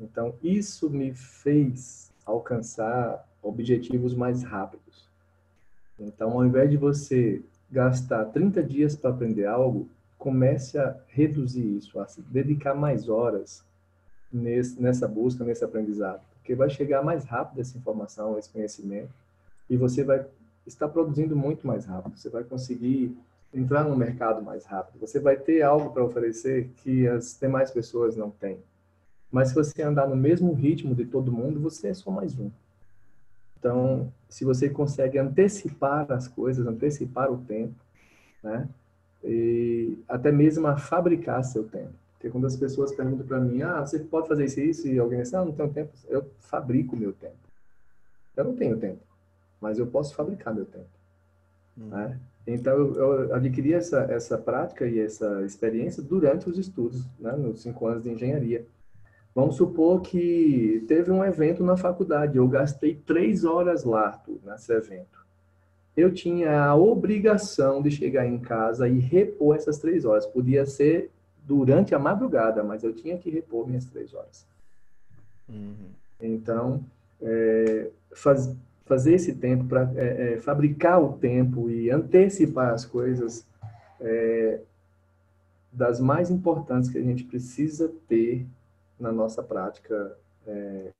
Então, 0.00 0.34
isso 0.42 0.88
me 0.88 1.12
fez 1.12 2.12
alcançar 2.24 3.28
objetivos 3.42 4.14
mais 4.14 4.42
rápidos. 4.42 5.08
Então, 5.98 6.32
ao 6.32 6.46
invés 6.46 6.70
de 6.70 6.76
você 6.76 7.42
gastar 7.70 8.26
30 8.26 8.62
dias 8.62 8.94
para 8.94 9.10
aprender 9.10 9.46
algo, 9.46 9.88
comece 10.18 10.78
a 10.78 10.96
reduzir 11.08 11.64
isso, 11.76 11.98
a 12.00 12.06
dedicar 12.30 12.74
mais 12.74 13.08
horas 13.08 13.64
nesse, 14.32 14.80
nessa 14.80 15.06
busca, 15.06 15.44
nesse 15.44 15.64
aprendizado. 15.64 16.20
Porque 16.34 16.54
vai 16.54 16.68
chegar 16.68 17.02
mais 17.02 17.24
rápido 17.24 17.60
essa 17.60 17.78
informação, 17.78 18.38
esse 18.38 18.50
conhecimento, 18.50 19.10
e 19.70 19.76
você 19.76 20.02
vai 20.02 20.26
estar 20.66 20.88
produzindo 20.88 21.36
muito 21.36 21.66
mais 21.66 21.86
rápido. 21.86 22.18
Você 22.18 22.28
vai 22.28 22.42
conseguir 22.42 23.16
entrar 23.54 23.84
no 23.84 23.96
mercado 23.96 24.42
mais 24.42 24.64
rápido. 24.64 25.00
Você 25.00 25.20
vai 25.20 25.36
ter 25.36 25.62
algo 25.62 25.90
para 25.90 26.04
oferecer 26.04 26.70
que 26.78 27.06
as 27.06 27.38
demais 27.38 27.70
pessoas 27.70 28.16
não 28.16 28.30
têm. 28.30 28.58
Mas 29.30 29.48
se 29.48 29.54
você 29.54 29.82
andar 29.82 30.08
no 30.08 30.16
mesmo 30.16 30.52
ritmo 30.52 30.94
de 30.94 31.04
todo 31.04 31.32
mundo, 31.32 31.60
você 31.60 31.88
é 31.88 31.94
só 31.94 32.10
mais 32.10 32.38
um. 32.38 32.50
Então, 33.58 34.12
se 34.28 34.44
você 34.44 34.68
consegue 34.68 35.18
antecipar 35.18 36.10
as 36.10 36.28
coisas, 36.28 36.66
antecipar 36.66 37.30
o 37.30 37.38
tempo, 37.38 37.74
né? 38.42 38.68
E 39.24 39.98
até 40.08 40.30
mesmo 40.30 40.66
a 40.66 40.76
fabricar 40.76 41.42
seu 41.44 41.64
tempo. 41.64 41.92
Porque 42.14 42.30
quando 42.30 42.46
as 42.46 42.56
pessoas 42.56 42.92
perguntam 42.92 43.26
para 43.26 43.40
mim, 43.40 43.62
ah, 43.62 43.80
você 43.80 44.00
pode 44.00 44.26
fazer 44.26 44.44
isso, 44.46 44.60
isso, 44.60 44.88
e 44.88 44.98
alguém 44.98 45.22
diz, 45.22 45.32
ah, 45.34 45.44
não 45.44 45.52
tenho 45.52 45.72
tempo, 45.72 45.92
eu 46.08 46.28
fabrico 46.40 46.96
meu 46.96 47.12
tempo. 47.12 47.36
Eu 48.36 48.44
não 48.44 48.56
tenho 48.56 48.76
tempo, 48.76 49.00
mas 49.60 49.78
eu 49.78 49.86
posso 49.86 50.14
fabricar 50.14 50.54
meu 50.54 50.64
tempo. 50.64 50.88
Hum. 51.76 51.88
Né? 51.88 52.18
Então, 52.46 52.72
eu, 52.72 53.34
adquiri 53.34 53.74
essa, 53.74 54.00
essa 54.10 54.38
prática 54.38 54.86
e 54.86 54.98
essa 54.98 55.42
experiência 55.42 56.02
durante 56.02 56.48
os 56.48 56.58
estudos, 56.58 57.04
né, 57.20 57.32
nos 57.32 57.60
cinco 57.60 57.86
anos 57.86 58.02
de 58.02 58.10
engenharia. 58.10 58.66
Vamos 59.34 59.56
supor 59.56 60.00
que 60.00 60.84
teve 60.88 61.10
um 61.10 61.24
evento 61.24 61.62
na 61.62 61.76
faculdade, 61.76 62.38
eu 62.38 62.48
gastei 62.48 62.96
três 62.96 63.44
horas 63.44 63.84
lá 63.84 64.20
nesse 64.44 64.72
evento. 64.72 65.24
Eu 65.98 66.14
tinha 66.14 66.62
a 66.62 66.76
obrigação 66.76 67.82
de 67.82 67.90
chegar 67.90 68.24
em 68.24 68.38
casa 68.38 68.88
e 68.88 69.00
repor 69.00 69.56
essas 69.56 69.78
três 69.78 70.04
horas. 70.04 70.24
Podia 70.24 70.64
ser 70.64 71.10
durante 71.44 71.92
a 71.92 71.98
madrugada, 71.98 72.62
mas 72.62 72.84
eu 72.84 72.92
tinha 72.92 73.18
que 73.18 73.28
repor 73.28 73.66
minhas 73.66 73.84
três 73.86 74.14
horas. 74.14 74.46
Uhum. 75.48 75.88
Então, 76.20 76.84
é, 77.20 77.90
faz, 78.12 78.54
fazer 78.86 79.14
esse 79.14 79.34
tempo 79.34 79.64
para 79.64 79.90
é, 79.96 80.34
é, 80.34 80.40
fabricar 80.40 81.02
o 81.02 81.14
tempo 81.14 81.68
e 81.68 81.90
antecipar 81.90 82.72
as 82.72 82.84
coisas 82.84 83.44
é, 84.00 84.60
das 85.72 85.98
mais 85.98 86.30
importantes 86.30 86.90
que 86.90 86.98
a 86.98 87.02
gente 87.02 87.24
precisa 87.24 87.92
ter 88.06 88.46
na 89.00 89.10
nossa 89.10 89.42
prática 89.42 90.16
é, 90.46 90.92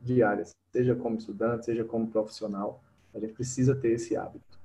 diária, 0.00 0.44
seja 0.70 0.94
como 0.94 1.16
estudante, 1.16 1.64
seja 1.64 1.82
como 1.82 2.06
profissional, 2.06 2.80
a 3.14 3.20
gente 3.20 3.32
precisa 3.32 3.74
ter 3.74 3.92
esse 3.92 4.16
hábito. 4.16 4.58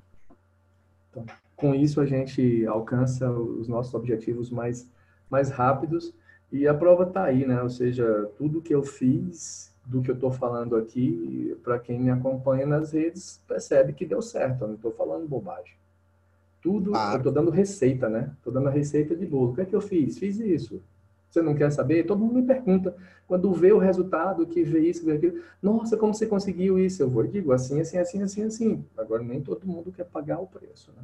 Então, 1.09 1.25
com 1.55 1.73
isso 1.75 1.99
a 2.01 2.05
gente 2.05 2.65
alcança 2.65 3.29
os 3.31 3.67
nossos 3.67 3.93
objetivos 3.93 4.49
mais 4.49 4.89
mais 5.29 5.51
rápidos 5.51 6.13
e 6.51 6.67
a 6.67 6.73
prova 6.73 7.03
está 7.03 7.25
aí, 7.25 7.45
né? 7.45 7.61
Ou 7.61 7.69
seja, 7.69 8.29
tudo 8.37 8.61
que 8.61 8.73
eu 8.73 8.81
fiz 8.81 9.71
do 9.85 10.01
que 10.01 10.09
eu 10.09 10.15
estou 10.15 10.31
falando 10.31 10.75
aqui, 10.75 11.55
para 11.63 11.79
quem 11.79 11.99
me 11.99 12.09
acompanha 12.09 12.65
nas 12.65 12.91
redes, 12.91 13.41
percebe 13.47 13.93
que 13.93 14.05
deu 14.05 14.21
certo, 14.21 14.63
eu 14.63 14.67
não 14.69 14.75
estou 14.75 14.91
falando 14.91 15.27
bobagem. 15.27 15.73
Tudo, 16.61 16.95
eu 16.95 17.17
estou 17.17 17.31
dando 17.31 17.51
receita, 17.51 18.09
né? 18.09 18.31
Estou 18.37 18.51
dando 18.51 18.67
a 18.67 18.71
receita 18.71 19.15
de 19.15 19.25
bolo. 19.25 19.51
O 19.51 19.55
que 19.55 19.61
é 19.61 19.65
que 19.65 19.75
eu 19.75 19.81
fiz? 19.81 20.17
Fiz 20.17 20.39
isso. 20.39 20.81
Você 21.29 21.41
não 21.41 21.53
quer 21.53 21.71
saber? 21.71 22.05
Todo 22.05 22.19
mundo 22.19 22.35
me 22.35 22.43
pergunta. 22.43 22.95
Quando 23.27 23.53
vê 23.53 23.71
o 23.71 23.77
resultado, 23.77 24.47
que 24.47 24.63
vê 24.63 24.79
isso, 24.79 25.05
vê 25.05 25.13
aquilo. 25.13 25.41
Nossa, 25.61 25.95
como 25.95 26.13
você 26.13 26.25
conseguiu 26.25 26.79
isso? 26.79 27.03
Eu 27.03 27.09
vou 27.09 27.23
e 27.25 27.27
digo 27.27 27.51
assim, 27.51 27.79
assim, 27.79 27.97
assim, 27.97 28.23
assim, 28.23 28.43
assim. 28.43 28.85
Agora, 28.97 29.21
nem 29.21 29.39
todo 29.39 29.67
mundo 29.67 29.91
quer 29.91 30.05
pagar 30.05 30.39
o 30.39 30.47
preço, 30.47 30.91
né? 30.97 31.03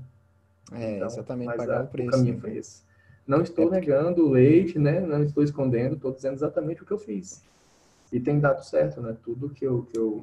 É, 0.71 0.95
então, 0.95 1.07
exatamente, 1.07 1.55
pagar 1.55 1.81
a, 1.81 1.83
o 1.83 1.87
preço. 1.87 2.09
O 2.09 2.11
caminho 2.11 2.39
foi 2.39 2.57
esse. 2.57 2.83
Não 3.27 3.41
estou 3.41 3.67
é 3.67 3.79
negando 3.79 4.25
o 4.25 4.31
leite, 4.31 4.79
né? 4.79 4.99
Não 4.99 5.23
estou 5.23 5.43
escondendo, 5.43 5.95
estou 5.95 6.11
dizendo 6.11 6.33
exatamente 6.33 6.81
o 6.81 6.85
que 6.85 6.91
eu 6.91 6.97
fiz. 6.97 7.43
E 8.11 8.19
tem 8.19 8.39
dado 8.39 8.63
certo, 8.63 9.01
né? 9.01 9.15
Tudo 9.23 9.49
que 9.49 9.65
eu, 9.65 9.83
que 9.83 9.97
eu, 9.97 10.21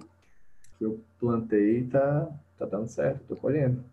que 0.78 0.84
eu 0.84 1.00
plantei 1.18 1.84
tá, 1.84 2.28
tá 2.56 2.66
dando 2.66 2.88
certo, 2.88 3.24
tô 3.28 3.36
colhendo. 3.36 3.84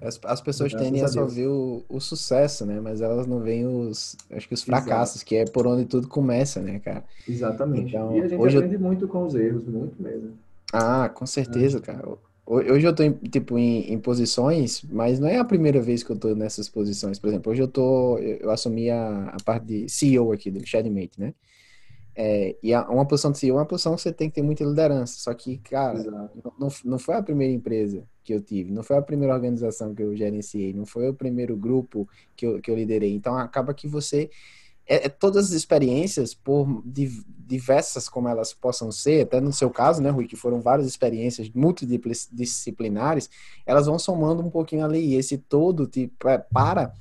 As, 0.00 0.18
as 0.24 0.40
pessoas 0.40 0.70
Graças 0.70 0.86
tendem 0.86 1.02
a, 1.02 1.08
só 1.08 1.24
ver 1.24 1.48
o, 1.48 1.84
o, 1.88 2.00
sucesso, 2.00 2.64
né? 2.64 2.80
Mas 2.80 3.00
elas 3.00 3.26
não 3.26 3.40
veem 3.40 3.66
os, 3.66 4.16
acho 4.30 4.46
que 4.46 4.54
os 4.54 4.62
fracassos, 4.62 5.16
Exato. 5.16 5.26
que 5.26 5.36
é 5.36 5.44
por 5.44 5.66
onde 5.66 5.86
tudo 5.86 6.06
começa, 6.06 6.60
né, 6.60 6.78
cara? 6.78 7.04
Exatamente. 7.28 7.88
Então, 7.88 8.16
e 8.16 8.20
a 8.20 8.28
gente 8.28 8.40
hoje 8.40 8.58
aprende 8.58 8.74
eu... 8.76 8.80
muito 8.80 9.08
com 9.08 9.26
os 9.26 9.34
erros, 9.34 9.66
muito 9.66 10.00
mesmo. 10.00 10.32
Ah, 10.72 11.08
com 11.08 11.26
certeza, 11.26 11.78
é. 11.78 11.80
cara. 11.80 12.16
Hoje 12.46 12.86
eu 12.86 12.94
tô, 12.94 13.02
em, 13.02 13.12
tipo, 13.12 13.58
em, 13.58 13.92
em, 13.92 13.98
posições, 13.98 14.82
mas 14.90 15.18
não 15.18 15.28
é 15.28 15.36
a 15.36 15.44
primeira 15.44 15.82
vez 15.82 16.02
que 16.02 16.10
eu 16.10 16.16
tô 16.16 16.34
nessas 16.34 16.66
posições. 16.66 17.18
Por 17.18 17.28
exemplo, 17.28 17.52
hoje 17.52 17.60
eu 17.60 17.68
tô, 17.68 18.16
eu, 18.18 18.36
eu 18.36 18.50
assumi 18.50 18.88
a, 18.88 19.34
a 19.34 19.36
parte 19.44 19.66
de 19.66 19.88
CEO 19.88 20.32
aqui 20.32 20.50
do 20.50 20.66
Shadmate, 20.66 21.20
né? 21.20 21.34
É, 22.20 22.56
e 22.60 22.74
uma 22.74 23.06
posição 23.06 23.30
de 23.30 23.38
CEO 23.38 23.56
é 23.56 23.60
uma 23.60 23.64
posição 23.64 23.94
que 23.94 24.02
você 24.02 24.12
tem 24.12 24.28
que 24.28 24.34
ter 24.34 24.42
muita 24.42 24.64
liderança. 24.64 25.20
Só 25.20 25.32
que, 25.32 25.56
cara, 25.58 26.02
não, 26.58 26.68
não 26.84 26.98
foi 26.98 27.14
a 27.14 27.22
primeira 27.22 27.54
empresa 27.54 28.02
que 28.24 28.34
eu 28.34 28.40
tive, 28.40 28.72
não 28.72 28.82
foi 28.82 28.96
a 28.96 29.02
primeira 29.02 29.32
organização 29.32 29.94
que 29.94 30.02
eu 30.02 30.16
gerenciei, 30.16 30.74
não 30.74 30.84
foi 30.84 31.08
o 31.08 31.14
primeiro 31.14 31.56
grupo 31.56 32.08
que 32.34 32.44
eu, 32.44 32.60
que 32.60 32.68
eu 32.68 32.74
liderei. 32.74 33.14
Então, 33.14 33.38
acaba 33.38 33.72
que 33.72 33.86
você. 33.86 34.28
É, 34.84 35.06
é, 35.06 35.08
todas 35.08 35.46
as 35.46 35.52
experiências, 35.52 36.34
por 36.34 36.82
diversas 36.84 38.08
como 38.08 38.26
elas 38.26 38.52
possam 38.52 38.90
ser, 38.90 39.22
até 39.22 39.40
no 39.40 39.52
seu 39.52 39.70
caso, 39.70 40.02
né, 40.02 40.10
Rui, 40.10 40.26
que 40.26 40.34
foram 40.34 40.60
várias 40.60 40.88
experiências 40.88 41.48
multidisciplinares, 41.50 43.30
elas 43.64 43.86
vão 43.86 43.96
somando 43.96 44.42
um 44.42 44.50
pouquinho 44.50 44.84
ali. 44.84 44.98
E 44.98 45.14
esse 45.14 45.38
todo 45.38 45.86
te 45.86 46.08
prepara 46.18 46.92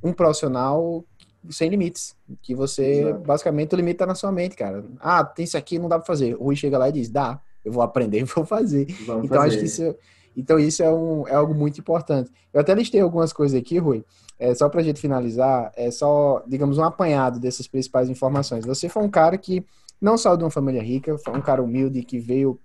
um 0.00 0.12
profissional 0.12 1.04
sem 1.48 1.68
limites. 1.68 2.14
Que 2.42 2.54
você, 2.54 3.00
Exato. 3.00 3.20
basicamente, 3.20 3.74
o 3.74 3.76
limite 3.76 3.98
tá 3.98 4.06
na 4.06 4.14
sua 4.14 4.32
mente, 4.32 4.56
cara. 4.56 4.84
Ah, 5.00 5.24
tem 5.24 5.44
isso 5.44 5.56
aqui, 5.56 5.78
não 5.78 5.88
dá 5.88 5.98
para 5.98 6.06
fazer. 6.06 6.34
O 6.34 6.44
Rui 6.44 6.56
chega 6.56 6.76
lá 6.76 6.88
e 6.88 6.92
diz, 6.92 7.08
dá, 7.08 7.40
eu 7.64 7.72
vou 7.72 7.82
aprender 7.82 8.20
e 8.20 8.24
vou 8.24 8.44
fazer. 8.44 8.86
Vamos 9.06 9.24
então, 9.24 9.38
fazer. 9.38 9.48
acho 9.48 9.58
que 9.58 9.64
isso, 9.64 9.96
então, 10.36 10.58
isso 10.58 10.82
é, 10.82 10.90
um, 10.90 11.26
é 11.26 11.34
algo 11.34 11.54
muito 11.54 11.78
importante. 11.78 12.30
Eu 12.52 12.60
até 12.60 12.74
listei 12.74 13.00
algumas 13.00 13.32
coisas 13.32 13.58
aqui, 13.58 13.78
Rui, 13.78 14.04
é, 14.38 14.54
só 14.54 14.68
para 14.68 14.80
a 14.80 14.84
gente 14.84 15.00
finalizar, 15.00 15.72
é 15.76 15.90
só, 15.90 16.42
digamos, 16.46 16.78
um 16.78 16.84
apanhado 16.84 17.38
dessas 17.38 17.66
principais 17.66 18.08
informações. 18.08 18.64
Você 18.64 18.88
foi 18.88 19.02
um 19.02 19.10
cara 19.10 19.36
que 19.36 19.64
não 20.00 20.16
saiu 20.16 20.36
de 20.36 20.44
uma 20.44 20.50
família 20.50 20.82
rica, 20.82 21.18
foi 21.18 21.36
um 21.36 21.42
cara 21.42 21.62
humilde 21.62 22.02
que 22.02 22.18
veio 22.18 22.58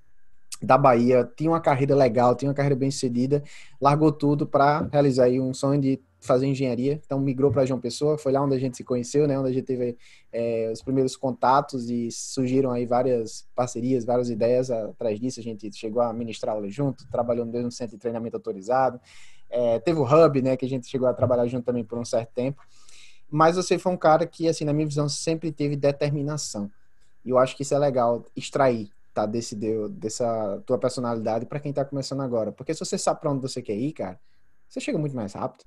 da 0.62 0.78
Bahia, 0.78 1.30
tinha 1.36 1.50
uma 1.50 1.60
carreira 1.60 1.94
legal, 1.94 2.34
tinha 2.36 2.50
uma 2.50 2.56
carreira 2.56 2.76
bem 2.76 2.90
sucedida, 2.90 3.44
largou 3.80 4.12
tudo 4.12 4.48
para 4.48 4.88
realizar 4.92 5.26
aí 5.26 5.40
um 5.40 5.54
sonho 5.54 5.82
de 5.82 6.00
fazer 6.26 6.48
engenharia, 6.48 7.00
então 7.06 7.20
migrou 7.20 7.52
para 7.52 7.66
João 7.66 7.80
Pessoa, 7.80 8.18
foi 8.18 8.32
lá 8.32 8.42
onde 8.42 8.56
a 8.56 8.60
gente 8.60 8.76
se 8.78 8.84
conheceu, 8.84 9.28
né, 9.28 9.38
onde 9.38 9.50
a 9.50 9.54
gente 9.54 9.66
teve 9.66 9.98
é, 10.32 10.70
os 10.72 10.82
primeiros 10.82 11.16
contatos 11.16 11.90
e 11.90 12.10
surgiram 12.12 12.72
aí 12.72 12.86
várias 12.86 13.48
parcerias, 13.56 14.06
várias 14.06 14.30
ideias 14.30 14.70
atrás 14.72 15.20
disso, 15.20 15.40
a 15.40 15.44
gente 15.44 15.72
chegou 15.74 16.02
a 16.02 16.12
ministrar 16.12 16.56
aula 16.56 16.70
junto, 16.70 17.08
trabalhou 17.10 17.46
no 17.46 17.52
mesmo 17.52 17.72
centro 17.72 17.96
de 17.96 18.02
treinamento 18.02 18.36
autorizado, 18.36 19.00
é, 19.50 19.80
teve 19.80 20.00
o 20.00 20.04
Hub, 20.04 20.42
né, 20.42 20.58
que 20.58 20.66
a 20.66 20.70
gente 20.70 20.88
chegou 20.88 21.08
a 21.08 21.14
trabalhar 21.14 21.48
junto 21.48 21.66
também 21.66 21.84
por 21.84 21.98
um 21.98 22.06
certo 22.06 22.32
tempo, 22.34 22.62
mas 23.30 23.56
você 23.56 23.78
foi 23.78 23.92
um 23.92 23.98
cara 23.98 24.26
que, 24.26 24.48
assim, 24.48 24.66
na 24.66 24.74
minha 24.74 24.88
visão, 24.88 25.08
sempre 25.08 25.52
teve 25.52 25.76
determinação, 25.76 26.70
e 27.24 27.30
eu 27.30 27.38
acho 27.38 27.56
que 27.56 27.64
isso 27.64 27.74
é 27.74 27.80
legal, 27.80 28.24
extrair, 28.36 28.90
tá, 29.14 29.26
desse, 29.26 29.56
dessa 29.92 30.62
tua 30.66 30.78
personalidade 30.78 31.46
para 31.46 31.60
quem 31.60 31.72
tá 31.72 31.86
começando 31.86 32.22
agora, 32.22 32.52
porque 32.52 32.74
se 32.74 32.80
você 32.80 32.98
sabe 32.98 33.22
para 33.22 33.32
onde 33.32 33.42
você 33.42 33.62
quer 33.62 33.76
ir, 33.76 33.94
cara, 33.94 34.20
você 34.68 34.80
chega 34.80 34.98
muito 34.98 35.16
mais 35.16 35.34
rápido. 35.34 35.64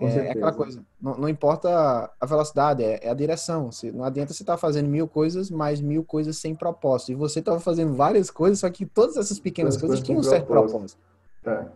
É, 0.00 0.06
é, 0.06 0.30
aquela 0.30 0.52
coisa. 0.52 0.84
Não, 1.00 1.16
não, 1.18 1.28
importa 1.28 2.10
a 2.20 2.26
velocidade, 2.26 2.82
é, 2.82 3.00
é 3.02 3.10
a 3.10 3.14
direção. 3.14 3.72
Se, 3.72 3.90
não 3.90 4.04
adianta 4.04 4.32
você 4.32 4.42
estar 4.42 4.54
tá 4.54 4.58
fazendo 4.58 4.88
mil 4.88 5.08
coisas, 5.08 5.50
mais 5.50 5.80
mil 5.80 6.04
coisas 6.04 6.38
sem 6.38 6.54
propósito. 6.54 7.12
E 7.12 7.14
você 7.14 7.40
estava 7.40 7.58
fazendo 7.60 7.94
várias 7.94 8.30
coisas, 8.30 8.60
só 8.60 8.70
que 8.70 8.86
todas 8.86 9.16
essas 9.16 9.38
pequenas 9.38 9.74
todas 9.74 9.88
coisas 9.88 10.04
tinham 10.04 10.20
um 10.20 10.22
certo 10.22 10.46
propósito. 10.46 11.00
É. 11.44 11.66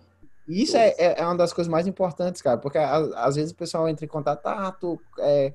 E 0.48 0.62
isso 0.62 0.76
é, 0.76 0.88
é, 0.98 1.20
é, 1.20 1.24
uma 1.24 1.36
das 1.36 1.52
coisas 1.52 1.70
mais 1.70 1.86
importantes, 1.86 2.42
cara, 2.42 2.58
porque 2.58 2.78
às 2.78 3.36
vezes 3.36 3.52
o 3.52 3.56
pessoal 3.56 3.88
entra 3.88 4.04
em 4.04 4.08
contato, 4.08 4.44
ah, 4.46 4.72
tu, 4.72 5.00
é... 5.18 5.54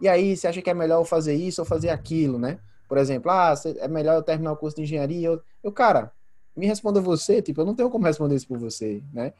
e 0.00 0.08
aí, 0.08 0.36
você 0.36 0.46
acha 0.46 0.62
que 0.62 0.70
é 0.70 0.74
melhor 0.74 1.00
eu 1.00 1.04
fazer 1.04 1.34
isso 1.34 1.60
ou 1.60 1.66
fazer 1.66 1.90
aquilo, 1.90 2.38
né? 2.38 2.58
Por 2.88 2.98
exemplo, 2.98 3.30
ah, 3.30 3.54
é 3.78 3.88
melhor 3.88 4.16
eu 4.16 4.22
terminar 4.22 4.52
o 4.52 4.56
curso 4.56 4.76
de 4.76 4.82
engenharia. 4.82 5.26
Eu, 5.26 5.42
eu 5.62 5.72
cara, 5.72 6.12
me 6.56 6.66
responda 6.66 7.00
você, 7.00 7.42
tipo, 7.42 7.60
eu 7.60 7.64
não 7.64 7.74
tenho 7.74 7.90
como 7.90 8.04
responder 8.04 8.36
isso 8.36 8.46
por 8.46 8.58
você, 8.58 9.02
né? 9.12 9.32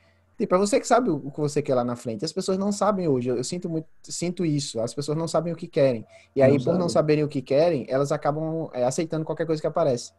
Tipo, 0.42 0.56
é 0.56 0.58
você 0.58 0.80
que 0.80 0.88
sabe 0.88 1.08
o 1.08 1.30
que 1.30 1.38
você 1.38 1.62
quer 1.62 1.76
lá 1.76 1.84
na 1.84 1.94
frente. 1.94 2.24
As 2.24 2.32
pessoas 2.32 2.58
não 2.58 2.72
sabem 2.72 3.06
hoje. 3.06 3.28
Eu 3.28 3.44
sinto 3.44 3.70
muito, 3.70 3.86
sinto 4.02 4.44
isso. 4.44 4.80
As 4.80 4.92
pessoas 4.92 5.16
não 5.16 5.28
sabem 5.28 5.52
o 5.52 5.56
que 5.56 5.68
querem. 5.68 6.04
E 6.34 6.42
aí, 6.42 6.50
não 6.50 6.58
por 6.58 6.64
sabe. 6.64 6.78
não 6.80 6.88
saberem 6.88 7.22
o 7.22 7.28
que 7.28 7.40
querem, 7.40 7.86
elas 7.88 8.10
acabam 8.10 8.68
é, 8.72 8.82
aceitando 8.82 9.24
qualquer 9.24 9.46
coisa 9.46 9.62
que 9.62 9.68
aparece. 9.68 10.12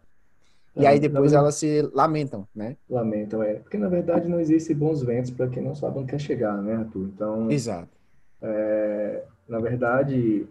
E 0.77 0.87
aí 0.87 0.97
depois 0.97 1.31
verdade, 1.31 1.43
elas 1.43 1.55
se 1.55 1.81
lamentam, 1.93 2.47
né? 2.55 2.77
Lamentam, 2.89 3.43
é. 3.43 3.55
Porque 3.55 3.77
na 3.77 3.89
verdade 3.89 4.29
não 4.29 4.39
existe 4.39 4.73
bons 4.73 5.03
ventos 5.03 5.29
para 5.29 5.49
quem 5.49 5.61
não 5.61 5.75
sabe 5.75 5.99
onde 5.99 6.11
quer 6.11 6.21
chegar, 6.21 6.55
né, 6.61 6.73
Arthur? 6.73 7.03
Então. 7.13 7.51
Exato. 7.51 7.89
É, 8.41 9.23
na 9.45 9.59
verdade, 9.59 10.47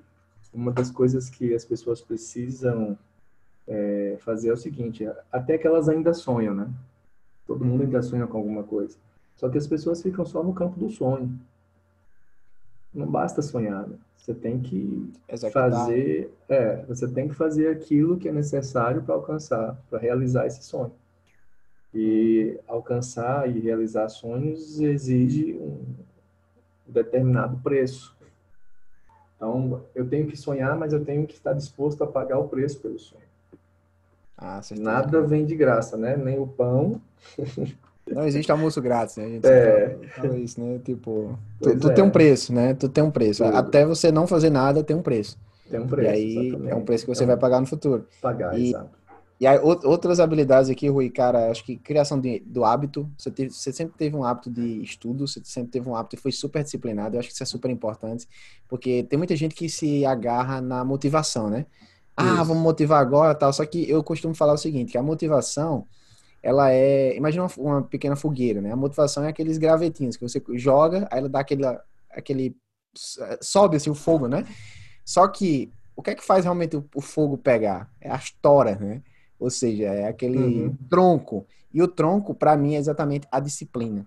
uma 0.52 0.70
das 0.70 0.90
coisas 0.90 1.30
que 1.30 1.54
as 1.54 1.64
pessoas 1.64 2.02
precisam 2.02 2.98
é, 3.66 4.16
fazer 4.18 4.50
é 4.50 4.52
o 4.52 4.56
seguinte: 4.56 5.08
até 5.32 5.56
que 5.56 5.66
elas 5.66 5.88
ainda 5.88 6.12
sonham, 6.12 6.54
né? 6.54 6.68
Todo 7.46 7.64
mundo 7.64 7.84
ainda 7.84 8.02
sonha 8.02 8.26
com 8.26 8.36
alguma 8.36 8.64
coisa. 8.64 8.98
Só 9.42 9.48
que 9.48 9.58
as 9.58 9.66
pessoas 9.66 10.00
ficam 10.00 10.24
só 10.24 10.40
no 10.40 10.54
campo 10.54 10.78
do 10.78 10.88
sonho. 10.88 11.36
Não 12.94 13.08
basta 13.08 13.42
sonhar, 13.42 13.88
né? 13.88 13.96
Você 14.16 14.32
tem 14.32 14.60
que 14.60 15.12
Executar. 15.28 15.68
fazer, 15.68 16.32
é, 16.48 16.76
você 16.84 17.08
tem 17.08 17.26
que 17.26 17.34
fazer 17.34 17.66
aquilo 17.66 18.16
que 18.18 18.28
é 18.28 18.32
necessário 18.32 19.02
para 19.02 19.16
alcançar, 19.16 19.76
para 19.90 19.98
realizar 19.98 20.46
esse 20.46 20.62
sonho. 20.62 20.92
E 21.92 22.56
alcançar 22.68 23.50
e 23.50 23.58
realizar 23.58 24.08
sonhos 24.08 24.78
exige 24.78 25.54
um 25.54 25.82
determinado 26.86 27.58
preço. 27.64 28.16
Então, 29.34 29.82
eu 29.92 30.08
tenho 30.08 30.28
que 30.28 30.36
sonhar, 30.36 30.78
mas 30.78 30.92
eu 30.92 31.04
tenho 31.04 31.26
que 31.26 31.34
estar 31.34 31.52
disposto 31.52 32.04
a 32.04 32.06
pagar 32.06 32.38
o 32.38 32.48
preço 32.48 32.78
pelo 32.78 32.96
sonho. 32.96 33.24
Ah, 34.38 34.60
Nada 34.78 35.20
vem 35.20 35.44
de 35.44 35.56
graça, 35.56 35.96
né? 35.96 36.16
Nem 36.16 36.38
o 36.38 36.46
pão. 36.46 37.00
Não 38.14 38.26
existe 38.26 38.50
almoço 38.52 38.80
grátis, 38.80 39.16
né? 39.16 39.24
A 39.24 39.28
gente 39.28 39.46
é. 39.46 39.98
fala 40.16 40.38
isso, 40.38 40.60
né? 40.60 40.78
Tipo, 40.84 41.38
tu, 41.60 41.78
tu 41.78 41.90
é. 41.90 41.94
tem 41.94 42.04
um 42.04 42.10
preço, 42.10 42.52
né? 42.52 42.74
Tu 42.74 42.88
tem 42.88 43.02
um 43.02 43.10
preço. 43.10 43.44
Tudo. 43.44 43.56
Até 43.56 43.84
você 43.86 44.12
não 44.12 44.26
fazer 44.26 44.50
nada 44.50 44.82
tem 44.82 44.96
um 44.96 45.02
preço. 45.02 45.38
Tem 45.70 45.80
um 45.80 45.86
preço. 45.86 46.08
E 46.08 46.12
aí 46.12 46.38
exatamente. 46.48 46.70
é 46.70 46.74
um 46.74 46.84
preço 46.84 47.04
que 47.04 47.14
você 47.14 47.26
vai 47.26 47.36
pagar 47.36 47.60
no 47.60 47.66
futuro. 47.66 48.06
Pagar, 48.20 48.58
e, 48.58 48.70
exato. 48.70 49.02
E 49.42 49.46
aí, 49.46 49.58
outras 49.58 50.20
habilidades 50.20 50.70
aqui, 50.70 50.88
Rui, 50.88 51.10
cara, 51.10 51.50
acho 51.50 51.64
que 51.64 51.76
criação 51.76 52.20
de, 52.20 52.38
do 52.46 52.64
hábito. 52.64 53.10
Você, 53.18 53.28
teve, 53.28 53.50
você 53.50 53.72
sempre 53.72 53.98
teve 53.98 54.14
um 54.14 54.22
hábito 54.22 54.48
de 54.48 54.80
estudo, 54.82 55.26
você 55.26 55.40
sempre 55.42 55.72
teve 55.72 55.88
um 55.88 55.96
hábito 55.96 56.14
e 56.14 56.18
foi 56.18 56.30
super 56.30 56.62
disciplinado. 56.62 57.16
Eu 57.16 57.18
acho 57.18 57.28
que 57.28 57.34
isso 57.34 57.42
é 57.42 57.46
super 57.46 57.68
importante, 57.68 58.28
porque 58.68 59.02
tem 59.02 59.16
muita 59.16 59.34
gente 59.34 59.52
que 59.52 59.68
se 59.68 60.06
agarra 60.06 60.60
na 60.60 60.84
motivação, 60.84 61.50
né? 61.50 61.66
Ah, 62.16 62.34
Isso. 62.34 62.44
vamos 62.44 62.62
motivar 62.62 63.00
agora 63.00 63.34
tal. 63.34 63.52
Só 63.52 63.66
que 63.66 63.90
eu 63.90 64.00
costumo 64.04 64.32
falar 64.32 64.52
o 64.52 64.58
seguinte, 64.58 64.92
que 64.92 64.98
a 64.98 65.02
motivação, 65.02 65.88
ela 66.42 66.70
é... 66.70 67.16
Imagina 67.16 67.44
uma, 67.44 67.52
uma 67.56 67.82
pequena 67.82 68.16
fogueira, 68.16 68.60
né? 68.60 68.72
A 68.72 68.76
motivação 68.76 69.24
é 69.24 69.28
aqueles 69.28 69.58
gravetinhos 69.58 70.16
que 70.16 70.22
você 70.22 70.42
joga, 70.54 71.08
aí 71.10 71.18
ela 71.18 71.28
dá 71.28 71.40
aquele... 71.40 71.64
aquele 72.10 72.56
sobe 73.40 73.76
assim 73.76 73.88
o 73.88 73.94
fogo, 73.94 74.28
né? 74.28 74.46
Só 75.04 75.26
que 75.26 75.72
o 75.96 76.02
que 76.02 76.10
é 76.10 76.14
que 76.14 76.24
faz 76.24 76.44
realmente 76.44 76.76
o, 76.76 76.84
o 76.94 77.00
fogo 77.00 77.38
pegar? 77.38 77.90
É 78.00 78.10
a 78.10 78.16
história, 78.16 78.76
né? 78.76 79.02
Ou 79.38 79.50
seja, 79.50 79.84
é 79.84 80.06
aquele 80.06 80.38
uhum. 80.38 80.76
tronco. 80.88 81.46
E 81.72 81.82
o 81.82 81.88
tronco, 81.88 82.34
para 82.34 82.56
mim, 82.56 82.74
é 82.74 82.78
exatamente 82.78 83.26
a 83.30 83.40
disciplina 83.40 84.06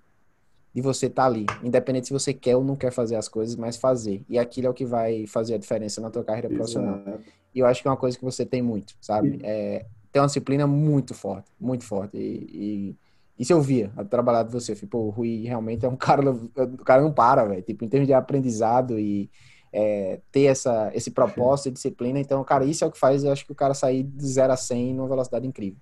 de 0.73 0.81
você 0.81 1.05
estar 1.05 1.23
tá 1.23 1.27
ali, 1.27 1.45
independente 1.63 2.07
se 2.07 2.13
você 2.13 2.33
quer 2.33 2.55
ou 2.55 2.63
não 2.63 2.75
quer 2.75 2.91
fazer 2.91 3.15
as 3.15 3.29
coisas, 3.29 3.55
mas 3.55 3.77
fazer. 3.77 4.23
E 4.27 4.37
aquilo 4.37 4.67
é 4.67 4.69
o 4.69 4.73
que 4.73 4.85
vai 4.85 5.25
fazer 5.25 5.55
a 5.55 5.57
diferença 5.57 6.01
na 6.01 6.09
tua 6.09 6.23
carreira 6.23 6.47
Exato. 6.47 6.57
profissional. 6.57 7.19
E 7.53 7.59
eu 7.59 7.65
acho 7.65 7.81
que 7.81 7.87
é 7.87 7.91
uma 7.91 7.97
coisa 7.97 8.17
que 8.17 8.23
você 8.23 8.45
tem 8.45 8.61
muito, 8.61 8.93
sabe? 8.99 9.39
É, 9.41 9.85
tem 10.15 10.21
uma 10.21 10.27
disciplina 10.27 10.65
muito 10.65 11.13
forte, 11.13 11.51
muito 11.59 11.83
forte. 11.83 12.15
E, 12.15 12.95
e 13.37 13.43
isso 13.43 13.51
eu 13.51 13.59
via, 13.59 13.91
a 13.97 14.05
trabalhar 14.05 14.43
de 14.43 14.51
você. 14.53 14.73
Tipo, 14.73 14.97
o 14.97 15.09
Rui 15.09 15.43
realmente 15.43 15.85
é 15.85 15.89
um 15.89 15.95
cara, 15.99 16.31
o 16.31 16.85
cara 16.85 17.01
não 17.01 17.11
para, 17.11 17.43
velho. 17.43 17.61
Tipo, 17.61 17.83
em 17.83 17.89
termos 17.89 18.07
de 18.07 18.13
aprendizado 18.13 18.97
e 18.97 19.29
é, 19.73 20.21
ter 20.31 20.43
essa, 20.43 20.89
esse 20.93 21.11
propósito 21.11 21.67
e 21.67 21.71
disciplina. 21.73 22.17
Então, 22.17 22.41
cara, 22.45 22.63
isso 22.63 22.85
é 22.85 22.87
o 22.87 22.91
que 22.91 22.97
faz, 22.97 23.25
eu 23.25 23.31
acho 23.33 23.45
que 23.45 23.51
o 23.51 23.55
cara 23.55 23.73
sair 23.73 24.03
de 24.03 24.25
0 24.25 24.53
a 24.53 24.55
100 24.55 24.93
numa 24.93 25.09
velocidade 25.09 25.45
incrível. 25.45 25.79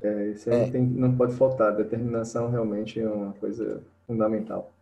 É, 0.00 0.28
isso 0.28 0.48
aí 0.48 0.60
é. 0.62 0.70
Tem, 0.70 0.82
não 0.82 1.14
pode 1.14 1.34
faltar. 1.34 1.76
Determinação 1.76 2.50
realmente 2.50 2.98
é 2.98 3.06
uma 3.06 3.34
coisa 3.34 3.82
fundamental. 4.06 4.72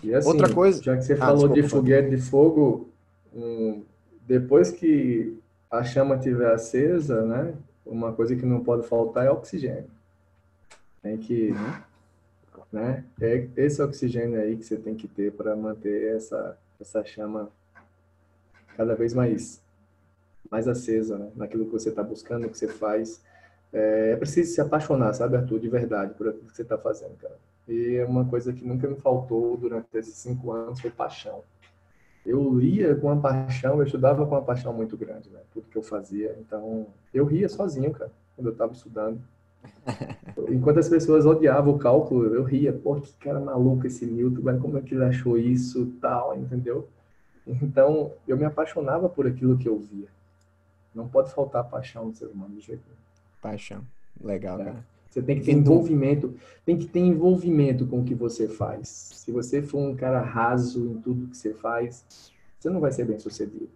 E 0.00 0.14
assim, 0.14 0.28
Outra 0.28 0.54
coisa. 0.54 0.80
Já 0.80 0.96
que 0.96 1.02
você 1.02 1.14
ah, 1.14 1.16
falou 1.16 1.48
desculpa, 1.48 1.60
de 1.60 1.68
foguete 1.68 2.10
de 2.10 2.22
fogo, 2.22 2.88
um, 3.34 3.82
depois 4.28 4.70
que 4.70 5.36
a 5.70 5.84
chama 5.84 6.16
estiver 6.16 6.52
acesa, 6.52 7.22
né? 7.24 7.54
Uma 7.84 8.12
coisa 8.12 8.34
que 8.36 8.44
não 8.44 8.62
pode 8.62 8.86
faltar 8.86 9.26
é 9.26 9.30
oxigênio. 9.30 9.90
Tem 11.02 11.16
que, 11.16 11.54
né? 12.72 13.04
É 13.20 13.48
esse 13.56 13.80
oxigênio 13.82 14.40
aí 14.40 14.56
que 14.56 14.64
você 14.64 14.76
tem 14.76 14.94
que 14.94 15.06
ter 15.08 15.32
para 15.32 15.54
manter 15.56 16.16
essa 16.16 16.58
essa 16.80 17.04
chama 17.04 17.50
cada 18.76 18.94
vez 18.94 19.12
mais 19.12 19.62
mais 20.50 20.66
acesa, 20.66 21.18
né? 21.18 21.30
Naquilo 21.36 21.66
que 21.66 21.72
você 21.72 21.90
está 21.90 22.02
buscando, 22.02 22.48
que 22.48 22.56
você 22.56 22.68
faz. 22.68 23.22
É, 23.72 24.12
é 24.12 24.16
preciso 24.16 24.54
se 24.54 24.60
apaixonar, 24.60 25.12
sabe, 25.12 25.36
Arthur, 25.36 25.60
de 25.60 25.68
verdade, 25.68 26.14
por 26.14 26.28
aquilo 26.28 26.46
que 26.46 26.56
você 26.56 26.62
está 26.62 26.78
fazendo, 26.78 27.16
cara. 27.18 27.36
E 27.68 27.96
é 27.96 28.04
uma 28.06 28.24
coisa 28.24 28.50
que 28.50 28.64
nunca 28.64 28.88
me 28.88 28.96
faltou 28.96 29.56
durante 29.58 29.88
esses 29.94 30.14
cinco 30.14 30.50
anos 30.52 30.80
foi 30.80 30.90
paixão 30.90 31.44
eu 32.28 32.58
lia 32.58 32.94
com 32.94 33.06
uma 33.06 33.20
paixão, 33.20 33.78
eu 33.78 33.84
estudava 33.84 34.26
com 34.26 34.34
uma 34.34 34.42
paixão 34.42 34.72
muito 34.72 34.96
grande, 34.98 35.30
né? 35.30 35.40
Tudo 35.52 35.66
que 35.68 35.78
eu 35.78 35.82
fazia. 35.82 36.36
Então, 36.38 36.86
eu 37.12 37.24
ria 37.24 37.48
sozinho, 37.48 37.90
cara, 37.90 38.10
quando 38.36 38.48
eu 38.48 38.52
estava 38.52 38.72
estudando. 38.72 39.18
Enquanto 40.50 40.78
as 40.78 40.88
pessoas 40.88 41.24
odiavam 41.24 41.74
o 41.74 41.78
cálculo, 41.78 42.26
eu 42.34 42.44
ria. 42.44 42.72
Pô, 42.72 42.96
que 42.96 43.12
cara 43.14 43.40
maluco 43.40 43.86
esse 43.86 44.04
Newton, 44.04 44.42
mas 44.42 44.60
como 44.60 44.76
é 44.76 44.82
que 44.82 44.94
ele 44.94 45.04
achou 45.04 45.38
isso, 45.38 45.86
tal, 46.02 46.36
entendeu? 46.36 46.86
Então, 47.46 48.12
eu 48.26 48.36
me 48.36 48.44
apaixonava 48.44 49.08
por 49.08 49.26
aquilo 49.26 49.56
que 49.56 49.66
eu 49.66 49.78
via. 49.78 50.08
Não 50.94 51.08
pode 51.08 51.32
faltar 51.32 51.64
paixão 51.64 52.06
no 52.06 52.14
ser 52.14 52.26
humano, 52.26 52.54
de 52.56 52.60
jeito 52.60 52.82
nenhum. 52.86 53.00
Paixão. 53.40 53.82
Legal, 54.22 54.60
é. 54.60 54.64
cara. 54.64 54.84
Você 55.08 55.22
tem 55.22 55.38
que 55.38 55.44
ter 55.44 55.52
envolvimento, 55.52 56.34
tem 56.64 56.76
que 56.76 56.86
ter 56.86 57.00
envolvimento 57.00 57.86
com 57.86 58.00
o 58.00 58.04
que 58.04 58.14
você 58.14 58.46
faz. 58.46 58.88
Se 58.88 59.32
você 59.32 59.62
for 59.62 59.78
um 59.78 59.96
cara 59.96 60.20
raso 60.20 60.86
em 60.86 61.00
tudo 61.00 61.28
que 61.28 61.36
você 61.36 61.54
faz, 61.54 62.04
você 62.58 62.68
não 62.68 62.80
vai 62.80 62.92
ser 62.92 63.04
bem 63.04 63.18
sucedido. 63.18 63.70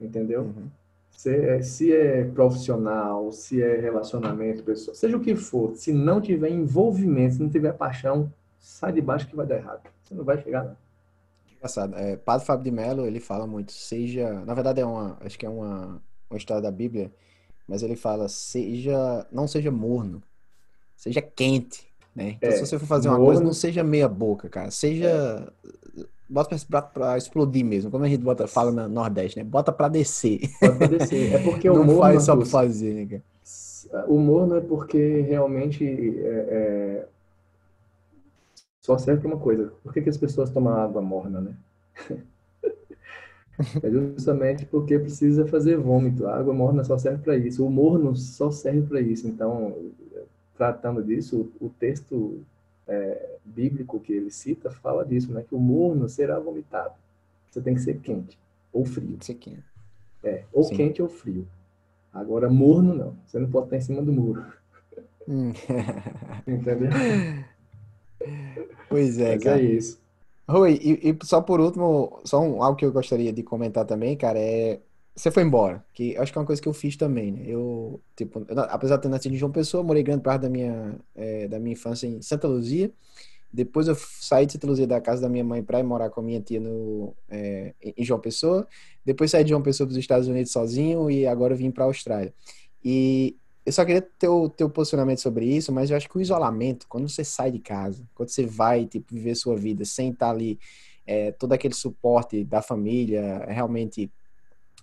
Entendeu? 0.00 0.42
Uhum. 0.42 0.68
Se, 1.10 1.34
é, 1.34 1.62
se 1.62 1.92
é 1.92 2.24
profissional, 2.24 3.30
se 3.32 3.62
é 3.62 3.78
relacionamento, 3.78 4.62
pessoal, 4.62 4.94
seja 4.94 5.16
o 5.16 5.20
que 5.20 5.34
for, 5.34 5.76
se 5.76 5.92
não 5.92 6.20
tiver 6.20 6.50
envolvimento, 6.50 7.34
se 7.34 7.42
não 7.42 7.50
tiver 7.50 7.72
paixão, 7.72 8.32
sai 8.58 8.92
de 8.92 9.02
baixo 9.02 9.28
que 9.28 9.36
vai 9.36 9.46
dar 9.46 9.56
errado. 9.56 9.82
Você 10.02 10.14
não 10.14 10.24
vai 10.24 10.42
chegar, 10.42 10.64
não. 10.64 10.76
Engraçado. 11.56 11.94
É, 11.96 12.16
Padre 12.16 12.46
Fábio 12.46 12.64
de 12.64 12.70
Mello, 12.70 13.06
ele 13.06 13.20
fala 13.20 13.46
muito, 13.46 13.72
seja, 13.72 14.32
na 14.46 14.54
verdade 14.54 14.80
é 14.80 14.86
uma, 14.86 15.18
acho 15.20 15.38
que 15.38 15.44
é 15.44 15.48
uma, 15.48 16.02
uma 16.30 16.38
história 16.38 16.62
da 16.62 16.70
Bíblia, 16.70 17.12
mas 17.68 17.82
ele 17.82 17.96
fala, 17.96 18.26
seja, 18.28 19.26
não 19.30 19.46
seja 19.46 19.70
morno, 19.70 20.22
seja 21.00 21.22
quente, 21.22 21.90
né? 22.14 22.36
Então, 22.36 22.50
é, 22.50 22.52
se 22.52 22.66
você 22.66 22.78
for 22.78 22.86
fazer 22.86 23.08
uma 23.08 23.16
coisa, 23.16 23.42
não 23.42 23.54
seja 23.54 23.82
meia 23.82 24.06
boca, 24.06 24.48
cara. 24.48 24.70
Seja. 24.70 25.06
É. 25.96 26.04
Bota 26.28 26.56
pra, 26.68 26.82
pra, 26.82 27.18
explodir 27.18 27.64
mesmo. 27.64 27.90
Como 27.90 28.04
a 28.04 28.08
gente 28.08 28.22
bota, 28.22 28.46
fala 28.46 28.70
na 28.70 28.86
Nordeste, 28.86 29.38
né? 29.38 29.44
Bota 29.44 29.72
pra 29.72 29.88
descer. 29.88 30.40
Bota 30.60 30.76
pra 30.76 30.86
descer. 30.86 31.34
É 31.34 31.38
porque 31.42 31.68
o 31.68 31.74
não 31.74 31.84
morno. 31.84 32.00
faz 32.02 32.22
só 32.22 32.36
pra 32.36 32.46
fazer, 32.46 32.94
né, 32.94 33.06
cara? 33.06 34.06
O 34.06 34.18
morno 34.18 34.56
é 34.56 34.60
porque 34.60 35.22
realmente 35.22 35.84
é, 35.84 36.46
é... 36.50 37.08
só 38.80 38.96
serve 38.96 39.22
pra 39.22 39.30
uma 39.30 39.40
coisa. 39.40 39.72
Por 39.82 39.92
que, 39.92 40.02
que 40.02 40.10
as 40.10 40.18
pessoas 40.18 40.50
tomam 40.50 40.74
água 40.74 41.02
morna, 41.02 41.40
né? 41.40 41.54
É 43.82 43.90
justamente 43.90 44.64
porque 44.64 44.98
precisa 44.98 45.46
fazer 45.46 45.76
vômito. 45.76 46.26
A 46.26 46.38
água 46.38 46.54
morna 46.54 46.82
só 46.82 46.96
serve 46.96 47.22
para 47.22 47.36
isso. 47.36 47.66
O 47.66 47.70
morno 47.70 48.16
só 48.16 48.50
serve 48.50 48.82
para 48.82 49.02
isso. 49.02 49.28
Então, 49.28 49.76
tratando 50.60 51.02
disso, 51.02 51.50
o 51.58 51.70
texto 51.70 52.42
é, 52.86 53.36
bíblico 53.42 53.98
que 53.98 54.12
ele 54.12 54.30
cita 54.30 54.70
fala 54.70 55.06
disso, 55.06 55.32
né? 55.32 55.42
Que 55.48 55.54
o 55.54 55.58
morno 55.58 56.06
será 56.06 56.38
vomitado. 56.38 56.92
Você 57.50 57.62
tem 57.62 57.74
que 57.74 57.80
ser 57.80 57.98
quente 58.00 58.38
ou 58.70 58.84
frio. 58.84 59.16
Ser 59.22 59.36
quente. 59.36 59.64
É, 60.22 60.44
ou 60.52 60.64
Sim. 60.64 60.76
quente 60.76 61.00
ou 61.00 61.08
frio. 61.08 61.48
Agora, 62.12 62.50
morno 62.50 62.94
não. 62.94 63.16
Você 63.26 63.38
não 63.38 63.50
pode 63.50 63.68
estar 63.68 63.78
em 63.78 63.80
cima 63.80 64.02
do 64.02 64.12
muro. 64.12 64.44
Hum. 65.26 65.52
Entendeu? 66.46 66.90
Pois 68.86 69.18
é, 69.18 69.36
Mas 69.36 69.40
é 69.40 69.44
cara. 69.44 69.60
é 69.60 69.64
isso. 69.64 69.98
Rui, 70.46 70.78
e, 70.82 71.10
e, 71.10 71.18
só 71.24 71.40
por 71.40 71.58
último, 71.58 72.20
só 72.24 72.38
um, 72.42 72.62
algo 72.62 72.76
que 72.76 72.84
eu 72.84 72.92
gostaria 72.92 73.32
de 73.32 73.42
comentar 73.42 73.86
também, 73.86 74.14
cara, 74.14 74.38
é 74.38 74.78
você 75.20 75.30
foi 75.30 75.42
embora, 75.42 75.84
que 75.92 76.16
acho 76.16 76.32
que 76.32 76.38
é 76.38 76.40
uma 76.40 76.46
coisa 76.46 76.62
que 76.62 76.68
eu 76.68 76.72
fiz 76.72 76.96
também, 76.96 77.30
né? 77.30 77.42
Eu, 77.46 78.00
tipo, 78.16 78.44
eu, 78.48 78.60
apesar 78.60 78.96
de 78.96 79.02
ter 79.02 79.08
nascido 79.08 79.34
em 79.34 79.36
João 79.38 79.52
Pessoa, 79.52 79.82
morei 79.82 80.02
grande 80.02 80.22
parte 80.22 80.42
da 80.42 80.48
minha, 80.48 80.98
é, 81.14 81.46
da 81.46 81.58
minha 81.58 81.74
infância 81.74 82.06
em 82.06 82.22
Santa 82.22 82.48
Luzia. 82.48 82.90
Depois 83.52 83.88
eu 83.88 83.96
saí 83.96 84.46
de 84.46 84.52
Santa 84.52 84.66
Luzia 84.66 84.86
da 84.86 85.00
casa 85.00 85.20
da 85.20 85.28
minha 85.28 85.44
mãe 85.44 85.62
para 85.62 85.78
ir 85.78 85.82
morar 85.82 86.08
com 86.08 86.20
a 86.20 86.24
minha 86.24 86.40
tia 86.40 86.60
no, 86.60 87.14
é, 87.28 87.74
em 87.82 88.04
João 88.04 88.18
Pessoa. 88.20 88.66
Depois 89.04 89.30
saí 89.30 89.44
de 89.44 89.50
João 89.50 89.60
Pessoa 89.62 89.86
para 89.86 89.92
os 89.92 89.98
Estados 89.98 90.26
Unidos 90.26 90.52
sozinho 90.52 91.10
e 91.10 91.26
agora 91.26 91.54
vim 91.54 91.70
para 91.70 91.84
a 91.84 91.86
Austrália. 91.88 92.32
E 92.82 93.36
eu 93.66 93.72
só 93.72 93.84
queria 93.84 94.00
ter 94.00 94.28
o 94.28 94.48
teu 94.48 94.70
posicionamento 94.70 95.20
sobre 95.20 95.44
isso, 95.44 95.70
mas 95.70 95.90
eu 95.90 95.96
acho 95.96 96.08
que 96.08 96.16
o 96.16 96.20
isolamento, 96.20 96.86
quando 96.88 97.08
você 97.08 97.24
sai 97.24 97.50
de 97.50 97.58
casa, 97.58 98.08
quando 98.14 98.30
você 98.30 98.46
vai, 98.46 98.86
tipo, 98.86 99.12
viver 99.12 99.34
sua 99.34 99.56
vida 99.56 99.84
sem 99.84 100.10
estar 100.10 100.30
ali, 100.30 100.58
é, 101.06 101.32
todo 101.32 101.52
aquele 101.52 101.74
suporte 101.74 102.42
da 102.44 102.62
família, 102.62 103.44
realmente 103.48 104.10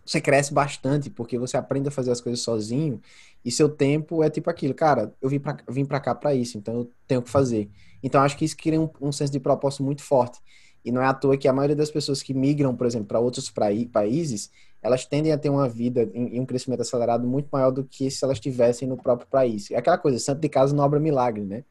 você 0.07 0.21
cresce 0.21 0.53
bastante, 0.53 1.09
porque 1.09 1.37
você 1.37 1.57
aprende 1.57 1.89
a 1.89 1.91
fazer 1.91 2.11
as 2.11 2.21
coisas 2.21 2.41
sozinho, 2.41 3.01
e 3.43 3.51
seu 3.51 3.69
tempo 3.69 4.23
é 4.23 4.29
tipo 4.29 4.49
aquilo, 4.49 4.73
cara, 4.73 5.13
eu 5.21 5.29
vim 5.29 5.39
pra, 5.39 5.57
vim 5.69 5.85
pra 5.85 5.99
cá 5.99 6.15
para 6.15 6.33
isso, 6.33 6.57
então 6.57 6.73
eu 6.75 6.91
tenho 7.07 7.21
que 7.21 7.29
fazer. 7.29 7.69
Então 8.01 8.21
acho 8.21 8.37
que 8.37 8.45
isso 8.45 8.55
cria 8.55 8.79
um, 8.79 8.89
um 9.01 9.11
senso 9.11 9.31
de 9.31 9.39
propósito 9.39 9.83
muito 9.83 10.01
forte. 10.01 10.39
E 10.83 10.91
não 10.91 11.01
é 11.01 11.05
à 11.05 11.13
toa 11.13 11.37
que 11.37 11.47
a 11.47 11.53
maioria 11.53 11.75
das 11.75 11.91
pessoas 11.91 12.23
que 12.23 12.33
migram, 12.33 12.73
por 12.73 12.87
exemplo, 12.87 13.07
para 13.07 13.19
outros 13.19 13.51
países, 13.91 14.49
elas 14.81 15.05
tendem 15.05 15.33
a 15.33 15.37
ter 15.37 15.49
uma 15.49 15.67
vida 15.67 16.09
e 16.13 16.39
um 16.39 16.45
crescimento 16.45 16.81
acelerado 16.81 17.27
muito 17.27 17.49
maior 17.51 17.71
do 17.71 17.83
que 17.83 18.09
se 18.09 18.23
elas 18.23 18.37
estivessem 18.37 18.87
no 18.87 18.95
próprio 18.95 19.27
país. 19.27 19.69
É 19.71 19.75
aquela 19.75 19.97
coisa, 19.97 20.17
santo 20.19 20.39
de 20.39 20.47
casa 20.47 20.73
não 20.73 20.83
obra 20.83 20.99
milagre, 20.99 21.43
né? 21.43 21.65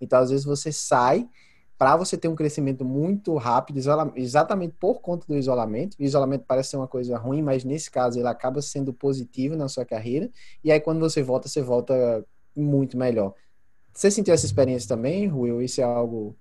Então, 0.00 0.18
às 0.18 0.30
vezes, 0.30 0.44
você 0.44 0.70
sai 0.70 1.26
para 1.78 1.96
você 1.96 2.18
ter 2.18 2.26
um 2.26 2.34
crescimento 2.34 2.84
muito 2.84 3.36
rápido, 3.36 3.78
exatamente 4.16 4.74
por 4.80 5.00
conta 5.00 5.24
do 5.28 5.36
isolamento. 5.36 5.96
O 5.98 6.02
isolamento 6.02 6.44
parece 6.46 6.70
ser 6.70 6.76
uma 6.76 6.88
coisa 6.88 7.16
ruim, 7.16 7.40
mas 7.40 7.62
nesse 7.62 7.88
caso 7.88 8.18
ele 8.18 8.26
acaba 8.26 8.60
sendo 8.60 8.92
positivo 8.92 9.54
na 9.54 9.68
sua 9.68 9.84
carreira. 9.84 10.28
E 10.64 10.72
aí 10.72 10.80
quando 10.80 10.98
você 10.98 11.22
volta, 11.22 11.46
você 11.48 11.62
volta 11.62 12.24
muito 12.54 12.98
melhor. 12.98 13.32
Você 13.92 14.10
sentiu 14.10 14.34
essa 14.34 14.44
experiência 14.44 14.88
também, 14.88 15.28
Rui? 15.28 15.52
Ou 15.52 15.62
isso 15.62 15.80
é 15.80 15.84
algo 15.84 16.36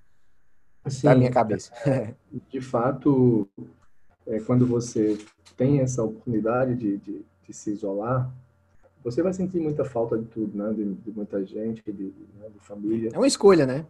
assim, 0.84 1.06
da 1.06 1.16
minha 1.16 1.30
cabeça? 1.30 1.72
De 2.50 2.60
fato, 2.60 3.48
é, 4.26 4.40
quando 4.40 4.66
você 4.66 5.20
tem 5.56 5.80
essa 5.82 6.04
oportunidade 6.04 6.76
de, 6.76 6.98
de, 6.98 7.26
de, 7.48 7.54
se 7.54 7.72
isolar, 7.72 8.32
você 9.04 9.22
vai 9.22 9.34
sentir 9.34 9.60
muita 9.60 9.86
falta 9.86 10.18
de 10.18 10.26
tudo, 10.26 10.58
né? 10.58 10.74
De, 10.74 10.94
de 10.96 11.12
muita 11.12 11.46
gente, 11.46 11.84
de, 11.86 12.14
né? 12.40 12.50
de 12.52 12.60
família. 12.60 13.12
É 13.14 13.18
uma 13.18 13.28
escolha, 13.28 13.66
né? 13.66 13.86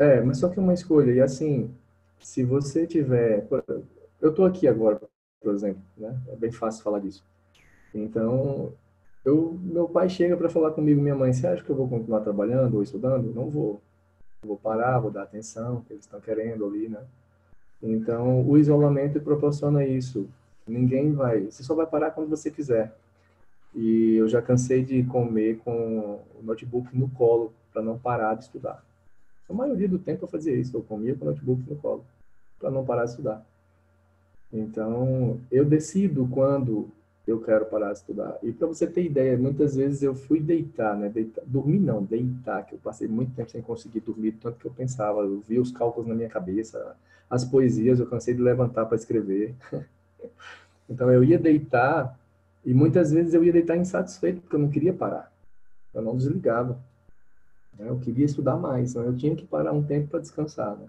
É, 0.00 0.18
mas 0.22 0.38
só 0.38 0.48
que 0.48 0.58
é 0.58 0.62
uma 0.62 0.72
escolha. 0.72 1.12
E 1.12 1.20
assim, 1.20 1.70
se 2.20 2.42
você 2.42 2.86
tiver. 2.86 3.46
Eu 4.18 4.30
estou 4.30 4.46
aqui 4.46 4.66
agora, 4.66 4.98
por 5.42 5.54
exemplo, 5.54 5.82
né? 5.94 6.18
É 6.28 6.36
bem 6.36 6.50
fácil 6.50 6.82
falar 6.82 7.00
disso. 7.00 7.22
Então, 7.94 8.72
eu, 9.22 9.58
meu 9.62 9.86
pai 9.86 10.08
chega 10.08 10.38
para 10.38 10.48
falar 10.48 10.70
comigo, 10.70 11.02
minha 11.02 11.14
mãe, 11.14 11.34
você 11.34 11.46
acha 11.46 11.62
que 11.62 11.68
eu 11.68 11.76
vou 11.76 11.86
continuar 11.86 12.20
trabalhando 12.20 12.76
ou 12.76 12.82
estudando? 12.82 13.34
Não 13.34 13.50
vou. 13.50 13.82
Vou 14.42 14.56
parar, 14.56 14.98
vou 15.00 15.10
dar 15.10 15.24
atenção, 15.24 15.82
que 15.82 15.92
eles 15.92 16.06
estão 16.06 16.18
querendo 16.18 16.64
ali, 16.64 16.88
né? 16.88 17.04
Então, 17.82 18.42
o 18.48 18.56
isolamento 18.56 19.20
proporciona 19.20 19.84
isso. 19.84 20.26
Ninguém 20.66 21.12
vai. 21.12 21.42
Você 21.42 21.62
só 21.62 21.74
vai 21.74 21.86
parar 21.86 22.12
quando 22.12 22.30
você 22.30 22.50
quiser. 22.50 22.94
E 23.74 24.14
eu 24.16 24.28
já 24.28 24.40
cansei 24.40 24.82
de 24.82 25.02
comer 25.04 25.58
com 25.58 26.22
o 26.38 26.42
notebook 26.42 26.96
no 26.96 27.10
colo 27.10 27.52
para 27.70 27.82
não 27.82 27.98
parar 27.98 28.34
de 28.34 28.44
estudar. 28.44 28.82
A 29.50 29.52
maioria 29.52 29.88
do 29.88 29.98
tempo 29.98 30.24
eu 30.24 30.28
fazia 30.28 30.54
isso, 30.54 30.76
eu 30.76 30.82
comia 30.82 31.14
com 31.14 31.24
o 31.24 31.28
notebook 31.28 31.68
no 31.68 31.76
colo, 31.76 32.04
para 32.58 32.70
não 32.70 32.84
parar 32.84 33.04
de 33.04 33.10
estudar. 33.10 33.44
Então, 34.52 35.40
eu 35.50 35.64
decido 35.64 36.26
quando 36.28 36.88
eu 37.26 37.40
quero 37.40 37.66
parar 37.66 37.92
de 37.92 37.98
estudar. 37.98 38.38
E 38.42 38.52
para 38.52 38.66
você 38.66 38.86
ter 38.86 39.04
ideia, 39.04 39.36
muitas 39.36 39.76
vezes 39.76 40.02
eu 40.02 40.14
fui 40.14 40.40
deitar, 40.40 40.96
né? 40.96 41.08
Deitar, 41.08 41.44
dormir 41.46 41.78
não, 41.78 42.02
deitar, 42.02 42.64
que 42.64 42.74
eu 42.74 42.78
passei 42.78 43.06
muito 43.08 43.34
tempo 43.34 43.50
sem 43.50 43.62
conseguir 43.62 44.00
dormir, 44.00 44.32
tanto 44.32 44.58
que 44.58 44.66
eu 44.66 44.72
pensava, 44.72 45.20
eu 45.20 45.40
via 45.40 45.60
os 45.60 45.70
cálculos 45.70 46.08
na 46.08 46.14
minha 46.14 46.28
cabeça, 46.28 46.96
as 47.28 47.44
poesias, 47.44 48.00
eu 48.00 48.06
cansei 48.06 48.34
de 48.34 48.42
levantar 48.42 48.86
para 48.86 48.96
escrever. 48.96 49.54
então 50.88 51.10
eu 51.10 51.22
ia 51.22 51.38
deitar 51.38 52.18
e 52.64 52.74
muitas 52.74 53.12
vezes 53.12 53.34
eu 53.34 53.44
ia 53.44 53.52
deitar 53.52 53.76
insatisfeito 53.76 54.40
porque 54.40 54.56
eu 54.56 54.60
não 54.60 54.70
queria 54.70 54.92
parar. 54.92 55.32
Eu 55.94 56.02
não 56.02 56.16
desligava. 56.16 56.78
Né? 57.80 57.88
Eu 57.88 57.98
queria 57.98 58.26
estudar 58.26 58.56
mais, 58.56 58.90
então 58.90 59.02
eu 59.02 59.16
tinha 59.16 59.34
que 59.34 59.46
parar 59.46 59.72
um 59.72 59.82
tempo 59.82 60.08
para 60.08 60.20
descansar. 60.20 60.76
Né? 60.76 60.86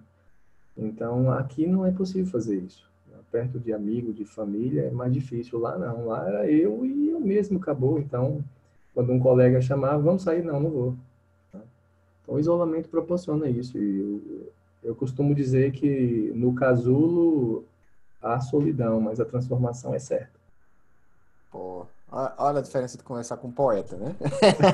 Então, 0.78 1.32
aqui 1.32 1.66
não 1.66 1.86
é 1.86 1.92
possível 1.92 2.30
fazer 2.30 2.58
isso. 2.58 2.86
Né? 3.10 3.18
Perto 3.32 3.58
de 3.58 3.72
amigo, 3.72 4.14
de 4.14 4.26
família, 4.26 4.84
é 4.84 4.92
mais 4.92 5.14
difícil. 5.14 5.58
Lá 5.58 5.78
não, 5.78 6.08
lá 6.08 6.28
era 6.28 6.52
eu 6.52 6.86
e 6.86 7.10
eu 7.10 7.20
mesmo, 7.20 7.58
acabou. 7.58 7.98
Então, 7.98 8.44
quando 8.94 9.12
um 9.14 9.20
colega 9.20 9.62
chamava, 9.62 10.02
vamos 10.02 10.24
sair, 10.24 10.44
não, 10.44 10.60
não 10.60 10.70
vou. 10.70 10.92
Né? 11.54 11.62
Então, 12.22 12.36
o 12.36 12.40
isolamento 12.40 12.90
proporciona 12.90 13.48
isso. 13.50 13.78
E 13.78 14.00
eu, 14.00 14.52
eu 14.84 14.96
costumo 14.96 15.34
dizer 15.34 15.72
que 15.72 16.32
no 16.36 16.54
casulo 16.54 17.64
há 18.22 18.40
solidão, 18.40 19.00
mas 19.00 19.20
a 19.20 19.26
transformação 19.26 19.96
é 19.96 20.00
certa. 20.00 20.40
Pô, 21.52 21.86
Olha 22.14 22.60
a 22.60 22.62
diferença 22.62 22.98
de 22.98 23.04
conversar 23.06 23.38
com 23.38 23.48
um 23.48 23.52
poeta, 23.52 23.96
né? 23.96 24.14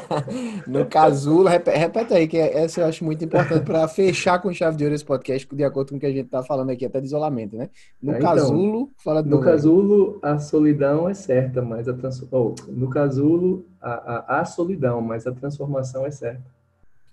no 0.66 0.88
casulo, 0.88 1.48
repete, 1.48 2.12
aí, 2.12 2.28
que 2.28 2.36
essa 2.36 2.82
eu 2.82 2.86
acho 2.88 3.06
muito 3.06 3.24
importante 3.24 3.64
para 3.64 3.88
fechar 3.88 4.42
com 4.42 4.52
chave 4.52 4.76
de 4.76 4.84
ouro 4.84 4.96
esse 4.96 5.06
podcast, 5.06 5.48
de 5.56 5.64
acordo 5.64 5.92
com 5.92 5.98
o 5.98 6.00
que 6.00 6.08
a 6.08 6.12
gente 6.12 6.26
está 6.26 6.42
falando 6.42 6.72
aqui, 6.72 6.84
até 6.84 7.00
de 7.00 7.06
isolamento, 7.06 7.56
né? 7.56 7.70
No 8.02 8.14
é, 8.14 8.18
então, 8.18 8.36
casulo, 8.36 8.90
fala 8.98 9.22
de 9.22 9.30
No 9.30 9.40
casulo, 9.40 10.18
a 10.24 10.40
solidão 10.40 11.08
é 11.08 11.14
certa, 11.14 11.62
mas 11.62 11.88
a 11.88 11.94
transformação. 11.94 12.56
Oh, 12.58 12.72
no 12.72 12.90
casulo, 12.90 13.68
a, 13.80 13.92
a, 13.92 14.42
a, 14.42 14.46
solidão, 14.46 15.00
mas 15.00 15.28
a 15.28 15.32
transformação 15.32 16.08
é 16.08 16.12
certa. 16.12 16.58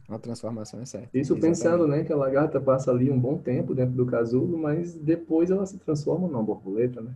A 0.09 0.19
transformação 0.19 0.81
é 0.81 0.87
certa. 0.87 1.09
Isso 1.13 1.35
Exatamente. 1.35 1.59
pensando, 1.59 1.87
né, 1.87 2.03
que 2.03 2.13
a 2.13 2.17
lagarta 2.17 2.59
passa 2.59 2.91
ali 2.91 3.11
um 3.11 3.21
bom 3.21 3.37
tempo 3.37 3.75
dentro 3.75 3.95
do 3.95 4.07
casulo, 4.07 4.57
mas 4.57 4.95
depois 4.95 5.51
ela 5.51 5.67
se 5.67 5.77
transforma 5.77 6.27
numa 6.27 6.43
borboleta, 6.43 7.03
né? 7.03 7.11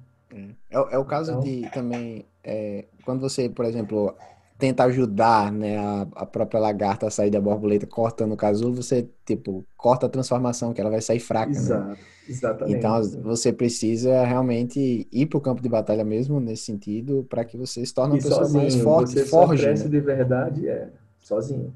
É, 0.71 0.77
é, 0.77 0.95
é 0.95 0.99
o 0.99 1.05
caso 1.05 1.33
então... 1.33 1.43
de 1.43 1.71
também, 1.71 2.27
é, 2.45 2.85
quando 3.05 3.21
você, 3.21 3.49
por 3.49 3.65
exemplo, 3.65 4.15
tenta 4.59 4.85
ajudar 4.85 5.53
né, 5.53 5.79
a, 5.79 6.07
a, 6.17 6.27
própria 6.27 6.61
lagarta 6.61 7.07
a 7.07 7.11
sair 7.11 7.31
da 7.31 7.41
borboleta 7.41 7.87
cortando 7.87 8.33
o 8.33 8.37
casulo, 8.37 8.75
você, 8.75 9.09
tipo, 9.25 9.65
corta 9.77 10.07
a 10.07 10.09
transformação, 10.09 10.75
que 10.75 10.81
ela 10.81 10.91
vai 10.91 11.01
sair 11.01 11.21
fraca, 11.21 11.53
né? 11.53 11.59
Exato, 11.59 11.89
né? 11.89 11.97
Exatamente. 12.29 12.77
Então, 12.77 13.03
você 13.23 13.53
precisa 13.53 14.25
realmente 14.25 15.07
ir 15.11 15.27
para 15.27 15.39
o 15.39 15.41
campo 15.41 15.63
de 15.63 15.69
batalha 15.69 16.05
mesmo, 16.05 16.41
nesse 16.41 16.65
sentido, 16.65 17.25
para 17.29 17.45
que 17.45 17.57
você 17.57 17.87
se 17.87 17.95
torne 17.95 18.15
uma 18.15 18.19
e 18.19 18.23
pessoa 18.23 18.45
sozinho, 18.45 18.63
mais 18.63 18.75
forte, 18.75 19.13
você 19.13 19.25
forge. 19.25 19.63
Só 19.63 19.85
né? 19.85 19.91
de 19.91 20.01
verdade 20.01 20.69
é 20.69 20.89
sozinho. 21.21 21.73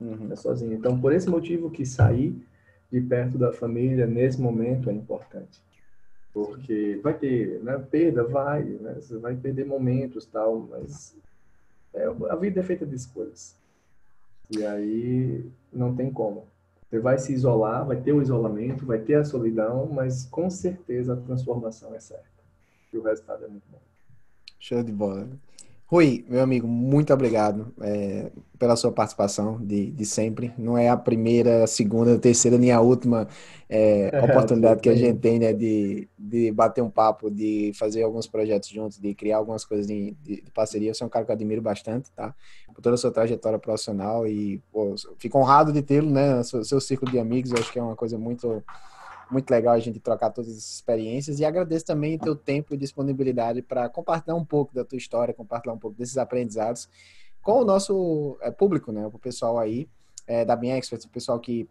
Uhum. 0.00 0.28
É 0.30 0.36
sozinho. 0.36 0.72
Então, 0.72 0.98
por 0.98 1.12
esse 1.12 1.28
motivo 1.28 1.70
que 1.70 1.84
sair 1.84 2.34
de 2.90 3.00
perto 3.00 3.36
da 3.36 3.52
família 3.52 4.06
nesse 4.06 4.40
momento 4.40 4.88
é 4.88 4.92
importante 4.92 5.60
porque 6.32 7.00
vai 7.02 7.14
ter 7.14 7.60
né, 7.62 7.78
perda, 7.78 8.24
vai, 8.24 8.62
né, 8.62 8.94
você 8.94 9.18
vai 9.18 9.34
perder 9.36 9.66
momentos 9.66 10.26
tal, 10.26 10.68
mas 10.70 11.16
é, 11.92 12.04
a 12.28 12.36
vida 12.36 12.60
é 12.60 12.62
feita 12.62 12.86
de 12.86 12.94
escolhas. 12.94 13.56
E 14.50 14.64
aí 14.64 15.44
não 15.72 15.94
tem 15.94 16.10
como. 16.10 16.46
Você 16.88 16.98
vai 16.98 17.18
se 17.18 17.32
isolar, 17.32 17.86
vai 17.86 18.00
ter 18.00 18.12
o 18.12 18.20
isolamento, 18.20 18.84
vai 18.84 18.98
ter 18.98 19.14
a 19.14 19.24
solidão, 19.24 19.86
mas 19.86 20.24
com 20.24 20.50
certeza 20.50 21.14
a 21.14 21.16
transformação 21.16 21.94
é 21.94 22.00
certa. 22.00 22.24
E 22.92 22.98
o 22.98 23.02
resultado 23.02 23.44
é 23.44 23.48
muito 23.48 23.64
bom. 23.70 23.78
Show 24.58 24.82
de 24.82 24.92
bola. 24.92 25.28
Rui, 25.90 26.24
meu 26.28 26.40
amigo, 26.40 26.68
muito 26.68 27.12
obrigado 27.12 27.74
é, 27.80 28.30
pela 28.56 28.76
sua 28.76 28.92
participação 28.92 29.58
de, 29.60 29.90
de 29.90 30.06
sempre. 30.06 30.54
Não 30.56 30.78
é 30.78 30.88
a 30.88 30.96
primeira, 30.96 31.64
a 31.64 31.66
segunda, 31.66 32.14
a 32.14 32.18
terceira, 32.18 32.56
nem 32.56 32.70
a 32.70 32.80
última 32.80 33.26
é, 33.68 34.08
oportunidade 34.22 34.80
que 34.80 34.88
a 34.88 34.94
gente 34.94 35.18
tem 35.18 35.40
né, 35.40 35.52
de, 35.52 36.08
de 36.16 36.52
bater 36.52 36.80
um 36.80 36.88
papo, 36.88 37.28
de 37.28 37.72
fazer 37.74 38.04
alguns 38.04 38.28
projetos 38.28 38.68
juntos, 38.68 39.00
de 39.00 39.12
criar 39.16 39.38
algumas 39.38 39.64
coisas 39.64 39.84
de, 39.84 40.12
de, 40.22 40.42
de 40.42 40.50
parceria. 40.52 40.94
Você 40.94 41.02
é 41.02 41.06
um 41.06 41.10
cara 41.10 41.24
que 41.24 41.32
eu 41.32 41.34
admiro 41.34 41.60
bastante, 41.60 42.08
tá? 42.12 42.32
Por 42.72 42.80
toda 42.80 42.94
a 42.94 42.96
sua 42.96 43.10
trajetória 43.10 43.58
profissional 43.58 44.28
e 44.28 44.62
pô, 44.70 44.94
fico 45.18 45.38
honrado 45.38 45.72
de 45.72 45.82
tê-lo, 45.82 46.08
né? 46.08 46.40
Seu, 46.44 46.62
seu 46.62 46.80
círculo 46.80 47.10
de 47.10 47.18
amigos, 47.18 47.50
eu 47.50 47.58
acho 47.58 47.72
que 47.72 47.80
é 47.80 47.82
uma 47.82 47.96
coisa 47.96 48.16
muito 48.16 48.62
muito 49.30 49.50
legal 49.50 49.74
a 49.74 49.78
gente 49.78 50.00
trocar 50.00 50.30
todas 50.30 50.50
essas 50.50 50.74
experiências 50.74 51.40
e 51.40 51.44
agradeço 51.44 51.84
também 51.86 52.16
o 52.16 52.18
teu 52.18 52.34
tempo 52.34 52.74
e 52.74 52.76
disponibilidade 52.76 53.62
para 53.62 53.88
compartilhar 53.88 54.36
um 54.36 54.44
pouco 54.44 54.74
da 54.74 54.84
tua 54.84 54.98
história, 54.98 55.32
compartilhar 55.34 55.74
um 55.74 55.78
pouco 55.78 55.96
desses 55.96 56.18
aprendizados 56.18 56.88
com 57.42 57.60
o 57.60 57.64
nosso 57.64 58.38
é, 58.40 58.50
público, 58.50 58.92
né? 58.92 59.06
O 59.06 59.18
pessoal 59.18 59.58
aí 59.58 59.88
é, 60.26 60.44
da 60.44 60.54
Bem 60.56 60.72
Expert, 60.72 61.04
o 61.04 61.08
pessoal 61.08 61.38
que 61.38 61.68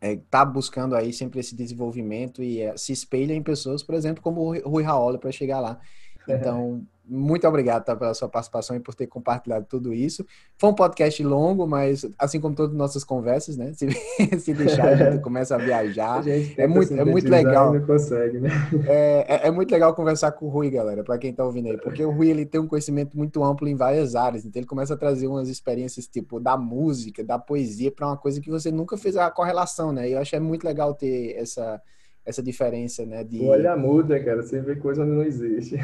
está 0.00 0.40
é, 0.40 0.46
buscando 0.46 0.96
aí 0.96 1.12
sempre 1.12 1.40
esse 1.40 1.54
desenvolvimento 1.54 2.42
e 2.42 2.60
é, 2.60 2.76
se 2.76 2.92
espelha 2.92 3.32
em 3.32 3.42
pessoas, 3.42 3.82
por 3.82 3.94
exemplo, 3.94 4.22
como 4.22 4.40
o 4.40 4.68
Rui 4.68 4.82
Raola 4.82 5.18
para 5.18 5.30
chegar 5.30 5.60
lá. 5.60 5.80
Então, 6.28 6.86
muito 7.04 7.46
obrigado 7.48 7.84
tá, 7.84 7.96
pela 7.96 8.14
sua 8.14 8.28
participação 8.28 8.76
e 8.76 8.80
por 8.80 8.94
ter 8.94 9.06
compartilhado 9.06 9.66
tudo 9.68 9.92
isso. 9.92 10.24
Foi 10.56 10.70
um 10.70 10.74
podcast 10.74 11.22
longo, 11.22 11.66
mas 11.66 12.06
assim 12.18 12.40
como 12.40 12.54
todas 12.54 12.72
as 12.72 12.78
nossas 12.78 13.04
conversas, 13.04 13.56
né? 13.56 13.72
Se, 13.74 13.88
se 14.38 14.54
deixar, 14.54 14.88
a 14.88 14.96
gente 14.96 15.20
começa 15.20 15.54
a 15.56 15.58
viajar. 15.58 16.22
A 16.22 16.62
é 16.62 16.66
muito, 16.66 16.94
é 16.94 17.04
muito 17.04 17.28
legal. 17.28 17.78
Consegue, 17.82 18.38
né? 18.38 18.50
é, 18.86 19.26
é, 19.28 19.48
é, 19.48 19.50
muito 19.50 19.70
legal 19.70 19.94
conversar 19.94 20.32
com 20.32 20.46
o 20.46 20.48
Rui, 20.48 20.70
galera, 20.70 21.02
para 21.02 21.18
quem 21.18 21.30
está 21.30 21.44
ouvindo 21.44 21.68
aí, 21.68 21.78
porque 21.78 22.04
o 22.04 22.10
Rui 22.10 22.28
ele 22.28 22.46
tem 22.46 22.60
um 22.60 22.66
conhecimento 22.66 23.16
muito 23.16 23.42
amplo 23.42 23.68
em 23.68 23.74
várias 23.74 24.14
áreas, 24.14 24.44
então 24.44 24.60
ele 24.60 24.66
começa 24.66 24.94
a 24.94 24.96
trazer 24.96 25.26
umas 25.26 25.48
experiências 25.48 26.06
tipo 26.06 26.38
da 26.38 26.56
música, 26.56 27.24
da 27.24 27.38
poesia, 27.38 27.90
para 27.90 28.06
uma 28.06 28.16
coisa 28.16 28.40
que 28.40 28.50
você 28.50 28.70
nunca 28.70 28.96
fez 28.96 29.16
a 29.16 29.30
correlação, 29.30 29.92
né? 29.92 30.08
E 30.08 30.12
eu 30.12 30.20
acho 30.20 30.36
é 30.36 30.40
muito 30.40 30.64
legal 30.64 30.94
ter 30.94 31.36
essa 31.36 31.80
essa 32.24 32.42
diferença, 32.42 33.04
né? 33.04 33.24
De... 33.24 33.44
Olha 33.44 33.76
muda, 33.76 34.22
cara, 34.22 34.42
você 34.42 34.60
vê 34.60 34.76
coisa 34.76 35.02
onde 35.02 35.12
não 35.12 35.22
existe. 35.22 35.76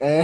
É. 0.00 0.22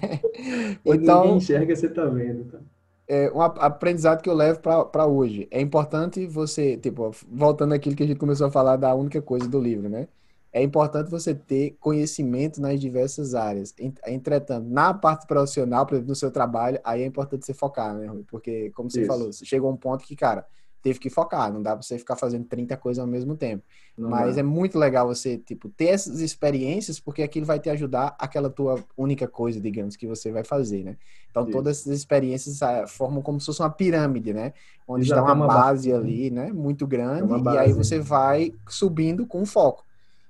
então, 0.84 1.22
ninguém 1.22 1.36
enxerga, 1.36 1.76
você 1.76 1.88
tá 1.88 2.04
vendo, 2.06 2.44
tá? 2.50 2.58
É 3.06 3.30
um 3.32 3.42
aprendizado 3.42 4.22
que 4.22 4.30
eu 4.30 4.34
levo 4.34 4.60
para 4.60 5.06
hoje. 5.06 5.46
É 5.50 5.60
importante 5.60 6.26
você, 6.26 6.78
tipo, 6.78 7.10
voltando 7.30 7.74
àquilo 7.74 7.94
que 7.94 8.02
a 8.02 8.06
gente 8.06 8.18
começou 8.18 8.46
a 8.46 8.50
falar 8.50 8.76
da 8.76 8.94
única 8.94 9.20
coisa 9.20 9.46
do 9.46 9.60
livro, 9.60 9.90
né? 9.90 10.08
é 10.54 10.62
importante 10.62 11.10
você 11.10 11.34
ter 11.34 11.76
conhecimento 11.80 12.60
nas 12.60 12.80
diversas 12.80 13.34
áreas. 13.34 13.74
Entretanto, 14.06 14.64
na 14.64 14.94
parte 14.94 15.26
profissional, 15.26 15.84
por 15.84 15.94
exemplo, 15.94 16.10
no 16.10 16.14
seu 16.14 16.30
trabalho, 16.30 16.78
aí 16.84 17.02
é 17.02 17.06
importante 17.06 17.44
você 17.44 17.52
focar, 17.52 17.92
né, 17.92 18.06
Rui? 18.06 18.24
Porque, 18.28 18.70
como 18.70 18.88
você 18.88 19.00
Isso. 19.00 19.08
falou, 19.08 19.32
chegou 19.32 19.72
um 19.72 19.76
ponto 19.76 20.04
que, 20.04 20.14
cara, 20.14 20.46
teve 20.84 20.98
que 20.98 21.08
focar, 21.08 21.50
não 21.50 21.62
dá 21.62 21.72
para 21.72 21.82
você 21.82 21.98
ficar 21.98 22.14
fazendo 22.14 22.44
30 22.44 22.76
coisas 22.76 23.00
ao 23.00 23.06
mesmo 23.06 23.34
tempo. 23.34 23.64
Não 23.96 24.10
Mas 24.10 24.36
é. 24.36 24.40
é 24.40 24.42
muito 24.42 24.78
legal 24.78 25.06
você, 25.06 25.38
tipo, 25.38 25.70
ter 25.70 25.86
essas 25.86 26.20
experiências, 26.20 27.00
porque 27.00 27.22
aquilo 27.22 27.46
vai 27.46 27.58
te 27.58 27.70
ajudar 27.70 28.14
aquela 28.18 28.50
tua 28.50 28.78
única 28.94 29.26
coisa, 29.26 29.58
digamos, 29.58 29.96
que 29.96 30.06
você 30.06 30.30
vai 30.30 30.44
fazer, 30.44 30.84
né? 30.84 30.96
Então, 31.30 31.44
Isso. 31.44 31.52
todas 31.52 31.80
essas 31.80 31.96
experiências 31.96 32.62
ah, 32.62 32.86
formam 32.86 33.22
como 33.22 33.40
se 33.40 33.46
fosse 33.46 33.62
uma 33.62 33.70
pirâmide, 33.70 34.34
né? 34.34 34.52
Onde 34.86 35.04
está 35.04 35.22
uma, 35.22 35.32
uma 35.32 35.46
base, 35.46 35.90
base 35.90 35.92
ali, 35.94 36.30
né? 36.30 36.52
Muito 36.52 36.86
grande, 36.86 37.32
é 37.32 37.54
e 37.54 37.58
aí 37.58 37.72
você 37.72 37.98
vai 37.98 38.52
subindo 38.68 39.26
com 39.26 39.46
foco. 39.46 39.82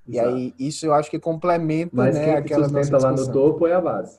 E 0.06 0.20
aí, 0.20 0.54
isso 0.56 0.86
eu 0.86 0.94
acho 0.94 1.10
que 1.10 1.18
complementa, 1.18 1.90
Mas 1.92 2.14
né, 2.14 2.24
quem 2.24 2.34
aquela 2.34 2.68
sustenta 2.68 2.98
lá 2.98 3.10
no 3.10 3.32
topo 3.32 3.66
é 3.66 3.72
a 3.72 3.80
base. 3.80 4.18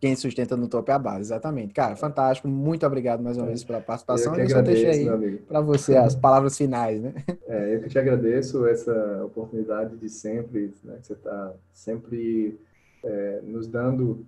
Quem 0.00 0.14
sustenta 0.14 0.56
no 0.56 0.68
topo 0.68 0.90
é 0.90 0.94
a 0.94 0.98
base, 0.98 1.22
exatamente. 1.22 1.72
Cara, 1.72 1.96
fantástico. 1.96 2.46
Muito 2.46 2.86
obrigado 2.86 3.22
mais 3.22 3.38
uma 3.38 3.46
vez 3.46 3.64
pela 3.64 3.80
participação. 3.80 4.34
Eu 4.36 4.46
que 4.46 4.52
eu 4.52 4.58
agradeço, 4.58 5.10
aí 5.10 5.38
para 5.38 5.60
você 5.60 5.96
as 5.96 6.14
palavras 6.16 6.56
finais, 6.56 7.00
né? 7.00 7.14
É, 7.46 7.74
eu 7.74 7.82
que 7.82 7.88
te 7.88 7.98
agradeço 7.98 8.66
essa 8.66 9.24
oportunidade 9.24 9.96
de 9.96 10.08
sempre, 10.08 10.74
né, 10.84 10.98
que 11.00 11.06
você 11.06 11.12
está 11.14 11.52
sempre 11.72 12.58
é, 13.02 13.40
nos 13.42 13.66
dando 13.66 14.26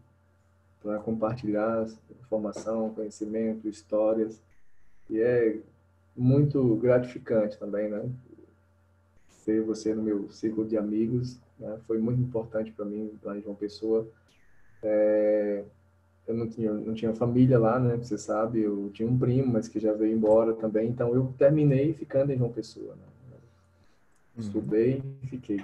para 0.83 0.99
compartilhar 1.01 1.87
informação, 2.21 2.91
conhecimento, 2.95 3.69
histórias. 3.69 4.41
E 5.11 5.21
é 5.21 5.57
muito 6.17 6.77
gratificante 6.77 7.59
também, 7.59 7.89
né? 7.89 8.09
ter 9.49 9.63
você 9.63 9.95
no 9.95 10.03
meu 10.03 10.29
círculo 10.29 10.69
de 10.69 10.77
amigos, 10.77 11.41
né? 11.59 11.79
foi 11.87 11.97
muito 11.97 12.21
importante 12.21 12.71
para 12.71 12.85
mim 12.85 13.11
lá 13.23 13.35
em 13.35 13.41
João 13.41 13.55
Pessoa. 13.55 14.07
É, 14.83 15.65
eu 16.27 16.35
não 16.35 16.49
tinha, 16.49 16.73
não 16.73 16.95
tinha 16.95 17.15
família 17.15 17.59
lá, 17.59 17.79
né? 17.79 17.97
Você 17.97 18.19
sabe, 18.19 18.61
eu 18.61 18.91
tinha 18.93 19.09
um 19.09 19.19
primo, 19.19 19.53
mas 19.53 19.69
que 19.69 19.81
já 19.81 19.93
veio 19.93 20.15
embora 20.15 20.55
também, 20.55 20.89
então 20.89 21.15
eu 21.15 21.33
terminei 21.39 21.93
ficando 21.95 22.33
em 22.33 22.39
João 22.39 22.53
Pessoa, 22.53 22.95
né? 22.95 23.03
Uhum. 24.37 24.43
Estudei 24.43 25.03
e 25.23 25.27
fiquei. 25.27 25.61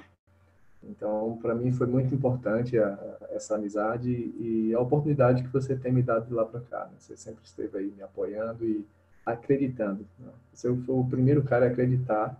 Então, 0.82 1.38
para 1.40 1.54
mim 1.54 1.72
foi 1.72 1.86
muito 1.86 2.14
importante 2.14 2.78
a, 2.78 2.88
a, 2.88 3.34
essa 3.34 3.54
amizade 3.54 4.10
e 4.10 4.74
a 4.74 4.80
oportunidade 4.80 5.42
que 5.42 5.52
você 5.52 5.76
tem 5.76 5.92
me 5.92 6.02
dado 6.02 6.26
de 6.26 6.34
lá 6.34 6.44
para 6.44 6.60
cá. 6.60 6.84
Né? 6.86 6.92
Você 6.98 7.16
sempre 7.16 7.42
esteve 7.44 7.78
aí 7.78 7.92
me 7.96 8.02
apoiando 8.02 8.64
e 8.64 8.84
acreditando. 9.24 10.06
Né? 10.18 10.30
Você 10.52 10.74
foi 10.74 10.94
o 10.94 11.04
primeiro 11.04 11.42
cara 11.42 11.66
a 11.66 11.70
acreditar 11.70 12.38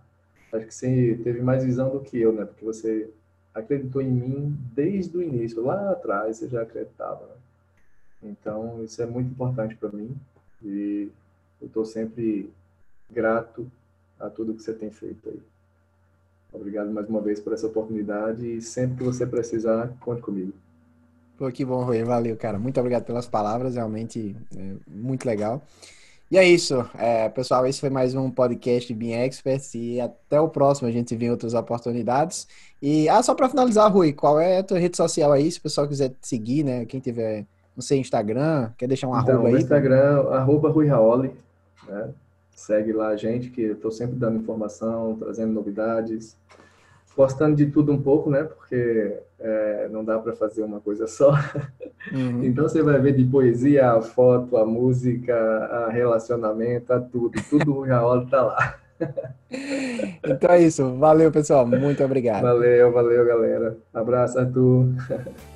acho 0.55 0.67
que 0.67 0.73
você 0.73 1.19
teve 1.23 1.41
mais 1.41 1.63
visão 1.63 1.89
do 1.89 2.01
que 2.01 2.19
eu, 2.19 2.31
né? 2.31 2.45
Porque 2.45 2.63
você 2.63 3.09
acreditou 3.55 4.01
em 4.01 4.11
mim 4.11 4.57
desde 4.75 5.17
o 5.17 5.23
início, 5.23 5.63
lá 5.63 5.91
atrás 5.91 6.37
você 6.37 6.49
já 6.49 6.61
acreditava. 6.61 7.25
Né? 7.25 8.31
Então 8.31 8.83
isso 8.83 9.01
é 9.01 9.05
muito 9.05 9.31
importante 9.31 9.75
para 9.75 9.89
mim 9.89 10.15
e 10.61 11.09
eu 11.61 11.67
estou 11.67 11.85
sempre 11.85 12.51
grato 13.09 13.65
a 14.19 14.29
tudo 14.29 14.53
que 14.53 14.61
você 14.61 14.73
tem 14.73 14.91
feito 14.91 15.29
aí. 15.29 15.39
Obrigado 16.51 16.91
mais 16.91 17.07
uma 17.09 17.21
vez 17.21 17.39
por 17.39 17.53
essa 17.53 17.67
oportunidade 17.67 18.45
e 18.45 18.61
sempre 18.61 18.97
que 18.97 19.03
você 19.03 19.25
precisar, 19.25 19.89
conte 19.99 20.21
comigo. 20.21 20.53
Pô, 21.37 21.51
que 21.51 21.65
bom, 21.65 21.83
Rui. 21.83 22.01
Valeu, 22.03 22.35
cara. 22.37 22.57
Muito 22.57 22.79
obrigado 22.79 23.03
pelas 23.03 23.27
palavras, 23.27 23.75
realmente 23.75 24.35
é 24.55 24.75
muito 24.87 25.25
legal. 25.25 25.61
E 26.29 26.39
é 26.39 26.43
isso, 26.43 26.83
é, 26.97 27.29
pessoal. 27.29 27.67
Esse 27.67 27.79
foi 27.79 27.91
mais 27.91 28.15
um 28.15 28.31
podcast 28.31 28.91
Bean 28.95 29.25
Experts 29.25 29.75
e 29.75 30.01
até 30.01 30.41
o 30.41 30.49
próximo. 30.49 30.87
A 30.87 30.91
gente 30.91 31.09
se 31.09 31.15
vê 31.15 31.27
em 31.27 31.31
outras 31.31 31.53
oportunidades. 31.53 32.47
E 32.81 33.07
ah, 33.07 33.21
só 33.21 33.35
para 33.35 33.47
finalizar, 33.47 33.91
Rui, 33.91 34.11
qual 34.11 34.39
é 34.39 34.57
a 34.57 34.63
tua 34.63 34.79
rede 34.79 34.97
social 34.97 35.31
aí? 35.31 35.51
Se 35.51 35.59
o 35.59 35.61
pessoal 35.61 35.87
quiser 35.87 36.09
te 36.09 36.27
seguir, 36.27 36.63
né? 36.63 36.83
Quem 36.85 36.99
tiver, 36.99 37.45
não 37.75 37.81
sei, 37.83 37.99
Instagram, 37.99 38.71
quer 38.75 38.87
deixar 38.87 39.07
um 39.07 39.19
então, 39.19 39.35
arroba 39.35 39.49
aí? 39.49 39.55
Instagram, 39.61 40.27
arroba 40.31 40.69
Rui 40.71 40.87
Raoli, 40.87 41.31
né? 41.87 42.09
Segue 42.55 42.91
lá 42.91 43.09
a 43.09 43.15
gente, 43.15 43.51
que 43.51 43.61
eu 43.61 43.73
estou 43.73 43.91
sempre 43.91 44.15
dando 44.15 44.39
informação, 44.39 45.15
trazendo 45.19 45.53
novidades 45.53 46.35
gostando 47.15 47.55
de 47.55 47.67
tudo 47.67 47.91
um 47.91 48.01
pouco, 48.01 48.29
né? 48.29 48.43
Porque 48.43 49.17
é, 49.39 49.87
não 49.91 50.03
dá 50.03 50.17
para 50.19 50.33
fazer 50.33 50.63
uma 50.63 50.79
coisa 50.79 51.07
só. 51.07 51.31
Uhum. 52.11 52.43
Então 52.45 52.67
você 52.67 52.83
vai 52.83 52.99
ver 52.99 53.13
de 53.13 53.23
poesia, 53.25 53.91
a 53.91 54.01
foto, 54.01 54.57
a 54.57 54.65
música, 54.65 55.35
a 55.35 55.89
relacionamento, 55.89 56.93
a 56.93 56.99
tudo. 56.99 57.41
Tudo 57.49 57.77
o 57.77 57.83
Raul 57.83 58.23
está 58.23 58.41
lá. 58.43 58.75
Então 60.23 60.49
é 60.51 60.61
isso. 60.61 60.95
Valeu, 60.95 61.31
pessoal. 61.31 61.67
Muito 61.67 62.03
obrigado. 62.03 62.41
Valeu, 62.41 62.91
valeu, 62.91 63.25
galera. 63.25 63.77
Abraço, 63.93 64.39
Arthur. 64.39 64.87